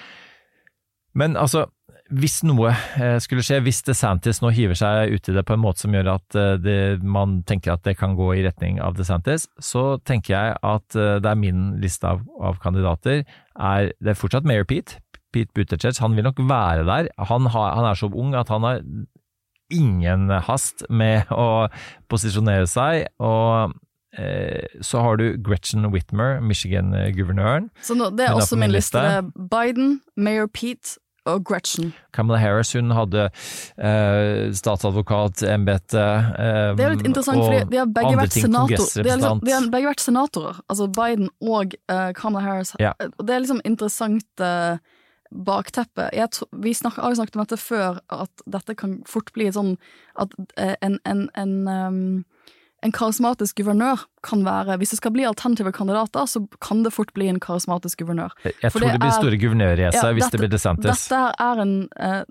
Men 1.18 1.34
altså, 1.36 1.66
hvis 2.10 2.40
noe 2.46 2.72
eh, 2.98 3.16
skulle 3.22 3.42
skje, 3.46 3.60
hvis 3.62 3.82
DeSantis 3.86 4.40
nå 4.42 4.50
hiver 4.54 4.78
seg 4.78 5.14
ut 5.14 5.30
i 5.30 5.34
det 5.36 5.44
på 5.46 5.54
en 5.54 5.62
måte 5.62 5.84
som 5.84 5.94
gjør 5.94 6.12
at 6.16 6.38
eh, 6.38 6.56
det, 6.58 6.78
man 7.06 7.40
tenker 7.46 7.74
at 7.74 7.84
det 7.86 7.96
kan 8.00 8.16
gå 8.18 8.32
i 8.34 8.42
retning 8.46 8.80
av 8.82 8.96
DeSantis, 8.98 9.46
så 9.62 9.94
tenker 10.06 10.34
jeg 10.34 10.56
at 10.58 10.98
eh, 10.98 11.18
det 11.22 11.30
er 11.30 11.38
min 11.38 11.68
liste 11.82 12.10
av, 12.10 12.24
av 12.42 12.58
kandidater. 12.62 13.22
Er, 13.54 13.92
det 14.02 14.14
er 14.14 14.18
fortsatt 14.18 14.48
Mayor 14.48 14.66
Pete. 14.66 14.98
Pete 15.32 15.52
Buttigieg. 15.54 15.98
Han 16.02 16.16
vil 16.16 16.26
nok 16.26 16.40
være 16.48 16.86
der. 16.88 17.10
Han, 17.30 17.46
har, 17.54 17.74
han 17.78 17.90
er 17.90 17.98
så 17.98 18.10
ung 18.10 18.34
at 18.38 18.50
han 18.52 18.66
har 18.66 18.82
ingen 19.70 20.30
hast 20.48 20.84
med 20.90 21.30
å 21.30 21.68
posisjonere 22.10 22.66
seg. 22.70 23.06
og 23.22 23.76
eh, 24.18 24.66
så 24.82 25.04
har 25.04 25.20
du 25.20 25.38
Gretchen 25.38 25.86
Whitmer, 25.92 26.40
Michigan-guvernøren. 26.42 27.70
Så 27.82 27.94
nå, 27.94 28.10
det 28.16 28.26
er 28.26 28.34
også 28.38 28.58
min 28.58 28.74
liste. 28.74 28.98
liste. 28.98 29.46
Biden, 29.52 30.00
Mayor 30.16 30.50
Pete 30.50 30.98
og 31.28 31.44
Gretchen. 31.44 31.92
Kamala 32.16 32.38
Harris 32.40 32.72
hun 32.72 32.90
hadde 32.96 33.26
eh, 33.28 34.50
statsadvokatembetet 34.56 35.96
eh, 36.00 36.70
Det 36.78 36.86
er 36.86 36.94
litt 36.94 37.10
interessant, 37.10 37.42
for 37.44 37.70
de 37.70 37.80
har 37.80 37.90
begge 37.92 38.14
vært 38.18 38.36
senatorer. 38.36 38.86
senator. 38.86 39.04
De 39.04 39.10
har, 39.10 39.20
liksom, 39.20 39.42
de 39.44 39.54
har 39.54 39.68
begge 39.74 39.90
vært 39.92 40.04
senatorer, 40.04 40.62
altså 40.72 40.88
Biden 40.96 41.28
og 41.44 41.76
eh, 41.76 42.08
Kamala 42.16 42.44
Harris. 42.46 42.72
Ja. 42.80 42.94
Det 42.98 43.36
er 43.36 43.44
liksom 43.44 43.60
interessant 43.68 44.44
eh, 44.44 44.80
bakteppe. 45.30 46.08
Jeg 46.16 46.30
tro, 46.34 46.46
vi 46.62 46.74
snak, 46.74 46.98
har 46.98 47.12
jo 47.12 47.20
snakket 47.20 47.38
om 47.38 47.44
dette 47.44 47.60
før, 47.60 48.00
at 48.10 48.44
dette 48.50 48.74
kan 48.78 49.00
fort 49.08 49.32
bli 49.36 49.50
sånn 49.54 49.76
at 50.20 50.34
eh, 50.56 50.76
en, 50.82 50.98
en, 51.06 51.28
en 51.38 51.56
ehm, 51.70 52.04
en 52.80 52.92
karismatisk 52.92 53.58
guvernør 53.60 54.06
kan 54.24 54.42
være 54.44 54.76
Hvis 54.80 54.92
det 54.94 54.98
skal 55.00 55.12
bli 55.12 55.24
alternative 55.28 55.72
kandidater, 55.72 56.26
så 56.28 56.42
kan 56.64 56.82
det 56.84 56.92
fort 56.92 57.12
bli 57.16 57.28
en 57.28 57.40
karismatisk 57.40 58.02
guvernør. 58.02 58.32
Jeg 58.44 58.72
tror 58.72 58.84
det, 58.84 58.92
det 58.92 59.00
blir 59.00 59.16
store 59.16 59.38
guvernørracer 59.40 59.96
Ja, 59.96 60.12
hvis 60.12 60.24
dette- 60.24 60.36
det 60.36 60.40
blir 60.40 60.52
DeSantis. 60.52 61.10
Eh, 61.12 62.24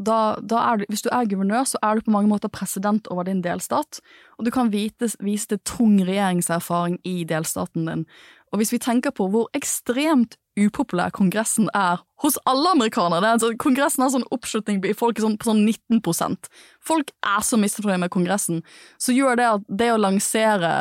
da, 0.00 0.36
da 0.40 0.76
Hvis 0.88 1.02
du 1.02 1.08
er 1.12 1.28
guvernør, 1.28 1.64
så 1.64 1.78
er 1.82 1.94
du 1.94 2.00
på 2.02 2.10
mange 2.10 2.28
måter 2.28 2.48
president 2.48 3.08
over 3.08 3.24
din 3.24 3.42
delstat, 3.42 4.00
og 4.38 4.44
du 4.44 4.50
kan 4.50 4.70
vite, 4.72 5.08
vise 5.20 5.46
til 5.46 5.58
tung 5.64 5.98
regjeringserfaring 6.00 6.98
i 7.04 7.24
delstaten 7.24 7.86
din. 7.86 8.06
Og 8.52 8.58
hvis 8.58 8.72
vi 8.72 8.78
tenker 8.78 9.10
på 9.10 9.28
hvor 9.30 9.48
ekstremt 9.54 10.36
upopulær 10.58 11.12
Kongressen 11.14 11.68
er 11.74 12.02
hos 12.22 12.36
alle 12.48 12.74
amerikanere 12.76 13.24
er, 13.24 13.36
altså, 13.36 13.52
Kongressen 13.60 14.04
har 14.04 14.12
sånn 14.14 14.26
oppslutning 14.34 14.82
i 14.86 14.94
folk 14.96 15.18
sånn, 15.20 15.36
på 15.40 15.50
sånn 15.50 15.64
19% 15.66 16.48
Folk 16.84 17.10
er 17.26 17.42
så 17.44 17.58
misfornøyde 17.60 18.02
med 18.04 18.12
Kongressen. 18.14 18.62
Så 19.00 19.14
gjør 19.16 19.38
det 19.40 19.48
at 19.48 19.66
det 19.80 19.90
å 19.94 20.00
lansere 20.00 20.72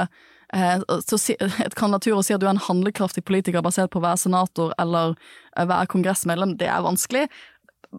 eh, 0.54 0.84
et 0.84 1.78
kandidatur 1.80 2.18
og 2.18 2.26
si 2.28 2.36
at 2.36 2.44
du 2.44 2.48
er 2.48 2.54
en 2.54 2.68
handlekraftig 2.68 3.24
politiker 3.26 3.64
basert 3.66 3.94
på 3.94 4.02
å 4.02 4.06
være 4.06 4.22
senator 4.26 4.76
eller 4.82 5.16
eh, 5.58 5.66
være 5.66 5.90
kongressmedlem, 5.96 6.58
det 6.60 6.70
er 6.70 6.86
vanskelig. 6.86 7.26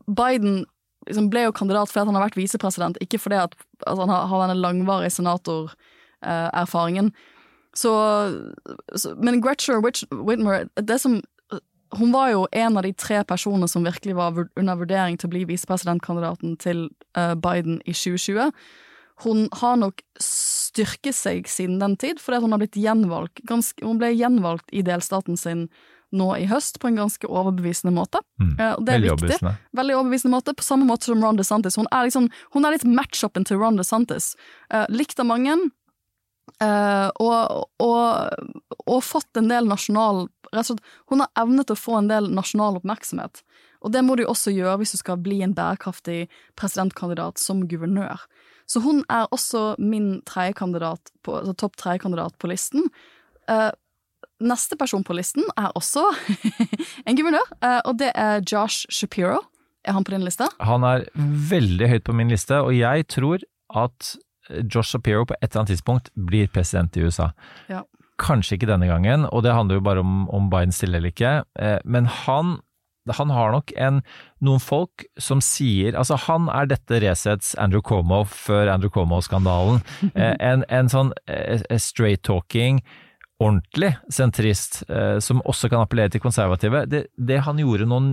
Biden 0.07 0.65
liksom 1.09 1.29
ble 1.33 1.47
jo 1.47 1.57
kandidat 1.57 1.91
fordi 1.93 2.11
han 2.11 2.19
har 2.19 2.27
vært 2.29 2.39
visepresident, 2.39 3.01
ikke 3.03 3.21
fordi 3.21 3.43
at 3.43 3.57
altså, 3.87 4.05
han 4.05 4.15
har, 4.15 4.47
denne 4.47 4.61
langvarige 4.61 5.17
senatorerfaringen. 5.19 7.13
så, 7.75 7.93
så, 8.95 9.15
men 9.19 9.43
Gretcher 9.43 9.83
Whitmer 9.83 10.69
det 10.81 11.01
som, 11.03 11.21
Hun 11.99 12.13
var 12.15 12.31
jo 12.33 12.47
en 12.53 12.79
av 12.79 12.87
de 12.87 12.93
tre 12.93 13.23
personene 13.29 13.69
som 13.71 13.85
virkelig 13.87 14.17
var 14.19 14.39
under 14.57 14.81
vurdering 14.81 15.19
til 15.19 15.29
å 15.31 15.35
bli 15.35 15.45
visepresidentkandidaten 15.53 16.57
til 16.63 16.89
eh, 17.17 17.35
Biden 17.35 17.81
i 17.85 17.95
2020. 17.95 18.51
Hun 19.23 19.45
har 19.61 19.77
nok 19.79 20.03
styrket 20.19 21.15
seg 21.15 21.47
siden 21.51 21.79
den 21.79 21.95
tid, 22.01 22.19
fordi 22.23 22.43
hun 22.43 22.55
har 22.55 22.63
blitt 22.63 22.79
gjenvalgt. 22.79 23.45
Ganske, 23.47 23.79
hun 23.87 24.01
ble 24.01 24.11
gjenvalgt 24.11 24.73
i 24.75 24.83
delstaten 24.87 25.39
sin 25.39 25.69
nå 26.15 26.29
i 26.39 26.47
høst 26.51 26.79
på 26.83 26.91
en 26.91 26.99
ganske 26.99 27.27
overbevisende 27.27 27.95
måte. 27.95 28.21
Mm. 28.39 28.53
Eh, 28.55 28.59
det 28.59 28.65
er 28.65 28.75
Veldig 28.99 28.99
viktig. 28.99 29.15
overbevisende. 29.15 29.55
Veldig 29.79 29.97
overbevisende 29.99 30.35
måte, 30.35 30.55
på 30.55 30.67
samme 30.67 30.87
måte 30.89 31.11
som 31.11 31.23
Ron 31.23 31.39
DeSantis. 31.39 31.79
Hun 31.81 31.89
er, 31.91 32.07
liksom, 32.09 32.29
hun 32.55 32.67
er 32.67 32.77
litt 32.77 32.87
match-upen 32.87 33.47
til 33.47 33.59
Ron 33.63 33.79
DeSantis. 33.81 34.35
Eh, 34.71 34.87
likt 34.95 35.19
av 35.23 35.27
mange, 35.31 35.57
eh, 36.63 37.09
og, 37.23 37.67
og, 37.83 38.57
og 38.87 39.05
fått 39.05 39.41
en 39.41 39.51
del 39.53 39.69
nasjonal 39.71 40.27
rett 40.55 40.71
og 40.71 40.75
slett, 40.75 40.91
Hun 41.11 41.25
har 41.25 41.45
evnet 41.45 41.73
å 41.73 41.79
få 41.79 41.99
en 41.99 42.11
del 42.11 42.31
nasjonal 42.35 42.79
oppmerksomhet. 42.81 43.43
Og 43.85 43.93
det 43.93 44.05
må 44.07 44.17
du 44.17 44.25
også 44.25 44.55
gjøre 44.55 44.79
hvis 44.81 44.95
du 44.95 45.01
skal 45.01 45.21
bli 45.21 45.43
en 45.45 45.55
bærekraftig 45.57 46.29
presidentkandidat 46.57 47.41
som 47.43 47.67
guvernør. 47.69 48.23
Så 48.71 48.81
hun 48.81 49.03
er 49.13 49.29
også 49.35 49.75
min 49.79 50.23
på, 50.25 51.35
altså 51.37 51.53
topp 51.53 51.77
tredjekandidat 51.77 52.39
på 52.41 52.49
listen. 52.49 52.89
Uh, 53.51 53.71
neste 54.41 54.77
person 54.81 55.05
på 55.05 55.13
listen 55.13 55.45
er 55.57 55.69
også 55.77 56.07
en 57.07 57.19
guvernør, 57.19 57.45
uh, 57.61 57.83
og 57.85 57.99
det 58.01 58.13
er 58.15 58.41
Josh 58.41 58.87
Shapiro. 58.89 59.43
Er 59.85 59.93
han 59.93 60.05
på 60.05 60.15
din 60.15 60.25
liste? 60.25 60.49
Han 60.65 60.85
er 60.89 61.05
veldig 61.51 61.91
høyt 61.91 62.07
på 62.07 62.15
min 62.17 62.33
liste, 62.33 62.57
og 62.57 62.73
jeg 62.73 63.05
tror 63.13 63.45
at 63.69 64.15
Josh 64.51 64.93
Shapiro 64.93 65.25
på 65.25 65.37
et 65.41 65.51
eller 65.51 65.63
annet 65.63 65.75
tidspunkt 65.75 66.11
blir 66.15 66.51
president 66.53 66.97
i 66.97 67.05
USA. 67.07 67.31
Ja. 67.71 67.85
Kanskje 68.21 68.59
ikke 68.59 68.71
denne 68.71 68.89
gangen, 68.91 69.27
og 69.27 69.43
det 69.43 69.55
handler 69.57 69.81
jo 69.81 69.87
bare 69.89 70.05
om, 70.05 70.29
om 70.31 70.51
Biden 70.53 70.75
stiller 70.75 71.01
eller 71.01 71.15
ikke, 71.15 71.41
eh, 71.59 71.81
men 71.85 72.07
han 72.25 72.61
han 73.13 73.29
har 73.29 73.51
nok 73.53 73.69
en, 73.77 73.99
noen 74.41 74.63
folk 74.65 75.03
som 75.21 75.43
sier 75.45 75.93
Altså, 75.93 76.17
han 76.25 76.47
er 76.49 76.71
dette 76.71 77.03
Resets 77.05 77.51
Andrew 77.61 77.83
Cuomo 77.85 78.23
før 78.25 78.71
Andrew 78.73 78.89
Cuomo-skandalen. 78.89 79.83
Eh, 80.17 80.33
en, 80.41 80.63
en 80.73 80.89
sånn 80.89 81.11
eh, 81.29 81.61
straight-talking, 81.69 82.81
ordentlig 83.45 83.91
sentrist, 84.09 84.85
som 85.21 85.43
også 85.45 85.69
kan 85.69 85.83
appellere 85.85 86.15
til 86.15 86.23
konservative. 86.23 86.85
Det, 86.89 87.03
det 87.19 87.43
han 87.45 87.59
gjorde 87.61 87.89
noen 87.91 88.07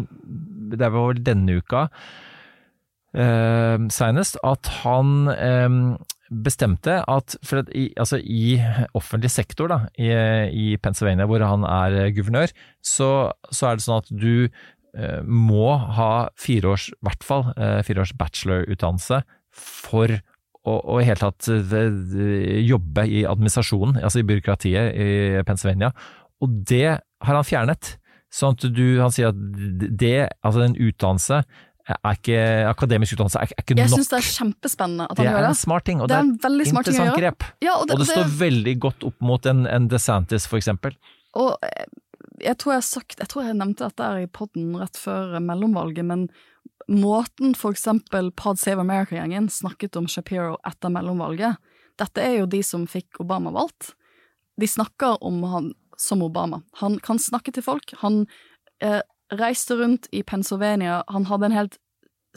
Det 0.73 0.82
var 0.82 1.13
vel 1.13 1.21
denne 1.23 1.59
uka, 1.61 1.86
eh, 3.13 3.77
senest, 3.91 4.39
at 4.43 4.69
han 4.82 5.29
eh, 5.32 5.69
bestemte 6.32 7.01
at, 7.03 7.36
at 7.36 7.71
i, 7.75 7.89
altså 7.99 8.19
i 8.23 8.55
offentlig 8.97 9.32
sektor 9.34 9.71
da, 9.71 9.79
i, 9.99 10.09
i 10.47 10.77
Pennsylvania, 10.82 11.27
hvor 11.27 11.43
han 11.43 11.65
er 11.67 11.97
eh, 12.05 12.11
guvernør, 12.15 12.53
så, 12.84 13.32
så 13.51 13.69
er 13.71 13.77
det 13.77 13.86
sånn 13.86 13.99
at 13.99 14.11
du 14.11 14.47
eh, 14.47 15.21
må 15.27 15.75
ha 15.97 16.11
fire 16.39 16.71
års, 16.73 16.89
hvert 17.03 17.27
fall 17.27 17.49
eh, 17.57 17.82
fire 17.88 18.05
års 18.05 18.15
bachelorutdannelse 18.19 19.21
for 19.51 20.15
å, 20.15 20.75
å 20.77 20.99
i 21.01 21.07
hele 21.09 21.19
tatt 21.19 21.49
eh, 21.51 22.61
jobbe 22.63 23.07
i 23.09 23.25
administrasjonen, 23.27 23.99
altså 23.99 24.21
i 24.21 24.27
byråkratiet 24.32 24.95
i 24.95 25.09
Pennsylvania. 25.47 25.91
Og 26.41 26.61
det 26.69 27.01
har 27.01 27.36
han 27.38 27.47
fjernet. 27.47 27.97
Sånn 28.32 28.55
at 28.55 28.63
du, 28.71 28.86
han 29.01 29.11
sier 29.11 29.34
at 29.34 29.39
det, 29.99 30.29
altså 30.39 30.63
en 30.63 30.77
utdannelse, 30.79 31.41
er 31.89 32.17
ikke, 32.17 32.38
akademisk 32.69 33.15
utdannelse 33.15 33.39
er, 33.41 33.53
er 33.57 33.63
ikke 33.63 33.77
Jeg 33.77 33.89
nok. 33.89 33.99
syns 33.99 34.11
det 34.11 34.17
er 34.19 34.27
kjempespennende 34.27 35.07
at 35.09 35.17
han 35.17 35.25
gjør 35.25 35.32
Det 35.32 35.41
Det 35.41 35.47
er 35.47 35.55
en 35.55 35.61
smart 35.61 35.86
ting, 35.86 36.01
og 36.01 36.07
Det 36.07 36.15
det 36.15 36.45
er 36.45 36.61
et 36.61 36.67
interessant 36.67 37.17
grep. 37.17 37.43
Ja, 37.61 37.73
Og 37.79 37.88
det 37.89 38.07
står 38.07 38.29
veldig 38.39 38.75
godt 38.79 39.03
opp 39.03 39.19
mot 39.21 39.45
en, 39.45 39.65
en 39.67 39.88
DeSantis, 39.88 40.47
for 40.47 40.57
eksempel. 40.61 40.95
Og 41.34 41.57
eh, 41.63 41.86
jeg 42.41 42.57
tror 42.57 42.73
jeg 42.73 42.84
sagt 42.84 43.19
Jeg 43.19 43.29
tror 43.32 43.43
jeg 43.45 43.57
nevnte 43.57 43.88
dette 43.88 44.03
her 44.03 44.23
i 44.23 44.27
podden 44.27 44.75
rett 44.79 44.97
før 44.97 45.36
eh, 45.36 45.43
mellomvalget, 45.43 46.05
men 46.05 46.29
måten 46.91 47.55
for 47.55 47.71
eksempel 47.71 48.32
Pod 48.36 48.59
Save 48.59 48.82
America-gjengen 48.82 49.49
snakket 49.49 49.95
om 49.95 50.07
Shapiro 50.07 50.57
etter 50.67 50.91
mellomvalget 50.91 51.57
Dette 52.01 52.23
er 52.23 52.39
jo 52.41 52.49
de 52.49 52.63
som 52.65 52.88
fikk 52.89 53.19
Obama 53.21 53.51
valgt. 53.53 53.93
De 54.59 54.67
snakker 54.67 55.21
om 55.23 55.43
han 55.43 55.73
som 55.97 56.23
Obama. 56.25 56.63
Han 56.82 56.97
kan 56.99 57.19
snakke 57.21 57.51
til 57.53 57.61
folk. 57.61 57.93
Han 58.01 58.25
eh, 58.82 59.01
reiste 59.32 59.77
rundt 59.79 60.07
i 60.11 60.23
Pennsylvania. 60.23 61.03
Han 61.07 61.25
hadde 61.25 61.49
en 61.49 61.57
helt 61.57 61.77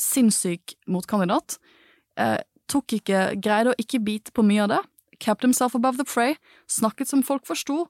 sinnssyk 0.01 0.75
motkandidat. 0.91 1.59
Eh, 2.19 2.41
tok 2.71 2.97
ikke, 2.99 3.35
greide 3.43 3.75
å 3.75 3.79
ikke 3.81 4.03
bite 4.05 4.35
på 4.35 4.45
mye 4.47 4.65
av 4.65 4.73
det. 4.73 4.83
Kept 5.23 5.47
himself 5.47 5.75
above 5.75 5.99
the 5.99 6.07
prey. 6.09 6.37
Snakket 6.71 7.11
som 7.11 7.23
folk 7.23 7.47
forsto. 7.47 7.85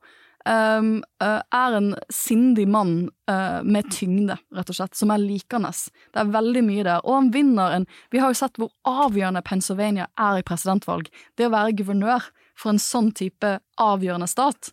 Um, 0.45 0.99
uh, 1.25 1.41
er 1.57 1.73
en 1.73 1.95
sindig 2.13 2.67
mann 2.69 3.07
uh, 3.31 3.63
med 3.65 3.87
tyngde, 3.89 4.35
rett 4.53 4.69
og 4.69 4.77
slett, 4.77 4.93
som 4.93 5.09
er 5.15 5.23
likende. 5.23 5.71
Det 6.13 6.21
er 6.21 6.35
veldig 6.35 6.63
mye 6.67 6.85
der. 6.85 7.01
Og 7.01 7.17
han 7.17 7.31
vinner 7.33 7.79
en 7.79 7.87
Vi 8.13 8.21
har 8.21 8.29
jo 8.29 8.37
sett 8.43 8.61
hvor 8.61 8.69
avgjørende 8.85 9.41
Pennsylvania 9.41 10.11
er 10.21 10.43
i 10.43 10.45
presidentvalg. 10.45 11.09
Det 11.41 11.49
å 11.49 11.55
være 11.55 11.73
guvernør 11.81 12.29
for 12.61 12.75
en 12.75 12.83
sånn 12.83 13.09
type 13.17 13.57
avgjørende 13.81 14.29
stat 14.29 14.69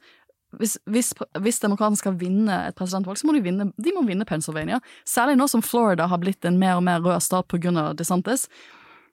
hvis, 0.60 0.76
hvis, 0.92 1.14
hvis 1.40 1.62
demokratene 1.64 2.00
skal 2.00 2.18
vinne 2.20 2.58
et 2.68 2.76
presidentvalg, 2.76 3.20
så 3.20 3.30
må 3.30 3.38
de 3.38 3.46
vinne, 3.46 3.70
de 3.78 3.96
må 3.96 4.04
vinne 4.08 4.28
Pennsylvania. 4.28 4.82
Særlig 5.08 5.38
nå 5.40 5.48
som 5.52 5.64
Florida 5.64 6.10
har 6.12 6.22
blitt 6.22 6.46
en 6.46 6.60
mer 6.60 6.80
og 6.80 6.86
mer 6.88 7.04
rød 7.04 7.24
stat 7.24 7.56
av 7.72 7.96
DeSantis. 7.96 8.48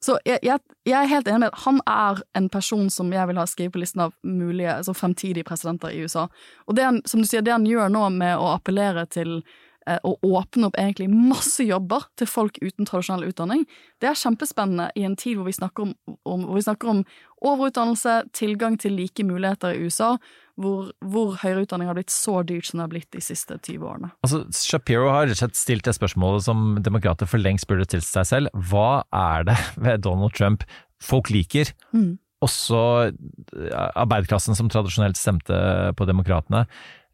Så 0.00 0.14
jeg, 0.26 0.38
jeg, 0.46 0.62
jeg 0.86 0.94
er 0.94 1.10
helt 1.10 1.28
enig 1.28 1.42
med 1.42 1.50
at 1.50 1.62
han 1.64 1.80
er 1.90 2.20
en 2.38 2.48
person 2.52 2.86
som 2.92 3.10
jeg 3.12 3.30
vil 3.30 3.40
ha 3.40 3.46
skrevet 3.50 3.74
på 3.74 3.80
listen 3.82 4.04
av 4.04 4.12
mulige 4.22 4.76
altså 4.76 4.94
fremtidige 4.94 5.46
presidenter 5.46 5.94
i 5.94 6.04
USA. 6.04 6.28
Og 6.66 6.78
det 6.78 6.86
han, 6.86 7.00
som 7.06 7.22
du 7.22 7.26
sier, 7.26 7.42
det 7.42 7.56
han 7.56 7.66
gjør 7.66 7.90
nå 7.90 8.04
med 8.14 8.36
å 8.38 8.52
appellere 8.52 9.08
til 9.10 9.40
eh, 9.88 9.98
å 10.06 10.14
åpne 10.22 10.70
opp 10.70 10.78
egentlig 10.78 11.08
masse 11.10 11.66
jobber 11.66 12.06
til 12.18 12.30
folk 12.30 12.60
uten 12.62 12.86
tradisjonell 12.86 13.26
utdanning, 13.32 13.66
det 13.98 14.12
er 14.12 14.22
kjempespennende 14.22 14.92
i 14.94 15.02
en 15.08 15.18
tid 15.18 15.40
hvor 15.40 15.50
vi 15.50 15.58
snakker 15.58 15.88
om, 15.88 15.96
om, 16.22 16.46
vi 16.54 16.62
snakker 16.62 16.94
om 16.94 17.02
overutdannelse, 17.44 18.22
tilgang 18.36 18.78
til 18.80 18.96
like 18.98 19.24
muligheter 19.26 19.74
i 19.76 19.86
USA, 19.86 20.16
hvor, 20.58 20.90
hvor 21.06 21.36
høyere 21.38 21.62
utdanning 21.62 21.86
har 21.90 21.94
blitt 21.98 22.10
så 22.10 22.40
dyrt 22.46 22.66
som 22.66 22.80
det 22.80 22.86
har 22.86 22.92
blitt 22.94 23.10
de 23.14 23.22
siste 23.22 23.58
20 23.62 23.84
årene. 23.86 24.10
Altså, 24.26 24.42
Shapiro 24.50 25.10
har 25.14 25.30
stilt 25.54 25.86
det 25.86 25.94
spørsmålet 25.94 26.46
som 26.48 26.78
demokrater 26.82 27.30
for 27.30 27.38
lengst 27.38 27.68
burde 27.70 27.86
stilt 27.86 28.08
seg 28.08 28.26
selv. 28.26 28.62
Hva 28.70 29.04
er 29.14 29.46
det 29.50 29.58
ved 29.84 30.02
Donald 30.06 30.34
Trump 30.34 30.66
folk 31.02 31.30
liker? 31.30 31.70
Mm. 31.94 32.16
Også 32.42 32.80
eh, 33.10 33.86
arbeiderklassen 33.98 34.58
som 34.58 34.70
tradisjonelt 34.70 35.18
stemte 35.18 35.54
på 35.98 36.08
demokratene. 36.10 36.66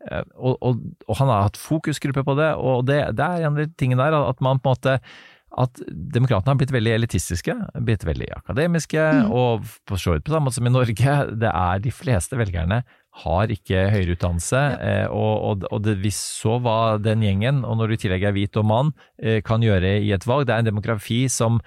Eh, 0.09 0.25
Og, 0.37 0.57
og, 0.61 0.81
og 1.09 1.21
han 1.21 1.29
har 1.33 1.47
hatt 1.51 1.61
fokusgruppe 1.61 2.25
på 2.25 2.35
det, 2.41 2.51
og 2.57 2.85
det, 2.89 2.99
det 3.17 3.25
er 3.25 3.45
en 3.45 3.55
av 3.55 3.61
de 3.61 3.71
tingene 3.77 4.05
der 4.05 4.17
at 4.25 4.41
man 4.45 4.61
på 4.61 4.73
en 4.73 4.77
måte 4.77 4.99
at 5.61 5.81
demokratene 5.89 6.55
har 6.55 6.59
blitt 6.61 6.75
veldig 6.75 6.97
elitistiske, 6.97 7.55
blitt 7.87 8.05
veldig 8.07 8.31
akademiske, 8.41 9.05
og 9.31 9.65
for 9.89 10.01
så 10.01 10.17
vidt 10.17 10.27
på 10.27 10.35
samme 10.35 10.49
måte 10.49 10.59
som 10.59 10.69
i 10.69 10.75
Norge. 10.75 11.17
Det 11.45 11.51
er 11.51 11.83
de 11.83 11.93
fleste 11.95 12.39
velgerne 12.39 12.83
har 13.23 13.51
ikke 13.53 13.85
høyere 13.93 14.17
utdannelse, 14.17 14.61
ja. 14.75 14.95
og, 15.07 15.35
og, 15.47 15.67
og 15.71 15.83
det, 15.85 15.95
vi 16.03 16.11
så 16.15 16.57
hva 16.63 16.97
den 16.99 17.23
gjengen, 17.23 17.63
og 17.63 17.79
når 17.79 17.93
du 17.93 17.95
i 17.95 18.01
tillegg 18.05 18.27
er 18.27 18.35
hvit 18.35 18.59
og 18.59 18.67
mann, 18.67 18.91
eh, 19.23 19.39
kan 19.47 19.63
gjøre 19.63 20.01
i 20.03 20.11
et 20.17 20.27
valg. 20.27 20.49
Det 20.49 20.57
er 20.57 20.65
en 20.65 20.71
demografi 20.73 21.21
som 21.31 21.61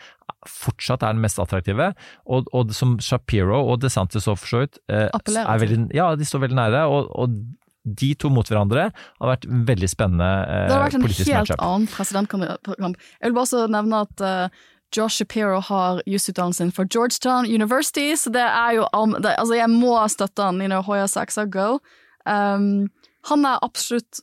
fortsatt 0.47 1.05
er 1.05 1.15
den 1.15 1.23
mest 1.23 1.39
attraktive, 1.39 1.93
og, 2.27 2.51
og 2.55 2.73
som 2.75 2.97
Shapiro 3.03 3.61
og 3.61 3.79
DeSantis 3.83 4.27
og 4.27 4.41
for 4.41 4.51
så 4.51 4.65
vidt 4.65 4.81
eh, 4.91 5.07
er 5.07 5.63
veldig, 5.63 5.79
Ja, 5.95 6.11
de 6.19 6.27
står 6.27 6.43
veldig 6.47 6.59
nære, 6.59 6.83
og, 6.91 7.07
og 7.15 7.39
de 7.87 8.13
to 8.19 8.29
mot 8.33 8.47
hverandre 8.47 8.89
har 8.93 9.29
vært 9.31 9.45
veldig 9.47 9.89
spennende 9.91 10.27
eh, 10.45 10.65
Det 10.67 10.75
har 10.75 10.85
vært 10.85 10.97
en 10.99 11.05
helt 11.07 11.29
matchup. 11.31 11.61
annen 11.63 11.87
presidentkamp. 11.91 12.43
Jeg 12.43 13.29
vil 13.29 13.37
bare 13.37 13.45
også 13.45 13.67
nevne 13.71 14.01
at 14.07 14.23
uh, 14.25 14.65
Josh 14.95 15.19
Shapiro 15.19 15.59
har 15.67 16.01
jusutdannelsen 16.07 16.71
for 16.75 16.87
Georgetown 16.87 17.45
University, 17.45 18.15
så 18.15 18.31
det 18.33 18.45
er 18.45 18.77
jo 18.79 18.87
um, 18.95 19.17
det, 19.19 19.35
Altså, 19.37 19.57
jeg 19.59 19.69
må 19.69 19.95
støtte 20.07 20.43
han. 20.43 20.61
You 20.61 20.71
know, 20.71 20.81
Hoya 20.81 21.07
Saxa, 21.07 21.45
go. 21.45 21.79
Um, 22.25 22.87
han 23.27 23.45
er 23.45 23.59
absolutt 23.63 24.21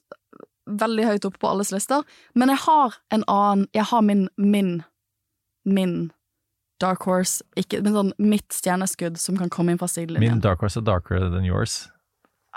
veldig 0.65 1.05
høyt 1.05 1.25
oppe 1.29 1.41
på 1.43 1.49
alles 1.51 1.73
lister, 1.75 2.05
men 2.35 2.49
jeg 2.49 2.63
har 2.65 2.97
en 3.13 3.25
annen 3.29 3.67
Jeg 3.77 3.85
har 3.91 4.03
min 4.03 4.29
min 4.37 4.83
min 5.65 6.13
dark 6.81 7.05
horse, 7.09 7.45
ikke, 7.57 7.81
men 7.85 7.95
sånn 7.95 8.13
mitt 8.19 8.53
stjerneskudd 8.53 9.17
som 9.21 9.39
kan 9.41 9.53
komme 9.53 9.73
inn 9.73 9.81
fra 9.81 9.89
Min 10.21 10.43
dark 10.45 10.61
horse 10.61 10.81
er 10.81 10.85
darker 10.85 11.31
than 11.31 11.45
yours. 11.45 11.89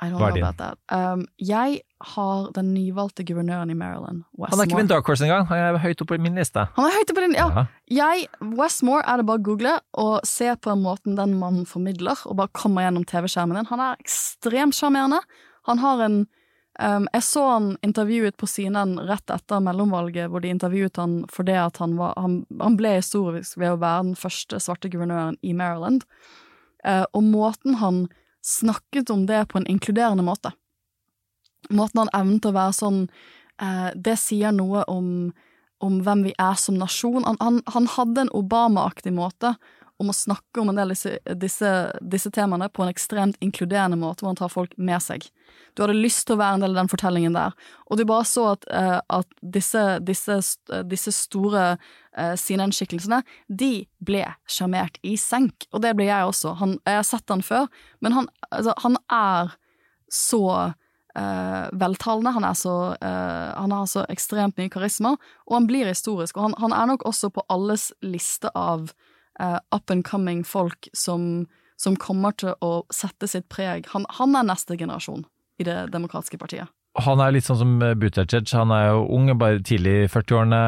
I 0.02 0.10
don't 0.12 0.20
hva 0.22 0.28
er 0.28 0.32
know 0.32 0.38
din? 0.38 0.44
about 0.46 0.58
that. 0.62 0.78
Um, 0.94 1.26
jeg 1.42 1.82
har 2.14 2.52
den 2.54 2.74
nyvalgte 2.76 3.24
guvernøren 3.26 3.72
i 3.74 3.74
Maryland, 3.78 4.24
Westmore. 4.38 4.52
Han 4.52 4.60
er 4.62 4.70
ikke 4.70 4.78
min 4.78 4.90
dark 4.92 5.08
horse 5.10 5.26
engang, 5.26 5.48
han 5.50 5.58
er 5.58 5.80
høyt 5.82 6.02
oppe 6.04 6.18
på 6.18 6.22
min 6.22 6.38
liste. 6.38 6.68
Han 6.76 6.86
er 6.86 6.94
høyt 6.94 7.10
oppe 7.10 7.18
på 7.18 7.26
din, 7.26 7.38
ja. 7.40 7.48
Ja. 7.56 7.66
Jeg, 7.98 8.28
Westmore 8.60 9.02
er 9.10 9.18
det 9.18 9.26
bare 9.30 9.42
å 9.42 9.46
google 9.48 9.74
og 9.98 10.20
se 10.30 10.52
på 10.54 10.70
den 10.70 10.84
måten 10.86 11.18
den 11.18 11.34
mannen 11.42 11.66
formidler, 11.66 12.22
og 12.30 12.38
bare 12.38 12.54
kommer 12.54 12.86
gjennom 12.86 13.08
TV-skjermen 13.10 13.58
din. 13.58 13.70
Han 13.72 13.82
er 13.88 13.98
ekstremt 14.04 14.78
sjarmerende. 14.78 15.24
Han 15.72 15.82
har 15.82 16.04
en 16.06 16.20
um, 16.80 17.08
Jeg 17.14 17.26
så 17.26 17.48
han 17.50 17.72
intervjuet 17.82 18.38
på 18.38 18.48
CNN 18.48 19.00
rett 19.10 19.34
etter 19.34 19.66
mellomvalget, 19.66 20.30
hvor 20.30 20.46
de 20.46 20.54
intervjuet 20.54 21.02
han 21.02 21.18
fordi 21.34 21.58
at 21.58 21.82
han 21.82 21.98
var 21.98 22.14
Han, 22.22 22.44
han 22.62 22.78
ble 22.78 22.94
historisk 23.00 23.58
ved 23.58 23.74
å 23.74 23.82
være 23.82 24.12
den 24.12 24.16
første 24.16 24.62
svarte 24.62 24.94
guvernøren 24.94 25.42
i 25.42 25.58
Maryland. 25.58 26.06
Uh, 26.86 27.04
og 27.18 27.24
måten 27.26 27.82
han 27.82 28.06
snakket 28.48 29.12
om 29.14 29.26
det 29.28 29.46
på 29.52 29.60
en 29.60 29.68
inkluderende 29.68 30.24
måte. 30.24 30.54
Måten 31.70 32.06
han 32.06 32.14
evnet 32.16 32.48
å 32.48 32.54
være 32.56 32.76
sånn 32.76 33.00
eh, 33.60 33.90
Det 33.96 34.16
sier 34.22 34.54
noe 34.56 34.86
om, 34.88 35.34
om 35.84 35.98
hvem 36.06 36.24
vi 36.30 36.34
er 36.40 36.56
som 36.60 36.78
nasjon. 36.80 37.26
Han, 37.28 37.40
han, 37.44 37.60
han 37.74 37.90
hadde 37.98 38.24
en 38.24 38.36
Obama-aktig 38.38 39.12
måte 39.18 39.56
om 39.98 40.12
å 40.12 40.16
snakke 40.16 40.62
om 40.62 40.70
en 40.72 40.78
del 40.78 40.94
disse, 40.94 41.16
disse, 41.42 41.72
disse 42.02 42.32
temaene 42.34 42.70
på 42.70 42.84
en 42.84 42.92
ekstremt 42.92 43.38
inkluderende 43.44 43.98
måte, 44.00 44.22
hvor 44.24 44.32
han 44.32 44.40
tar 44.40 44.54
folk 44.54 44.76
med 44.78 45.02
seg. 45.04 45.26
Du 45.74 45.84
hadde 45.84 45.98
lyst 45.98 46.28
til 46.28 46.38
å 46.38 46.42
være 46.42 46.58
en 46.58 46.66
del 46.66 46.76
av 46.76 46.82
den 46.84 46.92
fortellingen 46.92 47.38
der, 47.38 47.56
og 47.88 48.00
du 48.00 48.06
bare 48.10 48.28
så 48.30 48.46
at, 48.54 48.68
uh, 48.70 49.00
at 49.20 49.38
disse, 49.42 49.84
disse, 50.06 50.40
disse 50.90 51.14
store 51.16 51.66
uh, 51.78 52.34
CNN-skikkelsene, 52.38 53.24
de 53.50 53.72
ble 53.98 54.24
sjarmert 54.50 55.00
i 55.08 55.16
senk, 55.22 55.70
og 55.72 55.86
det 55.86 55.96
ble 55.98 56.10
jeg 56.10 56.30
også. 56.30 56.58
Han, 56.62 56.78
jeg 56.86 57.02
har 57.02 57.08
sett 57.08 57.34
han 57.34 57.46
før, 57.46 57.70
men 58.06 58.20
han, 58.20 58.30
altså, 58.52 58.78
han 58.86 59.00
er 59.14 59.58
så 60.14 60.44
uh, 61.18 61.66
veltalende, 61.74 62.36
han, 62.38 62.46
er 62.48 62.58
så, 62.58 62.78
uh, 63.02 63.50
han 63.58 63.74
har 63.74 63.90
så 63.90 64.06
ekstremt 64.14 64.58
mye 64.60 64.72
karisma, 64.74 65.16
og 65.48 65.58
han 65.58 65.70
blir 65.70 65.90
historisk. 65.90 66.38
Og 66.38 66.50
han, 66.50 66.58
han 66.62 66.76
er 66.76 66.90
nok 66.94 67.06
også 67.10 67.32
på 67.34 67.46
alles 67.54 67.90
liste 68.06 68.54
av 68.54 68.92
eh, 69.40 69.60
up 69.76 69.94
and 69.94 70.06
coming 70.08 70.44
folk 70.44 70.90
som, 70.94 71.48
som 71.78 71.96
kommer 71.96 72.36
til 72.38 72.56
å 72.62 72.86
sette 72.94 73.30
sitt 73.30 73.50
preg. 73.54 73.90
Han, 73.94 74.08
han 74.20 74.36
er 74.36 74.50
neste 74.54 74.78
generasjon 74.80 75.26
i 75.58 75.66
Det 75.66 75.88
demokratiske 75.90 76.38
partiet. 76.38 76.70
Han 76.98 77.22
er 77.22 77.34
litt 77.36 77.46
sånn 77.46 77.60
som 77.60 77.74
Buttigieg, 77.78 78.50
han 78.58 78.72
er 78.74 78.88
jo 78.90 79.04
ung, 79.14 79.30
bare 79.38 79.62
tidlig 79.66 79.94
i 80.06 80.10
40-årene. 80.10 80.62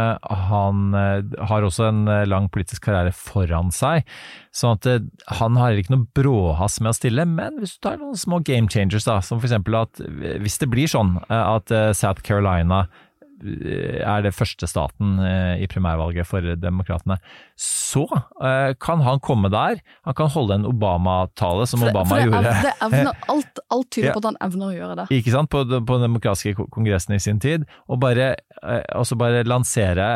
Han 0.52 0.94
eh, 0.98 1.38
har 1.50 1.66
også 1.66 1.88
en 1.88 2.04
eh, 2.12 2.26
lang 2.30 2.50
politisk 2.54 2.86
karriere 2.86 3.14
foran 3.16 3.72
seg, 3.74 4.06
sånn 4.54 4.78
at 4.78 4.90
eh, 4.90 5.08
han 5.40 5.58
har 5.58 5.78
ikke 5.80 5.96
noe 5.96 6.06
bråhast 6.18 6.84
med 6.86 6.94
å 6.94 6.98
stille. 7.00 7.26
Men 7.26 7.58
hvis 7.62 7.78
du 7.78 7.82
tar 7.88 7.98
noen 7.98 8.20
små 8.20 8.44
game 8.46 8.70
changers, 8.70 9.08
da, 9.10 9.18
som 9.26 9.42
eksempel 9.42 9.80
at 9.82 10.04
hvis 10.44 10.60
det 10.62 10.70
blir 10.70 10.92
sånn 10.92 11.18
eh, 11.24 11.34
at 11.40 11.74
eh, 11.74 11.90
South 11.98 12.22
Carolina 12.26 12.84
eh, 12.86 13.06
er 13.40 14.24
det 14.26 14.34
første 14.36 14.68
staten 14.68 15.18
eh, 15.24 15.62
i 15.64 15.68
primærvalget 15.72 16.28
for 16.28 16.42
demokratene, 16.60 17.18
så 17.60 18.06
eh, 18.44 18.74
kan 18.82 19.04
han 19.06 19.20
komme 19.24 19.50
der. 19.54 19.80
Han 20.08 20.18
kan 20.18 20.30
holde 20.34 20.58
en 20.60 20.66
Obama-tale, 20.70 21.68
som 21.70 21.80
For 21.84 21.90
det, 21.90 21.96
Obama 21.96 22.10
for 22.10 22.16
det, 22.20 22.26
gjorde. 22.30 22.50
ev- 22.50 22.66
det 22.66 22.74
evner, 22.88 23.14
alt, 23.36 23.60
alt 23.72 23.92
tyder 23.92 24.10
Ja. 24.10 24.16
på 24.18 24.24
at 24.24 24.30
han 24.32 24.42
evner 24.50 24.68
å 24.72 24.76
gjøre 24.76 24.98
det. 25.02 25.08
Ikke 25.20 25.32
sant, 25.36 25.50
på, 25.54 25.64
på 25.68 26.00
den 26.00 26.08
demokratiske 26.10 26.56
kongressen 26.74 27.16
i 27.16 27.20
sin 27.24 27.40
tid, 27.40 27.66
og 27.88 28.02
bare, 28.04 28.36
eh, 28.64 29.16
bare 29.20 29.44
lansere 29.48 30.10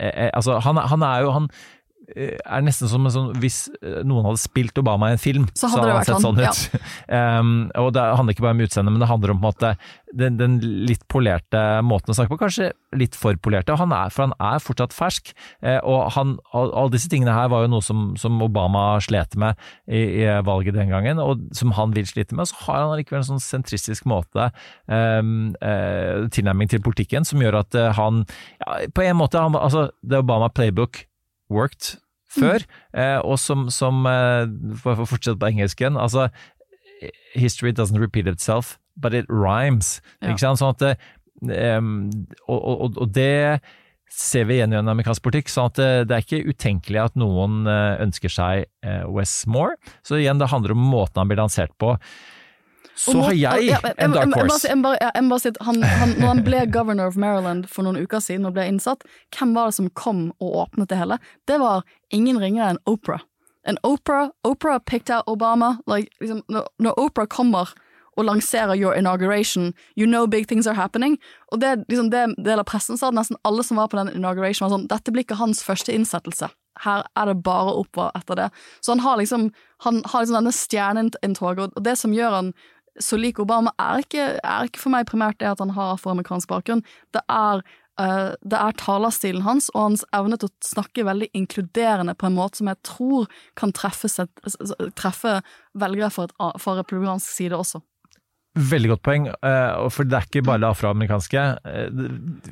eh, 0.00 0.12
eh, 0.12 0.30
Altså, 0.34 0.58
han, 0.62 0.76
han 0.76 1.02
er 1.02 1.24
jo 1.26 1.30
Han 1.34 1.48
eh, 1.50 1.56
er 2.16 2.64
nesten 2.64 2.88
som 2.88 3.04
en 3.04 3.12
sånn 3.12 3.32
Hvis 3.42 3.66
eh, 3.82 4.00
noen 4.06 4.26
hadde 4.30 4.40
spilt 4.40 4.78
Obama 4.80 5.10
i 5.10 5.16
en 5.16 5.20
film, 5.22 5.48
Så 5.58 5.70
hadde 5.72 5.86
det 5.86 5.92
han 5.92 6.00
vært 6.00 6.10
sett 6.10 6.24
sånn 6.24 6.40
ut. 6.40 6.82
um, 7.18 7.54
og 7.82 7.92
det 7.96 8.04
handler 8.04 8.36
ikke 8.36 8.46
bare 8.46 8.56
om 8.56 8.62
utseendet, 8.64 8.94
men 8.94 9.02
det 9.02 9.10
handler 9.10 9.34
om 9.34 9.42
måte 9.42 9.74
den, 10.16 10.38
den 10.40 10.56
litt 10.88 11.04
polerte 11.12 11.60
måten 11.84 12.12
å 12.12 12.16
snakke 12.16 12.32
på. 12.32 12.40
Kanskje 12.40 12.70
litt 12.96 13.16
for 13.18 13.36
polerte, 13.44 13.76
han 13.76 13.92
er, 13.92 14.12
for 14.14 14.24
han 14.24 14.34
er 14.40 14.62
fortsatt 14.64 14.94
fersk. 14.96 15.34
Eh, 15.60 15.76
og 15.84 16.14
han, 16.16 16.36
all, 16.56 16.72
alle 16.72 16.94
disse 16.94 17.10
tingene 17.12 17.34
her 17.36 17.50
var 17.52 17.66
jo 17.66 17.72
noe 17.74 17.84
som, 17.84 18.06
som 18.20 18.40
Obama 18.44 18.86
slet 19.04 19.36
med 19.40 19.58
i, 19.84 20.24
i 20.24 20.30
valget 20.46 20.78
den 20.78 20.92
gangen, 20.92 21.20
og 21.20 21.44
som 21.56 21.74
han 21.76 21.92
vil 21.96 22.08
slite 22.08 22.38
med. 22.38 22.48
Så 22.48 22.56
har 22.64 22.84
han 22.84 22.94
allikevel 22.94 23.20
en 23.20 23.30
sånn 23.34 23.44
sentristisk 23.44 24.08
måte, 24.08 24.48
um, 24.86 25.52
uh, 25.60 26.24
tilnærming 26.32 26.72
til 26.72 26.82
politikken, 26.84 27.28
som 27.28 27.44
gjør 27.44 27.60
at 27.62 27.76
eh, 27.76 27.92
han 27.98 28.24
ja, 28.62 28.80
på 28.94 29.04
en 29.04 29.20
måte 29.20 29.42
han, 29.42 29.56
altså, 29.58 29.88
The 30.00 30.22
Obama 30.24 30.48
playbook 30.52 31.04
worked 31.50 31.96
før, 32.28 32.64
eh, 32.92 33.18
og 33.24 33.38
som, 33.40 33.68
som 33.72 34.04
eh, 34.04 34.44
For 34.82 35.00
å 35.00 35.08
fortsette 35.08 35.40
på 35.40 35.48
engelsken, 35.48 35.96
altså 35.96 36.28
History 37.32 37.72
doesn't 37.72 38.00
repeat 38.00 38.26
itself, 38.26 38.76
but 38.96 39.14
it 39.14 39.26
rhymes. 39.30 40.00
Ja. 40.20 40.32
Ikke 40.32 40.42
sant? 40.42 40.60
Sånn 40.60 40.74
at 40.74 40.82
det, 40.82 40.94
em, 41.54 42.08
og, 42.48 42.58
og, 42.58 42.98
og 42.98 43.12
det 43.14 43.60
ser 44.10 44.48
vi 44.48 44.56
igjen 44.58 44.72
i 44.72 44.78
en 44.80 44.90
amerikansk 44.90 45.22
politikk. 45.24 45.52
sånn 45.52 45.70
at 45.70 45.78
det, 46.08 46.16
er 46.16 46.24
ikke 46.24 46.48
utenkelig 46.48 47.04
at 47.04 47.18
noen 47.20 47.68
eh, 47.68 48.00
ønsker 48.04 48.32
seg 48.32 48.66
eh, 48.82 49.04
Wes 49.12 49.44
Så 50.02 50.18
igjen, 50.18 50.40
det 50.40 50.50
handler 50.50 50.74
om 50.74 50.90
måten 50.90 51.22
han 51.22 51.30
blir 51.30 51.40
lansert 51.40 51.74
på. 51.78 51.94
Så 52.98 53.14
har 53.22 53.36
jeg 53.38 53.78
en 53.96 54.14
dark 54.16 54.34
horse. 54.34 54.66
Jeg 54.66 54.78
må 54.82 54.94
bare 54.98 55.40
si 55.40 55.52
at 55.52 55.60
han, 55.62 55.80
han, 55.82 56.14
når 56.18 56.32
han 56.32 56.44
ble 56.46 56.62
governor 56.74 57.12
of 57.12 57.18
Maryland 57.20 57.68
for 57.70 57.86
noen 57.86 58.00
uker 58.02 58.22
siden 58.24 58.48
og 58.48 58.56
ble 58.56 58.66
innsatt, 58.66 59.06
hvem 59.36 59.54
var 59.54 59.70
det 59.70 59.78
som 59.78 59.90
kom 59.94 60.28
og 60.42 60.62
åpnet 60.64 60.90
det 60.90 60.98
hele? 61.00 61.20
Det 61.46 61.60
var 61.62 61.86
ingen 62.14 62.40
ringere 62.42 62.74
enn 62.74 62.82
Oprah. 62.90 63.22
En 63.68 63.78
Oprah, 63.86 64.30
Opera 64.44 64.78
picked 64.80 65.14
out 65.14 65.28
Obama. 65.28 65.76
Like, 65.86 66.10
liksom, 66.20 66.42
når, 66.48 66.66
når 66.78 66.98
Oprah 66.98 67.28
kommer 67.30 67.74
og 68.18 68.24
lanserer 68.26 68.74
your 68.74 68.94
inauguration, 68.98 69.74
you 69.94 70.06
know 70.06 70.26
big 70.26 70.48
things 70.48 70.66
are 70.66 70.74
happening. 70.74 71.18
Og 71.52 71.60
det, 71.60 71.84
liksom, 71.88 72.10
det 72.10 72.34
del 72.44 72.58
av 72.58 72.66
pressen 72.66 72.98
sa 72.98 73.12
nesten 73.14 73.38
alle 73.46 73.62
som 73.62 73.78
var 73.78 73.92
på 73.92 74.00
den 74.00 74.10
inauguration 74.16 74.66
var 74.66 74.74
sånn, 74.74 74.88
dette 74.90 75.14
blir 75.14 75.26
ikke 75.26 75.38
hans 75.38 75.62
første 75.62 75.94
innsettelse. 75.94 76.50
Her 76.82 77.06
er 77.18 77.30
det 77.30 77.38
bare 77.46 77.74
oppover 77.78 78.14
etter 78.18 78.38
det. 78.38 78.48
Så 78.80 78.94
han 78.94 79.02
har 79.02 79.18
liksom, 79.20 79.48
han 79.86 80.02
har 80.06 80.24
liksom 80.24 80.38
denne 80.38 80.54
stjerneinntoget, 80.54 81.74
og 81.74 81.86
det 81.86 81.94
som 81.98 82.14
gjør 82.14 82.36
han 82.40 82.52
så 83.00 83.18
lik 83.20 83.40
Obama, 83.42 83.72
er 83.80 84.04
ikke, 84.04 84.30
er 84.42 84.68
ikke 84.68 84.82
for 84.82 84.94
meg 84.94 85.08
primært 85.08 85.38
det 85.42 85.50
at 85.50 85.62
han 85.62 85.74
har 85.76 85.94
afroamerikansk 85.94 86.50
bakgrunn. 86.50 86.84
Det 87.14 87.22
er 87.32 87.62
uh, 88.00 88.32
det 88.42 88.58
er 88.58 88.78
talerstilen 88.80 89.44
hans 89.46 89.70
og 89.74 89.82
hans 89.82 90.04
evne 90.16 90.38
til 90.38 90.50
å 90.50 90.56
snakke 90.64 91.06
veldig 91.08 91.30
inkluderende 91.38 92.16
på 92.18 92.28
en 92.28 92.38
måte 92.38 92.60
som 92.60 92.70
jeg 92.70 92.82
tror 92.86 93.28
kan 93.58 93.74
treffe, 93.76 94.10
treffe 94.98 95.38
velgere 95.78 96.10
et, 96.28 96.34
republikansk 96.66 97.30
side 97.40 97.58
også. 97.58 97.82
Veldig 98.58 98.88
godt 98.90 99.02
poeng, 99.06 99.26
eh, 99.30 99.88
for 99.94 100.08
det 100.08 100.16
er 100.18 100.24
ikke 100.26 100.42
bare 100.46 100.58
det 100.62 100.68
afroamerikanske. 100.72 101.42
eh, 101.64 101.88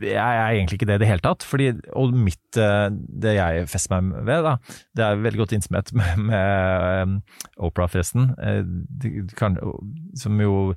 Jeg 0.02 0.14
er 0.16 0.50
egentlig 0.54 0.78
ikke 0.78 0.86
det 0.86 0.94
i 1.00 1.02
det 1.02 1.08
hele 1.08 1.24
tatt. 1.24 1.42
Fordi, 1.42 1.72
og 1.98 2.12
mitt, 2.14 2.56
eh, 2.56 2.88
det 2.92 3.34
jeg 3.36 3.66
fester 3.72 4.00
meg 4.00 4.24
ved, 4.28 4.44
da, 4.46 4.56
det 4.94 5.04
er 5.06 5.16
veldig 5.24 5.40
godt 5.42 5.52
innsomhet 5.56 5.92
med, 5.98 6.18
med 6.30 7.20
Oprah, 7.58 7.88
forresten. 7.90 8.34
kan- 9.36 9.58
Som 10.14 10.40
jo 10.40 10.74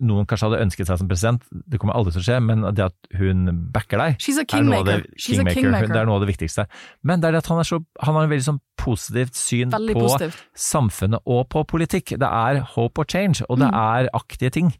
noen 0.00 0.26
kanskje 0.28 0.46
hadde 0.48 0.60
ønsket 0.64 0.86
seg 0.90 0.98
som 1.00 1.08
president. 1.10 1.42
Det 1.50 1.78
kommer 1.82 1.94
aldri 1.98 2.12
til 2.14 2.22
å 2.22 2.26
skje, 2.28 2.38
men 2.44 2.62
det 2.74 2.84
at 2.86 2.96
hun 3.18 3.48
backer 3.74 3.98
deg 4.02 4.18
She's 4.22 4.38
a 4.38 4.44
er 4.46 4.62
noe 4.66 4.82
det, 4.86 4.98
kingmaker. 5.18 5.58
Kingmaker. 5.58 5.92
Det 5.92 6.00
er 6.02 6.06
noe 6.08 6.18
av 6.20 6.24
det 6.26 6.30
viktigste. 6.32 6.66
Men 7.02 7.20
det 7.22 7.28
er 7.30 7.38
det 7.38 7.42
at 7.44 7.50
han, 7.52 7.58
er 7.62 7.68
så, 7.68 7.80
han 8.06 8.14
har 8.18 8.26
en 8.28 8.32
veldig 8.32 8.46
sånn 8.48 8.60
positivt 8.78 9.34
syn 9.34 9.72
Veldig 9.74 9.94
på 9.98 10.04
positivt. 10.06 10.42
samfunnet 10.54 11.20
og 11.26 11.48
på 11.50 11.64
politikk. 11.68 12.14
Det 12.22 12.28
er 12.30 12.60
hope 12.76 13.02
or 13.02 13.08
change, 13.10 13.42
og 13.48 13.58
Mm. 13.58 13.64
det 13.66 13.70
er 13.74 14.10
aktige 14.14 14.50
ting. 14.54 14.72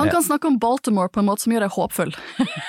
Han 0.00 0.08
kan 0.08 0.22
snakke 0.22 0.46
om 0.48 0.58
Baltimore 0.60 1.08
på 1.12 1.20
en 1.20 1.26
måte 1.26 1.42
som 1.44 1.52
gjør 1.52 1.60
deg 1.66 1.72
håpfull. 1.76 2.12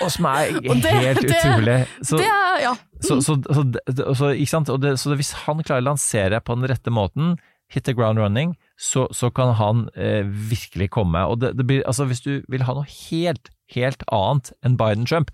Og 0.01 0.09
som 0.11 0.25
er 0.25 0.51
helt 0.63 1.21
det- 1.21 1.31
utrolig. 1.31 1.77
Så, 2.03 2.17
det 2.19 2.27
ja. 2.63 2.73
så, 3.01 3.21
så, 3.23 3.37
så, 3.39 4.95
så 4.99 5.15
hvis 5.15 5.31
han 5.45 5.63
klarer 5.63 5.81
å 5.83 5.89
lansere 5.91 6.41
på 6.43 6.55
den 6.59 6.67
rette 6.71 6.91
måten, 6.91 7.37
hit 7.71 7.85
the 7.87 7.93
ground 7.95 8.19
running, 8.19 8.57
så, 8.77 9.07
så 9.15 9.29
kan 9.33 9.53
han 9.59 9.85
eh, 9.95 10.25
virkelig 10.27 10.89
komme. 10.97 11.21
Og 11.31 11.39
det, 11.43 11.53
det 11.59 11.65
blir, 11.69 11.81
altså 11.87 12.05
hvis 12.09 12.23
du 12.25 12.33
vil 12.51 12.65
ha 12.67 12.75
noe 12.77 12.87
helt, 12.89 13.49
helt 13.75 14.03
annet 14.11 14.51
enn 14.67 14.75
Biden-Trump, 14.79 15.31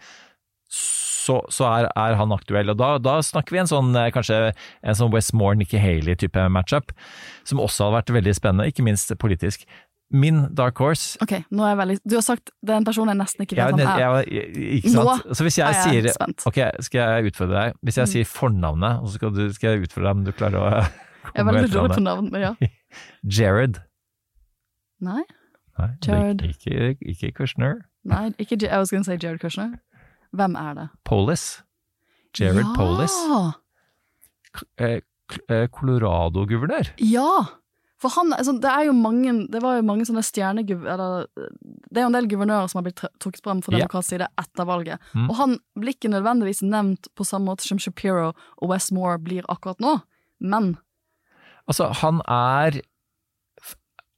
så, 0.69 1.39
så 1.51 1.65
er, 1.69 1.87
er 1.95 2.15
han 2.19 2.31
aktuell. 2.35 2.69
Og 2.73 2.77
da, 2.79 2.93
da 3.03 3.17
snakker 3.23 3.55
vi 3.55 3.61
en 3.63 3.69
sånn 3.71 3.89
eh, 3.99 4.09
kanskje 4.15 4.37
en 4.51 4.97
sånn 4.99 5.11
Westmore-Nikki 5.15 5.79
Haley-type 5.81 6.45
matchup, 6.53 6.93
som 7.47 7.61
også 7.63 7.87
hadde 7.87 7.97
vært 8.01 8.13
veldig 8.19 8.35
spennende, 8.37 8.69
ikke 8.71 8.85
minst 8.87 9.11
politisk. 9.21 9.65
Min 10.07 10.45
dark 10.55 10.77
horse 10.79 11.17
Ok, 11.19 11.33
nå 11.51 11.65
er 11.67 11.73
jeg 11.73 11.77
veldig 11.81 11.95
Du 12.07 12.13
har 12.15 12.21
sagt 12.23 12.53
det 12.63 12.71
er 12.71 12.77
en 12.79 12.85
person 12.87 13.09
jeg 13.11 13.17
nesten 13.19 13.43
ikke 13.43 13.57
vet 13.57 13.73
hvem 13.75 13.89
er. 13.91 14.21
jeg, 14.31 14.53
ikke 14.77 14.91
sant? 14.93 15.25
Nå 15.27 15.35
så 15.35 15.43
hvis 15.43 15.57
jeg, 15.59 15.65
er 15.67 15.75
jeg 15.75 15.97
sier 16.05 16.13
spent. 16.15 16.45
Ok, 16.47 16.59
skal 16.87 17.01
jeg 17.01 17.33
utfordre 17.33 17.57
deg? 17.65 17.75
Hvis 17.83 17.97
jeg 17.99 18.07
Mm. 18.07 18.11
sier 18.13 18.29
fornavnet, 18.31 19.01
og 19.03 19.09
så 19.11 19.19
skal, 19.19 19.33
du, 19.35 19.41
skal 19.57 19.73
jeg 19.75 19.83
utfordre 19.89 20.07
deg 20.07 20.15
om 20.15 20.23
du 20.23 20.31
klarer 20.37 20.63
å 20.63 20.85
Jeg 21.33 21.41
er 21.41 21.49
veldig 21.51 21.73
dårlig 21.73 21.97
på 21.97 22.03
navn, 22.05 22.31
men 22.31 22.41
ja. 22.41 22.53
Jared. 23.37 23.81
Nei, 25.03 25.23
Nei, 25.77 25.91
Jared. 26.01 26.41
Ikke, 26.41 26.73
ikke, 26.89 27.11
ikke 27.13 27.31
Kushner. 27.41 27.83
nei 28.07 28.31
ikke, 28.39 28.57
jeg 28.61 28.71
I 28.71 28.79
was 28.81 28.89
gonna 28.89 29.05
say 29.05 29.17
Jared 29.21 29.39
Kushner. 29.39 29.77
Hvem 30.33 30.55
er 30.55 30.73
det? 30.73 30.87
Polis. 31.05 31.61
Jared 32.39 32.63
ja! 32.63 32.73
Polis. 32.75 33.13
Eh, 34.81 34.99
eh, 35.49 35.67
Colorado-guvernør. 35.67 36.93
Ja! 36.97 37.45
For 38.01 38.13
han, 38.13 38.33
altså, 38.33 38.53
det 38.61 38.69
er 38.69 38.83
jo 38.85 38.91
mange 38.93 39.31
Det 39.49 39.57
var 39.63 39.79
jo 39.79 39.85
mange 39.85 40.05
sånne 40.05 40.21
stjerneguvernører 40.21 41.25
det 41.87 42.01
er 42.01 42.03
jo 42.03 42.09
en 42.11 42.17
del 42.17 42.27
guvernører 42.29 42.69
som 42.69 42.77
har 42.77 42.85
blitt 42.85 42.99
trukket 43.23 43.41
frem 43.45 43.61
fra 43.63 43.73
demokratisk 43.73 44.17
side 44.17 44.27
etter 44.37 44.67
valget. 44.67 45.01
Mm. 45.15 45.29
Og 45.31 45.37
han 45.39 45.55
blir 45.79 45.95
ikke 45.95 46.11
nødvendigvis 46.11 46.59
nevnt 46.67 47.07
på 47.17 47.25
samme 47.25 47.49
måte 47.49 47.65
som 47.65 47.79
Shapiro 47.81 48.33
og 48.33 48.69
Westmore 48.69 49.15
blir 49.23 49.47
akkurat 49.49 49.79
nå, 49.81 49.95
men 50.43 50.75
Altså, 51.67 51.89
han 52.03 52.21
er 52.27 52.81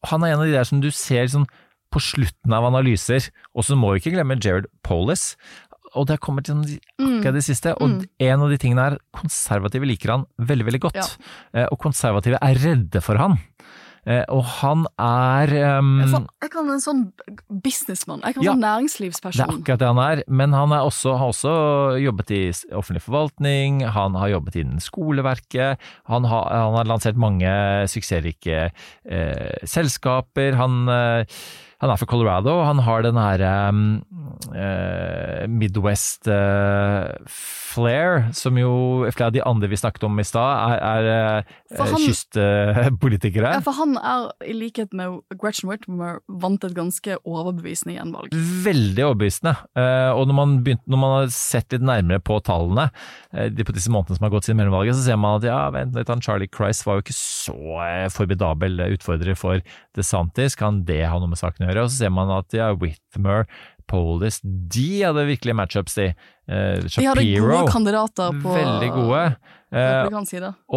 Han 0.07 0.23
er 0.23 0.31
en 0.31 0.39
av 0.39 0.45
de 0.47 0.53
der 0.55 0.63
som 0.63 0.79
du 0.79 0.87
ser 0.95 1.25
sånn 1.27 1.47
på 1.91 1.99
slutten 1.99 2.53
av 2.55 2.63
analyser. 2.63 3.25
Og 3.57 3.65
så 3.67 3.75
må 3.75 3.89
vi 3.91 3.99
ikke 3.99 4.13
glemme 4.15 4.37
Jared 4.39 4.67
Polis. 4.85 5.35
Og 5.97 6.05
det 6.07 6.19
kommer 6.21 6.41
til 6.45 6.55
Mm. 6.55 7.19
akkurat 7.19 7.33
det 7.33 7.43
siste. 7.43 7.73
Og 7.81 8.05
en 8.21 8.39
av 8.41 8.49
de 8.49 8.57
tingene 8.57 8.85
er 8.93 8.97
konservative 9.11 9.83
liker 9.85 10.11
han 10.13 10.25
veldig, 10.39 10.65
veldig 10.69 10.79
godt. 10.79 10.95
Ja. 10.95 11.07
Eh, 11.53 11.67
Og 11.71 11.79
konservative 11.79 12.37
er 12.41 12.55
redde 12.55 13.01
for 13.01 13.17
han. 13.17 13.39
Eh, 14.09 14.23
Og 14.33 14.41
han 14.59 14.87
er 14.97 15.51
um, 15.77 15.99
Jeg 16.41 16.49
kan 16.49 16.69
en 16.73 16.81
sånn 16.81 17.03
businessmann. 17.61 18.23
Jeg 18.25 18.35
kan 18.35 18.43
Ja. 18.43 18.53
sånn 18.55 18.63
næringslivsperson. 18.65 19.37
Det 19.37 19.45
er 19.45 19.59
akkurat 19.61 19.79
det 19.83 19.89
han 19.91 20.01
er, 20.03 20.23
men 20.27 20.53
han 20.57 20.73
er 20.73 20.81
også, 20.87 21.13
har 21.19 21.29
også 21.29 21.53
jobbet 22.01 22.31
i 22.33 22.41
offentlig 22.73 23.03
forvaltning, 23.05 23.83
han 23.85 24.15
har 24.17 24.29
jobbet 24.33 24.55
innen 24.63 24.79
skoleverket, 24.81 25.77
han 26.09 26.23
har, 26.25 26.49
han 26.49 26.73
har 26.79 26.89
lansert 26.89 27.15
mange 27.21 27.51
suksessrike 27.91 28.71
eh, 29.05 29.53
selskaper, 29.69 30.55
han, 30.57 30.87
eh, 30.89 31.25
han 31.79 31.93
er 31.93 31.97
fra 32.01 32.09
Colorado, 32.09 32.57
og 32.59 32.65
han 32.65 32.79
har 32.79 33.05
den 33.05 33.15
her 33.21 33.39
eh, 33.45 33.71
Midwest 35.49 36.27
eh, 36.31 37.09
flair, 37.29 38.29
som 38.37 38.55
jo 38.59 38.71
flere 39.11 39.27
av 39.29 39.33
de 39.35 39.41
andre 39.45 39.69
vi 39.71 39.77
snakket 39.79 40.05
om 40.07 40.19
i 40.21 40.25
stad, 40.27 40.77
er, 40.79 41.09
er 41.09 41.43
eh, 41.43 41.79
han- 41.79 42.05
kystpolitikere. 42.05 43.51
Ja, 43.57 43.61
for 43.65 43.75
han 43.77 43.97
er, 43.99 44.29
i 44.47 44.55
likhet 44.55 44.93
med 44.95 45.19
Gretchen 45.39 45.69
Whitmer, 45.69 46.19
vant 46.29 46.63
et 46.65 46.75
ganske 46.77 47.17
overbevisende 47.27 47.97
gjenvalg. 47.97 48.33
Veldig 48.65 49.05
overbevisende. 49.09 49.55
Eh, 49.79 50.11
og 50.15 50.27
når 50.29 50.37
man, 50.39 50.55
begynt, 50.65 50.85
når 50.89 51.01
man 51.03 51.15
har 51.17 51.33
sett 51.35 51.75
litt 51.75 51.85
nærmere 51.85 52.23
på 52.23 52.39
tallene 52.47 52.89
eh, 53.33 53.49
på 53.59 53.75
disse 53.75 53.91
månedene 53.93 54.19
som 54.19 54.27
har 54.29 54.33
gått 54.37 54.47
siden 54.49 54.61
mellomvalget, 54.61 54.97
så 54.99 55.07
ser 55.09 55.19
man 55.21 55.39
at 55.41 55.49
ja, 55.49 55.59
vent 55.75 55.97
litt, 55.97 56.09
han 56.11 56.23
Charlie 56.25 56.49
Christ 56.51 56.85
var 56.87 56.99
jo 56.99 57.05
ikke 57.07 57.17
så 57.19 57.57
eh, 57.85 58.07
formidabel 58.13 58.79
utfordrer 58.93 59.37
for 59.39 59.59
DeSantis. 59.97 60.55
Kan 60.59 60.83
det 60.87 61.03
ha 61.11 61.19
noe 61.19 61.31
med 61.31 61.41
saken 61.41 61.67
å 61.67 61.71
gjøre? 61.71 61.85
Og 61.87 61.91
så 61.93 62.05
ser 62.05 62.15
man 62.15 62.31
at 62.39 62.55
ja, 62.55 62.71
Whitmer, 62.79 63.45
Polis, 63.89 64.39
de 64.45 64.87
hadde 65.03 65.25
virkelig 65.27 65.55
matchups, 65.57 65.95
de. 65.99 66.07
Eh, 66.49 66.81
De 66.85 67.07
hadde 67.09 67.25
gode 67.41 67.63
kandidater 67.73 68.35
på 68.43 68.53
Veldig 68.55 68.91
gode. 68.95 69.23
Eh, 69.69 70.03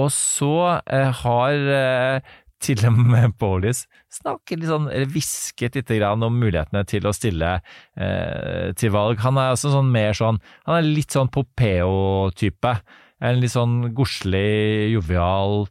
og 0.03 0.09
så 0.13 0.53
eh, 0.85 1.13
har 1.23 1.53
eh, 1.77 2.33
til 2.63 2.83
og 2.87 2.99
med 3.11 3.33
Polis 3.41 3.85
snakket 4.13 4.61
litt 4.61 4.69
sånn, 4.71 4.85
eller 4.93 5.09
hvisket 5.11 5.75
litt 5.81 5.89
grann 5.97 6.23
om 6.23 6.37
mulighetene 6.39 6.85
til 6.87 7.09
å 7.09 7.15
stille 7.17 7.55
eh, 7.97 8.69
til 8.79 8.93
valg. 8.95 9.19
Han 9.25 9.41
er 9.41 9.55
også 9.57 9.73
sånn 9.73 9.89
mer 9.95 10.13
sånn, 10.15 10.39
han 10.69 10.77
er 10.79 10.87
litt 10.87 11.11
sånn 11.17 11.31
Popeo-type. 11.33 12.75
En 13.23 13.39
litt 13.43 13.53
sånn 13.55 13.93
godslig, 13.95 14.93
jovial, 14.93 15.65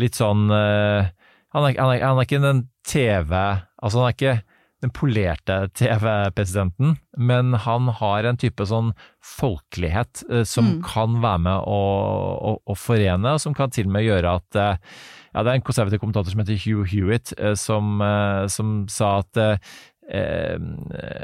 litt 0.00 0.16
sånn 0.18 0.46
eh, 0.50 1.10
han, 1.54 1.66
er, 1.68 1.76
han, 1.78 1.92
er, 1.94 2.00
han 2.02 2.18
er 2.18 2.26
ikke 2.26 2.40
den 2.42 2.62
TV 2.88 3.30
Altså, 3.36 4.00
han 4.00 4.08
er 4.08 4.14
ikke 4.16 4.36
den 4.84 4.92
polerte 4.94 5.56
TV-presidenten, 5.74 6.94
men 7.16 7.54
han 7.64 7.88
har 7.98 8.28
en 8.28 8.38
type 8.40 8.66
sånn 8.68 8.92
folkelighet 9.24 10.22
eh, 10.30 10.44
som 10.48 10.64
Mm. 10.74 10.82
kan 10.86 11.18
være 11.22 11.40
med 11.46 11.66
å, 11.68 11.80
å, 12.52 12.54
å 12.68 12.76
forene, 12.78 13.34
og 13.34 13.40
som 13.42 13.54
kan 13.56 13.72
til 13.72 13.88
og 13.88 13.94
med 13.96 14.04
gjøre 14.06 14.36
at 14.38 14.56
eh, 14.60 14.76
ja, 15.34 15.42
Det 15.42 15.50
er 15.50 15.56
en 15.58 15.66
konservativ 15.66 15.98
kommentator 15.98 16.30
som 16.30 16.44
heter 16.44 16.60
Hugh 16.62 16.84
Hewitt, 16.92 17.32
eh, 17.38 17.56
som, 17.58 17.96
eh, 18.04 18.44
som 18.52 18.84
sa 18.92 19.18
at 19.24 19.36
eh, 19.40 19.56
eh, 20.08 20.58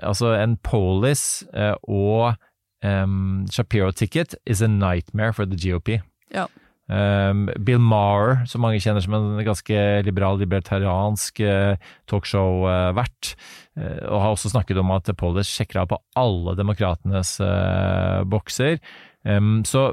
altså 0.02 0.32
en 0.34 0.56
Polis 0.66 1.44
og 1.86 2.34
em, 2.82 3.46
Shapiro-ticket 3.52 4.34
is 4.46 4.62
a 4.62 4.68
nightmare 4.68 5.32
for 5.36 5.44
the 5.46 5.54
GOP. 5.56 6.00
Ja. 6.34 6.46
Um, 6.90 7.44
Bill 7.62 7.78
Maher, 7.78 8.40
som 8.50 8.64
mange 8.64 8.80
kjenner 8.82 9.04
som 9.04 9.14
en 9.14 9.44
ganske 9.46 9.82
liberal, 10.02 10.40
libertariansk 10.40 11.38
uh, 11.46 11.90
talkshow-vert, 12.10 13.34
eh, 13.78 14.00
og 14.08 14.24
har 14.24 14.34
også 14.34 14.50
snakket 14.50 14.80
om 14.82 14.90
at 14.96 15.06
Polis 15.20 15.52
sjekker 15.54 15.84
av 15.84 15.92
på 15.92 16.00
alle 16.18 16.56
demokratenes 16.58 17.36
eh, 17.46 18.24
bokser. 18.26 18.80
Um, 19.22 19.60
så 19.68 19.92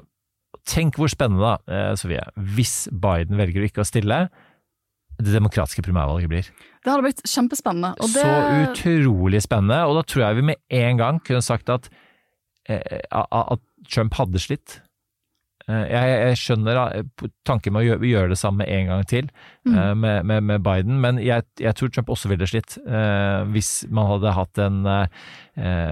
tenk 0.68 0.98
hvor 0.98 1.12
spennende, 1.12 1.54
da, 1.54 1.94
Sofie, 2.00 2.26
hvis 2.58 2.88
Biden 2.90 3.38
velger 3.38 3.62
å 3.62 3.70
ikke 3.70 3.86
å 3.86 3.88
stille, 3.88 4.26
det 5.18 5.34
demokratiske 5.34 5.86
primærvalget 5.86 6.30
blir. 6.30 6.50
Det 6.84 6.92
hadde 6.92 7.06
blitt 7.06 7.24
kjempespennende. 7.30 7.94
Det, 8.02 8.26
Så 8.26 8.34
utrolig 8.64 9.42
spennende, 9.46 9.84
og 9.86 9.98
da 9.98 10.04
tror 10.06 10.26
jeg 10.26 10.40
vi 10.40 10.50
med 10.52 10.82
en 10.82 11.00
gang 11.02 11.22
kunne 11.26 11.46
sagt 11.46 11.70
at, 11.74 11.90
eh, 12.70 13.02
at 13.12 13.64
Trump 13.90 14.18
hadde 14.18 14.42
slitt. 14.42 14.82
Eh, 15.68 15.86
Jeg, 15.92 16.12
jeg 16.16 16.40
skjønner 16.40 16.80
eh, 16.86 17.30
tanken 17.48 17.76
med 17.76 17.84
å 17.84 17.88
gjøre, 17.90 18.08
gjøre 18.08 18.32
det 18.32 18.40
samme 18.40 18.68
en 18.72 18.92
gang 18.92 19.08
til 19.10 19.28
mm. 19.68 20.00
med, 20.00 20.26
med, 20.30 20.46
med 20.48 20.64
Biden, 20.64 21.02
men 21.04 21.20
jeg, 21.20 21.44
jeg 21.60 21.76
tror 21.76 21.92
Trump 21.92 22.12
også 22.14 22.32
ville 22.32 22.48
slitt 22.48 22.78
eh, 22.86 23.42
hvis 23.52 23.72
man 23.92 24.08
hadde 24.14 24.36
hatt 24.38 24.64
en 24.64 24.80
eh, 24.88 25.28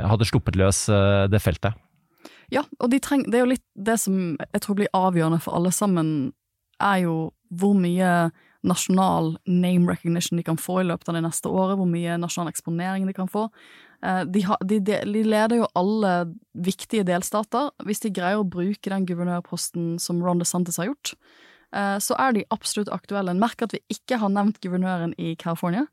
hadde 0.07 0.27
sluppet 0.30 0.56
løs 0.60 0.85
eh, 0.88 1.26
det 1.31 1.43
feltet. 1.43 1.76
Ja, 2.53 2.64
og 2.80 2.91
de 2.93 3.02
treng, 3.02 3.26
det 3.27 3.39
er 3.39 3.45
jo 3.45 3.53
litt 3.56 3.65
det 3.73 3.97
som 3.99 4.35
jeg 4.39 4.64
tror 4.64 4.80
blir 4.80 4.91
avgjørende 4.95 5.41
for 5.43 5.57
alle 5.57 5.73
sammen, 5.76 6.31
er 6.80 7.06
jo 7.06 7.15
hvor 7.56 7.76
mye 7.77 8.30
nasjonal 8.65 9.35
name 9.45 9.91
recognition 9.91 10.39
de 10.39 10.45
kan 10.45 10.57
få 10.60 10.80
i 10.81 10.88
løpet 10.88 11.10
av 11.10 11.18
det 11.18 11.23
neste 11.26 11.49
året, 11.49 11.77
hvor 11.80 11.89
mye 11.89 12.18
nasjonal 12.22 12.52
eksponering 12.52 13.06
de 13.07 13.14
kan 13.18 13.30
få. 13.31 13.47
Eh, 14.06 14.22
De, 14.30 14.41
har, 14.45 14.57
de, 14.61 14.80
de 14.80 14.99
de 15.02 15.23
leder 15.26 15.57
jo 15.64 15.68
alle 15.76 16.14
viktige 16.53 17.06
delstater. 17.07 17.72
Hvis 17.86 18.03
de 18.06 18.14
greier 18.14 18.41
å 18.41 18.48
bruke 18.48 18.91
den 18.94 19.06
guvernørposten 19.10 19.95
som 19.99 20.22
Ron 20.23 20.40
DeSantis 20.44 20.77
har 20.77 20.91
gjort, 20.91 21.14
eh, 21.73 21.98
så 21.99 22.18
er 22.22 22.36
de 22.38 22.45
absolutt 22.53 22.91
aktuelle. 22.94 23.34
Merk 23.34 23.65
at 23.65 23.73
vi 23.73 23.82
ikke 23.90 24.19
har 24.22 24.30
nevnt 24.30 24.61
guvernøren 24.61 25.15
i 25.18 25.36
California. 25.41 25.88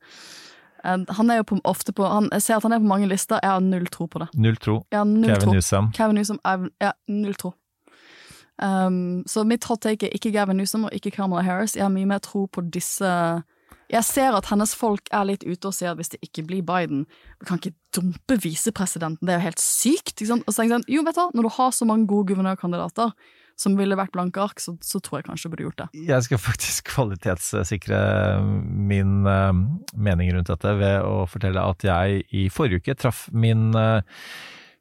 Eh, 0.84 0.98
Han 1.08 1.30
er 1.30 1.40
jo 1.40 1.48
på, 1.54 1.60
ofte 1.64 1.92
på 1.96 2.04
han, 2.04 2.28
Jeg 2.32 2.42
ser 2.42 2.56
at 2.56 2.62
han 2.68 2.72
er 2.72 2.84
på 2.84 2.90
mange 2.90 3.08
lister, 3.08 3.38
jeg 3.42 3.50
har 3.50 3.60
null 3.60 3.86
tro 3.86 4.06
på 4.06 4.18
det. 4.18 4.28
Null 4.34 4.56
tro. 4.56 4.82
Null 4.92 5.24
Kevin 5.30 5.40
tro. 5.40 5.52
Newsom. 5.52 5.92
Kevin 5.94 6.14
Newsom 6.20 6.38
er 6.44 6.68
ja, 6.80 6.92
null 7.08 7.34
tro. 7.34 7.54
Um, 8.62 9.24
så 9.26 9.42
mitt 9.48 9.64
hot 9.64 9.80
take 9.80 10.06
er 10.06 10.12
ikke 10.14 10.30
Gavin 10.30 10.56
Newsom 10.60 10.84
og 10.84 10.92
ikke 10.92 11.10
Kamala 11.10 11.42
Harris. 11.42 11.74
Jeg 11.74 11.82
har 11.82 11.90
mye 11.90 12.06
mer 12.06 12.20
tro 12.22 12.44
på 12.46 12.62
disse 12.70 13.08
Jeg 13.92 14.08
ser 14.08 14.32
at 14.36 14.48
hennes 14.48 14.72
folk 14.78 15.10
er 15.12 15.26
litt 15.28 15.44
ute 15.44 15.68
og 15.68 15.76
ser 15.76 15.96
hvis 15.98 16.14
det 16.14 16.22
ikke 16.24 16.46
blir 16.48 16.64
Biden 16.64 17.04
Vi 17.42 17.48
kan 17.48 17.60
ikke 17.60 17.74
dumpe 17.92 18.38
visepresidenten, 18.40 19.26
det 19.26 19.34
er 19.34 19.40
jo 19.42 19.48
helt 19.50 19.60
sykt. 19.60 20.14
Ikke 20.16 20.30
sant? 20.30 20.46
Og 20.46 20.54
så 20.54 20.62
tenker 20.62 20.78
jeg 20.78 20.80
sånn, 20.80 20.90
jo, 20.94 21.04
vet 21.04 21.18
du 21.18 21.20
hva, 21.20 21.28
når 21.36 21.48
du 21.48 21.54
har 21.58 21.74
så 21.76 21.88
mange 21.88 22.08
gode 22.08 22.32
guvernørkandidater 22.32 23.12
som 23.60 23.76
ville 23.76 23.98
vært 23.98 24.14
blanke 24.14 24.40
ark, 24.40 24.62
så, 24.62 24.74
så 24.80 25.00
tror 25.04 25.20
jeg 25.20 25.26
kanskje 25.28 25.48
du 25.48 25.52
burde 25.52 25.66
gjort 25.66 25.82
det. 25.82 25.88
Jeg 26.08 26.26
skal 26.26 26.40
faktisk 26.40 26.88
kvalitetssikre 26.94 28.00
min 28.42 29.28
uh, 29.28 29.52
mening 29.92 30.32
rundt 30.32 30.50
dette 30.50 30.74
ved 30.80 31.04
å 31.04 31.26
fortelle 31.30 31.68
at 31.74 31.86
jeg 31.86 32.24
i 32.32 32.46
forrige 32.52 32.82
uke 32.82 32.96
traff 32.98 33.26
min 33.32 33.70
eh, 33.78 34.00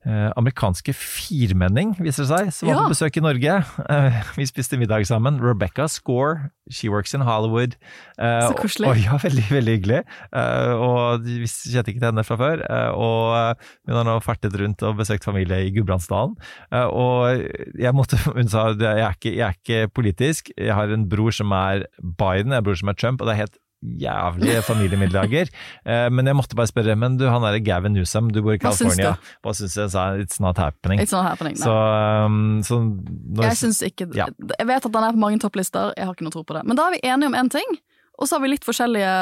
amerikanske 0.06 0.94
firmenning, 0.98 1.92
viser 2.02 2.24
det 2.26 2.30
seg, 2.32 2.48
som 2.56 2.68
var 2.70 2.76
Ja. 2.76 2.84
på 2.88 2.94
besøk 2.96 3.18
i 3.18 3.22
Norge. 3.22 3.58
Eh, 3.90 4.24
vi 4.36 4.46
spiste 4.50 4.78
middag 4.82 5.06
sammen. 5.06 5.38
Rebecca 5.40 5.86
Score, 5.88 6.50
she 6.72 6.90
works 6.90 7.14
in 7.14 7.22
Hollywood. 7.22 7.76
Eh, 8.18 8.48
Så 8.48 8.56
koselig. 8.58 8.88
Og, 8.90 8.96
og 8.96 9.04
ja, 9.04 9.18
veldig, 9.28 9.46
veldig 9.52 9.76
hyggelig. 9.78 10.00
Eh, 10.34 10.74
og 10.74 11.22
vi 11.28 11.46
kjente 11.46 11.94
ikke 11.94 12.02
til 12.02 12.10
henne 12.10 12.26
fra 12.26 12.38
før. 12.42 12.64
eh, 12.66 12.90
og 12.98 13.38
eh, 13.38 13.72
hun 13.88 13.96
har 14.00 14.10
nå 14.10 14.18
fartet 14.26 14.58
rundt 14.60 14.82
og 14.90 14.98
besøkt 14.98 15.24
familie 15.28 15.68
i 15.68 15.72
Gudbrandsdalen. 15.76 16.34
Eh, 16.74 16.88
og 16.90 17.46
jeg 17.78 17.94
måtte, 17.94 18.18
hun 18.38 18.50
sa 18.50 18.72
jeg 18.74 19.06
er, 19.06 19.14
ikke, 19.14 19.36
jeg 19.38 19.46
er 19.48 19.60
ikke 19.60 19.94
politisk, 19.94 20.50
jeg 20.58 20.74
har 20.74 20.90
en 20.90 21.06
bror 21.10 21.32
som 21.32 21.52
er 21.54 21.86
Biden, 22.02 22.50
jeg 22.50 22.58
har 22.58 22.66
en 22.66 22.70
bror 22.72 22.80
som 22.82 22.90
er 22.90 22.98
Trump, 22.98 23.22
og 23.22 23.28
det 23.30 23.36
er 23.38 23.44
helt 23.46 23.58
jævlig 23.82 24.62
familiemiddager. 24.68 25.52
Eh, 25.82 26.08
men 26.14 26.28
jeg 26.28 26.36
måtte 26.38 26.56
bare 26.56 26.70
spørre, 26.70 26.94
men 27.00 27.16
du, 27.18 27.24
han 27.32 27.44
er 27.48 27.56
Gavin 27.66 27.96
Newsom, 27.96 28.28
du 28.30 28.42
bor 28.44 28.54
i 28.54 28.60
Hva 28.60 28.70
California. 28.70 29.16
Hva 29.42 29.54
syns 29.58 29.74
du? 29.74 29.82
Jeg 29.82 30.26
it's 30.26 30.38
not 30.44 30.60
happening. 30.62 31.02
It's 31.02 31.14
not 31.16 31.26
happening. 31.26 31.56
Så, 31.58 31.72
um, 31.74 32.60
så 32.66 32.78
når, 32.84 33.48
Jeg 33.48 33.58
syns 33.58 33.82
ikke 33.88 34.08
Ja. 34.16 34.28
Jeg 34.60 34.68
vet 34.70 34.86
at 34.86 34.94
den 34.94 35.08
er 35.08 35.16
på 35.16 35.22
mange 35.24 35.40
topplister, 35.42 35.94
jeg 35.98 36.06
har 36.06 36.14
ikke 36.14 36.28
noe 36.28 36.36
tro 36.36 36.44
på 36.46 36.58
det. 36.58 36.62
Men 36.70 36.78
da 36.78 36.86
er 36.90 36.98
vi 36.98 37.02
enige 37.08 37.32
om 37.32 37.38
én 37.40 37.50
ting, 37.50 37.80
og 38.20 38.30
så 38.30 38.38
har 38.38 38.46
vi 38.46 38.54
litt 38.54 38.68
forskjellige 38.68 39.16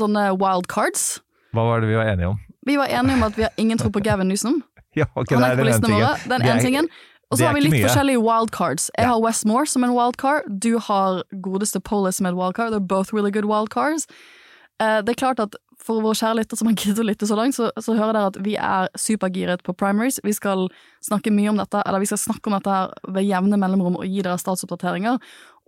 sånne 0.00 0.24
wild 0.40 0.70
cards. 0.72 1.20
Hva 1.52 1.66
var 1.68 1.84
det 1.84 1.92
vi 1.92 2.00
var 2.00 2.08
enige 2.14 2.32
om? 2.32 2.40
Vi 2.68 2.78
var 2.80 2.88
enige 2.88 3.20
om 3.20 3.28
at 3.28 3.36
vi 3.36 3.44
har 3.46 3.52
ingen 3.60 3.78
tro 3.80 3.92
på 3.92 4.00
Gavin 4.04 4.32
Newsom. 4.32 4.62
Ja, 4.96 5.04
okay, 5.14 5.36
Han 5.36 5.44
det 5.44 5.48
er 5.48 5.52
ikke 5.52 5.62
på 5.62 5.68
listene 5.68 5.98
våre. 6.00 6.14
Den 6.26 6.42
ene 6.42 6.62
tingen. 6.64 6.86
Og 7.30 7.38
så 7.38 7.44
har 7.46 7.54
vi 7.54 7.60
litt 7.60 7.74
mye. 7.76 7.84
forskjellige 7.86 8.22
wildcards. 8.24 8.90
Jeg 8.96 9.04
Ja. 9.04 9.12
har 9.12 9.20
Westmore 9.20 9.66
som 9.68 9.84
en 9.84 9.90
wildcard, 9.94 10.42
du 10.60 10.78
har 10.78 11.22
godeste 11.34 11.80
Polis 11.80 12.16
som 12.16 12.26
en 12.26 12.34
wildcard. 12.36 12.72
They're 12.72 12.80
both 12.80 13.12
really 13.12 13.30
good 13.30 13.44
wildcards. 13.44 14.06
Uh, 14.80 15.02
det 15.02 15.10
er 15.10 15.14
klart 15.26 15.40
at 15.40 15.54
for 15.78 16.00
våre 16.02 16.14
kjære 16.14 16.36
lytter 16.40 16.56
som 16.56 16.68
har 16.68 16.74
giddet 16.74 16.98
å 16.98 17.06
lytte 17.06 17.26
så 17.26 17.36
langt, 17.36 17.54
så, 17.54 17.70
så 17.80 17.94
hører 17.96 18.12
dere 18.12 18.26
at 18.26 18.36
vi 18.42 18.56
er 18.56 18.88
supergiret 18.96 19.62
på 19.62 19.72
primaries. 19.76 20.18
Vi 20.24 20.32
skal 20.32 20.68
snakke 21.04 21.30
mye 21.30 21.48
om 21.50 21.56
dette, 21.56 21.82
eller 21.86 22.00
vi 22.00 22.06
skal 22.06 22.18
snakke 22.18 22.46
om 22.46 22.52
dette 22.56 22.70
her 22.70 22.92
ved 23.08 23.24
jevne 23.28 23.56
mellomrom 23.58 23.96
og 23.96 24.04
gi 24.04 24.22
dere 24.22 24.38
statsoppdateringer. 24.38 25.18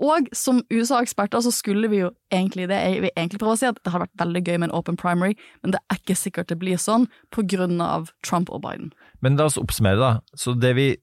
Og 0.01 0.29
som 0.33 0.63
USA-eksperter 0.73 1.43
så 1.45 1.53
skulle 1.53 1.89
vi 1.91 1.99
jo 2.01 2.11
egentlig 2.33 2.69
det 2.69 2.79
jeg 2.81 3.03
vil 3.03 3.11
egentlig 3.17 3.39
prøve 3.39 3.53
å 3.53 3.59
si 3.61 3.67
at 3.67 3.79
det 3.85 3.93
hadde 3.93 4.07
vært 4.07 4.17
veldig 4.27 4.43
gøy 4.49 4.59
med 4.59 4.71
en 4.71 4.77
open 4.77 4.97
primary, 4.97 5.35
men 5.63 5.73
det 5.73 5.81
er 5.91 5.97
ikke 6.01 6.17
sikkert 6.17 6.49
det 6.49 6.59
blir 6.59 6.77
sånn 6.81 7.07
på 7.31 7.45
grunn 7.47 7.81
av 7.85 8.11
Trump 8.23 8.51
og 8.51 8.63
Biden. 8.63 8.93
Men 9.21 9.37
la 9.37 9.45
oss 9.51 9.59
oppsummere, 9.61 9.99
da. 10.01 10.21
Så 10.37 10.59
det 10.59 10.75
vi 10.77 10.97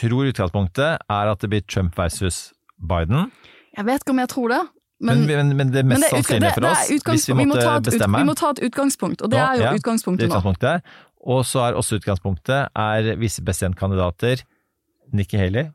tror 0.00 0.28
utgangspunktet, 0.32 0.98
er 1.10 1.30
at 1.32 1.40
det 1.44 1.50
blir 1.50 1.62
Trump 1.66 1.96
versus 1.98 2.52
Biden. 2.78 3.30
Jeg 3.76 3.86
vet 3.86 4.02
ikke 4.04 4.10
om 4.14 4.18
jeg 4.22 4.28
tror 4.28 4.48
det, 4.54 4.62
Men, 5.04 5.26
men, 5.26 5.56
men, 5.58 5.70
det 5.72 5.80
er 5.82 5.88
mest 5.90 6.04
er 6.06 6.08
sannsynlige 6.14 6.52
for 6.54 6.64
er 6.64 6.70
oss, 6.70 6.88
hvis 7.04 7.24
vi 7.28 7.34
må 7.34 7.44
måtte 7.50 7.64
ta 7.66 7.76
et 7.76 7.88
ut- 7.88 8.16
Vi 8.16 8.24
må 8.24 8.34
ta 8.38 8.50
et 8.54 8.60
utgangspunkt, 8.68 9.22
og 9.22 9.30
det 9.32 9.38
er 9.40 9.54
jo 9.58 9.62
ja, 9.64 9.72
utgangspunktet 9.74 10.30
er 10.30 10.78
nå. 10.78 10.80
Og 11.34 11.44
så 11.44 11.58
er 11.66 11.74
også 11.74 11.98
utgangspunktet 11.98 12.68
er 12.76 13.16
visepresidentkandidater 13.20 14.44
Nikki 15.12 15.36
Haley 15.36 15.70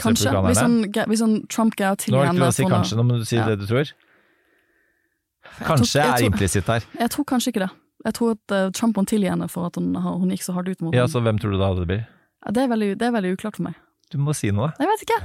Kanskje, 0.00 0.30
hvis 0.46 0.58
sånn, 0.60 0.76
hvis 1.08 1.20
han 1.20 1.32
Trump 1.52 1.74
greier 1.76 1.92
å 1.92 1.98
tilgi 2.00 2.16
er 2.20 2.30
henne 2.30 2.52
si 2.52 2.64
kanskje, 2.64 2.96
nå 2.96 3.02
må 3.04 3.18
du 3.20 3.24
si 3.28 3.36
Ja. 3.36 3.44
det 3.46 3.58
du 3.60 3.66
tror. 3.66 3.84
Jeg 3.84 5.66
Kanskje 5.66 5.92
tror- 5.92 6.04
jeg 6.04 6.08
er 6.08 6.16
tror- 6.18 6.30
implisitt 6.32 6.66
her. 6.66 6.82
Jeg 7.00 7.10
tror 7.10 7.24
kanskje 7.24 7.48
ikke 7.52 7.60
det. 7.66 7.70
Jeg 8.04 8.14
tror 8.14 8.30
at 8.32 8.52
eh, 8.52 8.70
Trump 8.70 8.96
må 8.96 9.04
tilgi 9.06 9.28
henne 9.28 9.48
for 9.50 9.66
at 9.66 9.74
hun, 9.76 9.94
hun 9.94 10.30
gikk 10.30 10.42
så 10.42 10.52
hardt 10.54 10.68
ut 10.68 10.80
mot 10.82 10.94
Ja, 10.94 11.00
ham. 11.02 11.08
så 11.10 11.20
hvem 11.20 11.38
tror 11.40 11.52
du 11.52 11.58
da 11.58 11.74
det 11.74 11.86
blir? 11.88 12.06
Ja, 12.44 12.50
det, 12.52 12.62
er 12.64 12.68
veldig, 12.74 12.90
det 13.00 13.06
er 13.08 13.14
veldig 13.16 13.32
uklart 13.38 13.56
for 13.56 13.68
meg. 13.70 13.74
Du 14.12 14.18
må 14.20 14.34
si 14.36 14.50
noe. 14.54 14.72
Jeg 14.78 14.88
vet 14.90 15.04
ikke. 15.06 15.20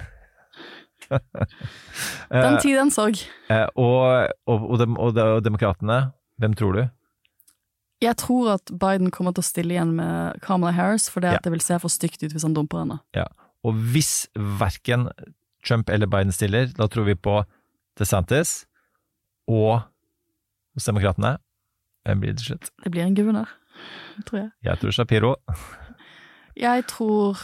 Den 2.29 2.53
Eh, 2.55 2.59
tid, 2.61 2.75
den 2.77 2.91
sorg. 2.93 3.17
eh, 3.49 3.65
og, 3.75 4.29
og, 4.45 4.65
og, 4.69 4.77
dem, 4.79 4.97
og, 5.01 5.17
og 5.17 5.43
demokratene, 5.43 6.11
hvem 6.37 6.53
tror 6.55 6.75
du? 6.75 6.81
Jeg 8.01 8.15
tror 8.21 8.53
at 8.53 8.71
Biden 8.79 9.09
kommer 9.11 9.33
til 9.35 9.41
å 9.43 9.47
stille 9.47 9.73
igjen 9.75 9.95
med 9.97 10.37
Kamala 10.45 10.71
Harris, 10.77 11.09
fordi 11.11 11.27
Ja. 11.31 11.35
at 11.39 11.43
det 11.43 11.51
vil 11.51 11.61
se 11.65 11.79
for 11.79 11.89
stygt 11.91 12.21
ut 12.23 12.31
hvis 12.31 12.45
han 12.45 12.53
dumper 12.55 12.83
henne. 12.83 12.99
Ja. 13.17 13.25
Og 13.65 13.73
hvis 13.91 14.27
verken 14.37 15.09
Trump 15.65 15.89
eller 15.89 16.07
Biden 16.07 16.31
stiller, 16.31 16.69
da 16.77 16.87
tror 16.87 17.03
vi 17.09 17.15
på 17.15 17.41
DeSantis 17.99 18.65
og 19.49 19.81
hos 20.77 20.85
demokratene. 20.87 21.37
Hvem 22.07 22.21
blir 22.21 22.31
det 22.31 22.37
til 22.39 22.53
slutt? 22.53 22.69
Det 22.85 22.91
blir 22.93 23.03
en 23.03 23.15
guvernør, 23.17 23.49
tror 24.29 24.39
jeg. 24.45 24.51
Jeg 24.63 24.79
tror 24.79 24.91
Shapiro. 24.95 25.35
Jeg 26.59 26.85
tror 26.87 27.37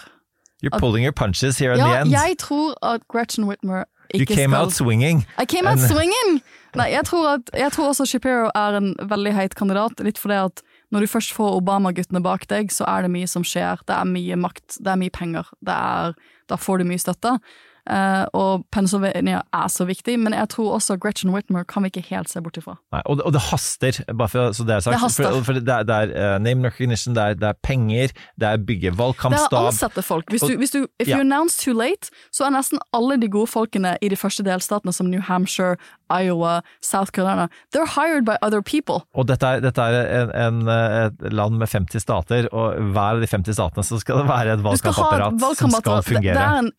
You're 0.64 0.80
pulling 0.80 1.04
your 1.06 1.12
punches 1.14 1.58
here 1.60 1.74
in 1.74 1.80
Ja, 1.80 1.88
the 1.88 2.02
end. 2.02 2.12
jeg 2.12 2.38
tror 2.40 2.74
at 2.84 3.02
Gretchen 3.08 3.44
Whitmer 3.46 3.84
you 4.14 4.22
ikke 4.22 4.36
came 4.36 4.54
skal 4.54 4.64
out 4.66 4.72
swinging. 4.74 5.26
I 5.42 5.46
came 5.46 5.68
out 5.70 5.78
And- 5.80 5.88
swinging! 5.90 6.42
Nei, 6.76 6.90
jeg 6.92 7.06
tror, 7.06 7.28
at, 7.36 7.50
jeg 7.54 7.72
tror 7.72 7.88
også 7.88 8.06
Shapiro 8.06 8.50
er 8.56 8.78
en 8.78 8.96
veldig 9.00 9.32
heit 9.34 9.56
kandidat, 9.56 10.00
litt 10.04 10.18
fordi 10.20 10.34
at 10.46 10.62
når 10.92 11.00
du 11.00 11.08
først 11.08 11.32
får 11.34 11.56
Obama-guttene 11.62 12.22
bak 12.24 12.48
deg, 12.52 12.68
så 12.72 12.84
er 12.88 13.02
det 13.06 13.12
mye 13.12 13.28
som 13.28 13.44
skjer. 13.48 13.80
Det 13.88 13.96
er 13.96 14.04
mye 14.04 14.36
makt, 14.36 14.78
det 14.84 14.92
er 14.92 15.00
mye 15.00 15.10
penger. 15.16 15.48
Det 15.64 15.72
er, 15.76 16.14
da 16.52 16.56
får 16.60 16.78
du 16.80 16.84
mye 16.90 17.00
støtte. 17.00 17.38
Eh, 17.86 18.26
og 18.34 18.64
Pennsylvania 18.74 19.42
er 19.54 19.68
så 19.70 19.86
viktig, 19.86 20.16
men 20.20 20.34
jeg 20.34 20.50
tror 20.50 20.74
også 20.80 20.98
Gretchen 20.98 21.30
Whitmer 21.34 21.64
kan 21.70 21.84
vi 21.86 21.92
ikke 21.94 22.02
helt 22.10 22.30
se 22.32 22.42
bort 22.42 22.58
ifra. 22.58 22.78
Nei, 22.94 23.02
og, 23.06 23.18
det- 23.20 23.26
og 23.26 23.34
det 23.34 23.42
haster, 23.52 24.00
bare 24.18 24.30
for, 24.30 24.52
så 24.58 24.66
det 24.66 24.76
er 24.76 24.80
sagt. 24.80 24.94
Det 24.96 25.02
haster. 25.02 25.30
For, 25.36 25.44
for 25.44 25.54
det, 25.60 25.70
er, 25.70 25.84
det 25.84 25.96
er 25.96 26.36
eh, 26.36 26.40
name 26.42 26.66
recognition, 26.66 27.14
det 27.16 27.24
er, 27.24 27.34
det 27.34 27.50
er 27.52 27.60
penger, 27.64 28.16
det 28.42 28.48
er 28.50 28.58
bygge 28.58 28.92
Det 28.96 29.00
er 29.00 29.54
å 29.54 29.66
ansette 29.68 30.02
folk. 30.02 30.30
Hvis 30.34 30.42
du, 30.42 30.56
hvis 30.58 30.72
du, 30.72 30.88
if 31.00 31.08
you 31.08 31.20
announce 31.20 31.58
too 31.62 31.74
late, 31.78 32.10
så 32.34 32.46
er 32.48 32.56
nesten 32.58 32.80
alle 32.94 33.18
de 33.22 33.30
gode 33.30 33.48
folkene 33.48 33.98
i 34.02 34.10
de 34.10 34.16
første 34.18 34.44
delstatene, 34.44 34.94
som 34.94 35.06
New 35.12 35.22
Hampshire, 35.22 35.76
Iowa, 36.10 36.62
South 36.82 37.12
Carolina, 37.12 37.50
they're 37.72 37.90
hired 37.90 38.26
by 38.26 38.38
other 38.42 38.62
people. 38.62 39.04
Og 39.16 39.28
dette 39.30 39.48
er, 39.48 39.64
dette 39.64 39.82
er 39.82 40.10
en, 40.22 40.34
en, 40.46 40.60
et 40.70 41.34
land 41.34 41.58
med 41.62 41.72
50 41.72 42.04
stater, 42.04 42.50
og 42.54 42.78
hver 42.96 43.20
av 43.20 43.24
de 43.24 43.30
50 43.32 43.58
statene 43.58 43.86
så 43.86 44.00
skal 44.02 44.22
det 44.22 44.28
være 44.30 44.58
et 44.58 44.66
valgkampapparat 44.66 45.48
som 45.62 45.78
skal 45.80 46.04
fungere. 46.06 46.36
Det, 46.36 46.46
er 46.46 46.62
en, 46.64 46.72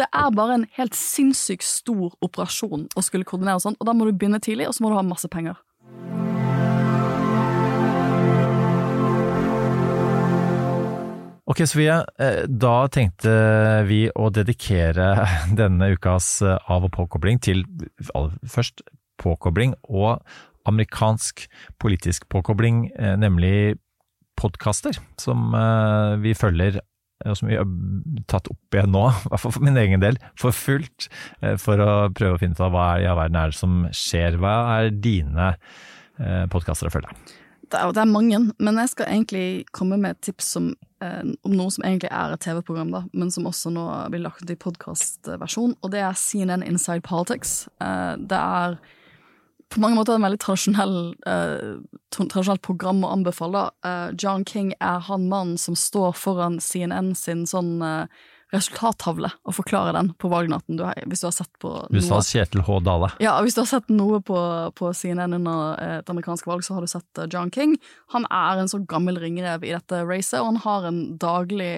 det 0.00 0.08
er 0.08 0.38
bare 0.38 0.60
en 0.60 0.68
helt 0.78 0.96
sinnssykt 0.98 1.66
stor 1.66 2.16
operasjon 2.24 2.88
å 2.96 3.04
skulle 3.04 3.28
koordinere 3.28 3.62
sånn, 3.62 3.78
og 3.78 3.88
da 3.88 3.96
må 3.96 4.08
du 4.08 4.14
begynne 4.14 4.42
tidlig, 4.42 4.70
og 4.70 4.76
så 4.76 4.84
må 4.84 4.92
du 4.92 4.98
ha 4.98 5.04
masse 5.06 5.28
penger. 5.32 5.60
Ok, 11.52 11.66
Sofie. 11.68 11.98
eh, 12.18 12.46
Da 12.48 12.86
tenkte 12.88 13.32
vi 13.84 14.06
å 14.08 14.30
dedikere 14.32 15.10
denne 15.60 15.90
ukas 15.92 16.38
eh, 16.40 16.56
av- 16.72 16.86
og 16.86 16.94
påkobling 16.94 17.42
til 17.44 17.60
først 18.48 18.80
påkobling 19.20 19.74
og 19.84 20.22
amerikansk 20.64 21.44
politisk 21.82 22.24
påkobling, 22.32 22.86
eh, 22.96 23.18
nemlig 23.20 23.76
podkaster, 24.40 24.96
som 25.20 25.52
vi 26.24 26.32
følger 26.34 26.80
og 27.28 27.36
som 27.36 27.50
vi 27.50 27.58
har 27.58 27.68
tatt 28.32 28.48
opp 28.50 28.74
igjen 28.74 28.90
nå, 28.96 29.04
i 29.12 29.28
hvert 29.28 29.44
fall 29.44 29.52
for 29.58 29.66
min 29.68 29.76
egen 29.76 30.00
del, 30.00 30.16
for 30.40 30.56
fullt, 30.56 31.10
for 31.60 31.84
å 31.84 31.90
prøve 32.16 32.38
å 32.38 32.40
finne 32.40 32.56
ut 32.56 32.64
av 32.64 32.72
hva 32.72 32.88
i 32.96 33.04
all 33.06 33.20
verden 33.20 33.38
er 33.38 33.52
det 33.52 33.60
som 33.60 33.76
skjer. 33.92 34.40
Hva 34.40 34.56
er 34.80 34.90
dine 35.04 35.52
podkaster 36.50 36.88
å 36.88 36.96
følge? 36.96 37.12
Er, 37.74 37.92
det 37.94 38.02
er 38.02 38.08
mange, 38.10 38.38
men 38.58 38.80
jeg 38.80 38.92
skal 38.92 39.08
egentlig 39.08 39.66
komme 39.72 39.98
med 40.00 40.16
et 40.16 40.22
tips 40.28 40.52
som, 40.56 40.72
eh, 41.04 41.22
om 41.44 41.54
noe 41.56 41.72
som 41.72 41.84
egentlig 41.84 42.10
er 42.12 42.34
et 42.34 42.42
TV-program, 42.44 42.90
da, 42.94 43.04
men 43.12 43.30
som 43.30 43.48
også 43.48 43.72
nå 43.74 43.86
blir 44.12 44.24
lagt 44.24 44.44
ut 44.44 44.52
i 44.52 44.58
podkastversjon, 44.58 45.76
og 45.80 45.94
det 45.94 46.02
er 46.04 46.18
CNN 46.18 46.64
Inside 46.66 47.04
Politics. 47.06 47.68
Eh, 47.80 48.16
det 48.18 48.38
er 48.38 48.76
på 49.72 49.80
mange 49.80 49.96
måter 49.96 50.18
en 50.18 50.26
veldig 50.26 50.40
tradisjonell, 50.42 50.96
eh, 51.26 51.80
tradisjonelt 52.12 52.62
program 52.62 53.02
å 53.06 53.12
anbefale. 53.14 53.70
Eh, 53.84 54.10
John 54.20 54.44
King 54.44 54.74
er 54.80 55.00
han 55.00 55.28
mannen 55.30 55.58
som 55.58 55.74
står 55.74 56.12
foran 56.12 56.60
CNN 56.60 57.14
sin 57.16 57.46
sånn 57.48 57.80
eh, 57.82 58.06
resultattavle 58.52 59.30
og 59.48 59.56
forklare 59.56 59.94
den 59.96 60.12
på 60.20 60.28
valgnatten, 60.32 60.76
du 60.76 60.84
har, 60.84 60.98
hvis 61.08 61.24
du 61.24 61.28
har 61.28 61.34
sett 61.36 61.50
på 61.62 61.72
noe. 61.72 61.96
USAs 61.96 62.30
Kjetil 62.34 62.64
H. 62.66 62.78
Dale. 62.84 63.12
Ja, 63.22 63.38
hvis 63.44 63.56
du 63.56 63.62
har 63.62 63.70
sett 63.70 63.88
noe 63.92 64.20
på, 64.24 64.38
på 64.78 64.92
CNN 64.96 65.38
under 65.38 65.74
eh, 65.80 65.98
et 66.02 66.12
amerikansk 66.12 66.48
valg, 66.50 66.64
så 66.66 66.76
har 66.76 66.84
du 66.84 66.90
sett 66.92 67.20
eh, 67.20 67.28
John 67.32 67.52
King. 67.54 67.78
Han 68.16 68.28
er 68.28 68.60
en 68.60 68.70
så 68.70 68.82
gammel 68.88 69.20
ringrev 69.22 69.64
i 69.64 69.74
dette 69.74 70.02
racet, 70.04 70.40
og 70.42 70.52
han 70.52 70.64
har 70.66 70.88
en 70.90 71.04
daglig 71.20 71.74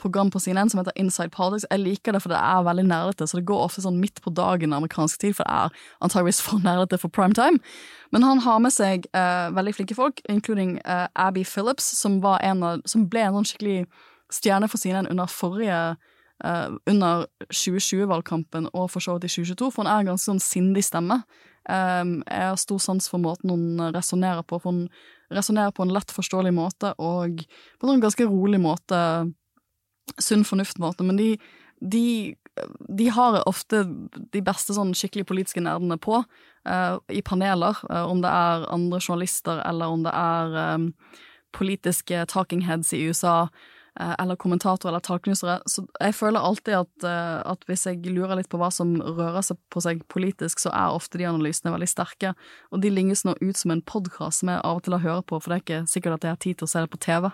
program 0.00 0.30
på 0.30 0.40
CNN 0.40 0.70
som 0.70 0.80
heter 0.80 0.96
Inside 0.96 1.30
Politics. 1.30 1.66
Jeg 1.70 1.80
liker 1.80 2.12
det, 2.12 2.22
for 2.24 2.32
det 2.32 2.40
er 2.40 2.64
veldig 2.66 2.86
nerdete, 2.88 3.28
så 3.28 3.38
det 3.38 3.46
går 3.48 3.66
ofte 3.66 3.84
sånn 3.84 4.00
midt 4.00 4.20
på 4.24 4.32
dagen 4.34 4.74
amerikansk 4.76 5.20
tid, 5.22 5.36
for 5.38 5.46
det 5.46 5.54
er 5.54 5.84
antageligvis 6.04 6.42
for 6.44 6.64
nerdete 6.64 6.98
for 7.00 7.12
prime 7.14 7.36
time. 7.36 7.60
Men 8.14 8.26
han 8.26 8.42
har 8.44 8.60
med 8.62 8.74
seg 8.74 9.06
uh, 9.16 9.52
veldig 9.54 9.76
flinke 9.76 9.96
folk, 9.98 10.20
including 10.28 10.76
uh, 10.82 11.06
Abby 11.14 11.44
Phillips, 11.44 11.86
som, 12.00 12.20
var 12.24 12.42
en 12.42 12.62
av, 12.66 12.82
som 12.90 13.06
ble 13.10 13.24
en 13.26 13.38
sånn 13.38 13.48
skikkelig 13.52 13.78
stjerne 14.34 14.68
for 14.70 14.82
CNN 14.82 15.10
under 15.10 15.30
forrige 15.30 15.80
eh, 16.44 16.68
under 16.90 17.26
2020-valgkampen 17.48 18.68
og 18.72 18.90
for 18.92 19.04
så 19.04 19.16
vidt 19.16 19.28
i 19.28 19.32
2022, 19.32 19.70
for 19.72 19.84
hun 19.84 19.90
er 19.90 20.02
en 20.02 20.12
ganske 20.12 20.28
sånn 20.28 20.42
sindig 20.42 20.84
stemme. 20.86 21.22
Um, 21.64 22.18
jeg 22.28 22.48
har 22.50 22.58
stor 22.60 22.80
sans 22.82 23.06
for 23.08 23.22
måten 23.22 23.48
hun 23.48 23.92
resonnerer 23.94 24.44
på, 24.44 24.58
for 24.60 24.74
hun 24.74 24.88
resonnerer 25.32 25.72
på 25.72 25.86
en 25.86 25.94
lett 25.96 26.12
forståelig 26.12 26.52
måte 26.52 26.90
og 27.00 27.40
på 27.80 27.88
en 27.88 28.02
ganske 28.02 28.26
rolig 28.28 28.60
måte, 28.60 28.98
sunn 30.20 30.44
fornuft-måte, 30.44 31.06
men 31.08 31.16
de, 31.16 31.30
de, 31.80 32.34
de 32.92 33.06
har 33.16 33.40
ofte 33.48 33.86
de 34.12 34.42
beste 34.44 34.76
sånn 34.76 34.92
skikkelig 34.92 35.24
politiske 35.30 35.64
nerdene 35.64 35.96
på, 35.96 36.20
uh, 36.68 36.96
i 37.08 37.24
paneler, 37.24 37.80
uh, 37.88 38.04
om 38.10 38.20
det 38.20 38.32
er 38.32 38.68
andre 38.74 39.00
journalister 39.00 39.64
eller 39.64 39.96
om 39.96 40.04
det 40.04 40.12
er 40.12 40.58
um, 40.76 40.90
politiske 41.56 42.26
talking 42.28 42.66
heads 42.68 42.92
i 42.92 43.06
USA 43.08 43.46
eller 44.18 44.36
kommentatorer 44.36 44.90
eller 44.90 45.00
talknusere. 45.06 45.60
Så 45.70 45.84
jeg 46.00 46.14
føler 46.18 46.40
alltid 46.42 46.74
at, 46.80 47.04
eh, 47.06 47.42
at, 47.52 47.64
hvis 47.68 47.84
jeg 47.86 48.00
lurer 48.10 48.36
litt 48.40 48.48
på 48.50 48.58
hva 48.58 48.70
som 48.74 48.96
rører 49.00 49.42
seg 49.46 49.58
på 49.70 49.80
seg 49.84 50.02
politisk, 50.10 50.58
så 50.64 50.72
er 50.74 50.96
ofte 50.96 51.18
de 51.20 51.28
analysene 51.30 51.70
veldig 51.74 51.88
sterke. 51.92 52.34
Og 52.74 52.80
de 52.82 52.90
lignes 52.90 53.22
nå 53.24 53.36
ut 53.40 53.56
som 53.56 53.70
en 53.70 53.82
podkast 53.82 54.42
som 54.42 54.50
jeg 54.50 54.60
av 54.64 54.80
og 54.80 54.82
til 54.86 54.96
har 54.98 55.04
høre 55.06 55.22
på, 55.22 55.38
for 55.38 55.50
det 55.54 55.56
er 55.60 55.64
ikke 55.66 55.82
sikkert 55.92 56.18
at 56.18 56.26
jeg 56.26 56.34
har 56.34 56.42
tid 56.42 56.58
til 56.58 56.66
å 56.66 56.72
se 56.74 56.82
det 56.82 56.90
på 56.90 57.02
TV. 57.06 57.30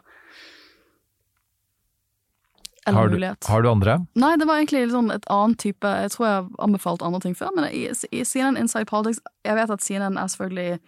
Eller 2.86 2.96
Har 2.98 3.08
du, 3.08 3.14
mulighet. 3.14 3.44
har 3.48 3.62
du 3.62 3.68
andre? 3.70 3.94
Nei, 4.16 4.36
det 4.40 4.46
var 4.48 4.56
egentlig 4.56 4.86
sånn 4.90 5.10
et 5.12 5.26
annet 5.28 5.58
type 5.60 5.84
Jeg 5.84 6.10
tror 6.14 6.24
jeg 6.26 6.36
har 6.38 6.46
anbefalt 6.64 7.02
andre 7.04 7.20
ting 7.20 7.34
før, 7.36 7.50
men 7.54 7.66
i, 7.68 7.82
i 8.08 8.22
CNN 8.24 8.56
Inside 8.56 8.88
Politics 8.88 9.20
Jeg 9.44 9.58
vet 9.58 9.70
at 9.74 9.84
CNN 9.84 10.16
er 10.16 10.30
selvfølgelig 10.32 10.78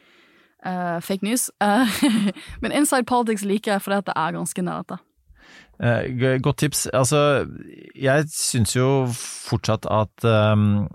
uh, 0.64 0.98
fake 1.04 1.22
news, 1.26 1.50
uh, 1.60 1.84
men 2.64 2.72
Inside 2.72 3.04
Politics 3.04 3.44
liker 3.44 3.74
jeg 3.76 3.84
fordi 3.84 3.98
at 4.00 4.08
det 4.08 4.14
er 4.16 4.32
ganske 4.38 4.64
nærete. 4.64 4.96
Eh, 4.96 5.00
g- 5.02 5.11
godt 6.42 6.56
tips. 6.62 6.86
Altså, 6.94 7.46
jeg 7.96 8.28
syns 8.30 8.76
jo 8.76 9.06
fortsatt 9.12 9.86
at 9.90 10.24
um, 10.24 10.88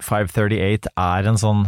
538 0.00 0.88
er 0.96 1.28
en 1.28 1.38
sånn 1.40 1.66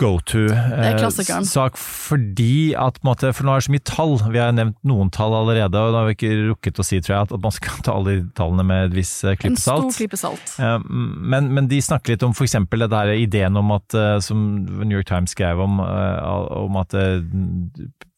go 0.00 0.16
er 0.16 0.96
klassikeren. 0.98 1.44
to-sak, 1.44 1.76
fordi 1.78 2.72
at 2.74 2.96
på 2.98 3.04
en 3.04 3.10
måte, 3.12 3.32
For 3.36 3.46
nå 3.46 3.52
er 3.54 3.60
det 3.60 3.66
så 3.68 3.74
mye 3.74 3.84
tall. 3.86 4.14
Vi 4.32 4.40
har 4.40 4.54
nevnt 4.56 4.78
noen 4.88 5.10
tall 5.14 5.34
allerede, 5.36 5.78
og 5.78 5.92
da 5.94 6.00
har 6.02 6.08
vi 6.08 6.16
ikke 6.16 6.32
rukket 6.48 6.80
å 6.80 6.86
si 6.86 6.98
tror 7.04 7.14
jeg, 7.14 7.28
at 7.28 7.44
man 7.44 7.54
skal 7.54 7.82
ta 7.84 7.94
alle 7.94 8.16
de 8.16 8.24
tallene 8.38 8.64
med 8.66 8.88
et 8.88 8.96
visst 8.96 9.22
eh, 9.24 9.36
En 9.36 9.42
klype 9.44 9.60
stor 9.60 9.84
salt. 9.84 9.98
klype 10.00 10.18
salt. 10.18 10.54
Eh, 10.58 10.78
Men, 11.34 11.52
men 11.54 11.68
de 11.70 11.78
snakker 11.84 12.14
litt 12.16 12.24
om 12.26 12.32
f.eks. 12.34 12.56
det 12.72 12.90
der 12.90 13.12
ideen 13.14 13.56
om 13.60 13.70
at, 13.76 13.94
eh, 13.94 14.18
som 14.24 14.42
New 14.82 14.96
York 14.96 15.06
Times 15.12 15.36
skrev 15.36 15.60
om, 15.60 15.78
eh, 15.84 16.56
om 16.64 16.80
at, 16.82 16.94
eh, 16.98 17.20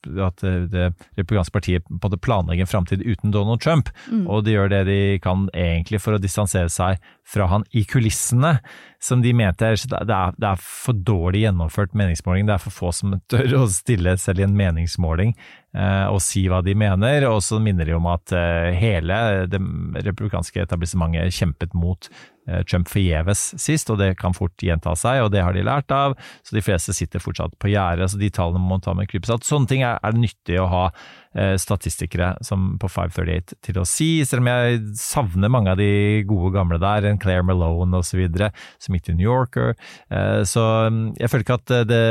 at 0.05 0.43
det, 0.43 0.55
det 0.73 0.87
republikanske 1.19 1.55
partiet 1.55 1.89
på 2.01 2.11
det 2.13 2.21
planlegger 2.25 2.67
en 2.67 2.71
framtid 2.71 3.05
uten 3.05 3.35
Donald 3.35 3.63
Trump. 3.65 3.91
Og 4.29 4.45
de 4.47 4.57
gjør 4.57 4.73
det 4.73 4.85
de 4.89 5.01
kan 5.25 5.49
egentlig 5.55 6.03
for 6.03 6.17
å 6.17 6.23
distansere 6.23 6.73
seg 6.73 7.03
fra 7.25 7.49
han 7.49 7.65
i 7.73 7.85
kulissene, 7.89 8.59
som 9.01 9.23
de 9.25 9.33
mente 9.37 9.67
er, 9.67 9.79
det 9.81 10.17
er, 10.17 10.37
det 10.37 10.49
er 10.49 10.61
for 10.61 10.97
dårlig 10.97 11.45
gjennomført 11.45 11.97
meningsmåling. 11.97 12.49
Det 12.49 12.57
er 12.57 12.63
for 12.63 12.77
få 12.77 12.93
som 12.97 13.17
tør 13.33 13.57
å 13.63 13.65
stille 13.73 14.17
selv 14.21 14.43
i 14.43 14.47
en 14.47 14.57
meningsmåling 14.57 15.33
eh, 15.33 16.07
og 16.09 16.21
si 16.25 16.45
hva 16.51 16.61
de 16.65 16.77
mener. 16.79 17.27
Og 17.31 17.41
så 17.45 17.61
minner 17.63 17.89
de 17.89 17.97
om 17.97 18.09
at 18.13 18.33
eh, 18.37 18.73
hele 18.81 19.19
det 19.51 19.61
republikanske 20.05 20.65
etablissementet 20.65 21.37
kjempet 21.37 21.77
mot 21.77 22.09
eh, 22.09 22.25
Trump 22.69 22.91
forgjeves 22.93 23.43
sist, 23.61 23.91
og 23.93 24.01
det 24.01 24.15
kan 24.21 24.35
fort 24.37 24.61
gjenta 24.61 24.93
seg, 24.99 25.23
og 25.25 25.31
det 25.33 25.43
har 25.45 25.57
de 25.57 25.65
lært 25.65 25.93
av. 25.95 26.17
Så 26.45 26.57
de 26.57 26.63
fleste 26.65 26.95
sitter 26.97 27.23
fortsatt 27.23 27.57
på 27.63 27.71
gjerdet, 27.73 28.11
så 28.13 28.21
de 28.21 28.31
tallene 28.35 28.61
må 28.61 28.75
man 28.75 28.85
ta 28.85 28.95
med 28.97 29.09
en. 29.09 29.45
Sånne 29.45 29.71
ting 29.71 29.85
er, 29.85 29.97
er 30.05 30.15
det 30.15 30.25
nyttig 30.25 30.59
å 30.61 30.69
ha 30.71 30.83
eh, 30.91 31.55
statistikere 31.61 32.35
som 32.45 32.75
på 32.81 32.91
538 32.91 33.61
til 33.65 33.81
å 33.81 33.87
si, 33.89 34.11
selv 34.29 34.45
om 34.45 34.53
jeg 34.53 34.83
savner 35.01 35.53
mange 35.53 35.73
av 35.73 35.81
de 35.81 36.25
gode 36.29 36.53
gamle 36.57 36.81
der, 36.83 37.09
en 37.09 37.21
Claire 37.23 37.47
Malone 37.47 38.03
osv., 38.03 38.27
som 38.83 38.97
gikk 38.97 39.09
til 39.09 39.19
New 39.19 39.29
Yorker. 39.29 39.75
Eh, 40.11 40.43
så 40.49 40.69
mm, 40.93 41.05
jeg 41.21 41.33
føler 41.33 41.47
ikke 41.47 41.61
at 41.63 41.77
det, 41.89 42.05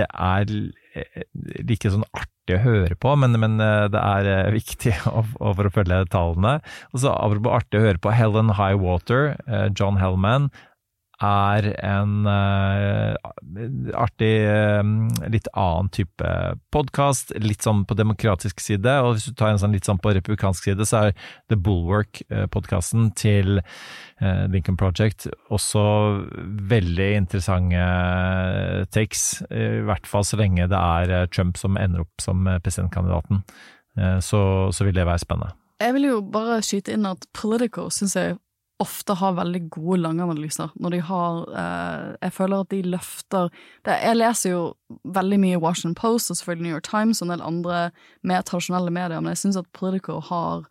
det 0.00 0.10
er 0.10 0.54
eh, 0.98 1.24
like 1.62 1.92
sånn 1.92 2.08
artig 2.10 2.31
å 2.50 2.62
høre 2.64 2.96
på, 2.98 3.14
men, 3.22 3.36
men 3.38 3.60
eh, 3.62 3.86
det 3.92 4.02
er 4.02 4.30
eh, 4.30 4.52
viktig 4.54 4.96
for 5.04 5.68
å 5.68 5.74
følge 5.74 6.02
tallene. 6.12 6.58
Og 6.90 7.04
så 7.04 7.14
artig 7.14 7.78
å 7.78 7.86
høre 7.86 8.02
på, 8.02 8.14
Helen 8.16 8.54
Highwater, 8.58 9.36
eh, 9.46 9.68
John 9.78 10.00
Hellman, 10.02 10.50
er 11.22 11.68
en 11.78 12.26
uh, 12.26 13.14
artig, 13.96 14.32
eh, 14.48 14.82
litt 15.30 15.48
annen 15.52 15.90
type 15.94 16.32
podkast. 16.74 17.32
Litt 17.42 17.64
sånn 17.64 17.84
på 17.88 17.96
demokratisk 17.98 18.60
side, 18.62 18.96
og 19.04 19.16
hvis 19.16 19.28
du 19.30 19.36
tar 19.38 19.52
en 19.52 19.60
sånn 19.62 19.74
litt 19.76 19.88
sånn 19.88 20.00
på 20.02 20.14
republikansk 20.16 20.68
side, 20.68 20.86
så 20.88 21.06
er 21.06 21.16
The 21.52 21.58
Bulwark-podkasten 21.58 23.12
til 23.18 23.60
eh, 23.62 24.44
Lincoln 24.52 24.78
Project 24.80 25.28
også 25.52 25.84
veldig 26.72 27.10
interessante 27.20 27.86
takes. 28.94 29.42
I 29.50 29.82
hvert 29.86 30.08
fall 30.08 30.26
så 30.26 30.40
lenge 30.40 30.68
det 30.70 30.78
er 30.78 31.30
Trump 31.32 31.60
som 31.60 31.78
ender 31.80 32.06
opp 32.06 32.22
som 32.22 32.46
presidentkandidaten. 32.64 33.42
Så, 34.24 34.38
så 34.72 34.86
vil 34.86 34.94
det 34.96 35.04
være 35.04 35.20
spennende. 35.20 35.52
Jeg 35.82 35.94
vil 35.96 36.06
jo 36.06 36.20
bare 36.32 36.60
skyte 36.64 36.94
inn 36.94 37.04
at 37.08 37.26
Politico 37.36 37.88
syns 37.92 38.14
jeg 38.16 38.36
ofte 38.82 39.14
har 39.18 39.36
veldig 39.38 39.62
gode 39.72 40.00
langanalyser. 40.02 40.72
Når 40.82 40.94
de 40.94 41.00
har 41.08 41.40
eh, 41.62 42.06
Jeg 42.22 42.32
føler 42.36 42.60
at 42.60 42.70
de 42.70 42.82
løfter 42.82 43.50
det, 43.84 43.98
Jeg 44.02 44.18
leser 44.18 44.50
jo 44.50 44.62
veldig 45.04 45.40
mye 45.40 45.60
Washington 45.62 45.94
Post 45.98 46.30
og 46.30 46.38
selvfølgelig 46.38 46.66
New 46.66 46.74
York 46.74 46.88
Times 46.88 47.22
og 47.22 47.28
en 47.28 47.34
del 47.34 47.44
andre 47.46 47.82
mer 48.22 48.42
tradisjonelle 48.42 48.90
medier, 48.90 49.20
men 49.20 49.32
jeg 49.32 49.44
syns 49.44 49.60
at 49.60 49.70
Politico 49.72 50.20
har 50.20 50.66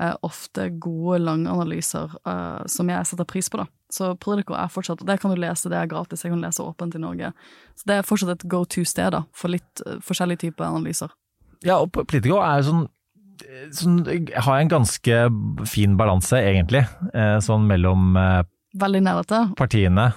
eh, 0.00 0.14
ofte 0.22 0.70
gode 0.80 1.20
langanalyser 1.24 2.16
eh, 2.26 2.62
som 2.70 2.90
jeg 2.90 3.10
setter 3.10 3.28
pris 3.28 3.50
på, 3.50 3.60
da. 3.62 3.66
Så 3.92 4.14
Politico 4.18 4.56
er 4.58 4.70
fortsatt 4.72 5.04
Det 5.06 5.20
kan 5.22 5.30
du 5.30 5.38
lese, 5.38 5.70
det 5.70 5.78
er 5.78 5.90
gratis, 5.90 6.24
jeg 6.24 6.32
kan 6.32 6.42
lese 6.42 6.64
åpent 6.64 6.94
i 6.94 7.02
Norge. 7.02 7.32
Så 7.76 7.86
det 7.86 7.98
er 7.98 8.06
fortsatt 8.06 8.34
et 8.34 8.48
go 8.50 8.64
to-sted 8.64 9.12
da, 9.14 9.24
for 9.34 9.52
litt 9.52 9.86
eh, 9.86 10.00
forskjellige 10.04 10.46
typer 10.48 10.68
analyser. 10.68 11.14
Ja, 11.64 11.78
og 11.80 11.92
Politico 11.94 12.40
er 12.42 12.60
jo 12.60 12.70
sånn, 12.70 12.86
sånn 13.74 14.00
Har 14.44 14.60
en 14.60 14.70
ganske 14.72 15.16
fin 15.68 15.96
balanse, 15.98 16.38
egentlig, 16.40 16.84
eh, 17.14 17.38
sånn 17.44 17.66
mellom 17.68 18.16
eh, 18.16 18.42
Veldig 18.76 19.02
nerdete. 19.06 19.40
partiene. 19.56 20.12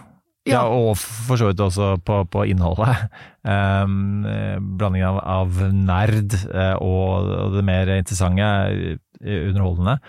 Ja, 0.48 0.64
Ja. 0.64 0.68
og 0.72 0.98
for 0.98 1.38
så 1.38 1.50
vidt 1.52 1.60
også 1.62 1.98
på, 2.04 2.24
på 2.32 2.46
innholdet. 2.50 3.10
Um, 3.44 4.26
eh, 4.34 4.58
blanding 4.60 5.04
av, 5.06 5.20
av 5.24 5.60
nerd 5.74 6.34
og, 6.82 7.30
og 7.30 7.56
det 7.58 7.64
mer 7.68 7.91
interessante, 8.00 8.98
underholdende. 9.20 10.00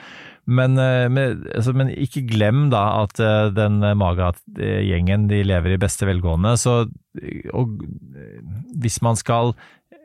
Men, 0.50 0.74
men, 0.74 1.42
altså, 1.54 1.72
men 1.76 1.90
ikke 1.94 2.24
glem 2.26 2.70
da 2.72 3.02
at 3.04 3.18
den 3.54 3.78
Maga-gjengen 3.98 5.28
de 5.30 5.42
lever 5.46 5.74
i 5.76 5.78
beste 5.82 6.06
velgående. 6.08 6.56
Så 6.58 6.88
og, 7.54 7.76
hvis 8.80 9.00
man 9.02 9.18
skal 9.20 9.52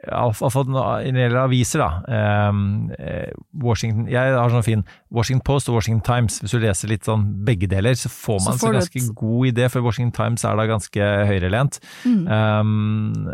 Iallfall 0.07 0.67
når 0.69 1.03
det 1.05 1.13
gjelder 1.25 1.41
aviser, 1.45 1.81
da. 1.81 2.49
Um, 2.49 2.91
eh, 2.99 3.31
Washington, 3.61 4.07
jeg 4.11 4.33
har 4.35 4.49
sånn 4.53 4.63
fin 4.65 4.83
Washington 5.15 5.43
Post 5.47 5.69
og 5.69 5.75
Washington 5.79 6.03
Times. 6.05 6.39
Hvis 6.43 6.51
du 6.51 6.59
leser 6.59 6.89
litt 6.91 7.05
sånn 7.07 7.23
begge 7.47 7.67
deler, 7.71 7.95
så 7.95 8.09
får 8.11 8.39
Så 8.41 8.49
man 8.49 8.57
får 8.59 8.67
en 8.73 8.79
ganske 8.81 9.01
et- 9.01 9.15
god 9.15 9.47
idé, 9.53 9.69
for 9.71 9.81
Washington 9.81 10.11
Times 10.11 10.43
er 10.45 10.55
da 10.59 10.65
ganske 10.67 11.07
høyrelent. 11.29 11.79
Um, 12.05 13.27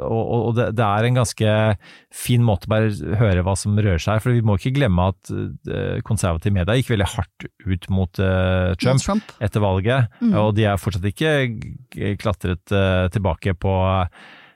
og 0.00 0.26
og 0.50 0.54
det, 0.56 0.66
det 0.78 0.84
er 0.86 1.04
en 1.08 1.14
ganske 1.20 1.54
fin 2.12 2.42
måte 2.42 2.66
å 2.66 2.72
bare 2.72 3.16
høre 3.20 3.44
hva 3.46 3.54
som 3.58 3.76
rører 3.78 4.00
seg. 4.02 4.20
For 4.22 4.32
vi 4.34 4.42
må 4.46 4.56
ikke 4.58 4.74
glemme 4.76 5.08
at 5.12 5.30
uh, 5.30 6.00
konservative 6.06 6.52
medier 6.56 6.80
gikk 6.80 6.92
veldig 6.96 7.10
hardt 7.16 7.48
ut 7.66 7.88
mot 7.90 8.12
Trump, 8.20 8.98
Mot 9.00 9.04
Trump. 9.04 9.32
etter 9.40 9.60
valget, 9.62 10.08
Mm. 10.20 10.34
og 10.36 10.54
de 10.56 10.64
er 10.68 10.76
fortsatt 10.76 11.04
ikke 11.06 12.16
klatret 12.20 12.64
tilbake 13.12 13.54
på 13.58 13.72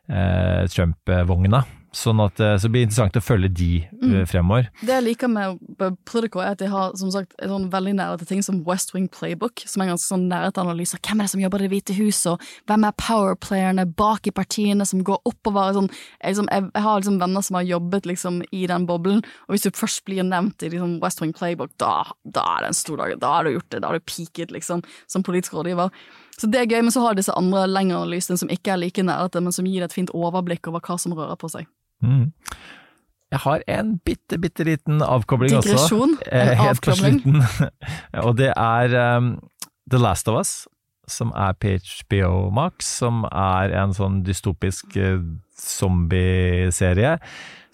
Trump-vogna. 0.09 1.65
Sånn 1.95 2.19
at 2.25 2.41
uh, 2.43 2.57
så 2.59 2.67
det 2.67 2.73
blir 2.75 2.83
interessant 2.85 3.17
å 3.17 3.23
følge 3.23 3.49
de 3.55 3.69
uh, 3.87 3.91
Mm. 4.05 4.27
fremover. 4.29 4.67
Det 4.83 4.93
jeg 4.93 5.05
liker 5.07 5.31
med 5.31 5.61
Politico, 6.05 6.41
er 6.43 6.53
at 6.53 6.59
de 6.61 6.67
har 6.69 6.91
som 6.99 7.09
sagt, 7.15 7.33
er 7.39 7.49
sånn 7.49 7.71
veldig 7.73 7.95
nærete 7.97 8.27
ting 8.29 8.43
som 8.45 8.59
West 8.67 8.93
Wing 8.93 9.07
Playbook, 9.09 9.63
som 9.71 9.81
er 9.81 9.93
ganske 9.93 10.11
sånn 10.11 10.27
nærete 10.29 10.61
analyser. 10.61 11.01
Hvem 11.01 11.23
er 11.23 11.25
det 11.29 11.33
som 11.33 11.41
jobber 11.41 11.63
i 11.63 11.69
Det 11.69 11.71
hvite 11.73 11.97
huset, 11.97 12.35
og 12.35 12.69
hvem 12.69 12.85
er 12.85 12.97
powerplayerne 13.01 13.87
bak 13.97 14.27
i 14.29 14.35
partiene 14.35 14.85
som 14.87 15.05
går 15.07 15.23
oppover? 15.25 15.73
Sånn, 15.79 15.89
jeg, 16.19 16.35
liksom, 16.35 16.51
jeg 16.51 16.85
har 16.85 17.01
liksom 17.01 17.21
venner 17.23 17.47
som 17.47 17.59
har 17.61 17.65
jobbet 17.71 18.11
liksom, 18.11 18.43
i 18.53 18.67
den 18.67 18.85
boblen, 18.91 19.23
og 19.47 19.55
hvis 19.55 19.65
du 19.65 19.71
først 19.71 20.05
blir 20.05 20.27
nevnt 20.27 20.67
i 20.67 20.73
liksom, 20.75 20.99
West 21.01 21.23
Wing 21.23 21.33
Playbook, 21.33 21.73
da, 21.79 22.03
da 22.27 22.45
er 22.57 22.67
det 22.67 22.75
en 22.75 22.81
stor 22.83 23.01
dag. 23.01 23.17
Da 23.23 23.33
har 23.39 23.49
du 23.49 23.55
gjort 23.55 23.71
det, 23.71 23.81
da 23.81 23.95
har 23.95 24.03
du 24.03 24.05
peaket 24.05 24.53
liksom, 24.53 24.85
som 25.07 25.25
politisk 25.25 25.55
rådgiver. 25.57 25.95
Så 26.39 26.49
det 26.51 26.61
er 26.61 26.71
gøy, 26.71 26.81
men 26.83 26.95
så 26.95 27.05
har 27.05 27.15
disse 27.19 27.35
andre 27.39 27.67
lengre 27.71 28.01
analysene 28.03 28.39
som 28.41 28.51
ikke 28.51 28.75
er 28.75 28.81
like 28.83 29.03
nærete, 29.07 29.43
men 29.45 29.55
som 29.55 29.67
gir 29.69 29.85
et 29.87 29.95
fint 29.95 30.11
overblikk 30.15 30.67
over 30.71 30.83
hva 30.83 30.97
som 31.01 31.15
rører 31.15 31.39
på 31.39 31.51
seg. 31.53 31.69
Mm. 32.03 32.33
Jeg 33.35 33.43
har 33.43 33.65
en 33.79 33.97
bitte, 34.07 34.39
bitte 34.39 34.67
liten 34.67 35.03
avkobling 35.03 35.51
Digresjon? 35.55 36.15
også. 36.19 36.21
Digresjon? 36.21 36.21
En 36.41 36.49
Helt 36.49 36.61
på 36.61 36.91
avkobling? 36.91 37.21
slutten. 37.23 37.71
Og 38.27 38.37
det 38.39 38.53
er 38.53 39.17
um, 39.17 39.33
The 39.91 39.99
Last 39.99 40.29
of 40.31 40.39
Us, 40.39 40.53
som 41.11 41.33
er 41.37 41.57
PHBO 41.61 42.51
Max, 42.55 42.87
som 43.01 43.25
er 43.31 43.75
en 43.83 43.95
sånn 43.97 44.23
dystopisk 44.27 44.95
uh, 44.99 45.19
zombieserie, 45.59 47.17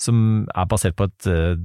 som 0.01 0.47
er 0.57 0.71
basert 0.71 0.97
på 0.97 1.09
et 1.11 1.29
uh, 1.29 1.61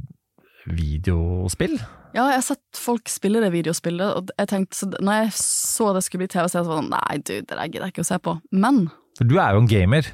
videospill. 0.65 1.79
Ja, 2.15 2.29
jeg 2.31 2.39
har 2.39 2.45
sett 2.47 2.79
folk 2.79 3.09
spille 3.11 3.41
det 3.43 3.51
videospillet, 3.51 4.15
og 4.15 4.29
jeg 4.39 4.47
tenkte, 4.51 4.77
så 4.79 4.87
når 5.03 5.25
jeg 5.25 5.31
så 5.35 5.89
det 5.97 6.03
skulle 6.05 6.23
bli 6.23 6.31
TV-serie, 6.31 6.63
så 6.63 6.69
var 6.71 6.77
det 6.77 6.83
sånn 6.85 6.93
Nei, 6.95 7.17
du, 7.19 7.33
det 7.41 7.49
der 7.57 7.65
gidder 7.67 7.89
jeg 7.89 7.95
ikke 7.97 8.05
å 8.05 8.11
se 8.13 8.19
på. 8.23 8.37
Men 8.55 8.85
For 9.19 9.27
du 9.27 9.35
er 9.41 9.51
jo 9.57 9.65
en 9.65 9.67
gamer. 9.67 10.07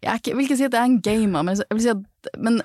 jeg, 0.00 0.22
ikke, 0.22 0.36
vil 0.38 0.46
ikke 0.46 0.56
si 0.56 0.64
at 0.64 0.76
jeg 0.76 0.80
er 0.80 0.88
en 0.88 1.00
gamer, 1.04 1.44
men 1.44 1.58
jeg 1.58 1.68
vil 1.74 1.84
si 1.84 1.90
at 1.92 2.30
Men 2.40 2.56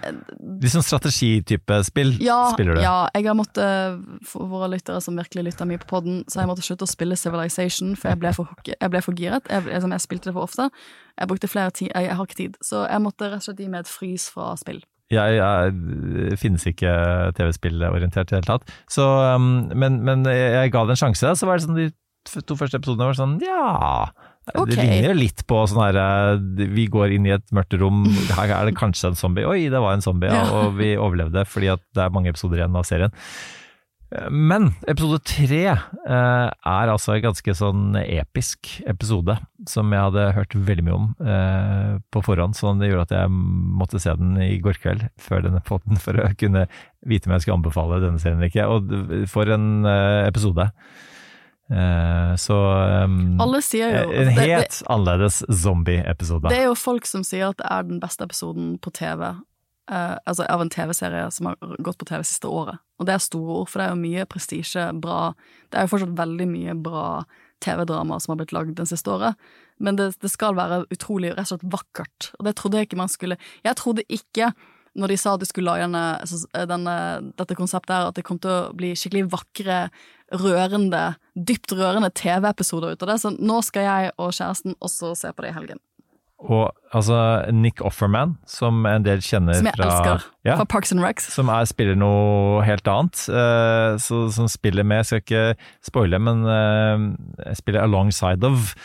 Litt 0.63 0.73
sånn 0.73 0.85
strategitype 0.85 1.79
spill 1.87 2.13
ja, 2.23 2.37
spiller 2.53 2.79
du. 2.79 2.81
ja, 2.85 2.95
jeg 3.15 3.27
har 3.27 3.35
måttet, 3.35 3.99
for 4.27 4.47
våre 4.51 4.69
lyttere 4.71 5.01
som 5.03 5.19
virkelig 5.19 5.49
lytter 5.49 5.67
mye 5.67 5.81
på 5.83 5.89
podden, 5.91 6.23
så 6.27 6.39
har 6.39 6.45
jeg 6.45 6.51
måttet 6.53 6.67
slutte 6.69 6.87
å 6.87 6.93
spille 6.93 7.19
Civilization, 7.19 7.93
for 7.99 8.13
jeg 8.13 8.21
ble 8.23 8.31
for, 8.37 8.55
jeg 8.71 8.91
ble 8.95 9.03
for 9.03 9.19
giret. 9.19 9.51
Jeg, 9.51 9.67
jeg, 9.71 9.83
jeg 9.91 10.05
spilte 10.07 10.31
det 10.31 10.35
for 10.37 10.47
ofte. 10.47 10.69
Jeg 11.19 11.31
brukte 11.31 11.51
flere 11.51 11.75
ti, 11.75 11.89
jeg, 11.91 12.07
jeg 12.07 12.15
har 12.19 12.31
ikke 12.31 12.39
tid. 12.39 12.57
Så 12.63 12.87
jeg 12.87 13.03
måtte 13.03 13.27
rett 13.27 13.43
og 13.43 13.49
slett 13.49 13.59
gi 13.65 13.69
meg 13.75 13.83
et 13.83 13.91
frys 13.91 14.29
fra 14.31 14.53
spill. 14.59 14.79
Jeg, 15.13 15.39
jeg 15.39 16.39
finnes 16.41 16.67
ikke 16.69 16.91
TV-spillorientert 17.37 18.27
i 18.27 18.35
det 18.35 18.41
hele 18.41 18.49
tatt. 18.49 18.75
Så, 18.91 19.05
um, 19.05 19.69
men, 19.77 20.01
men 20.05 20.27
jeg 20.29 20.73
ga 20.73 20.85
det 20.87 20.97
en 20.97 21.03
sjanse, 21.05 21.35
så 21.39 21.49
var 21.49 21.59
det 21.59 21.67
sånn 21.67 21.79
de 21.79 21.89
to 22.47 22.55
første 22.55 22.79
episodene 22.79 23.09
var 23.09 23.17
sånn 23.19 23.39
ja 23.43 24.11
Okay. 24.51 24.73
Det 24.73 24.75
ligner 24.75 25.05
jo 25.07 25.15
litt 25.15 25.41
på 25.47 25.61
sånn 25.71 25.79
her 25.85 25.97
eh, 26.01 26.65
Vi 26.75 26.83
går 26.91 27.13
inn 27.15 27.27
i 27.29 27.31
et 27.31 27.45
mørkt 27.55 27.77
rom, 27.79 28.01
her 28.35 28.51
er 28.51 28.67
det 28.67 28.73
kanskje 28.75 29.13
en 29.13 29.15
zombie. 29.15 29.47
Oi, 29.47 29.69
det 29.71 29.79
var 29.79 29.95
en 29.95 30.03
zombie, 30.03 30.27
ja, 30.27 30.43
og 30.51 30.75
vi 30.75 30.89
overlevde 30.99 31.45
fordi 31.47 31.69
at 31.71 31.83
det 31.95 32.03
er 32.03 32.11
mange 32.11 32.33
episoder 32.33 32.59
igjen 32.59 32.75
av 32.75 32.83
serien. 32.87 33.15
Men 34.29 34.67
episode 34.87 35.19
tre 35.25 35.61
eh, 35.73 36.47
er 36.53 36.91
altså 36.91 37.15
en 37.15 37.23
ganske 37.23 37.55
sånn 37.57 37.95
episk 38.01 38.69
episode, 38.89 39.35
som 39.69 39.89
jeg 39.95 40.03
hadde 40.05 40.25
hørt 40.35 40.53
veldig 40.53 40.85
mye 40.85 40.97
om 40.97 41.07
eh, 41.23 41.93
på 42.13 42.21
forhånd, 42.25 42.53
så 42.57 42.73
det 42.77 42.91
gjorde 42.91 43.07
at 43.09 43.15
jeg 43.17 43.31
måtte 43.33 44.01
se 44.03 44.13
den 44.19 44.35
i 44.43 44.57
går 44.61 44.77
kveld, 44.83 45.07
før 45.21 45.45
denne 45.47 45.63
podden, 45.65 45.97
for 46.01 46.19
å 46.21 46.29
kunne 46.37 46.67
vite 47.09 47.29
om 47.29 47.33
jeg 47.37 47.45
skulle 47.45 47.57
anbefale 47.61 48.01
denne 48.03 48.21
serien 48.21 48.37
eller 48.41 48.51
ikke. 48.53 48.67
Og 48.69 49.25
for 49.31 49.49
en 49.55 49.67
eh, 49.89 50.27
episode. 50.29 50.69
Eh, 51.73 52.33
så 52.43 52.57
um, 53.07 53.39
Alle 53.41 53.61
sier 53.65 53.93
jo 53.95 54.11
En 54.11 54.27
det- 54.27 54.35
det- 54.35 54.45
helt 54.51 54.81
annerledes 54.91 55.41
zombie-episode. 55.63 56.49
Det 56.51 56.59
er 56.59 56.67
jo 56.69 56.75
folk 56.75 57.05
som 57.09 57.23
sier 57.23 57.49
at 57.49 57.57
det 57.57 57.67
er 57.71 57.83
den 57.87 57.99
beste 58.03 58.27
episoden 58.27 58.75
på 58.83 58.91
TV, 58.93 59.31
eh, 59.91 60.17
altså 60.25 60.45
av 60.49 60.61
en 60.63 60.71
TV-serie 60.73 61.29
som 61.31 61.49
har 61.49 61.77
gått 61.79 61.99
på 62.01 62.07
TV 62.09 62.23
siste 62.27 62.49
året. 62.49 62.81
Og 62.99 63.07
det 63.07 63.15
er 63.15 63.23
store 63.23 63.61
ord, 63.61 63.71
for 63.71 63.81
det 63.81 63.87
er 63.87 63.95
jo 63.95 64.03
mye 64.03 64.27
prestisje, 64.29 64.85
bra 65.01 65.33
Det 65.69 65.79
er 65.79 65.87
jo 65.87 65.93
fortsatt 65.95 66.17
veldig 66.17 66.47
mye 66.47 66.75
bra 66.85 67.07
TV-drama 67.63 68.19
som 68.19 68.33
har 68.33 68.41
blitt 68.41 68.53
lagd 68.55 68.75
det 68.77 68.85
siste 68.89 69.09
året, 69.09 69.39
men 69.79 69.97
det, 69.97 70.11
det 70.21 70.29
skal 70.31 70.55
være 70.57 70.83
utrolig 70.93 71.31
rett 71.33 71.47
og 71.47 71.55
slett 71.55 71.73
vakkert, 71.73 72.31
og 72.37 72.47
det 72.47 72.55
trodde 72.59 72.79
jeg 72.79 72.89
ikke 72.89 72.99
man 72.99 73.11
skulle 73.11 73.39
Jeg 73.63 73.79
trodde 73.79 74.05
ikke 74.11 74.51
når 74.93 75.09
de 75.09 75.17
sa 75.17 75.33
at 75.33 75.41
de 75.41 75.47
skulle 75.49 75.71
lage 75.71 75.87
denne, 75.87 76.03
altså, 76.21 76.43
denne, 76.69 76.95
dette 77.39 77.57
konseptet 77.57 77.95
her, 77.95 78.11
at 78.11 78.17
det 78.19 78.25
kom 78.27 78.37
til 78.41 78.51
å 78.51 78.73
bli 78.77 78.91
skikkelig 78.97 79.25
vakre, 79.33 79.79
rørende, 80.37 81.15
dypt 81.33 81.73
rørende 81.73 82.11
TV-episoder 82.13 82.93
ut 82.93 83.05
av 83.05 83.09
det. 83.09 83.17
Så 83.23 83.33
nå 83.33 83.57
skal 83.65 83.87
jeg 83.87 84.13
og 84.21 84.35
kjæresten 84.37 84.77
også 84.85 85.15
se 85.17 85.33
på 85.33 85.45
det 85.45 85.49
i 85.49 85.57
helgen. 85.57 85.81
Og 86.43 86.73
altså 86.91 87.17
Nick 87.55 87.79
Offerman, 87.85 88.35
som 88.49 88.83
en 88.89 89.05
del 89.05 89.21
kjenner 89.23 89.55
Som 89.55 89.69
jeg 89.69 89.77
fra 89.77 89.87
elsker. 89.87 90.25
Ja, 90.43 90.57
Fra 90.59 90.67
Parks 90.67 90.91
and 90.91 91.03
Recs. 91.03 91.29
som 91.31 91.47
er, 91.47 91.63
spiller 91.69 91.95
noe 91.95 92.63
helt 92.67 92.87
annet. 92.91 93.21
Uh, 93.31 93.95
så, 94.01 94.25
som 94.35 94.49
spiller 94.51 94.83
med, 94.83 95.03
jeg 95.03 95.05
skal 95.05 95.23
ikke 95.23 95.45
spoile, 95.87 96.19
men 96.19 96.43
uh, 96.43 97.55
spiller 97.55 97.85
alongside 97.85 98.43
of 98.43 98.75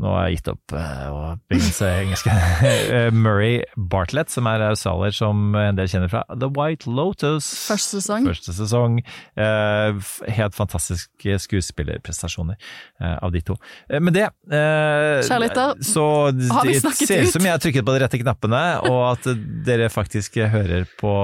Nå 0.00 0.12
har 0.14 0.28
jeg 0.28 0.38
gitt 0.38 0.50
opp 0.54 0.74
uh, 0.74 1.06
å 1.12 1.22
begynne 1.50 1.90
engelsk. 2.00 2.28
engelske 2.32 3.10
Murray 3.12 3.60
Bartlett, 3.76 4.32
som 4.32 4.48
er 4.50 4.64
australier 4.70 5.14
som 5.16 5.54
en 5.58 5.78
del 5.78 5.90
kjenner 5.92 6.10
fra 6.12 6.22
The 6.32 6.48
White 6.56 6.88
Lotus. 6.90 7.48
Første 7.68 8.00
sesong. 8.00 8.28
Første 8.30 8.54
sesong. 8.56 8.98
Eh, 9.36 10.00
helt 10.36 10.56
fantastiske 10.56 11.36
skuespillerprestasjoner 11.44 12.56
eh, 12.56 13.16
av 13.20 13.34
de 13.34 13.44
to. 13.44 13.56
Eh, 13.90 14.00
med 14.00 14.16
det 14.16 14.28
Kjærligheter, 14.50 15.82
Så 15.84 16.04
har 16.50 16.66
vi 16.66 16.74
det 16.74 16.80
snakket 16.82 17.08
ser 17.08 17.22
ut 17.22 17.28
ut? 17.28 17.34
som 17.36 17.46
jeg 17.46 17.54
har 17.54 17.62
trykket 17.62 17.86
på 17.86 17.94
de 17.94 18.02
rette 18.04 18.20
knappene, 18.20 18.64
og 18.90 19.00
at 19.12 19.30
dere 19.66 19.90
faktisk 19.92 20.40
hører 20.50 20.88
på 21.00 21.14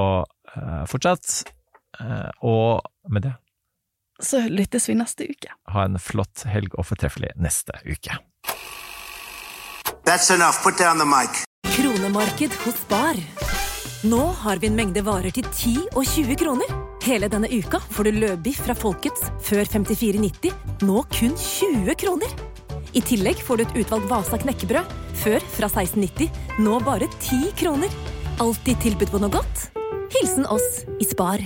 eh, 0.57 0.85
fortsatt. 0.91 1.53
Eh, 2.01 2.31
og 2.47 2.85
med 3.09 3.29
det, 3.29 3.35
Så 4.23 4.41
lyttes 4.49 4.89
vi 4.89 4.95
neste 4.97 5.27
uke. 5.29 5.53
ha 5.73 5.85
en 5.85 5.99
flott 5.99 6.47
helg 6.49 6.75
og 6.79 6.87
fortreffelig 6.89 7.35
neste 7.37 7.73
uke. 7.85 8.17
That's 10.07 10.31
enough. 10.31 10.63
Put 10.63 10.79
down 10.79 10.99
the 10.99 11.05
mic. 11.05 11.45
Kronemarked 11.77 12.53
hos 12.65 12.89
Bar. 12.89 13.17
Nå 14.07 14.23
har 14.43 14.57
vi 14.63 14.69
en 14.71 14.77
mengde 14.77 15.03
varer 15.03 15.35
til 15.35 15.45
10 15.51 15.73
og 15.97 16.05
20 16.07 16.37
kroner. 16.39 16.71
Hele 17.03 17.29
denne 17.31 17.49
uka 17.51 17.81
får 17.91 18.09
du 18.09 18.21
løbiff 18.21 18.61
fra 18.67 18.75
Folkets 18.75 19.29
før 19.47 19.65
54,90, 19.67 20.55
nå 20.87 21.03
kun 21.15 21.35
20 21.39 21.95
kroner. 21.99 22.33
I 22.97 23.03
tillegg 23.05 23.43
får 23.45 23.57
du 23.61 23.65
et 23.67 23.77
utvalgt 23.83 24.09
Vasa 24.11 24.39
knekkebrød, 24.41 24.95
før 25.23 25.45
fra 25.59 25.69
16,90, 25.69 26.31
nå 26.63 26.79
bare 26.87 27.11
10 27.19 27.53
kroner. 27.59 27.93
Alltid 28.43 28.81
tilbud 28.85 29.11
på 29.13 29.21
noe 29.23 29.33
godt. 29.33 29.69
Hilsen 30.17 30.47
oss 30.47 30.85
i 31.03 31.07
Spar. 31.09 31.43